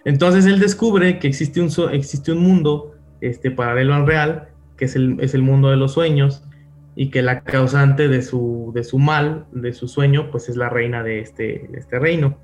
Entonces 0.06 0.48
él 0.48 0.60
descubre 0.60 1.20
que 1.20 1.28
existe 1.28 1.62
un, 1.62 1.70
existe 1.94 2.32
un 2.32 2.40
mundo 2.40 2.96
este, 3.22 3.52
paralelo 3.52 3.94
al 3.94 4.08
real, 4.08 4.48
que 4.76 4.86
es 4.86 4.96
el, 4.96 5.18
es 5.22 5.36
el 5.36 5.44
mundo 5.44 5.70
de 5.70 5.78
los 5.78 5.94
sueños, 5.94 6.44
y 6.96 7.12
que 7.12 7.22
la 7.22 7.42
causante 7.42 8.08
de 8.08 8.24
su, 8.24 8.72
de 8.74 8.84
su 8.84 8.98
mal, 8.98 9.46
de 9.52 9.72
su 9.72 9.88
sueño, 9.88 10.32
pues 10.32 10.50
es 10.50 10.56
la 10.56 10.70
reina 10.70 11.04
de 11.04 11.20
este, 11.20 11.70
este 11.78 12.00
reino. 12.00 12.40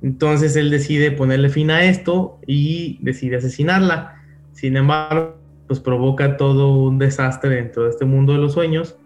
Entonces 0.00 0.56
él 0.56 0.70
decide 0.70 1.10
ponerle 1.10 1.50
fin 1.50 1.70
a 1.70 1.84
esto 1.84 2.38
y 2.46 2.98
decide 3.02 3.36
asesinarla. 3.36 4.22
Sin 4.52 4.78
embargo, 4.78 5.36
pues 5.66 5.80
provoca 5.80 6.38
todo 6.38 6.78
un 6.78 6.98
desastre 6.98 7.56
dentro 7.56 7.84
de 7.84 7.90
este 7.90 8.06
mundo 8.06 8.32
de 8.32 8.38
los 8.38 8.54
sueños 8.54 8.96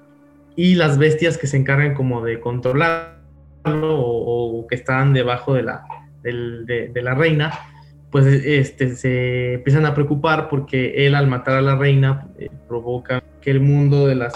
y 0.57 0.75
las 0.75 0.99
bestias 0.99 1.39
que 1.39 1.47
se 1.47 1.57
encargan 1.57 1.95
como 1.95 2.25
de 2.25 2.41
controlarlo 2.41 3.19
o, 3.65 4.67
que 4.69 4.75
están 4.75 5.13
debajo 5.13 5.55
de 5.55 5.63
la, 5.63 5.85
de, 6.23 7.03
la 7.03 7.15
reina, 7.15 7.53
pues 8.11 8.27
este, 8.27 8.95
se 8.97 9.55
empiezan 9.55 9.87
a 9.87 9.95
preocupar 9.95 10.49
porque 10.49 11.07
él 11.07 11.15
al 11.15 11.27
matar 11.27 11.57
a 11.57 11.63
la 11.63 11.77
reina 11.77 12.29
eh, 12.39 12.49
provoca 12.69 13.23
que 13.41 13.51
el 13.51 13.61
mundo 13.61 14.07
de 14.07 14.15
las, 14.15 14.33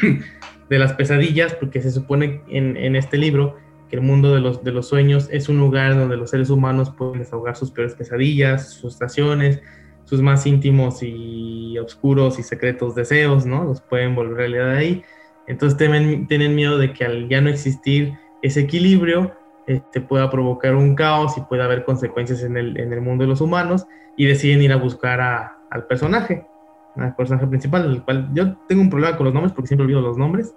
de 0.68 0.78
las 0.78 0.94
pesadillas, 0.94 1.54
porque 1.54 1.82
se 1.82 1.90
supone 1.90 2.42
en, 2.48 2.76
en 2.76 2.96
este 2.96 3.18
libro 3.18 3.56
que 3.92 3.96
el 3.96 4.02
mundo 4.02 4.34
de 4.34 4.40
los, 4.40 4.64
de 4.64 4.72
los 4.72 4.88
sueños 4.88 5.28
es 5.30 5.50
un 5.50 5.58
lugar 5.58 5.94
donde 5.94 6.16
los 6.16 6.30
seres 6.30 6.48
humanos 6.48 6.90
pueden 6.96 7.18
desahogar 7.18 7.56
sus 7.56 7.70
peores 7.70 7.94
pesadillas, 7.94 8.70
sus 8.70 8.80
frustraciones, 8.80 9.60
sus 10.04 10.22
más 10.22 10.46
íntimos 10.46 11.02
y 11.02 11.78
oscuros 11.78 12.38
y 12.38 12.42
secretos 12.42 12.94
deseos, 12.94 13.44
¿no? 13.44 13.64
Los 13.64 13.82
pueden 13.82 14.14
volver 14.14 14.36
realidad 14.36 14.70
ahí. 14.76 15.04
Entonces 15.46 15.76
temen, 15.78 16.26
tienen 16.26 16.54
miedo 16.54 16.78
de 16.78 16.92
que 16.92 17.04
al 17.04 17.28
ya 17.28 17.40
no 17.40 17.48
existir 17.50 18.14
ese 18.42 18.60
equilibrio, 18.60 19.32
este, 19.66 20.00
pueda 20.00 20.30
provocar 20.30 20.74
un 20.74 20.94
caos 20.94 21.36
y 21.38 21.40
pueda 21.42 21.64
haber 21.64 21.84
consecuencias 21.84 22.42
en 22.42 22.56
el, 22.56 22.78
en 22.78 22.92
el 22.92 23.00
mundo 23.00 23.24
de 23.24 23.28
los 23.28 23.40
humanos 23.40 23.84
y 24.16 24.26
deciden 24.26 24.62
ir 24.62 24.72
a 24.72 24.76
buscar 24.76 25.20
a- 25.20 25.56
al 25.70 25.86
personaje, 25.86 26.46
al 26.96 27.14
personaje 27.14 27.46
principal, 27.46 27.84
el 27.90 28.02
cual 28.02 28.28
yo 28.34 28.56
tengo 28.68 28.82
un 28.82 28.90
problema 28.90 29.16
con 29.16 29.24
los 29.24 29.34
nombres 29.34 29.52
porque 29.52 29.68
siempre 29.68 29.84
olvido 29.84 30.00
los 30.00 30.18
nombres. 30.18 30.54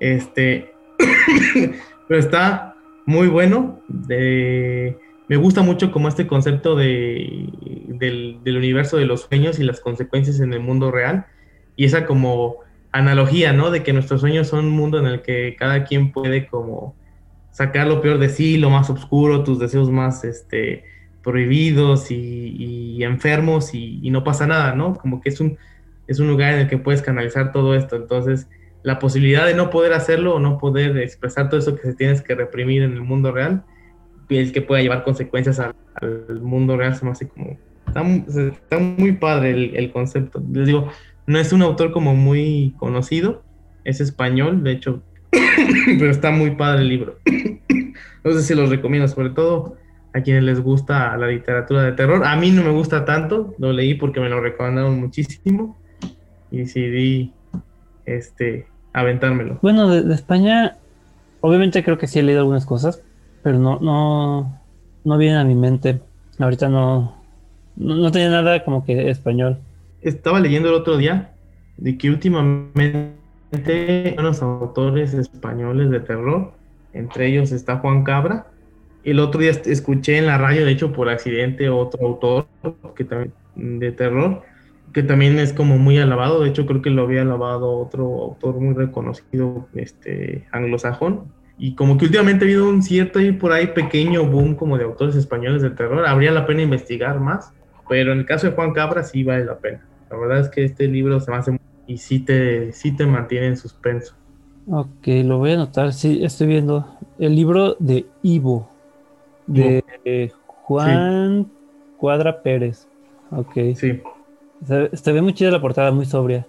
Este, 0.00 0.70
pero 2.08 2.20
está 2.20 2.76
muy 3.06 3.28
bueno. 3.28 3.80
de- 3.88 4.98
me 5.28 5.36
gusta 5.36 5.62
mucho 5.62 5.90
como 5.90 6.06
este 6.06 6.26
concepto 6.28 6.76
de, 6.76 7.48
del, 7.88 8.38
del 8.44 8.56
universo 8.58 8.96
de 8.96 9.06
los 9.06 9.22
sueños 9.22 9.58
y 9.58 9.64
las 9.64 9.80
consecuencias 9.80 10.38
en 10.38 10.52
el 10.52 10.60
mundo 10.60 10.92
real 10.92 11.26
y 11.74 11.84
esa 11.84 12.06
como 12.06 12.58
analogía, 12.96 13.52
¿no? 13.52 13.70
De 13.70 13.82
que 13.82 13.92
nuestros 13.92 14.20
sueños 14.20 14.48
son 14.48 14.66
un 14.66 14.70
mundo 14.72 14.98
en 14.98 15.06
el 15.06 15.22
que 15.22 15.54
cada 15.58 15.84
quien 15.84 16.12
puede 16.12 16.46
como 16.46 16.94
sacar 17.50 17.86
lo 17.86 18.00
peor 18.00 18.18
de 18.18 18.28
sí, 18.28 18.58
lo 18.58 18.70
más 18.70 18.90
oscuro, 18.90 19.44
tus 19.44 19.58
deseos 19.58 19.90
más 19.90 20.24
este, 20.24 20.84
prohibidos 21.22 22.10
y, 22.10 23.02
enfermos 23.02 23.74
y, 23.74 24.10
no 24.10 24.24
pasa 24.24 24.46
nada, 24.46 24.74
¿no? 24.74 24.94
Como 24.94 25.20
que 25.20 25.28
es 25.28 25.40
un, 25.40 25.58
es 26.06 26.18
un 26.18 26.28
lugar 26.28 26.54
en 26.54 26.60
el 26.60 26.68
que 26.68 26.78
puedes 26.78 27.02
canalizar 27.02 27.52
todo 27.52 27.74
esto. 27.74 27.96
Entonces, 27.96 28.48
la 28.82 28.98
posibilidad 28.98 29.46
de 29.46 29.54
no 29.54 29.70
poder 29.70 29.92
hacerlo 29.92 30.34
o 30.34 30.40
no 30.40 30.58
poder 30.58 30.96
expresar 30.98 31.48
todo 31.48 31.60
eso 31.60 31.76
que 31.76 31.82
se 31.82 31.94
tienes 31.94 32.22
que 32.22 32.34
reprimir 32.34 32.82
en 32.82 32.92
el 32.92 33.02
mundo 33.02 33.32
real, 33.32 33.64
el 34.28 34.52
que 34.52 34.62
pueda 34.62 34.82
llevar 34.82 35.04
consecuencias 35.04 35.60
al, 35.60 35.74
mundo 36.40 36.76
real, 36.76 36.94
se 36.94 37.04
me 37.04 37.12
hace 37.12 37.28
como... 37.28 37.58
Está, 37.86 38.02
está 38.02 38.78
muy 38.78 39.12
padre 39.12 39.50
el, 39.50 39.76
el, 39.76 39.92
concepto. 39.92 40.42
Les 40.52 40.66
digo, 40.66 40.90
no 41.26 41.38
es 41.38 41.52
un 41.52 41.62
autor 41.62 41.92
como 41.92 42.14
muy 42.14 42.74
conocido, 42.78 43.42
es 43.84 44.00
español, 44.00 44.62
de 44.62 44.72
hecho, 44.72 45.02
pero 45.98 46.10
está 46.10 46.30
muy 46.30 46.52
padre 46.52 46.82
el 46.82 46.88
libro. 46.88 47.18
no 48.24 48.32
sé 48.32 48.42
si 48.42 48.54
los 48.54 48.70
recomiendo, 48.70 49.08
sobre 49.08 49.30
todo 49.30 49.76
a 50.12 50.22
quienes 50.22 50.44
les 50.44 50.60
gusta 50.60 51.16
la 51.16 51.26
literatura 51.26 51.82
de 51.82 51.92
terror. 51.92 52.24
A 52.24 52.36
mí 52.36 52.50
no 52.50 52.62
me 52.62 52.70
gusta 52.70 53.04
tanto, 53.04 53.54
lo 53.58 53.72
leí 53.72 53.94
porque 53.94 54.20
me 54.20 54.28
lo 54.28 54.40
recomendaron 54.40 54.98
muchísimo 54.98 55.76
y 56.50 56.58
decidí 56.58 57.32
este, 58.06 58.66
aventármelo. 58.92 59.58
Bueno, 59.60 59.90
de, 59.90 60.14
España, 60.14 60.78
obviamente 61.40 61.84
creo 61.84 61.98
que 61.98 62.06
sí 62.06 62.18
he 62.18 62.22
leído 62.22 62.40
algunas 62.40 62.64
cosas, 62.64 63.02
pero 63.42 63.58
no, 63.58 63.78
no, 63.80 64.58
no 65.04 65.18
vienen 65.18 65.38
a 65.38 65.44
mi 65.44 65.54
mente. 65.54 66.00
Ahorita 66.38 66.68
no, 66.68 67.22
no, 67.76 67.96
no 67.96 68.10
tenía 68.10 68.30
nada 68.30 68.64
como 68.64 68.84
que 68.84 69.10
español. 69.10 69.58
Estaba 70.06 70.38
leyendo 70.38 70.68
el 70.68 70.76
otro 70.76 70.96
día 70.96 71.32
de 71.78 71.98
que 71.98 72.08
últimamente 72.08 74.14
unos 74.16 74.40
autores 74.40 75.12
españoles 75.14 75.90
de 75.90 75.98
terror, 75.98 76.52
entre 76.92 77.26
ellos 77.26 77.50
está 77.50 77.78
Juan 77.78 78.04
Cabra. 78.04 78.46
El 79.02 79.18
otro 79.18 79.40
día 79.40 79.50
escuché 79.50 80.18
en 80.18 80.26
la 80.26 80.38
radio, 80.38 80.64
de 80.64 80.70
hecho 80.70 80.92
por 80.92 81.08
accidente, 81.08 81.68
otro 81.70 82.06
autor 82.06 82.46
que 82.94 83.02
también 83.02 83.32
de 83.56 83.90
terror, 83.90 84.42
que 84.92 85.02
también 85.02 85.40
es 85.40 85.52
como 85.52 85.76
muy 85.76 85.98
alabado. 85.98 86.40
De 86.40 86.50
hecho, 86.50 86.66
creo 86.66 86.82
que 86.82 86.90
lo 86.90 87.02
había 87.02 87.22
alabado 87.22 87.72
otro 87.72 88.04
autor 88.04 88.60
muy 88.60 88.74
reconocido, 88.74 89.66
este 89.74 90.46
anglosajón. 90.52 91.24
Y 91.58 91.74
como 91.74 91.98
que 91.98 92.04
últimamente 92.04 92.44
ha 92.44 92.46
habido 92.46 92.68
un 92.68 92.80
cierto 92.80 93.20
y 93.20 93.32
por 93.32 93.50
ahí 93.50 93.68
pequeño 93.68 94.24
boom 94.24 94.54
como 94.54 94.78
de 94.78 94.84
autores 94.84 95.16
españoles 95.16 95.62
de 95.62 95.70
terror. 95.70 96.06
Habría 96.06 96.30
la 96.30 96.46
pena 96.46 96.62
investigar 96.62 97.18
más, 97.18 97.52
pero 97.88 98.12
en 98.12 98.20
el 98.20 98.24
caso 98.24 98.46
de 98.46 98.52
Juan 98.52 98.72
Cabra 98.72 99.02
sí 99.02 99.24
vale 99.24 99.44
la 99.44 99.58
pena. 99.58 99.82
La 100.10 100.16
verdad 100.16 100.40
es 100.40 100.48
que 100.48 100.64
este 100.64 100.86
libro 100.86 101.20
se 101.20 101.30
me 101.30 101.36
hace 101.36 101.60
y 101.86 101.98
sí 101.98 102.20
te, 102.20 102.72
sí 102.72 102.92
te 102.92 103.06
mantiene 103.06 103.48
en 103.48 103.56
suspenso. 103.56 104.14
Ok, 104.68 105.06
lo 105.24 105.38
voy 105.38 105.52
a 105.52 105.54
anotar. 105.54 105.92
Sí, 105.92 106.24
estoy 106.24 106.48
viendo 106.48 106.98
el 107.18 107.36
libro 107.36 107.76
de 107.78 108.06
Ivo, 108.22 108.68
de 109.46 109.84
eh, 110.04 110.32
Juan 110.46 111.44
sí. 111.44 111.52
Cuadra 111.96 112.42
Pérez. 112.42 112.88
Ok. 113.30 113.52
Sí. 113.74 114.02
Se, 114.64 114.96
se, 114.96 115.12
ve 115.12 115.22
muy 115.22 115.34
chida 115.34 115.50
la 115.50 115.60
portada, 115.60 115.92
muy 115.92 116.06
sobria. 116.06 116.46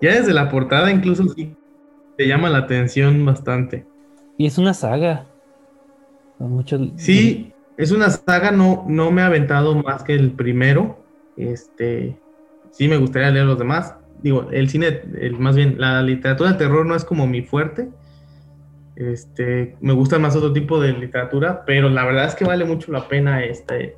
Ya 0.00 0.14
desde 0.14 0.32
la 0.32 0.48
portada 0.50 0.90
incluso 0.90 1.28
sí 1.28 1.54
te 2.16 2.26
llama 2.26 2.50
la 2.50 2.58
atención 2.58 3.24
bastante. 3.24 3.86
Y 4.36 4.46
es 4.46 4.58
una 4.58 4.74
saga. 4.74 5.26
Mucho... 6.38 6.78
Sí, 6.96 7.52
es 7.76 7.92
una 7.92 8.10
saga, 8.10 8.50
no, 8.50 8.84
no 8.88 9.10
me 9.10 9.22
ha 9.22 9.26
aventado 9.26 9.74
más 9.82 10.02
que 10.02 10.14
el 10.14 10.32
primero. 10.32 10.98
Este, 11.36 12.16
sí 12.74 12.88
me 12.88 12.96
gustaría 12.96 13.30
leer 13.30 13.46
los 13.46 13.58
demás. 13.58 13.94
Digo, 14.22 14.48
el 14.50 14.68
cine, 14.68 15.02
el, 15.20 15.38
más 15.38 15.56
bien, 15.56 15.76
la 15.78 16.02
literatura 16.02 16.52
de 16.52 16.58
terror 16.58 16.84
no 16.84 16.94
es 16.94 17.04
como 17.04 17.26
mi 17.26 17.42
fuerte. 17.42 17.88
Este, 18.96 19.76
me 19.80 19.92
gusta 19.92 20.18
más 20.18 20.36
otro 20.36 20.52
tipo 20.52 20.80
de 20.80 20.92
literatura, 20.92 21.64
pero 21.64 21.88
la 21.88 22.04
verdad 22.04 22.26
es 22.26 22.34
que 22.34 22.44
vale 22.44 22.64
mucho 22.64 22.92
la 22.92 23.08
pena 23.08 23.44
este. 23.44 23.96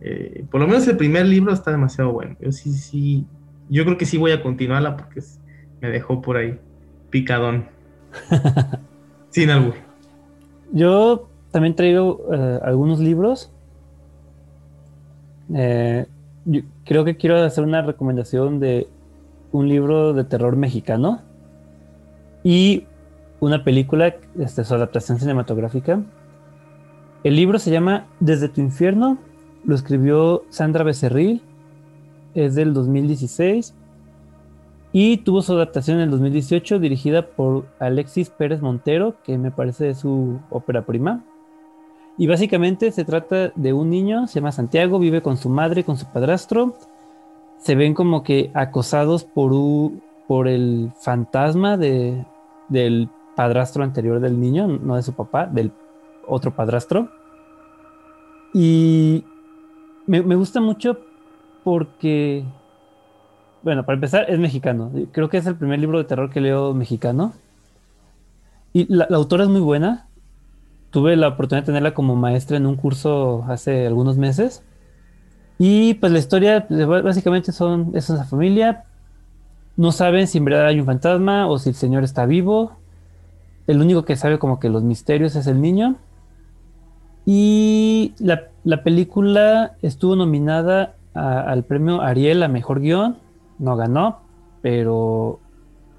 Eh, 0.00 0.44
por 0.50 0.60
lo 0.60 0.66
menos 0.66 0.86
el 0.88 0.96
primer 0.96 1.26
libro 1.26 1.52
está 1.52 1.70
demasiado 1.70 2.12
bueno. 2.12 2.36
Yo 2.40 2.52
sí, 2.52 2.72
sí, 2.72 3.26
yo 3.68 3.84
creo 3.84 3.98
que 3.98 4.06
sí 4.06 4.18
voy 4.18 4.32
a 4.32 4.42
continuarla 4.42 4.96
porque 4.96 5.20
me 5.80 5.90
dejó 5.90 6.22
por 6.22 6.36
ahí 6.36 6.58
picadón. 7.10 7.68
Sin 9.30 9.50
albur. 9.50 9.74
Yo 10.72 11.28
también 11.50 11.74
traigo 11.74 12.24
uh, 12.28 12.64
algunos 12.64 12.98
libros. 12.98 13.52
Eh, 15.54 16.06
creo 16.84 17.04
que 17.04 17.16
quiero 17.16 17.36
hacer 17.36 17.64
una 17.64 17.82
recomendación 17.82 18.60
de 18.60 18.88
un 19.52 19.68
libro 19.68 20.12
de 20.12 20.24
terror 20.24 20.56
mexicano 20.56 21.22
y 22.44 22.84
una 23.40 23.64
película, 23.64 24.14
este, 24.38 24.64
su 24.64 24.74
adaptación 24.74 25.18
cinematográfica. 25.18 26.02
El 27.24 27.36
libro 27.36 27.58
se 27.58 27.70
llama 27.70 28.06
Desde 28.20 28.48
tu 28.48 28.60
infierno, 28.60 29.18
lo 29.64 29.74
escribió 29.74 30.44
Sandra 30.48 30.84
Becerril, 30.84 31.42
es 32.34 32.54
del 32.54 32.72
2016 32.74 33.74
y 34.92 35.18
tuvo 35.18 35.42
su 35.42 35.52
adaptación 35.52 35.98
en 35.98 36.04
el 36.04 36.10
2018 36.10 36.78
dirigida 36.78 37.26
por 37.26 37.66
Alexis 37.80 38.30
Pérez 38.30 38.60
Montero, 38.60 39.16
que 39.24 39.36
me 39.38 39.50
parece 39.50 39.94
su 39.94 40.40
ópera 40.50 40.86
prima. 40.86 41.24
Y 42.18 42.26
básicamente 42.26 42.92
se 42.92 43.04
trata 43.04 43.52
de 43.54 43.72
un 43.72 43.90
niño, 43.90 44.26
se 44.26 44.40
llama 44.40 44.52
Santiago, 44.52 44.98
vive 44.98 45.20
con 45.22 45.36
su 45.36 45.50
madre, 45.50 45.84
con 45.84 45.98
su 45.98 46.06
padrastro. 46.06 46.76
Se 47.58 47.74
ven 47.74 47.94
como 47.94 48.22
que 48.22 48.50
acosados 48.54 49.24
por, 49.24 49.52
un, 49.52 50.02
por 50.26 50.48
el 50.48 50.92
fantasma 51.00 51.76
de, 51.76 52.24
del 52.68 53.10
padrastro 53.34 53.84
anterior 53.84 54.20
del 54.20 54.40
niño, 54.40 54.66
no 54.66 54.96
de 54.96 55.02
su 55.02 55.12
papá, 55.12 55.46
del 55.46 55.72
otro 56.26 56.54
padrastro. 56.54 57.10
Y 58.54 59.24
me, 60.06 60.22
me 60.22 60.36
gusta 60.36 60.60
mucho 60.62 60.98
porque, 61.64 62.44
bueno, 63.62 63.84
para 63.84 63.96
empezar, 63.96 64.30
es 64.30 64.38
mexicano. 64.38 64.90
Creo 65.12 65.28
que 65.28 65.36
es 65.36 65.46
el 65.46 65.56
primer 65.56 65.80
libro 65.80 65.98
de 65.98 66.04
terror 66.04 66.30
que 66.30 66.40
leo 66.40 66.72
mexicano. 66.72 67.34
Y 68.72 68.86
la 68.88 69.06
autora 69.10 69.44
es 69.44 69.50
muy 69.50 69.60
buena, 69.60 70.05
tuve 70.96 71.14
la 71.14 71.28
oportunidad 71.28 71.62
de 71.62 71.66
tenerla 71.66 71.92
como 71.92 72.16
maestra 72.16 72.56
en 72.56 72.64
un 72.64 72.74
curso 72.74 73.44
hace 73.48 73.86
algunos 73.86 74.16
meses. 74.16 74.62
Y 75.58 75.92
pues 75.92 76.10
la 76.10 76.18
historia 76.18 76.66
básicamente 76.70 77.52
son, 77.52 77.90
es 77.92 78.08
una 78.08 78.24
familia, 78.24 78.84
no 79.76 79.92
saben 79.92 80.26
si 80.26 80.38
en 80.38 80.46
verdad 80.46 80.68
hay 80.68 80.80
un 80.80 80.86
fantasma 80.86 81.48
o 81.48 81.58
si 81.58 81.68
el 81.68 81.74
señor 81.74 82.02
está 82.02 82.24
vivo. 82.24 82.78
El 83.66 83.82
único 83.82 84.06
que 84.06 84.16
sabe 84.16 84.38
como 84.38 84.58
que 84.58 84.70
los 84.70 84.84
misterios 84.84 85.36
es 85.36 85.46
el 85.46 85.60
niño. 85.60 85.96
Y 87.26 88.14
la, 88.18 88.44
la 88.64 88.82
película 88.82 89.76
estuvo 89.82 90.16
nominada 90.16 90.94
al 91.12 91.64
premio 91.64 92.00
Ariel 92.00 92.42
a 92.42 92.48
Mejor 92.48 92.80
Guión. 92.80 93.18
No 93.58 93.76
ganó, 93.76 94.20
pero 94.62 95.40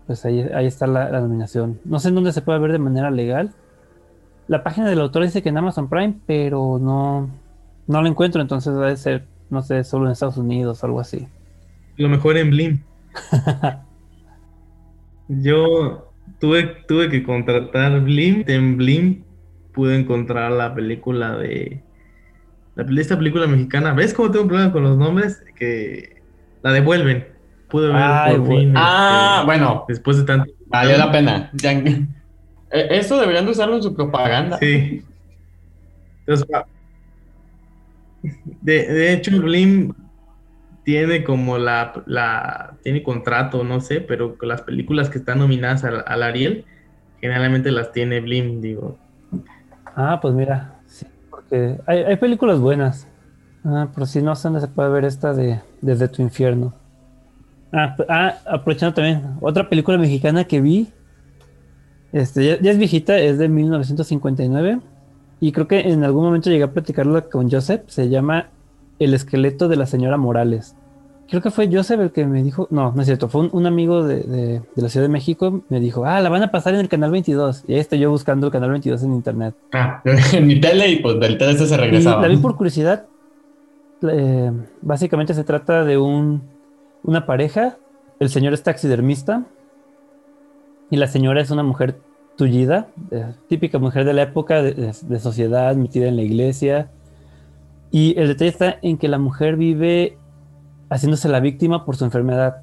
pues 0.07 0.25
ahí, 0.25 0.41
ahí 0.55 0.65
está 0.65 0.87
la, 0.87 1.11
la 1.11 1.21
nominación. 1.21 1.79
No 1.85 1.99
sé 1.99 2.07
en 2.07 2.15
dónde 2.15 2.33
se 2.33 2.41
puede 2.41 2.57
ver 2.57 2.71
de 2.71 2.79
manera 2.79 3.11
legal 3.11 3.53
la 4.47 4.63
página 4.63 4.89
del 4.89 4.99
autor 4.99 5.23
dice 5.23 5.41
que 5.41 5.49
en 5.49 5.57
Amazon 5.57 5.89
Prime, 5.89 6.15
pero 6.25 6.79
no, 6.79 7.29
no 7.87 8.01
lo 8.01 8.07
encuentro, 8.07 8.41
entonces 8.41 8.73
debe 8.73 8.95
ser, 8.97 9.25
no 9.49 9.61
sé, 9.61 9.83
solo 9.83 10.05
en 10.05 10.11
Estados 10.11 10.37
Unidos 10.37 10.81
o 10.81 10.85
algo 10.85 10.99
así. 10.99 11.27
Lo 11.97 12.09
mejor 12.09 12.37
en 12.37 12.49
Blim. 12.51 12.79
Yo 15.27 16.11
tuve, 16.39 16.63
tuve 16.87 17.09
que 17.09 17.23
contratar 17.23 17.99
Blim. 18.01 18.43
En 18.47 18.77
Blim 18.77 19.23
pude 19.73 19.99
encontrar 19.99 20.51
la 20.51 20.73
película 20.73 21.35
de. 21.37 21.81
La, 22.75 22.85
esta 23.01 23.17
película 23.17 23.47
mexicana. 23.47 23.93
¿Ves 23.93 24.13
cómo 24.13 24.31
tengo 24.31 24.43
un 24.43 24.49
problema 24.49 24.71
con 24.71 24.83
los 24.83 24.97
nombres? 24.97 25.43
Que 25.55 26.21
la 26.61 26.71
devuelven. 26.71 27.27
Pude 27.67 27.87
ver 27.87 27.97
Ay, 27.97 28.37
por 28.37 28.47
fin. 28.47 28.73
Ah, 28.75 29.37
este, 29.37 29.45
bueno. 29.45 29.85
Después 29.87 30.17
de 30.17 30.23
tanto. 30.23 30.51
Valió 30.67 30.97
la 30.97 31.11
pena. 31.11 31.51
Ya, 32.71 32.79
eso 32.81 33.19
deberían 33.19 33.45
de 33.45 33.51
usarlo 33.51 33.75
en 33.75 33.83
su 33.83 33.95
propaganda. 33.95 34.57
Sí. 34.57 35.03
Entonces, 36.25 36.47
de, 38.61 38.87
de, 38.87 39.13
hecho, 39.13 39.41
Blim 39.41 39.93
tiene 40.83 41.23
como 41.23 41.57
la, 41.57 42.03
la, 42.05 42.75
tiene 42.83 43.03
contrato, 43.03 43.63
no 43.63 43.79
sé, 43.81 44.01
pero 44.01 44.37
las 44.41 44.61
películas 44.61 45.09
que 45.09 45.19
están 45.19 45.39
nominadas 45.39 45.83
al, 45.83 46.03
al 46.05 46.23
Ariel, 46.23 46.65
generalmente 47.21 47.71
las 47.71 47.91
tiene 47.91 48.19
Blim, 48.19 48.61
digo. 48.61 48.97
Ah, 49.95 50.19
pues 50.21 50.33
mira, 50.33 50.75
sí, 50.85 51.05
porque 51.29 51.77
hay, 51.85 51.99
hay 51.99 52.15
películas 52.17 52.59
buenas. 52.59 53.07
Ah, 53.63 53.87
pero 53.93 54.05
si 54.05 54.21
no 54.21 54.35
sé 54.35 54.47
dónde 54.47 54.61
se 54.61 54.67
puede 54.67 54.89
ver 54.89 55.03
esta 55.03 55.33
de 55.33 55.59
Desde 55.81 56.07
tu 56.07 56.21
infierno. 56.21 56.73
Ah, 57.73 57.95
ah, 58.07 58.33
aprovechando 58.45 58.95
también, 58.95 59.35
otra 59.41 59.67
película 59.67 59.97
mexicana 59.97 60.45
que 60.45 60.61
vi 60.61 60.87
este, 62.13 62.45
ya, 62.45 62.59
ya, 62.61 62.71
es 62.71 62.77
viejita, 62.77 63.17
es 63.19 63.37
de 63.37 63.49
1959. 63.49 64.79
y 65.39 65.51
creo 65.51 65.67
que 65.67 65.79
en 65.81 66.03
algún 66.03 66.23
momento 66.25 66.49
llegué 66.49 66.63
a 66.63 66.71
platicarlo 66.71 67.29
con 67.29 67.49
Joseph, 67.51 67.81
se 67.87 68.09
llama 68.09 68.47
El 68.99 69.13
esqueleto 69.13 69.67
de 69.67 69.75
la 69.75 69.85
señora 69.85 70.17
Morales. 70.17 70.75
Creo 71.29 71.41
que 71.41 71.51
fue 71.51 71.69
Joseph 71.71 71.99
el 71.99 72.11
que 72.11 72.25
me 72.25 72.41
dijo, 72.41 72.67
no, 72.71 72.93
no 72.93 73.01
es 73.01 73.05
cierto, 73.05 73.27
fue 73.27 73.41
un, 73.41 73.49
un 73.51 73.65
amigo 73.65 74.01
de, 74.03 74.21
de- 74.23 74.61
de 74.75 74.81
la 74.81 74.87
Ciudad 74.87 75.03
de 75.05 75.11
México, 75.11 75.61
me 75.67 75.81
dijo, 75.81 76.05
ah, 76.05 76.21
la 76.21 76.29
van 76.29 76.41
a 76.41 76.51
pasar 76.51 76.73
en 76.73 76.79
el 76.79 76.87
canal 76.87 77.11
22. 77.11 77.65
Y 77.67 77.73
ahí 77.73 77.79
estoy 77.81 77.99
yo 77.99 78.09
buscando 78.09 78.47
el 78.47 78.53
canal 78.53 78.71
22 78.71 79.03
en 79.03 79.13
internet. 79.13 79.53
Ah, 79.73 80.01
en 80.33 80.47
mi 80.47 80.59
tele 80.61 80.89
y 80.89 80.99
pues 81.01 81.19
del 81.19 81.37
tele 81.37 81.51
ese 81.51 81.67
se 81.67 81.73
Y 81.75 81.77
regresaba. 81.77 82.21
la 82.21 82.29
vi 82.29 82.37
por 82.37 82.55
curiosidad. 82.55 83.05
Eh, 84.03 84.51
básicamente 84.81 85.33
se 85.33 85.43
trata 85.43 85.83
de 85.83 85.97
un, 85.97 86.41
una 87.03 87.25
pareja. 87.25 87.77
El 88.19 88.29
señor 88.29 88.53
es 88.53 88.63
taxidermista 88.63 89.43
y 90.89 90.97
la 90.97 91.07
señora 91.07 91.41
es 91.41 91.51
una 91.51 91.63
mujer 91.63 91.99
tullida, 92.37 92.87
eh, 93.11 93.33
típica 93.47 93.79
mujer 93.79 94.05
de 94.05 94.13
la 94.13 94.21
época 94.21 94.61
de, 94.61 94.93
sociedad, 95.19 95.75
metida 95.75 96.07
en 96.07 96.15
la 96.15 96.21
iglesia. 96.21 96.89
Y 97.91 98.17
el 98.17 98.27
detalle 98.27 98.49
está 98.49 98.77
en 98.81 98.97
que 98.97 99.07
la 99.07 99.17
mujer 99.17 99.57
vive 99.57 100.17
haciéndose 100.89 101.27
la 101.27 101.39
víctima 101.39 101.83
por 101.85 101.97
su 101.97 102.05
enfermedad. 102.05 102.61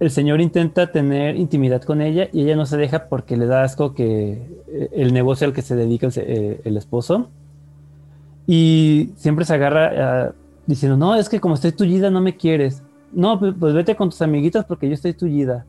El 0.00 0.10
señor 0.10 0.40
intenta 0.40 0.90
tener 0.90 1.36
intimidad 1.36 1.82
con 1.82 2.02
ella 2.02 2.28
y 2.32 2.42
ella 2.42 2.56
no 2.56 2.66
se 2.66 2.76
deja 2.76 3.08
porque 3.08 3.36
le 3.36 3.46
da 3.46 3.62
asco 3.62 3.94
que 3.94 4.32
eh, 4.66 4.88
el 4.92 5.14
negocio 5.14 5.46
al 5.46 5.52
que 5.52 5.62
se 5.62 5.76
dedica 5.76 6.08
el, 6.08 6.12
eh, 6.16 6.60
esposo. 6.64 7.30
Y 8.46 9.10
siempre 9.16 9.44
se 9.44 9.54
agarra 9.54 10.34
diciendo, 10.66 10.96
no, 10.96 11.14
es 11.14 11.28
que 11.28 11.40
como 11.40 11.54
estoy 11.54 11.72
tullida 11.72 12.10
no 12.10 12.20
me 12.20 12.36
quieres. 12.36 12.82
No, 13.12 13.38
pues, 13.38 13.54
pues 13.58 13.74
vete 13.74 13.94
con 13.94 14.10
tus 14.10 14.20
amiguitas 14.22 14.64
porque 14.64 14.88
yo 14.88 14.94
estoy 14.94 15.14
tullida. 15.14 15.64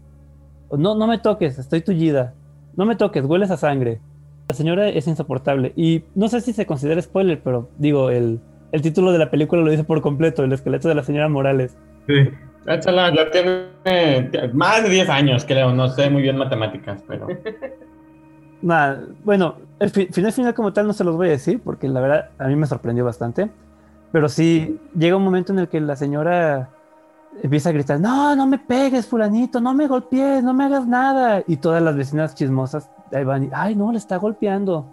No, 0.78 0.96
no 0.96 1.08
me 1.08 1.18
toques, 1.18 1.58
estoy 1.60 1.82
tullida. 1.82 2.34
No 2.76 2.86
me 2.86 2.96
toques, 2.96 3.24
hueles 3.26 3.52
a 3.52 3.58
sangre. 3.58 4.00
La 4.50 4.56
señora 4.56 4.90
es 4.90 5.08
insoportable. 5.08 5.74
Y 5.76 6.04
no 6.16 6.28
sé 6.28 6.42
si 6.42 6.54
se 6.54 6.66
considera 6.66 7.02
spoiler, 7.02 7.42
pero 7.44 7.70
digo, 7.78 8.10
el, 8.10 8.40
el 8.72 8.82
título 8.82 9.12
de 9.12 9.20
la 9.20 9.30
película 9.32 9.62
lo 9.62 9.70
dice 9.72 9.84
por 9.84 10.02
completo, 10.02 10.44
el 10.44 10.52
esqueleto 10.54 10.88
de 10.90 10.96
la 10.96 11.04
señora 11.04 11.30
Morales. 11.30 11.78
Sí. 12.08 12.30
Échala, 12.66 13.14
ya 13.14 13.30
tiene 13.30 14.50
más 14.54 14.84
de 14.84 14.90
10 14.90 15.10
años, 15.10 15.44
creo. 15.46 15.74
No 15.74 15.90
sé 15.90 16.10
muy 16.10 16.22
bien 16.22 16.38
matemáticas, 16.38 17.04
pero. 17.08 17.28
Nada, 18.62 19.04
bueno, 19.26 19.58
el 19.80 19.90
fi- 19.90 20.08
final 20.08 20.32
final 20.32 20.54
como 20.54 20.72
tal 20.72 20.88
no 20.88 20.94
se 20.94 21.04
los 21.04 21.16
voy 21.18 21.28
a 21.28 21.32
decir 21.32 21.60
porque 21.62 21.90
la 21.90 22.00
verdad 22.00 22.30
a 22.38 22.48
mí 22.48 22.56
me 22.56 22.66
sorprendió 22.66 23.04
bastante. 23.04 23.50
Pero 24.14 24.30
sí 24.30 24.80
llega 24.98 25.18
un 25.18 25.24
momento 25.24 25.52
en 25.52 25.60
el 25.60 25.68
que 25.68 25.82
la 25.82 25.96
señora 25.96 26.70
empieza 27.42 27.70
a 27.70 27.72
gritar, 27.74 28.00
no, 28.00 28.36
no 28.36 28.46
me 28.46 28.58
pegues, 28.60 29.08
fulanito, 29.08 29.60
no 29.60 29.74
me 29.74 29.88
golpees, 29.88 30.44
no 30.44 30.54
me 30.54 30.66
hagas 30.66 30.88
nada. 30.88 31.44
Y 31.48 31.58
todas 31.58 31.82
las 31.82 31.96
vecinas 31.96 32.36
chismosas 32.36 32.90
ahí 33.12 33.24
van 33.24 33.46
y, 33.46 33.50
ay, 33.54 33.76
no, 33.76 33.92
le 33.92 33.98
está 33.98 34.18
golpeando. 34.18 34.86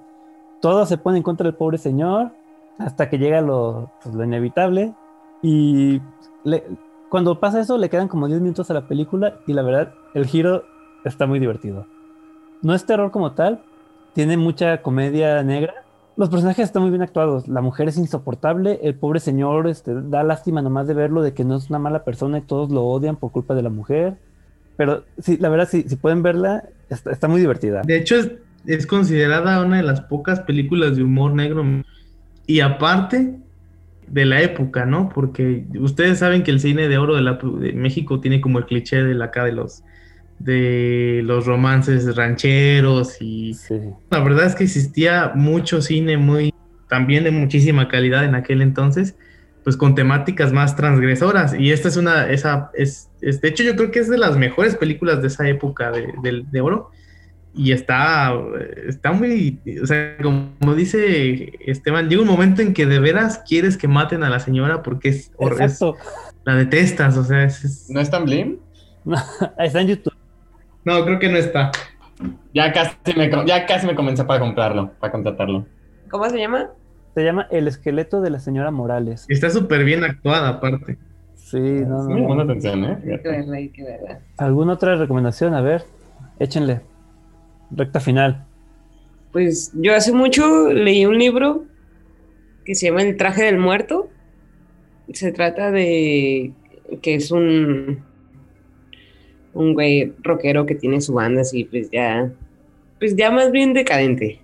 Todo 0.60 0.86
se 0.86 0.98
pone 0.98 1.22
contra 1.22 1.44
del 1.44 1.54
pobre 1.54 1.78
señor 1.78 2.32
hasta 2.78 3.08
que 3.08 3.18
llega 3.18 3.40
lo, 3.40 3.90
pues, 4.02 4.14
lo 4.14 4.24
inevitable. 4.24 4.94
Y 5.42 6.00
le- 6.44 6.64
cuando 7.08 7.40
pasa 7.40 7.60
eso 7.60 7.76
le 7.78 7.88
quedan 7.90 8.08
como 8.08 8.26
10 8.28 8.40
minutos 8.40 8.70
a 8.70 8.74
la 8.74 8.86
película 8.86 9.34
y 9.46 9.52
la 9.52 9.62
verdad 9.62 9.92
el 10.14 10.26
giro 10.26 10.64
está 11.04 11.26
muy 11.26 11.38
divertido. 11.38 11.86
No 12.62 12.74
es 12.74 12.84
terror 12.84 13.10
como 13.10 13.32
tal, 13.32 13.62
tiene 14.12 14.36
mucha 14.36 14.82
comedia 14.82 15.42
negra. 15.42 15.74
Los 16.20 16.28
personajes 16.28 16.66
están 16.66 16.82
muy 16.82 16.90
bien 16.90 17.01
actuados. 17.01 17.48
La 17.48 17.62
mujer 17.62 17.88
es 17.88 17.97
insoportable, 17.97 18.78
el 18.82 18.94
pobre 18.94 19.20
señor 19.20 19.66
este, 19.66 19.94
da 19.94 20.22
lástima 20.22 20.60
nomás 20.60 20.86
de 20.86 20.92
verlo, 20.92 21.22
de 21.22 21.32
que 21.32 21.44
no 21.44 21.56
es 21.56 21.70
una 21.70 21.78
mala 21.78 22.05
persona 22.05 22.36
y 22.36 22.42
todos 22.42 22.70
lo 22.70 22.84
odian 22.84 23.16
por 23.16 23.32
culpa 23.32 23.55
de 23.55 23.62
la 23.62 23.70
mujer. 23.70 24.18
Pero 24.76 25.05
sí, 25.18 25.38
la 25.38 25.48
verdad, 25.48 25.66
si 25.70 25.82
pueden 25.97 26.22
verla, 26.22 26.64
está, 26.90 27.10
está 27.10 27.26
muy 27.26 27.40
divertida. 27.40 27.80
De 27.86 27.97
hecho, 27.97 28.16
es, 28.16 28.32
es 28.66 28.86
considerada 28.86 29.64
una 29.64 29.78
de 29.78 29.82
las 29.82 30.02
pocas 30.02 30.40
películas 30.40 30.94
de 30.94 31.05
humor 31.05 31.32
negro. 31.32 31.64
Y 32.47 32.60
aparte 32.60 33.38
de 34.06 34.24
la 34.26 34.42
época, 34.42 34.84
¿no? 34.84 35.09
Porque 35.09 35.64
ustedes 35.80 36.18
saben 36.18 36.42
que 36.42 36.51
el 36.51 36.60
cine 36.60 36.88
de 36.88 36.98
oro 36.98 37.14
de, 37.14 37.22
la- 37.22 37.38
de 37.42 37.72
México 37.72 38.20
tiene 38.20 38.42
como 38.42 38.59
el 38.59 38.66
cliché 38.66 39.02
de 39.02 39.14
la 39.14 39.24
acá 39.26 39.47
de 39.47 39.52
los 39.52 39.82
de 40.40 41.20
los 41.24 41.46
romances 41.46 42.16
rancheros 42.16 43.20
y 43.20 43.54
Sí. 43.54 43.78
la 44.10 44.20
verdad 44.20 44.46
es 44.46 44.54
que 44.54 44.64
existía 44.64 45.32
mucho 45.34 45.80
cine 45.82 46.16
muy 46.16 46.52
también 46.88 47.22
de 47.24 47.30
muchísima 47.30 47.86
calidad 47.88 48.24
en 48.24 48.34
aquel 48.34 48.62
entonces, 48.62 49.14
pues 49.62 49.76
con 49.76 49.94
temáticas 49.94 50.52
más 50.52 50.74
transgresoras 50.76 51.54
y 51.56 51.70
esta 51.72 51.88
es 51.88 51.96
una 51.98 52.28
esa 52.30 52.70
es, 52.74 53.10
es- 53.20 53.40
de 53.42 53.48
hecho 53.48 53.62
yo 53.62 53.76
creo 53.76 53.90
que 53.90 53.98
es 54.00 54.08
de 54.08 54.16
las 54.18 54.36
mejores 54.38 54.74
películas 54.76 55.20
de 55.20 55.28
esa 55.28 55.46
época 55.46 55.90
de, 55.92 56.08
de- 56.22 56.44
de 56.50 56.60
oro 56.62 56.90
y 57.54 57.72
está 57.72 58.32
está 58.88 59.12
muy 59.12 59.58
o 59.82 59.86
sea 59.86 60.16
como 60.22 60.74
dice 60.74 61.52
Esteban 61.66 62.08
llega 62.08 62.22
un 62.22 62.28
momento 62.28 62.62
en 62.62 62.72
que 62.72 62.86
de 62.86 62.98
veras 62.98 63.42
quieres 63.46 63.76
que 63.76 63.88
maten 63.88 64.22
a 64.22 64.30
la 64.30 64.40
señora 64.40 64.82
porque 64.82 65.10
es, 65.10 65.32
hor- 65.36 65.52
es- 65.62 65.72
Exacto. 65.82 65.96
la 66.46 66.54
detestas 66.54 67.18
o 67.18 67.24
sea 67.24 67.44
es- 67.44 67.62
es- 67.64 67.90
¿No 67.90 68.00
es 68.00 68.10
tan 68.10 68.24
blim? 68.24 68.56
Está 69.58 69.80
en 69.82 69.88
YouTube. 69.88 70.09
No 70.85 71.05
creo 71.05 71.19
que 71.19 71.28
no 71.28 71.36
está 71.36 71.70
Ya 72.52 72.73
casi 72.73 72.97
me, 73.16 73.31
ya 73.47 73.66
casi 73.66 73.86
me 73.86 73.94
comencé 73.94 74.24
para 74.24 74.40
comprarlo, 74.40 74.93
para 75.01 75.11
contratarlo. 75.12 75.66
¿Cómo 76.11 76.28
se 76.28 76.39
llama? 76.39 76.70
Se 77.15 77.24
llama 77.24 77.47
El 77.51 77.66
esqueleto 77.69 78.20
de 78.20 78.31
la 78.31 78.39
señora 78.40 78.70
Morales. 78.70 79.27
está 79.28 79.51
súper 79.51 79.85
bien 79.85 80.05
actuada 80.05 80.48
aparte 80.48 80.98
Sí, 81.35 81.59
no, 81.59 82.05
Sí, 82.07 82.12
no, 82.12 82.35
no. 82.35 82.43
atención, 82.43 82.85
¿eh? 82.85 83.20
Hay 83.55 83.70
que 83.70 83.82
verla. 83.82 84.20
¿Alguna 84.36 84.74
otra 84.74 84.94
recomendación? 84.97 85.55
A 85.55 85.61
ver, 85.61 85.85
échenle. 86.39 86.81
Recta 87.73 87.98
final. 87.98 88.44
Pues 89.32 89.73
yo 89.74 89.94
hace 89.97 90.12
mucho 90.12 90.73
leí 90.73 91.07
un 91.07 91.19
libro 91.19 91.65
que 92.65 92.74
se 92.77 92.86
llama 92.86 93.02
El 93.02 93.16
traje 93.16 93.44
del 93.44 93.59
muerto. 93.59 94.09
Se 95.12 95.32
trata 95.32 95.73
de 95.73 96.52
que 97.02 97.15
es 97.16 97.31
un 97.32 98.05
un 99.55 99.74
güey 99.74 100.12
rockero 100.22 100.66
que 100.66 100.74
tiene 100.74 101.01
su 101.01 101.14
banda 101.14 101.43
así, 101.43 101.64
pues 101.64 101.90
ya 101.90 102.31
pues 102.98 103.16
ya 103.16 103.31
más 103.31 103.51
bien 103.51 103.72
decadente. 103.72 104.40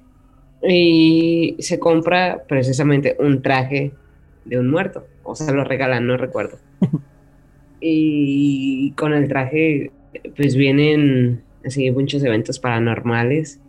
Y 0.63 1.57
se 1.59 1.79
compra 1.79 2.43
precisamente 2.49 3.17
un 3.21 3.43
traje 3.43 3.93
de 4.45 4.59
un 4.59 4.71
muerto, 4.71 5.07
o 5.23 5.35
sea, 5.35 5.53
lo 5.53 5.63
regalan, 5.63 6.07
no 6.07 6.17
recuerdo. 6.17 6.59
y 7.81 8.93
con 8.93 9.13
el 9.13 9.29
traje 9.29 9.91
pues 10.35 10.57
vienen 10.57 11.43
así 11.65 11.91
muchos 11.91 12.25
eventos 12.25 12.59
paranormales 12.59 13.61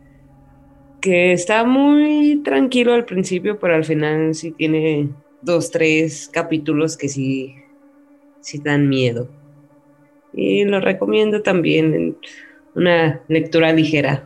que 1.01 1.33
está 1.33 1.63
muy 1.63 2.41
tranquilo 2.43 2.93
al 2.93 3.05
principio, 3.05 3.59
pero 3.59 3.75
al 3.75 3.85
final 3.85 4.33
sí 4.33 4.51
tiene 4.51 5.09
dos, 5.41 5.71
tres 5.71 6.29
capítulos 6.31 6.97
que 6.97 7.09
sí, 7.09 7.55
sí 8.41 8.59
dan 8.59 8.89
miedo. 8.89 9.29
Y 10.33 10.65
lo 10.65 10.79
recomiendo 10.79 11.41
también 11.41 11.93
en 11.93 12.17
una 12.75 13.21
lectura 13.27 13.73
ligera, 13.73 14.25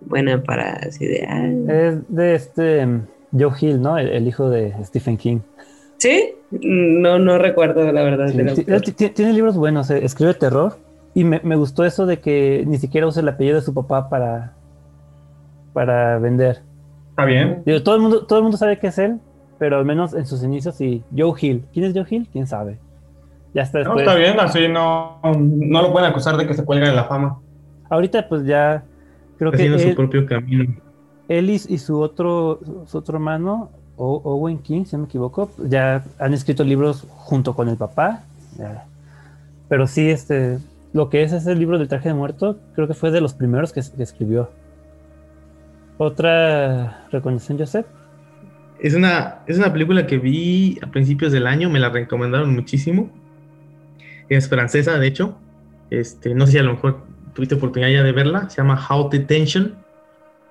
buena 0.00 0.42
para 0.42 0.72
así 0.74 1.06
de... 1.06 1.26
ah, 1.28 1.46
Es 1.72 1.98
de 2.08 2.34
este 2.34 2.86
mm, 2.86 3.06
Joe 3.38 3.52
Hill, 3.60 3.80
¿no? 3.80 3.98
El, 3.98 4.08
el 4.08 4.26
hijo 4.26 4.50
de 4.50 4.74
Stephen 4.84 5.16
King. 5.16 5.38
¿Sí? 5.98 6.32
No, 6.50 7.18
no 7.18 7.38
recuerdo 7.38 7.90
la 7.92 8.02
verdad. 8.02 8.28
Sí, 8.28 8.92
tiene 8.92 9.32
libros 9.32 9.56
buenos, 9.56 9.90
eh, 9.90 10.04
escribe 10.04 10.34
terror. 10.34 10.78
Y 11.14 11.24
me, 11.24 11.40
me 11.42 11.56
gustó 11.56 11.84
eso 11.84 12.04
de 12.04 12.18
que 12.18 12.64
ni 12.66 12.76
siquiera 12.76 13.06
usa 13.06 13.22
el 13.22 13.28
apellido 13.28 13.56
de 13.56 13.62
su 13.62 13.72
papá 13.72 14.10
para, 14.10 14.52
para 15.72 16.18
vender. 16.18 16.60
Está 17.10 17.24
bien. 17.24 17.62
Digo, 17.64 17.82
todo 17.82 17.96
el 17.96 18.02
mundo, 18.02 18.26
todo 18.26 18.38
el 18.38 18.42
mundo 18.42 18.58
sabe 18.58 18.78
que 18.78 18.88
es 18.88 18.98
él, 18.98 19.18
pero 19.58 19.78
al 19.78 19.86
menos 19.86 20.12
en 20.12 20.26
sus 20.26 20.44
inicios 20.44 20.74
sí. 20.76 21.02
Joe 21.16 21.32
Hill. 21.40 21.64
¿Quién 21.72 21.86
es 21.86 21.94
Joe 21.94 22.04
Hill? 22.08 22.28
¿Quién 22.30 22.46
sabe? 22.46 22.78
Ya 23.56 23.62
está 23.62 23.78
No, 23.78 23.94
después. 23.94 24.06
está 24.06 24.14
bien, 24.16 24.38
así 24.38 24.68
no, 24.68 25.18
no 25.24 25.82
lo 25.82 25.90
pueden 25.90 26.10
acusar 26.10 26.36
de 26.36 26.46
que 26.46 26.52
se 26.54 26.64
cuelga 26.64 26.88
de 26.88 26.94
la 26.94 27.04
fama. 27.04 27.38
Ahorita 27.88 28.28
pues 28.28 28.44
ya 28.44 28.84
creo 29.38 29.50
que 29.50 29.56
haciendo 29.56 29.78
su 29.78 29.94
propio 29.94 30.26
camino 30.26 30.74
él 31.28 31.50
y, 31.50 31.54
y 31.54 31.78
su 31.78 32.00
otro, 32.00 32.60
su 32.86 32.98
otro 32.98 33.16
hermano, 33.16 33.70
O- 33.96 34.20
Owen 34.24 34.58
King, 34.58 34.84
si 34.84 34.94
no 34.94 35.00
me 35.02 35.06
equivoco, 35.06 35.50
ya 35.68 36.04
han 36.20 36.34
escrito 36.34 36.62
libros 36.62 37.04
junto 37.08 37.54
con 37.56 37.68
el 37.68 37.76
papá. 37.76 38.22
Ya. 38.58 38.84
Pero 39.68 39.86
sí, 39.86 40.08
este, 40.10 40.58
lo 40.92 41.08
que 41.08 41.22
es 41.22 41.32
ese 41.32 41.54
libro 41.56 41.78
del 41.78 41.88
traje 41.88 42.10
de 42.10 42.14
muerto, 42.14 42.58
creo 42.74 42.86
que 42.86 42.94
fue 42.94 43.10
de 43.10 43.20
los 43.22 43.32
primeros 43.34 43.72
que, 43.72 43.80
que 43.96 44.02
escribió. 44.02 44.50
Otra 45.98 47.06
recomendación, 47.10 47.58
Joseph. 47.58 47.86
Es 48.78 48.94
una, 48.94 49.38
es 49.46 49.56
una 49.58 49.72
película 49.72 50.06
que 50.06 50.18
vi 50.18 50.78
a 50.82 50.86
principios 50.88 51.32
del 51.32 51.46
año, 51.46 51.70
me 51.70 51.80
la 51.80 51.88
recomendaron 51.88 52.54
muchísimo. 52.54 53.08
Es 54.28 54.48
francesa, 54.48 54.98
de 54.98 55.06
hecho. 55.06 55.36
Este, 55.90 56.34
no 56.34 56.46
sé 56.46 56.52
si 56.52 56.58
a 56.58 56.62
lo 56.62 56.72
mejor 56.74 57.04
tuviste 57.34 57.54
oportunidad 57.54 57.90
ya 57.90 58.02
de 58.02 58.12
verla. 58.12 58.48
Se 58.50 58.56
llama 58.58 58.78
How 58.88 59.08
Detention. 59.08 59.74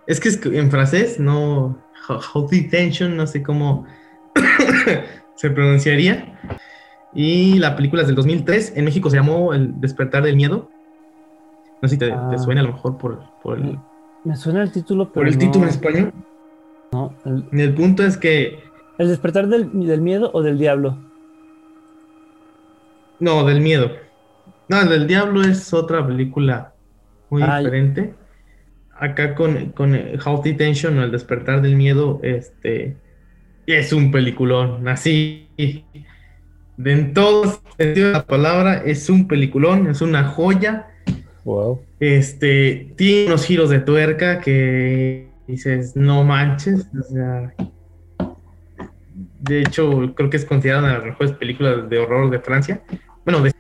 Es 0.08 0.20
que 0.20 0.30
es 0.30 0.46
en 0.46 0.70
francés, 0.72 1.20
no. 1.20 1.78
How, 2.08 2.20
How 2.34 2.48
Detention, 2.48 3.18
no 3.18 3.26
sé 3.28 3.42
cómo 3.44 3.86
se 5.36 5.50
pronunciaría. 5.50 6.40
Y 7.14 7.60
la 7.60 7.76
película 7.76 8.02
es 8.02 8.08
del 8.08 8.16
2003. 8.16 8.74
En 8.76 8.86
México 8.86 9.10
se 9.10 9.18
llamó 9.18 9.54
El 9.54 9.80
Despertar 9.80 10.24
del 10.24 10.36
Miedo. 10.36 10.70
No 11.82 11.88
sé 11.88 11.96
si 11.96 12.00
te, 12.00 12.08
te 12.08 12.14
Ah. 12.14 12.38
suena 12.38 12.62
a 12.62 12.64
lo 12.64 12.74
mejor 12.74 12.98
por, 12.98 13.22
por 13.42 13.58
el, 13.58 13.78
Me 14.24 14.36
suena 14.36 14.62
el 14.64 14.72
título, 14.72 15.06
pero 15.06 15.14
por 15.14 15.28
el 15.28 15.34
no- 15.34 15.40
título 15.40 15.66
en 15.66 15.70
español. 15.70 16.14
No, 16.92 17.14
el, 17.26 17.48
El 17.60 17.74
punto 17.74 18.04
es 18.04 18.18
que, 18.18 18.60
¿El 18.98 19.10
despertar 19.10 19.48
del, 19.48 19.70
del 19.88 20.02
miedo 20.02 20.30
o 20.34 20.42
del 20.42 20.58
diablo? 20.58 20.98
No, 23.20 23.46
del 23.46 23.62
miedo. 23.62 23.92
No, 24.68 24.82
el 24.82 24.90
del 24.90 25.08
diablo 25.08 25.44
es 25.44 25.74
otra 25.74 26.06
película 26.06 26.74
muy 27.30 27.42
diferente. 27.42 28.14
Acá 28.98 29.36
con, 29.36 29.72
con 29.72 30.18
House 30.20 30.44
Detention 30.44 30.98
o 30.98 31.04
El 31.04 31.12
despertar 31.12 31.62
del 31.62 31.76
miedo, 31.76 32.20
este, 32.24 32.96
es 33.68 33.94
un 33.94 34.12
peliculón, 34.12 34.88
así. 34.88 35.48
De 36.78 36.92
en 36.92 37.14
todos 37.14 37.62
sentidos 37.78 38.10
de 38.10 38.14
la 38.14 38.26
palabra, 38.26 38.84
es 38.86 39.10
un 39.10 39.28
peliculón, 39.28 39.88
es 39.88 40.02
una 40.02 40.26
joya. 40.26 40.88
Wow. 41.44 41.82
Este, 42.00 42.94
tiene 42.98 43.28
unos 43.28 43.46
giros 43.46 43.70
de 43.70 43.80
tuerca 43.80 44.40
que 44.40 45.30
dices, 45.48 45.96
no 45.96 46.24
manches. 46.24 46.88
O 47.00 47.04
sea, 47.04 47.54
de 49.48 49.60
hecho, 49.62 50.14
creo 50.16 50.30
que 50.30 50.38
es 50.38 50.46
considerada 50.46 50.84
una 50.84 50.92
de 50.94 50.98
las 51.00 51.06
mejores 51.08 51.32
películas 51.34 51.90
de 51.90 51.98
horror 52.00 52.30
de 52.30 52.40
Francia. 52.40 52.82
Bueno, 53.24 53.42
de- 53.42 53.54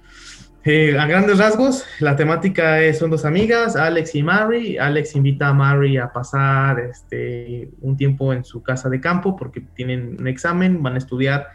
eh, 0.67 0.97
a 0.97 1.05
grandes 1.05 1.37
rasgos, 1.37 1.85
la 1.99 2.15
temática 2.15 2.81
es, 2.81 2.97
son 2.97 3.11
dos 3.11 3.23
amigas, 3.23 3.75
Alex 3.75 4.15
y 4.15 4.23
Mary. 4.23 4.77
Alex 4.79 5.15
invita 5.15 5.49
a 5.49 5.53
Mary 5.53 5.97
a 5.97 6.11
pasar 6.11 6.79
este, 6.79 7.69
un 7.81 7.95
tiempo 7.95 8.33
en 8.33 8.43
su 8.43 8.63
casa 8.63 8.89
de 8.89 8.99
campo 8.99 9.35
porque 9.35 9.61
tienen 9.75 10.17
un 10.19 10.27
examen, 10.27 10.81
van 10.81 10.95
a 10.95 10.97
estudiar. 10.97 11.49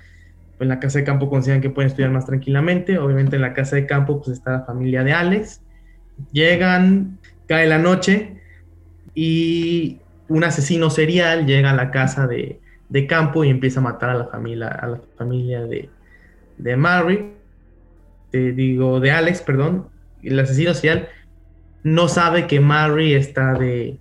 En 0.61 0.69
la 0.69 0.79
casa 0.79 0.99
de 1.01 1.05
campo 1.05 1.29
consideran 1.29 1.61
que 1.61 1.71
pueden 1.71 1.89
estudiar 1.89 2.11
más 2.11 2.27
tranquilamente. 2.27 2.99
Obviamente 2.99 3.35
en 3.35 3.43
la 3.43 3.53
casa 3.53 3.75
de 3.77 3.87
campo 3.87 4.21
pues 4.23 4.37
está 4.37 4.53
la 4.53 4.61
familia 4.61 5.03
de 5.03 5.13
Alex. 5.13 5.61
Llegan, 6.33 7.19
cae 7.49 7.67
la 7.67 7.79
noche 7.79 8.37
y 9.15 9.99
un 10.29 10.45
asesino 10.45 10.91
serial 10.91 11.47
llega 11.47 11.71
a 11.71 11.75
la 11.75 11.91
casa 11.91 12.27
de, 12.29 12.61
de 12.91 13.07
campo 13.07 13.45
y 13.45 13.49
empieza 13.49 13.81
a 13.81 13.85
matar 13.85 14.11
a 14.11 14.15
la 14.15 14.27
familia, 14.27 14.69
a 14.69 14.89
la 14.89 15.01
familia 15.17 15.63
de, 15.63 15.89
de 16.59 16.77
Mary, 16.77 17.33
te 18.31 18.53
digo, 18.53 19.01
de 19.01 19.13
Alex, 19.13 19.41
perdón. 19.43 19.87
El 20.23 20.39
asesino 20.39 20.75
serial 20.75 21.09
no 21.83 22.09
sabe 22.09 22.47
que 22.47 22.61
Mary 22.61 23.15
está 23.15 23.55
de, 23.55 23.97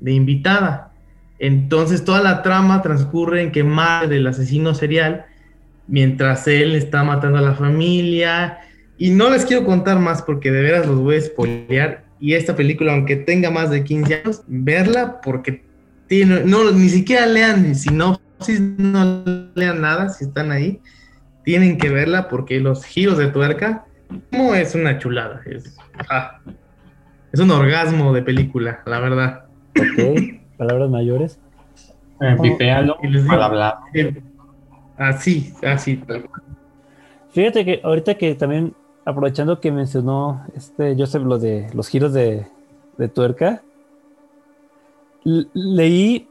de 0.00 0.12
invitada. 0.12 0.92
Entonces 1.38 2.04
toda 2.04 2.22
la 2.22 2.42
trama 2.42 2.82
transcurre 2.82 3.42
en 3.42 3.52
que 3.52 3.62
Mary, 3.62 4.08
del 4.08 4.26
asesino 4.26 4.74
serial, 4.74 5.26
mientras 5.86 6.48
él 6.48 6.74
está 6.74 7.04
matando 7.04 7.38
a 7.38 7.42
la 7.42 7.54
familia, 7.54 8.58
y 8.96 9.10
no 9.10 9.30
les 9.30 9.44
quiero 9.44 9.64
contar 9.64 9.98
más 9.98 10.22
porque 10.22 10.50
de 10.50 10.62
veras 10.62 10.86
los 10.86 11.00
voy 11.00 11.16
a 11.16 11.20
spoilear. 11.20 12.04
Y 12.20 12.34
esta 12.34 12.54
película, 12.56 12.94
aunque 12.94 13.16
tenga 13.16 13.50
más 13.50 13.70
de 13.70 13.84
15 13.84 14.14
años, 14.14 14.42
verla 14.46 15.20
porque 15.20 15.63
no, 16.24 16.70
ni 16.70 16.88
siquiera 16.88 17.26
lean 17.26 17.74
sinopsis, 17.74 18.60
no 18.60 19.24
lean 19.54 19.80
nada 19.80 20.08
si 20.08 20.24
están 20.24 20.52
ahí. 20.52 20.80
Tienen 21.44 21.78
que 21.78 21.90
verla 21.90 22.28
porque 22.28 22.60
los 22.60 22.84
giros 22.84 23.18
de 23.18 23.28
tuerca, 23.28 23.84
como 24.30 24.54
es 24.54 24.74
una 24.74 24.98
chulada. 24.98 25.42
Es, 25.46 25.76
ah, 26.08 26.40
es 27.32 27.40
un 27.40 27.50
orgasmo 27.50 28.12
de 28.12 28.22
película, 28.22 28.82
la 28.86 29.00
verdad. 29.00 29.44
Ok. 29.70 30.40
Palabras 30.56 30.90
mayores. 30.90 31.38
Eh, 32.20 32.36
Pipéalo 32.40 32.96
hablar. 33.30 33.78
Eh, 33.92 34.22
Así, 34.96 35.52
así. 35.62 36.00
Fíjate 37.30 37.64
que 37.64 37.80
ahorita 37.82 38.14
que 38.14 38.34
también, 38.34 38.74
aprovechando 39.04 39.60
que 39.60 39.72
mencionó 39.72 40.46
este 40.54 40.94
Joseph 40.96 41.24
lo 41.24 41.38
de 41.38 41.68
los 41.74 41.88
giros 41.88 42.12
de, 42.12 42.46
de 42.96 43.08
tuerca, 43.08 43.62
leí, 45.24 46.28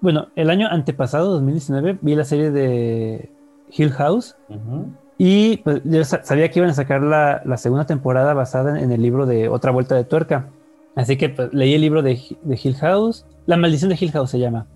bueno, 0.00 0.28
el 0.36 0.50
año 0.50 0.68
antepasado, 0.70 1.32
2019, 1.32 1.98
vi 2.00 2.14
la 2.14 2.24
serie 2.24 2.50
de 2.50 3.30
Hill 3.76 3.90
House 3.92 4.36
Ujú. 4.48 4.86
y 5.18 5.58
pues, 5.58 5.82
yo 5.84 6.04
sa- 6.04 6.24
sabía 6.24 6.50
que 6.50 6.58
iban 6.58 6.70
a 6.70 6.74
sacar 6.74 7.02
la, 7.02 7.42
la 7.44 7.56
segunda 7.56 7.84
temporada 7.86 8.34
basada 8.34 8.70
en, 8.78 8.84
en 8.84 8.92
el 8.92 9.02
libro 9.02 9.26
de 9.26 9.48
Otra 9.48 9.70
Vuelta 9.70 9.94
de 9.94 10.04
Tuerca. 10.04 10.48
Así 10.96 11.16
que 11.16 11.28
pues, 11.28 11.52
leí 11.54 11.74
el 11.74 11.80
libro 11.82 12.02
de, 12.02 12.18
de 12.42 12.60
Hill 12.62 12.74
House, 12.76 13.24
La 13.46 13.56
Maldición 13.56 13.90
de 13.90 13.98
Hill 14.00 14.10
House 14.12 14.30
se 14.30 14.38
llama, 14.38 14.66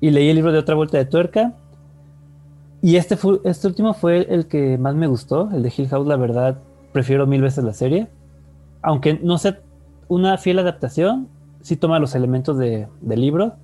y 0.00 0.10
leí 0.10 0.28
el 0.30 0.36
libro 0.36 0.52
de 0.52 0.58
Otra 0.58 0.74
Vuelta 0.74 0.98
de 0.98 1.04
Tuerca. 1.04 1.52
Y 2.82 2.96
este, 2.96 3.16
fue, 3.16 3.40
este 3.44 3.66
último 3.68 3.94
fue 3.94 4.26
el 4.32 4.46
que 4.46 4.76
más 4.78 4.94
me 4.94 5.06
gustó, 5.06 5.48
el 5.52 5.62
de 5.62 5.72
Hill 5.76 5.88
House, 5.88 6.06
la 6.06 6.16
verdad, 6.16 6.58
prefiero 6.92 7.26
mil 7.26 7.42
veces 7.42 7.62
la 7.64 7.72
serie. 7.72 8.08
Aunque 8.82 9.14
no 9.22 9.38
sea 9.38 9.58
una 10.08 10.36
fiel 10.38 10.58
adaptación, 10.58 11.28
sí 11.66 11.76
toma 11.76 11.98
los 11.98 12.14
elementos 12.14 12.56
de- 12.56 12.86
del 13.00 13.20
libro. 13.20 13.54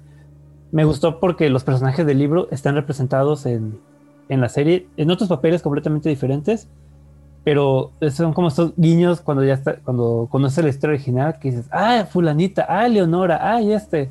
Me 0.73 0.85
gustó 0.85 1.21
porque 1.21 1.49
los 1.51 1.63
personajes 1.63 2.05
del 2.05 2.19
libro 2.19 2.49
están 2.51 2.75
representados 2.75 3.47
en, 3.47 3.79
en 4.29 4.41
la 4.41 4.49
serie, 4.49 4.89
en 4.97 5.11
otros 5.11 5.29
papeles 5.29 5.63
completamente 5.63 6.09
diferentes, 6.09 6.67
pero 7.45 7.93
son 8.11 8.33
como 8.33 8.49
estos 8.49 8.73
guiños 8.77 9.21
cuando 9.21 9.45
ya 9.45 9.55
está, 9.55 9.77
cuando 9.85 10.27
conoces 10.31 10.65
la 10.65 10.71
historia 10.71 10.95
original, 10.95 11.39
que 11.39 11.51
dices, 11.51 11.69
ah, 11.71 12.07
fulanita, 12.11 12.63
ah, 12.69 12.89
Leonora, 12.89 13.39
ah, 13.41 13.61
este. 13.61 14.11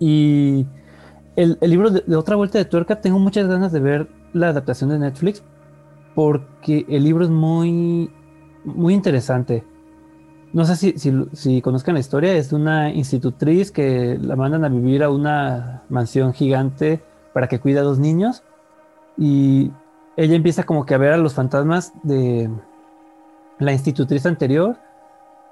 Y 0.00 0.64
el, 1.36 1.58
el 1.60 1.70
libro 1.70 1.90
de, 1.90 2.04
de 2.06 2.16
Otra 2.16 2.36
Vuelta 2.36 2.56
de 2.58 2.64
Tuerca, 2.64 3.00
tengo 3.00 3.18
muchas 3.18 3.46
ganas 3.48 3.70
de 3.72 3.80
ver 3.80 4.08
la 4.32 4.48
adaptación 4.48 4.90
de 4.90 4.98
Netflix, 4.98 5.42
porque 6.14 6.86
el 6.88 7.04
libro 7.04 7.24
es 7.24 7.30
muy, 7.30 8.10
muy 8.64 8.94
interesante. 8.94 9.64
No 10.54 10.64
sé 10.64 10.76
si, 10.76 10.94
si, 11.32 11.60
conozcan 11.60 11.94
la 11.94 12.00
historia, 12.00 12.32
es 12.32 12.50
de 12.50 12.56
una 12.56 12.92
institutriz 12.92 13.72
que 13.72 14.16
la 14.20 14.36
mandan 14.36 14.64
a 14.64 14.68
vivir 14.68 15.02
a 15.02 15.10
una 15.10 15.82
mansión 15.88 16.32
gigante 16.32 17.02
para 17.32 17.48
que 17.48 17.58
cuide 17.58 17.80
a 17.80 17.82
dos 17.82 17.98
niños 17.98 18.44
y 19.18 19.72
ella 20.16 20.36
empieza 20.36 20.62
como 20.62 20.86
que 20.86 20.94
a 20.94 20.98
ver 20.98 21.12
a 21.12 21.16
los 21.16 21.34
fantasmas 21.34 21.92
de 22.04 22.48
la 23.58 23.72
institutriz 23.72 24.26
anterior 24.26 24.76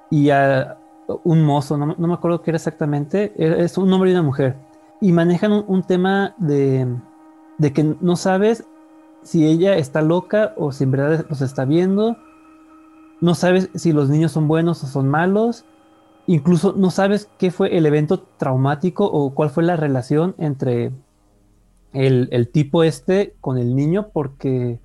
y 0.09 0.31
a 0.31 0.79
un 1.25 1.43
mozo, 1.43 1.77
no, 1.77 1.97
no 1.99 2.07
me 2.07 2.15
acuerdo 2.15 2.41
qué 2.41 2.53
era 2.53 2.57
exactamente, 2.59 3.33
es 3.37 3.77
un 3.79 3.93
hombre 3.93 4.11
y 4.11 4.13
una 4.13 4.23
mujer. 4.23 4.55
Y 5.01 5.11
manejan 5.11 5.51
un, 5.51 5.65
un 5.67 5.83
tema 5.83 6.35
de, 6.39 6.87
de, 7.59 7.73
que 7.73 7.97
no 8.01 8.15
sabes 8.15 8.65
si 9.23 9.47
ella 9.47 9.77
está 9.77 10.01
loca 10.01 10.55
o 10.57 10.71
si 10.71 10.85
en 10.85 10.93
verdad 10.93 11.27
los 11.29 11.41
está 11.41 11.65
viendo. 11.65 12.17
No 13.23 13.37
sabes 13.37 13.71
si 13.77 13.93
los 13.93 14.11
niños 14.11 14.33
son 14.33 14.49
buenos 14.49 14.83
o 14.83 14.89
son 14.89 15.09
malos. 15.09 15.65
Incluso 16.27 16.75
no 16.77 16.91
sabes 16.91 17.31
qué 17.39 17.53
fue 17.53 17.79
el 17.79 17.87
evento 17.87 18.19
traumático 18.21 19.07
o 19.07 19.33
cuál 19.33 19.49
fue 19.49 19.63
la 19.63 19.77
relación 19.77 20.35
entre 20.39 20.91
el, 21.93 22.29
el 22.33 22.49
tipo 22.49 22.83
este 22.83 23.37
con 23.41 23.59
el 23.59 23.77
niño, 23.77 24.09
porque 24.13 24.81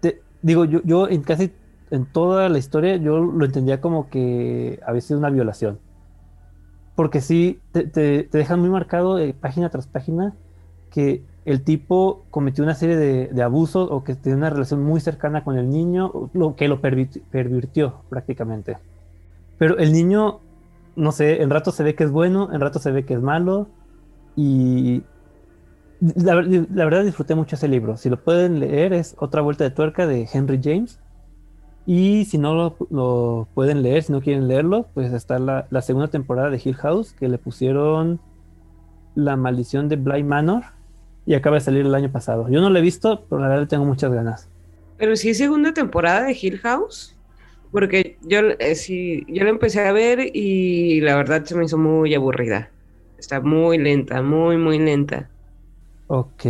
te, 0.00 0.22
digo, 0.42 0.64
yo, 0.64 0.80
yo 0.84 1.08
en 1.08 1.22
casi 1.22 1.52
en 1.90 2.06
toda 2.06 2.48
la 2.48 2.58
historia 2.58 2.96
yo 2.98 3.18
lo 3.18 3.44
entendía 3.44 3.80
como 3.80 4.10
que 4.10 4.78
había 4.86 5.00
sido 5.00 5.18
una 5.18 5.30
violación. 5.30 5.80
Porque 6.94 7.20
sí, 7.20 7.58
te, 7.72 7.82
te, 7.82 8.22
te 8.22 8.38
dejan 8.38 8.60
muy 8.60 8.70
marcado 8.70 9.18
eh, 9.18 9.34
página 9.34 9.70
tras 9.70 9.88
página 9.88 10.36
que 10.90 11.24
el 11.46 11.62
tipo 11.62 12.24
cometió 12.30 12.64
una 12.64 12.74
serie 12.74 12.96
de, 12.96 13.42
abusos 13.42 13.88
o 13.90 14.02
que 14.02 14.16
tenía 14.16 14.36
una 14.36 14.50
relación 14.50 14.82
muy 14.82 15.00
cercana 15.00 15.44
con 15.44 15.56
el 15.56 15.70
niño, 15.70 16.28
lo 16.34 16.56
que 16.56 16.66
lo 16.66 16.80
pervirtió, 16.80 18.02
prácticamente. 18.10 18.78
Pero 19.56 19.78
el 19.78 19.92
niño, 19.92 20.40
no 20.96 21.12
sé, 21.12 21.42
en 21.42 21.50
rato 21.50 21.70
se 21.70 21.84
ve 21.84 21.94
que 21.94 22.02
es 22.02 22.10
bueno, 22.10 22.52
en 22.52 22.60
rato 22.60 22.80
se 22.80 22.90
ve 22.90 23.04
que 23.04 23.14
es 23.14 23.20
malo 23.22 23.68
y 24.34 25.04
la, 26.00 26.34
verdad 26.34 27.04
disfruté 27.04 27.36
mucho 27.36 27.54
ese 27.54 27.68
libro. 27.68 27.96
Si 27.96 28.10
lo 28.10 28.20
pueden 28.20 28.58
leer 28.58 28.92
es 28.92 29.14
Otra 29.16 29.40
Vuelta 29.40 29.62
de 29.62 29.70
Tuerca 29.70 30.08
de 30.08 30.28
Henry 30.30 30.60
James. 30.62 30.98
Y 31.86 32.24
si 32.24 32.38
no 32.38 32.76
lo, 32.90 33.46
pueden 33.54 33.82
leer, 33.84 34.02
si 34.02 34.10
no 34.10 34.20
quieren 34.20 34.48
leerlo, 34.48 34.88
pues 34.94 35.12
está 35.12 35.38
la, 35.38 35.68
la, 35.70 35.80
segunda 35.80 36.08
temporada 36.08 36.50
de 36.50 36.60
Hill 36.62 36.74
House 36.74 37.12
que 37.12 37.28
le 37.28 37.38
pusieron 37.38 38.18
La 39.14 39.36
Maldición 39.36 39.88
de 39.88 39.94
Bly 39.94 40.24
Manor 40.24 40.75
y 41.26 41.34
acaba 41.34 41.56
de 41.56 41.60
salir 41.60 41.84
el 41.84 41.94
año 41.94 42.10
pasado. 42.10 42.48
Yo 42.48 42.60
no 42.60 42.70
lo 42.70 42.78
he 42.78 42.82
visto, 42.82 43.24
pero 43.28 43.42
la 43.42 43.48
verdad 43.48 43.66
tengo 43.66 43.84
muchas 43.84 44.12
ganas. 44.12 44.48
Pero 44.96 45.16
sí 45.16 45.30
es 45.30 45.38
segunda 45.38 45.74
temporada 45.74 46.24
de 46.24 46.38
Hill 46.40 46.58
House, 46.58 47.14
porque 47.72 48.16
yo, 48.22 48.38
eh, 48.58 48.74
sí, 48.76 49.26
yo 49.28 49.44
la 49.44 49.50
empecé 49.50 49.86
a 49.86 49.92
ver 49.92 50.30
y 50.34 51.00
la 51.00 51.16
verdad 51.16 51.44
se 51.44 51.54
me 51.56 51.64
hizo 51.64 51.76
muy 51.76 52.14
aburrida. 52.14 52.70
Está 53.18 53.40
muy 53.40 53.76
lenta, 53.76 54.22
muy, 54.22 54.56
muy 54.56 54.78
lenta. 54.78 55.28
Ok. 56.06 56.46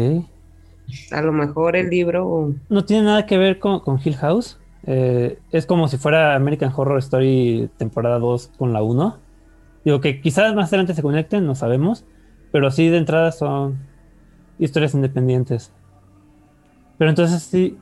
A 1.11 1.23
lo 1.23 1.33
mejor 1.33 1.75
el 1.75 1.89
libro... 1.89 2.53
No 2.69 2.85
tiene 2.85 3.05
nada 3.05 3.27
que 3.27 3.39
ver 3.39 3.59
con, 3.59 3.81
con 3.81 3.99
Hill 4.05 4.17
House. 4.17 4.59
Eh, 4.87 5.39
es 5.51 5.67
como 5.67 5.89
si 5.89 5.97
fuera 5.97 6.35
American 6.35 6.73
Horror 6.75 6.99
Story 6.99 7.71
temporada 7.77 8.19
2 8.19 8.53
con 8.59 8.73
la 8.73 8.83
1. 8.83 9.19
Digo 9.85 10.01
que 10.01 10.21
quizás 10.21 10.55
más 10.55 10.69
adelante 10.69 10.95
se 10.95 11.03
conecten, 11.03 11.47
no 11.47 11.55
sabemos. 11.55 12.05
Pero 12.53 12.71
sí 12.71 12.89
de 12.89 12.99
entrada 12.99 13.33
son 13.33 13.79
historias 14.59 14.95
independientes. 14.95 15.73
Pero 16.99 17.11
entonces 17.11 17.43
sí, 17.43 17.77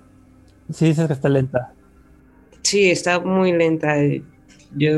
sí 0.71 0.87
dices 0.87 1.07
que 1.07 1.13
está 1.13 1.29
lenta. 1.29 1.73
Sí, 2.63 2.91
está 2.91 3.21
muy 3.21 3.53
lenta. 3.53 3.97
Yo 4.77 4.93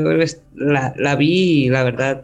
la, 0.55 0.93
la 0.97 1.15
vi 1.15 1.65
y 1.65 1.69
la 1.69 1.83
verdad 1.83 2.23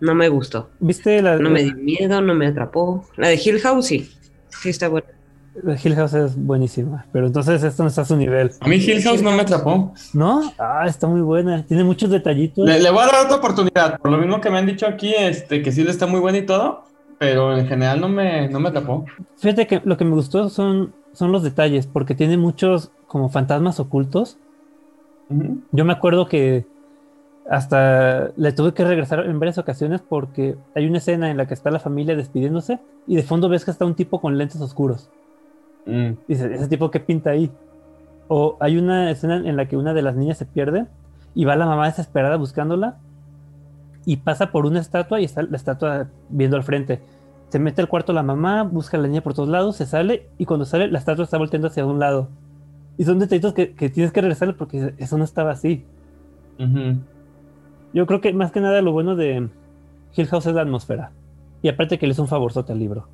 no 0.00 0.14
me 0.14 0.28
gustó. 0.28 0.70
¿Viste 0.80 1.20
la 1.22 1.36
No 1.36 1.50
me 1.50 1.62
dio 1.62 1.74
miedo, 1.74 2.20
no 2.20 2.34
me 2.34 2.46
atrapó. 2.46 3.04
La 3.16 3.28
de 3.28 3.40
Hill 3.42 3.60
House 3.60 3.86
sí, 3.86 4.10
sí 4.60 4.68
está 4.70 4.88
buena. 4.88 5.06
la 5.62 5.76
Hill 5.82 5.94
House 5.94 6.14
es 6.14 6.36
buenísima, 6.36 7.06
pero 7.12 7.26
entonces 7.26 7.62
esto 7.62 7.82
no 7.82 7.88
está 7.88 8.02
a 8.02 8.04
su 8.04 8.16
nivel. 8.16 8.52
A 8.60 8.68
mí 8.68 8.76
Hill 8.76 9.02
House 9.02 9.22
no 9.22 9.32
me 9.32 9.42
atrapó. 9.42 9.94
¿No? 10.12 10.52
Ah, 10.58 10.84
está 10.86 11.06
muy 11.06 11.20
buena. 11.20 11.64
Tiene 11.66 11.84
muchos 11.84 12.10
detallitos. 12.10 12.66
Le, 12.66 12.80
le 12.80 12.90
voy 12.90 13.02
a 13.02 13.06
dar 13.06 13.24
otra 13.24 13.36
oportunidad, 13.36 13.98
por 13.98 14.10
lo 14.10 14.18
mismo 14.18 14.40
que 14.40 14.50
me 14.50 14.58
han 14.58 14.66
dicho 14.66 14.86
aquí, 14.86 15.14
este, 15.14 15.62
que 15.62 15.72
sí 15.72 15.82
le 15.82 15.90
está 15.90 16.06
muy 16.06 16.20
buena 16.20 16.38
y 16.38 16.46
todo, 16.46 16.84
pero 17.18 17.56
en 17.56 17.66
general 17.66 18.00
no 18.00 18.08
me, 18.08 18.48
no 18.48 18.60
me 18.60 18.68
atrapó. 18.68 19.04
Fíjate 19.36 19.66
que 19.66 19.80
lo 19.84 19.96
que 19.96 20.04
me 20.04 20.14
gustó 20.14 20.48
son, 20.48 20.94
son 21.12 21.32
los 21.32 21.42
detalles, 21.42 21.86
porque 21.86 22.14
tiene 22.14 22.36
muchos 22.36 22.90
como 23.06 23.28
fantasmas 23.28 23.80
ocultos. 23.80 24.38
Ujú. 25.30 25.60
Yo 25.72 25.84
me 25.84 25.92
acuerdo 25.92 26.28
que 26.28 26.66
hasta 27.48 28.32
le 28.36 28.52
tuve 28.52 28.74
que 28.74 28.84
regresar 28.84 29.24
en 29.24 29.38
varias 29.38 29.58
ocasiones 29.58 30.02
porque 30.02 30.56
hay 30.74 30.86
una 30.86 30.98
escena 30.98 31.30
en 31.30 31.36
la 31.36 31.46
que 31.46 31.54
está 31.54 31.70
la 31.70 31.78
familia 31.78 32.16
despidiéndose 32.16 32.80
y 33.06 33.16
de 33.16 33.22
fondo 33.22 33.48
ves 33.48 33.64
que 33.64 33.70
está 33.70 33.84
un 33.84 33.94
tipo 33.94 34.20
con 34.20 34.36
lentes 34.36 34.60
oscuros. 34.60 35.08
Mm. 35.86 36.12
Dices, 36.26 36.50
¿ese 36.50 36.68
tipo 36.68 36.90
qué 36.90 37.00
pinta 37.00 37.30
ahí? 37.30 37.50
O 38.28 38.56
hay 38.60 38.76
una 38.76 39.10
escena 39.10 39.36
en 39.36 39.56
la 39.56 39.66
que 39.68 39.76
una 39.76 39.94
de 39.94 40.02
las 40.02 40.16
niñas 40.16 40.38
se 40.38 40.46
pierde 40.46 40.86
y 41.34 41.44
va 41.44 41.54
la 41.54 41.66
mamá 41.66 41.86
desesperada 41.86 42.36
buscándola 42.36 42.98
y 44.06 44.18
pasa 44.18 44.50
por 44.50 44.64
una 44.64 44.80
estatua 44.80 45.20
y 45.20 45.24
está 45.24 45.42
la 45.42 45.56
estatua 45.56 46.08
viendo 46.30 46.56
al 46.56 46.62
frente. 46.62 47.00
Se 47.50 47.58
mete 47.58 47.82
al 47.82 47.88
cuarto 47.88 48.12
la 48.12 48.22
mamá, 48.22 48.62
busca 48.62 48.96
a 48.96 49.00
la 49.00 49.08
niña 49.08 49.20
por 49.20 49.34
todos 49.34 49.48
lados, 49.48 49.76
se 49.76 49.84
sale 49.84 50.28
y 50.38 50.46
cuando 50.46 50.64
sale 50.64 50.88
la 50.88 50.98
estatua 50.98 51.24
está 51.24 51.36
volteando 51.36 51.68
hacia 51.68 51.84
un 51.84 51.98
lado. 51.98 52.28
Y 52.96 53.04
son 53.04 53.18
detallitos 53.18 53.52
que, 53.52 53.74
que 53.74 53.90
tienes 53.90 54.12
que 54.12 54.22
regresarle 54.22 54.54
porque 54.54 54.94
eso 54.96 55.18
no 55.18 55.24
estaba 55.24 55.50
así. 55.50 55.84
Yo 57.92 58.06
creo 58.06 58.20
que 58.20 58.32
más 58.32 58.52
que 58.52 58.60
nada 58.60 58.80
lo 58.80 58.92
bueno 58.92 59.16
de 59.16 59.48
Hill 60.14 60.26
House 60.28 60.46
es 60.46 60.54
la 60.54 60.62
atmósfera. 60.62 61.10
Y 61.62 61.68
aparte 61.68 61.98
que 61.98 62.06
le 62.06 62.12
es 62.12 62.18
un 62.18 62.28
favorzote 62.28 62.72
al 62.72 62.78
libro. 62.78 63.08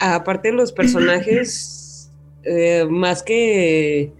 Aparte 0.00 0.52
los 0.52 0.72
personajes, 0.72 2.10
eh, 2.42 2.86
más 2.88 3.22
que 3.22 4.12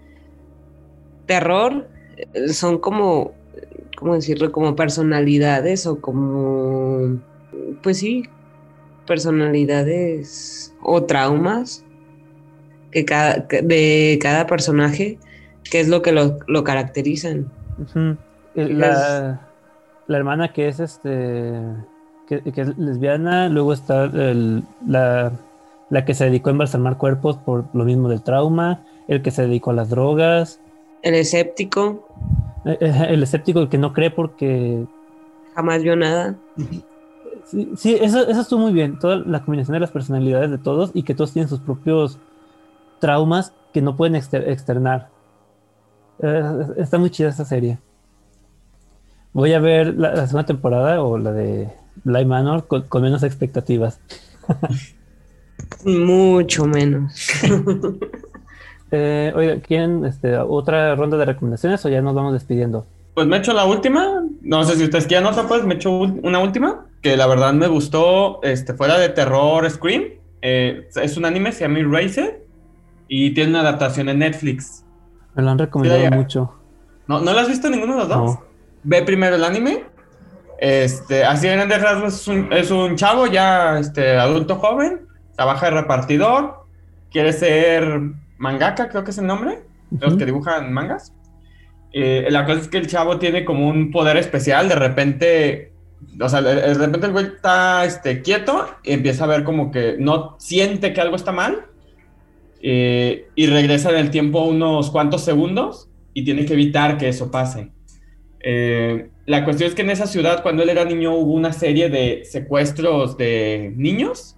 terror, 1.25 1.87
eh, 2.33 2.49
son 2.49 2.77
como, 2.77 3.33
¿cómo 3.95 4.15
decirlo? 4.15 4.51
Como 4.51 4.75
personalidades 4.75 5.85
o 5.87 5.99
como, 6.01 7.17
pues 7.81 7.99
sí, 7.99 8.23
personalidades 9.07 10.73
o 10.81 11.03
traumas 11.03 11.83
que 12.91 13.05
cada, 13.05 13.45
de 13.61 14.19
cada 14.21 14.47
personaje, 14.47 15.17
que 15.69 15.79
es 15.79 15.89
lo 15.89 16.01
que 16.01 16.11
lo, 16.11 16.37
lo 16.47 16.63
caracterizan. 16.63 17.47
El- 18.55 18.79
La, 18.79 19.41
la 20.07 20.17
hermana 20.17 20.53
que 20.53 20.67
es 20.67 20.79
este 20.79 21.59
que, 22.27 22.41
que 22.41 22.61
es 22.61 22.77
lesbiana, 22.77 23.49
luego 23.49 23.73
está 23.73 24.05
el- 24.05 24.63
la, 24.87 25.31
la 25.89 26.05
que 26.05 26.13
se 26.13 26.25
dedicó 26.25 26.49
a 26.49 26.53
embalsamar 26.53 26.97
cuerpos 26.97 27.37
por 27.37 27.65
lo 27.73 27.83
mismo 27.85 28.07
del 28.09 28.21
trauma, 28.23 28.81
el 29.07 29.21
que 29.21 29.31
se 29.31 29.43
dedicó 29.43 29.71
a 29.71 29.73
las 29.73 29.89
drogas, 29.89 30.59
El 31.05 31.13
escéptico 31.13 32.07
eh, 32.65 32.77
eh, 32.81 33.05
el 33.09 33.21
escéptico 33.23 33.59
el 33.59 33.69
que 33.69 33.77
no 33.77 33.93
cree 33.93 34.09
porque 34.09 34.85
jamás 35.53 35.83
vio 35.83 35.95
nada. 35.95 36.35
sí, 37.45 37.71
sí, 37.77 37.95
eso, 38.01 38.27
eso 38.27 38.41
estuvo 38.41 38.59
muy 38.61 38.73
bien, 38.73 38.97
toda 38.97 39.17
la 39.17 39.41
combinación 39.45 39.73
de 39.75 39.79
las 39.81 39.91
personalidades 39.91 40.49
de 40.49 40.57
todos 40.57 40.89
y 40.95 41.03
que 41.03 41.13
todos 41.13 41.31
tienen 41.31 41.47
sus 41.47 41.59
propios 41.59 42.17
traumas 42.99 43.53
que 43.71 43.81
no 43.83 43.95
pueden 43.95 44.15
exter- 44.15 44.49
externar. 44.49 45.09
Eh, 46.23 46.43
está 46.77 46.97
muy 46.97 47.11
chida 47.11 47.29
esa 47.29 47.45
serie. 47.45 47.77
Voy 49.31 49.53
a 49.53 49.59
ver 49.59 49.93
la, 49.95 50.15
la 50.15 50.25
segunda 50.27 50.47
temporada 50.47 51.03
o 51.03 51.17
la 51.19 51.33
de 51.33 51.69
Bly 52.03 52.25
Manor 52.25 52.65
con, 52.67 52.83
con 52.83 53.03
menos 53.03 53.21
expectativas. 53.21 53.99
Mucho 55.85 56.65
menos. 56.65 57.13
Eh, 58.91 59.33
oiga, 59.35 59.59
¿quieren 59.61 60.05
este, 60.05 60.37
otra 60.37 60.95
ronda 60.95 61.17
de 61.17 61.25
recomendaciones 61.25 61.83
o 61.85 61.89
ya 61.89 62.01
nos 62.01 62.15
vamos 62.15 62.33
despidiendo? 62.33 62.85
Pues 63.13 63.27
me 63.27 63.37
echo 63.37 63.53
la 63.53 63.65
última. 63.65 64.23
No 64.41 64.63
sé 64.63 64.75
si 64.75 64.83
ustedes 64.83 65.07
quieran 65.07 65.25
otra, 65.25 65.47
pues 65.47 65.63
me 65.63 65.75
echo 65.75 65.91
una 65.91 66.39
última. 66.39 66.85
Que 67.01 67.15
la 67.15 67.27
verdad 67.27 67.53
me 67.53 67.67
gustó. 67.67 68.41
Este, 68.43 68.73
fuera 68.73 68.97
de 68.97 69.09
terror, 69.09 69.69
Scream. 69.69 70.03
Eh, 70.41 70.87
es 71.01 71.17
un 71.17 71.25
anime, 71.25 71.51
se 71.51 71.61
llama 71.61 71.79
Erased. 71.79 72.35
Y 73.07 73.33
tiene 73.33 73.51
una 73.51 73.61
adaptación 73.61 74.09
en 74.09 74.19
Netflix. 74.19 74.83
Me 75.33 75.43
lo 75.43 75.51
han 75.51 75.59
recomendado 75.59 76.11
mucho. 76.11 76.53
¿No, 77.07 77.21
¿No 77.21 77.33
lo 77.33 77.39
has 77.39 77.47
visto 77.47 77.69
ninguno 77.69 77.93
de 77.93 77.99
los 77.99 78.09
dos? 78.09 78.17
No. 78.17 78.43
Ve 78.83 79.01
primero 79.03 79.35
el 79.35 79.43
anime. 79.43 79.85
Este, 80.59 81.23
así 81.23 81.47
en 81.47 81.57
grandes 81.57 81.81
rasgos 81.81 82.15
es 82.15 82.27
un, 82.27 82.53
es 82.53 82.71
un 82.71 82.95
chavo 82.95 83.27
ya 83.27 83.79
este, 83.79 84.17
adulto 84.17 84.55
joven. 84.55 85.07
Trabaja 85.35 85.67
de 85.67 85.71
repartidor. 85.71 86.65
Quiere 87.11 87.31
ser 87.31 88.11
mangaka, 88.37 88.89
creo 88.89 89.03
que 89.03 89.11
es 89.11 89.17
el 89.17 89.27
nombre. 89.27 89.59
Los 89.99 90.13
Ujú. 90.13 90.17
que 90.17 90.25
dibujan 90.25 90.71
mangas. 90.73 91.13
Eh, 91.93 92.27
la 92.29 92.45
cosa 92.45 92.61
es 92.61 92.67
que 92.67 92.77
el 92.77 92.87
chavo 92.87 93.19
tiene 93.19 93.45
como 93.45 93.67
un 93.69 93.91
poder 93.91 94.17
especial. 94.17 94.67
De 94.67 94.75
repente, 94.75 95.71
o 96.19 96.27
sea, 96.29 96.41
de, 96.41 96.55
de 96.55 96.73
repente 96.73 97.07
el 97.07 97.13
güey 97.13 97.25
está 97.27 97.85
este, 97.85 98.21
quieto 98.21 98.67
y 98.83 98.91
empieza 98.93 99.23
a 99.23 99.27
ver 99.27 99.43
como 99.43 99.71
que 99.71 99.95
no 99.99 100.35
siente 100.39 100.93
que 100.93 101.01
algo 101.01 101.15
está 101.15 101.31
mal. 101.31 101.65
eh, 102.61 103.27
y 103.35 103.47
regresa 103.47 103.91
en 103.91 103.97
el 103.97 104.09
tiempo 104.09 104.41
unos 104.43 104.89
cuantos 104.91 105.23
segundos 105.23 105.89
y 106.13 106.23
tiene 106.25 106.45
que 106.45 106.53
evitar 106.53 106.97
que 106.97 107.09
eso 107.09 107.29
pase. 107.29 107.71
Eh, 108.39 109.09
la 109.25 109.43
cuestión 109.43 109.69
es 109.69 109.75
que 109.75 109.81
en 109.83 109.89
esa 109.91 110.07
ciudad, 110.07 110.41
cuando 110.43 110.63
él 110.63 110.69
era 110.69 110.85
niño, 110.85 111.13
hubo 111.15 111.33
una 111.33 111.53
serie 111.53 111.89
de 111.89 112.23
secuestros 112.25 113.17
de 113.17 113.73
niños, 113.75 114.35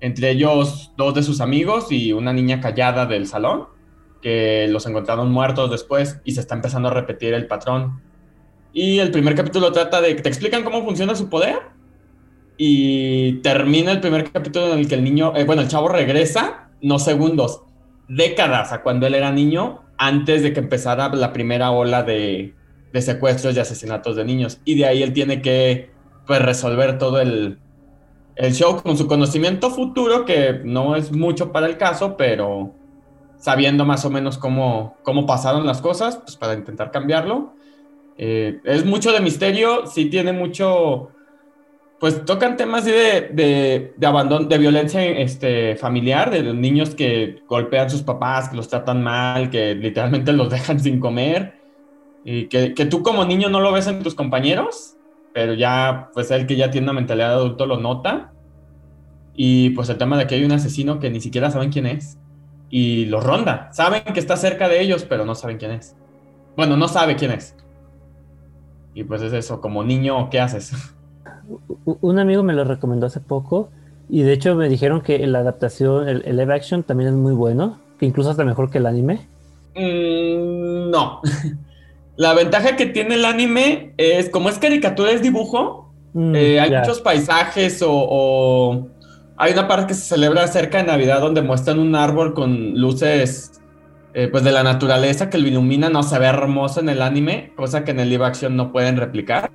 entre 0.00 0.30
ellos 0.30 0.92
dos 0.96 1.14
de 1.14 1.22
sus 1.22 1.40
amigos 1.40 1.90
y 1.90 2.12
una 2.12 2.32
niña 2.32 2.60
callada 2.60 3.06
del 3.06 3.26
salón, 3.26 3.66
que 4.22 4.66
los 4.68 4.86
encontraron 4.86 5.30
muertos 5.30 5.70
después 5.70 6.20
y 6.24 6.32
se 6.32 6.40
está 6.40 6.54
empezando 6.54 6.88
a 6.88 6.94
repetir 6.94 7.34
el 7.34 7.46
patrón. 7.46 8.00
Y 8.72 8.98
el 8.98 9.10
primer 9.10 9.34
capítulo 9.34 9.72
trata 9.72 10.00
de 10.00 10.14
que 10.16 10.22
te 10.22 10.28
explican 10.28 10.64
cómo 10.64 10.84
funciona 10.84 11.14
su 11.14 11.28
poder 11.28 11.58
y 12.56 13.34
termina 13.34 13.92
el 13.92 14.00
primer 14.00 14.30
capítulo 14.30 14.72
en 14.72 14.80
el 14.80 14.88
que 14.88 14.96
el 14.96 15.04
niño, 15.04 15.32
eh, 15.36 15.44
bueno, 15.44 15.62
el 15.62 15.68
chavo 15.68 15.88
regresa, 15.88 16.70
no 16.82 16.98
segundos, 16.98 17.62
décadas 18.08 18.72
a 18.72 18.82
cuando 18.82 19.06
él 19.06 19.14
era 19.14 19.30
niño, 19.30 19.82
antes 19.96 20.42
de 20.42 20.52
que 20.52 20.60
empezara 20.60 21.08
la 21.14 21.32
primera 21.32 21.70
ola 21.70 22.02
de, 22.02 22.54
secuestros 22.94 23.56
y 23.56 23.60
asesinatos 23.60 24.16
de 24.16 24.24
niños. 24.24 24.60
Y 24.64 24.76
de 24.76 24.86
ahí 24.86 25.02
él 25.02 25.12
tiene 25.12 25.40
que 25.40 25.90
pues, 26.26 26.42
resolver 26.42 26.98
todo 26.98 27.20
el, 27.20 27.58
el 28.38 28.54
show 28.54 28.80
con 28.80 28.96
su 28.96 29.08
conocimiento 29.08 29.70
futuro, 29.70 30.24
que 30.24 30.60
no 30.64 30.94
es 30.94 31.10
mucho 31.10 31.50
para 31.50 31.66
el 31.66 31.76
caso, 31.76 32.16
pero 32.16 32.72
sabiendo 33.36 33.84
más 33.84 34.04
o 34.04 34.10
menos 34.10 34.38
cómo, 34.38 34.96
cómo 35.02 35.26
pasaron 35.26 35.66
las 35.66 35.80
cosas, 35.80 36.16
pues 36.18 36.36
para 36.36 36.54
intentar 36.54 36.92
cambiarlo. 36.92 37.54
Eh, 38.16 38.60
es 38.64 38.84
mucho 38.84 39.12
de 39.12 39.20
misterio, 39.20 39.88
sí 39.88 40.06
tiene 40.06 40.32
mucho, 40.32 41.10
pues 41.98 42.24
tocan 42.24 42.56
temas 42.56 42.84
de, 42.84 43.28
de, 43.32 43.94
de 43.96 44.06
abandono, 44.06 44.46
de 44.46 44.58
violencia 44.58 45.02
este, 45.02 45.74
familiar, 45.74 46.30
de 46.30 46.42
los 46.42 46.54
niños 46.54 46.94
que 46.94 47.42
golpean 47.48 47.86
a 47.86 47.90
sus 47.90 48.02
papás, 48.02 48.50
que 48.50 48.56
los 48.56 48.68
tratan 48.68 49.02
mal, 49.02 49.50
que 49.50 49.74
literalmente 49.74 50.32
los 50.32 50.48
dejan 50.50 50.78
sin 50.78 51.00
comer, 51.00 51.54
y 52.24 52.46
que, 52.46 52.72
que 52.72 52.86
tú 52.86 53.02
como 53.02 53.24
niño 53.24 53.48
no 53.48 53.60
lo 53.60 53.72
ves 53.72 53.88
en 53.88 54.00
tus 54.00 54.14
compañeros, 54.14 54.97
pero 55.38 55.54
ya, 55.54 56.10
pues 56.14 56.32
el 56.32 56.48
que 56.48 56.56
ya 56.56 56.68
tiene 56.68 56.86
una 56.86 56.94
mentalidad 56.94 57.28
de 57.28 57.34
adulto 57.34 57.64
lo 57.64 57.76
nota. 57.76 58.32
Y 59.34 59.70
pues 59.70 59.88
el 59.88 59.96
tema 59.96 60.18
de 60.18 60.26
que 60.26 60.34
hay 60.34 60.42
un 60.42 60.50
asesino 60.50 60.98
que 60.98 61.10
ni 61.10 61.20
siquiera 61.20 61.48
saben 61.52 61.70
quién 61.70 61.86
es 61.86 62.18
y 62.70 63.04
los 63.04 63.22
ronda. 63.22 63.68
Saben 63.72 64.02
que 64.02 64.18
está 64.18 64.36
cerca 64.36 64.68
de 64.68 64.80
ellos, 64.80 65.06
pero 65.08 65.24
no 65.24 65.36
saben 65.36 65.58
quién 65.58 65.70
es. 65.70 65.94
Bueno, 66.56 66.76
no 66.76 66.88
sabe 66.88 67.14
quién 67.14 67.30
es. 67.30 67.54
Y 68.94 69.04
pues 69.04 69.22
es 69.22 69.32
eso, 69.32 69.60
como 69.60 69.84
niño, 69.84 70.28
¿qué 70.28 70.40
haces? 70.40 70.72
Un 71.84 72.18
amigo 72.18 72.42
me 72.42 72.52
lo 72.52 72.64
recomendó 72.64 73.06
hace 73.06 73.20
poco 73.20 73.70
y 74.08 74.22
de 74.22 74.32
hecho 74.32 74.56
me 74.56 74.68
dijeron 74.68 75.02
que 75.02 75.24
la 75.24 75.38
adaptación, 75.38 76.08
el, 76.08 76.22
el 76.26 76.36
live 76.36 76.52
action 76.52 76.82
también 76.82 77.10
es 77.10 77.14
muy 77.14 77.32
bueno, 77.32 77.78
que 78.00 78.06
incluso 78.06 78.30
hasta 78.30 78.44
mejor 78.44 78.70
que 78.70 78.78
el 78.78 78.86
anime. 78.86 79.28
Mm, 79.76 80.90
no. 80.90 81.20
La 82.18 82.34
ventaja 82.34 82.76
que 82.76 82.84
tiene 82.86 83.14
el 83.14 83.24
anime 83.24 83.94
es, 83.96 84.28
como 84.28 84.50
es 84.50 84.58
caricatura, 84.58 85.10
es 85.12 85.22
dibujo, 85.22 85.86
Mm, 86.14 86.34
eh, 86.34 86.58
hay 86.58 86.70
muchos 86.80 87.00
paisajes 87.02 87.82
o, 87.82 87.90
o 87.92 88.88
hay 89.36 89.52
una 89.52 89.68
parte 89.68 89.88
que 89.88 89.94
se 89.94 90.00
celebra 90.08 90.46
cerca 90.48 90.78
de 90.78 90.84
Navidad 90.84 91.20
donde 91.20 91.42
muestran 91.42 91.78
un 91.78 91.94
árbol 91.94 92.32
con 92.32 92.80
luces 92.80 93.60
eh, 94.14 94.26
pues 94.28 94.42
de 94.42 94.50
la 94.50 94.62
naturaleza 94.62 95.28
que 95.28 95.36
lo 95.38 95.46
ilumina, 95.46 95.90
no 95.90 96.02
se 96.02 96.18
ve 96.18 96.24
hermoso 96.26 96.80
en 96.80 96.88
el 96.88 97.02
anime, 97.02 97.52
cosa 97.56 97.84
que 97.84 97.90
en 97.90 98.00
el 98.00 98.08
live 98.08 98.24
action 98.24 98.56
no 98.56 98.72
pueden 98.72 98.96
replicar. 98.96 99.50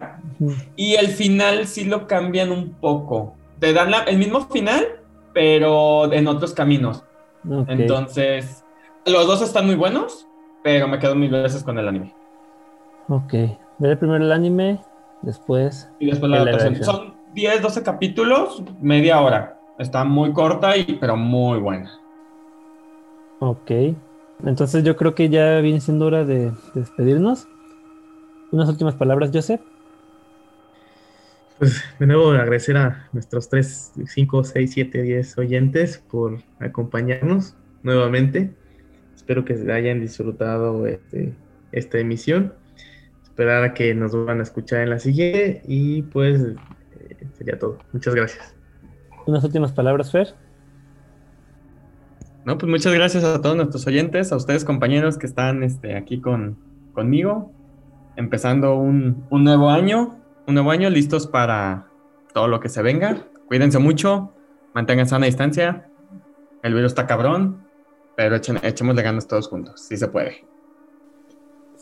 Y 0.76 0.94
el 0.94 1.08
final 1.08 1.66
sí 1.66 1.86
lo 1.86 2.06
cambian 2.08 2.52
un 2.52 2.74
poco. 2.76 3.36
Te 3.60 3.74
dan 3.74 3.90
la- 3.90 4.04
el 4.04 4.18
mismo 4.20 4.48
final, 4.50 4.86
pero 5.34 6.14
en 6.14 6.28
otros 6.28 6.54
caminos. 6.54 7.04
Entonces, 7.68 8.64
los 9.08 9.26
dos 9.28 9.42
están 9.42 9.66
muy 9.66 9.76
buenos, 9.76 10.28
pero 10.64 10.88
me 10.88 11.00
quedo 11.00 11.16
mil 11.16 11.32
veces 11.32 11.64
con 11.64 11.78
el 11.80 11.88
anime. 11.88 12.14
Ok. 13.10 13.34
Veré 13.80 13.98
primero 13.98 14.24
el 14.24 14.32
anime, 14.32 14.80
después. 15.22 15.90
Y 16.00 16.08
después 16.08 16.32
la 16.32 16.42
adaptación. 16.42 16.84
Son 16.84 17.14
10, 17.34 17.62
12 17.62 17.84
capítulos, 17.84 18.64
media 18.82 19.20
hora. 19.22 19.60
Está 19.80 20.04
muy 20.04 20.32
corta, 20.34 20.78
y, 20.78 20.98
pero 21.00 21.16
muy 21.18 21.60
buena. 21.60 21.92
Ok. 23.40 23.72
Entonces 24.46 24.84
yo 24.84 24.96
creo 24.96 25.16
que 25.16 25.30
ya 25.30 25.60
viene 25.60 25.82
siendo 25.82 26.06
hora 26.06 26.26
de, 26.26 26.52
de 26.52 26.54
despedirnos. 26.76 27.48
Unas 28.52 28.70
últimas 28.70 28.96
palabras, 28.96 29.32
Joseph. 29.34 29.62
Pues 31.60 31.84
de 32.00 32.08
nuevo 32.08 32.32
agradecer 32.32 32.78
a 32.78 33.08
nuestros 33.14 33.48
3, 33.50 33.94
5, 34.06 34.44
6, 34.44 34.72
7, 34.74 35.02
10 35.02 35.38
oyentes 35.38 36.04
por 36.10 36.40
acompañarnos 36.60 37.56
nuevamente. 37.84 38.54
Espero 39.16 39.46
que 39.46 39.54
hayan 39.72 40.02
disfrutado 40.02 40.86
este, 40.88 41.34
esta 41.72 42.00
emisión. 42.00 42.54
Esperar 43.34 43.64
a 43.64 43.74
que 43.74 43.96
nos 43.96 44.12
vuelvan 44.12 44.42
a 44.42 44.44
escuchar 44.44 44.82
en 44.82 44.92
la 44.92 45.00
siguiente 45.00 45.64
y 45.68 46.04
pues 46.04 46.40
eh, 46.40 47.28
sería 47.36 47.58
todo. 47.58 47.80
Muchas 47.92 48.14
gracias. 48.14 48.54
Unas 49.26 49.44
últimas 49.44 49.72
palabras, 49.72 50.12
Fer. 50.12 50.36
No, 52.46 52.60
pues 52.60 52.70
muchas 52.70 52.94
gracias 52.94 53.24
a 53.24 53.42
todos 53.42 53.56
nuestros 53.56 53.88
oyentes, 53.88 54.32
a 54.32 54.36
ustedes 54.36 54.64
compañeros 54.64 55.18
que 55.18 55.26
están 55.26 55.64
este, 55.64 55.98
aquí 55.98 56.22
con, 56.22 56.60
conmigo, 56.94 57.52
empezando 58.18 58.76
un, 58.76 59.26
un 59.32 59.44
nuevo 59.44 59.72
año, 59.72 60.20
un 60.46 60.54
nuevo 60.54 60.70
año 60.70 60.92
listos 60.92 61.26
para 61.26 61.88
todo 62.36 62.48
lo 62.48 62.60
que 62.60 62.70
se 62.70 62.84
venga. 62.84 63.18
Cuídense 63.48 63.80
mucho, 63.80 64.32
mantengan 64.76 65.08
sana 65.08 65.26
distancia. 65.26 65.90
El 66.62 66.76
virus 66.76 66.92
está 66.92 67.08
cabrón, 67.08 67.66
pero 68.16 68.36
echen, 68.36 68.60
echemos 68.62 68.96
de 68.96 69.02
ganas 69.02 69.28
todos 69.28 69.48
juntos, 69.48 69.82
si 69.82 69.98
se 69.98 70.08
puede. 70.08 70.53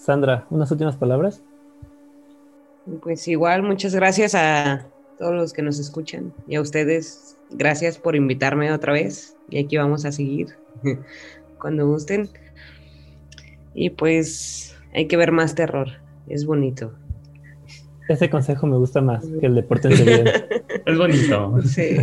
Sandra, 0.01 0.47
unas 0.49 0.71
últimas 0.71 0.95
palabras. 0.97 1.43
Pues 3.03 3.27
igual, 3.27 3.61
muchas 3.61 3.93
gracias 3.93 4.33
a 4.33 4.87
todos 5.19 5.35
los 5.35 5.53
que 5.53 5.61
nos 5.61 5.77
escuchan 5.77 6.33
y 6.47 6.55
a 6.55 6.61
ustedes, 6.61 7.37
gracias 7.51 7.99
por 7.99 8.15
invitarme 8.15 8.71
otra 8.71 8.93
vez. 8.93 9.35
Y 9.49 9.59
aquí 9.63 9.77
vamos 9.77 10.03
a 10.05 10.11
seguir 10.11 10.47
cuando 11.59 11.85
gusten. 11.85 12.29
Y 13.75 13.91
pues 13.91 14.75
hay 14.93 15.07
que 15.07 15.17
ver 15.17 15.31
más 15.31 15.53
terror, 15.53 15.87
es 16.27 16.45
bonito. 16.45 16.93
Ese 18.09 18.29
consejo 18.29 18.65
me 18.65 18.77
gusta 18.77 18.99
más 19.01 19.23
que 19.39 19.45
el 19.45 19.53
de 19.55 19.63
pórtense 19.63 20.03
bien. 20.03 20.25
Es 20.85 20.97
bonito. 20.97 21.61
Sí. 21.61 21.95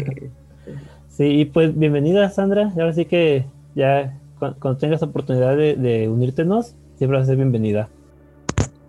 Sí, 1.09 1.25
y 1.41 1.45
pues 1.47 1.77
bienvenida 1.77 2.31
Sandra. 2.31 2.73
Y 2.77 2.81
ahora 2.81 2.93
sí 2.93 3.07
que 3.07 3.45
ya 3.75 4.17
cu- 4.39 4.55
cuando 4.61 4.79
tengas 4.79 5.03
oportunidad 5.03 5.57
de, 5.57 5.75
de 5.75 6.09
unírtenos, 6.09 6.77
siempre 6.99 7.19
vas 7.19 7.25
a 7.25 7.27
ser 7.29 7.37
bienvenida. 7.37 7.89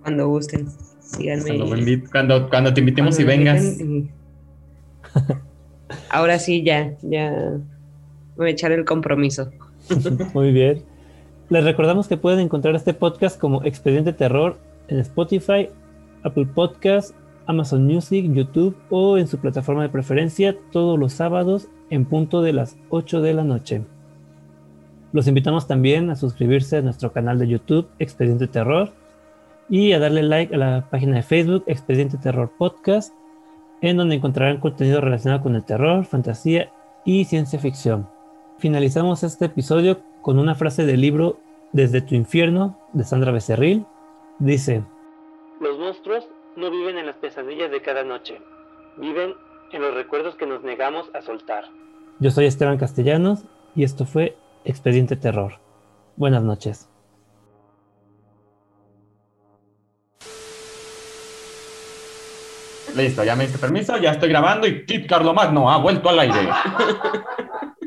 Cuando 0.02 0.28
gusten, 0.28 0.68
síganme. 1.00 1.58
Cuando, 1.58 2.10
cuando, 2.12 2.50
cuando 2.50 2.74
te 2.74 2.80
invitemos 2.82 3.20
y 3.20 3.24
Cuando 3.24 3.38
vengas. 3.46 3.80
inviten 3.80 3.98
y- 3.98 4.20
Ahora 6.10 6.38
sí, 6.40 6.64
ya, 6.64 6.94
ya 7.02 7.32
me 7.32 7.64
voy 8.36 8.48
a 8.48 8.52
echar 8.52 8.72
el 8.72 8.86
compromiso. 8.86 9.50
Muy 10.34 10.52
bien. 10.52 10.84
Les 11.50 11.64
recordamos 11.64 12.08
que 12.08 12.16
pueden 12.18 12.40
encontrar 12.42 12.76
este 12.76 12.94
podcast 12.94 13.40
como 13.40 13.64
Expediente 13.64 14.14
Terror 14.14 14.58
en 14.88 15.00
Spotify, 15.00 15.70
Apple 16.24 16.46
Podcast, 16.54 17.16
Amazon 17.48 17.86
Music, 17.88 18.32
YouTube 18.32 18.76
o 18.92 19.18
en 19.18 19.28
su 19.28 19.40
plataforma 19.40 19.82
de 19.82 19.90
preferencia 19.90 20.56
todos 20.72 21.00
los 21.00 21.14
sábados 21.14 21.68
en 21.90 22.06
punto 22.06 22.44
de 22.44 22.54
las 22.54 22.78
8 22.90 23.22
de 23.22 23.34
la 23.34 23.44
noche. 23.44 23.82
Los 25.12 25.28
invitamos 25.28 25.66
también 25.68 26.12
a 26.12 26.16
suscribirse 26.16 26.78
a 26.78 26.82
nuestro 26.82 27.12
canal 27.12 27.40
de 27.40 27.48
YouTube 27.48 27.90
Expediente 27.98 28.48
Terror 28.48 28.92
y 29.68 29.94
a 29.94 30.00
darle 30.00 30.22
like 30.22 30.54
a 30.54 30.58
la 30.58 30.88
página 30.90 31.16
de 31.16 31.24
Facebook 31.24 31.64
Expediente 31.66 32.18
Terror 32.18 32.52
Podcast, 32.56 33.12
en 33.82 33.98
donde 33.98 34.16
encontrarán 34.16 34.60
contenido 34.60 35.02
relacionado 35.02 35.42
con 35.42 35.56
el 35.56 35.64
terror, 35.64 36.06
fantasía 36.06 36.72
y 37.06 37.26
ciencia 37.26 37.58
ficción. 37.60 38.08
Finalizamos 38.60 39.24
este 39.24 39.46
episodio 39.46 40.00
con 40.22 40.38
una 40.38 40.54
frase 40.54 40.86
del 40.86 41.02
libro 41.02 41.40
Desde 41.72 42.02
tu 42.02 42.14
infierno 42.14 42.78
de 42.94 43.04
Sandra 43.04 43.32
Becerril. 43.32 43.86
Dice, 44.38 44.84
Los 45.60 45.80
monstruos 45.80 46.28
no 46.56 46.70
viven 46.70 46.98
en 46.98 47.08
las 47.08 47.16
pesadillas 47.16 47.72
de 47.72 47.82
cada 47.82 48.04
noche, 48.04 48.40
viven 48.98 49.34
en 49.72 49.82
los 49.82 49.94
recuerdos 49.96 50.36
que 50.36 50.46
nos 50.46 50.64
negamos 50.64 51.10
a 51.16 51.22
soltar. 51.22 51.66
yo 52.20 52.30
soy 52.30 52.46
Esteban 52.46 52.78
Castellanos 52.78 53.44
y 53.76 53.84
esto 53.84 54.06
fue 54.06 54.36
Expediente 54.64 55.16
Terror. 55.16 55.60
Buenas 56.16 56.44
noches. 56.44 56.90
Listo, 62.96 63.24
ya 63.24 63.36
me 63.36 63.44
diste 63.44 63.60
permiso, 63.60 63.98
ya 63.98 64.12
estoy 64.12 64.30
grabando 64.30 64.68
y 64.68 64.86
Kit 64.86 65.08
Carlo 65.08 65.34
Magno 65.34 65.72
ha 65.72 65.78
vuelto 65.78 66.10
al 66.10 66.20
aire. 66.20 66.50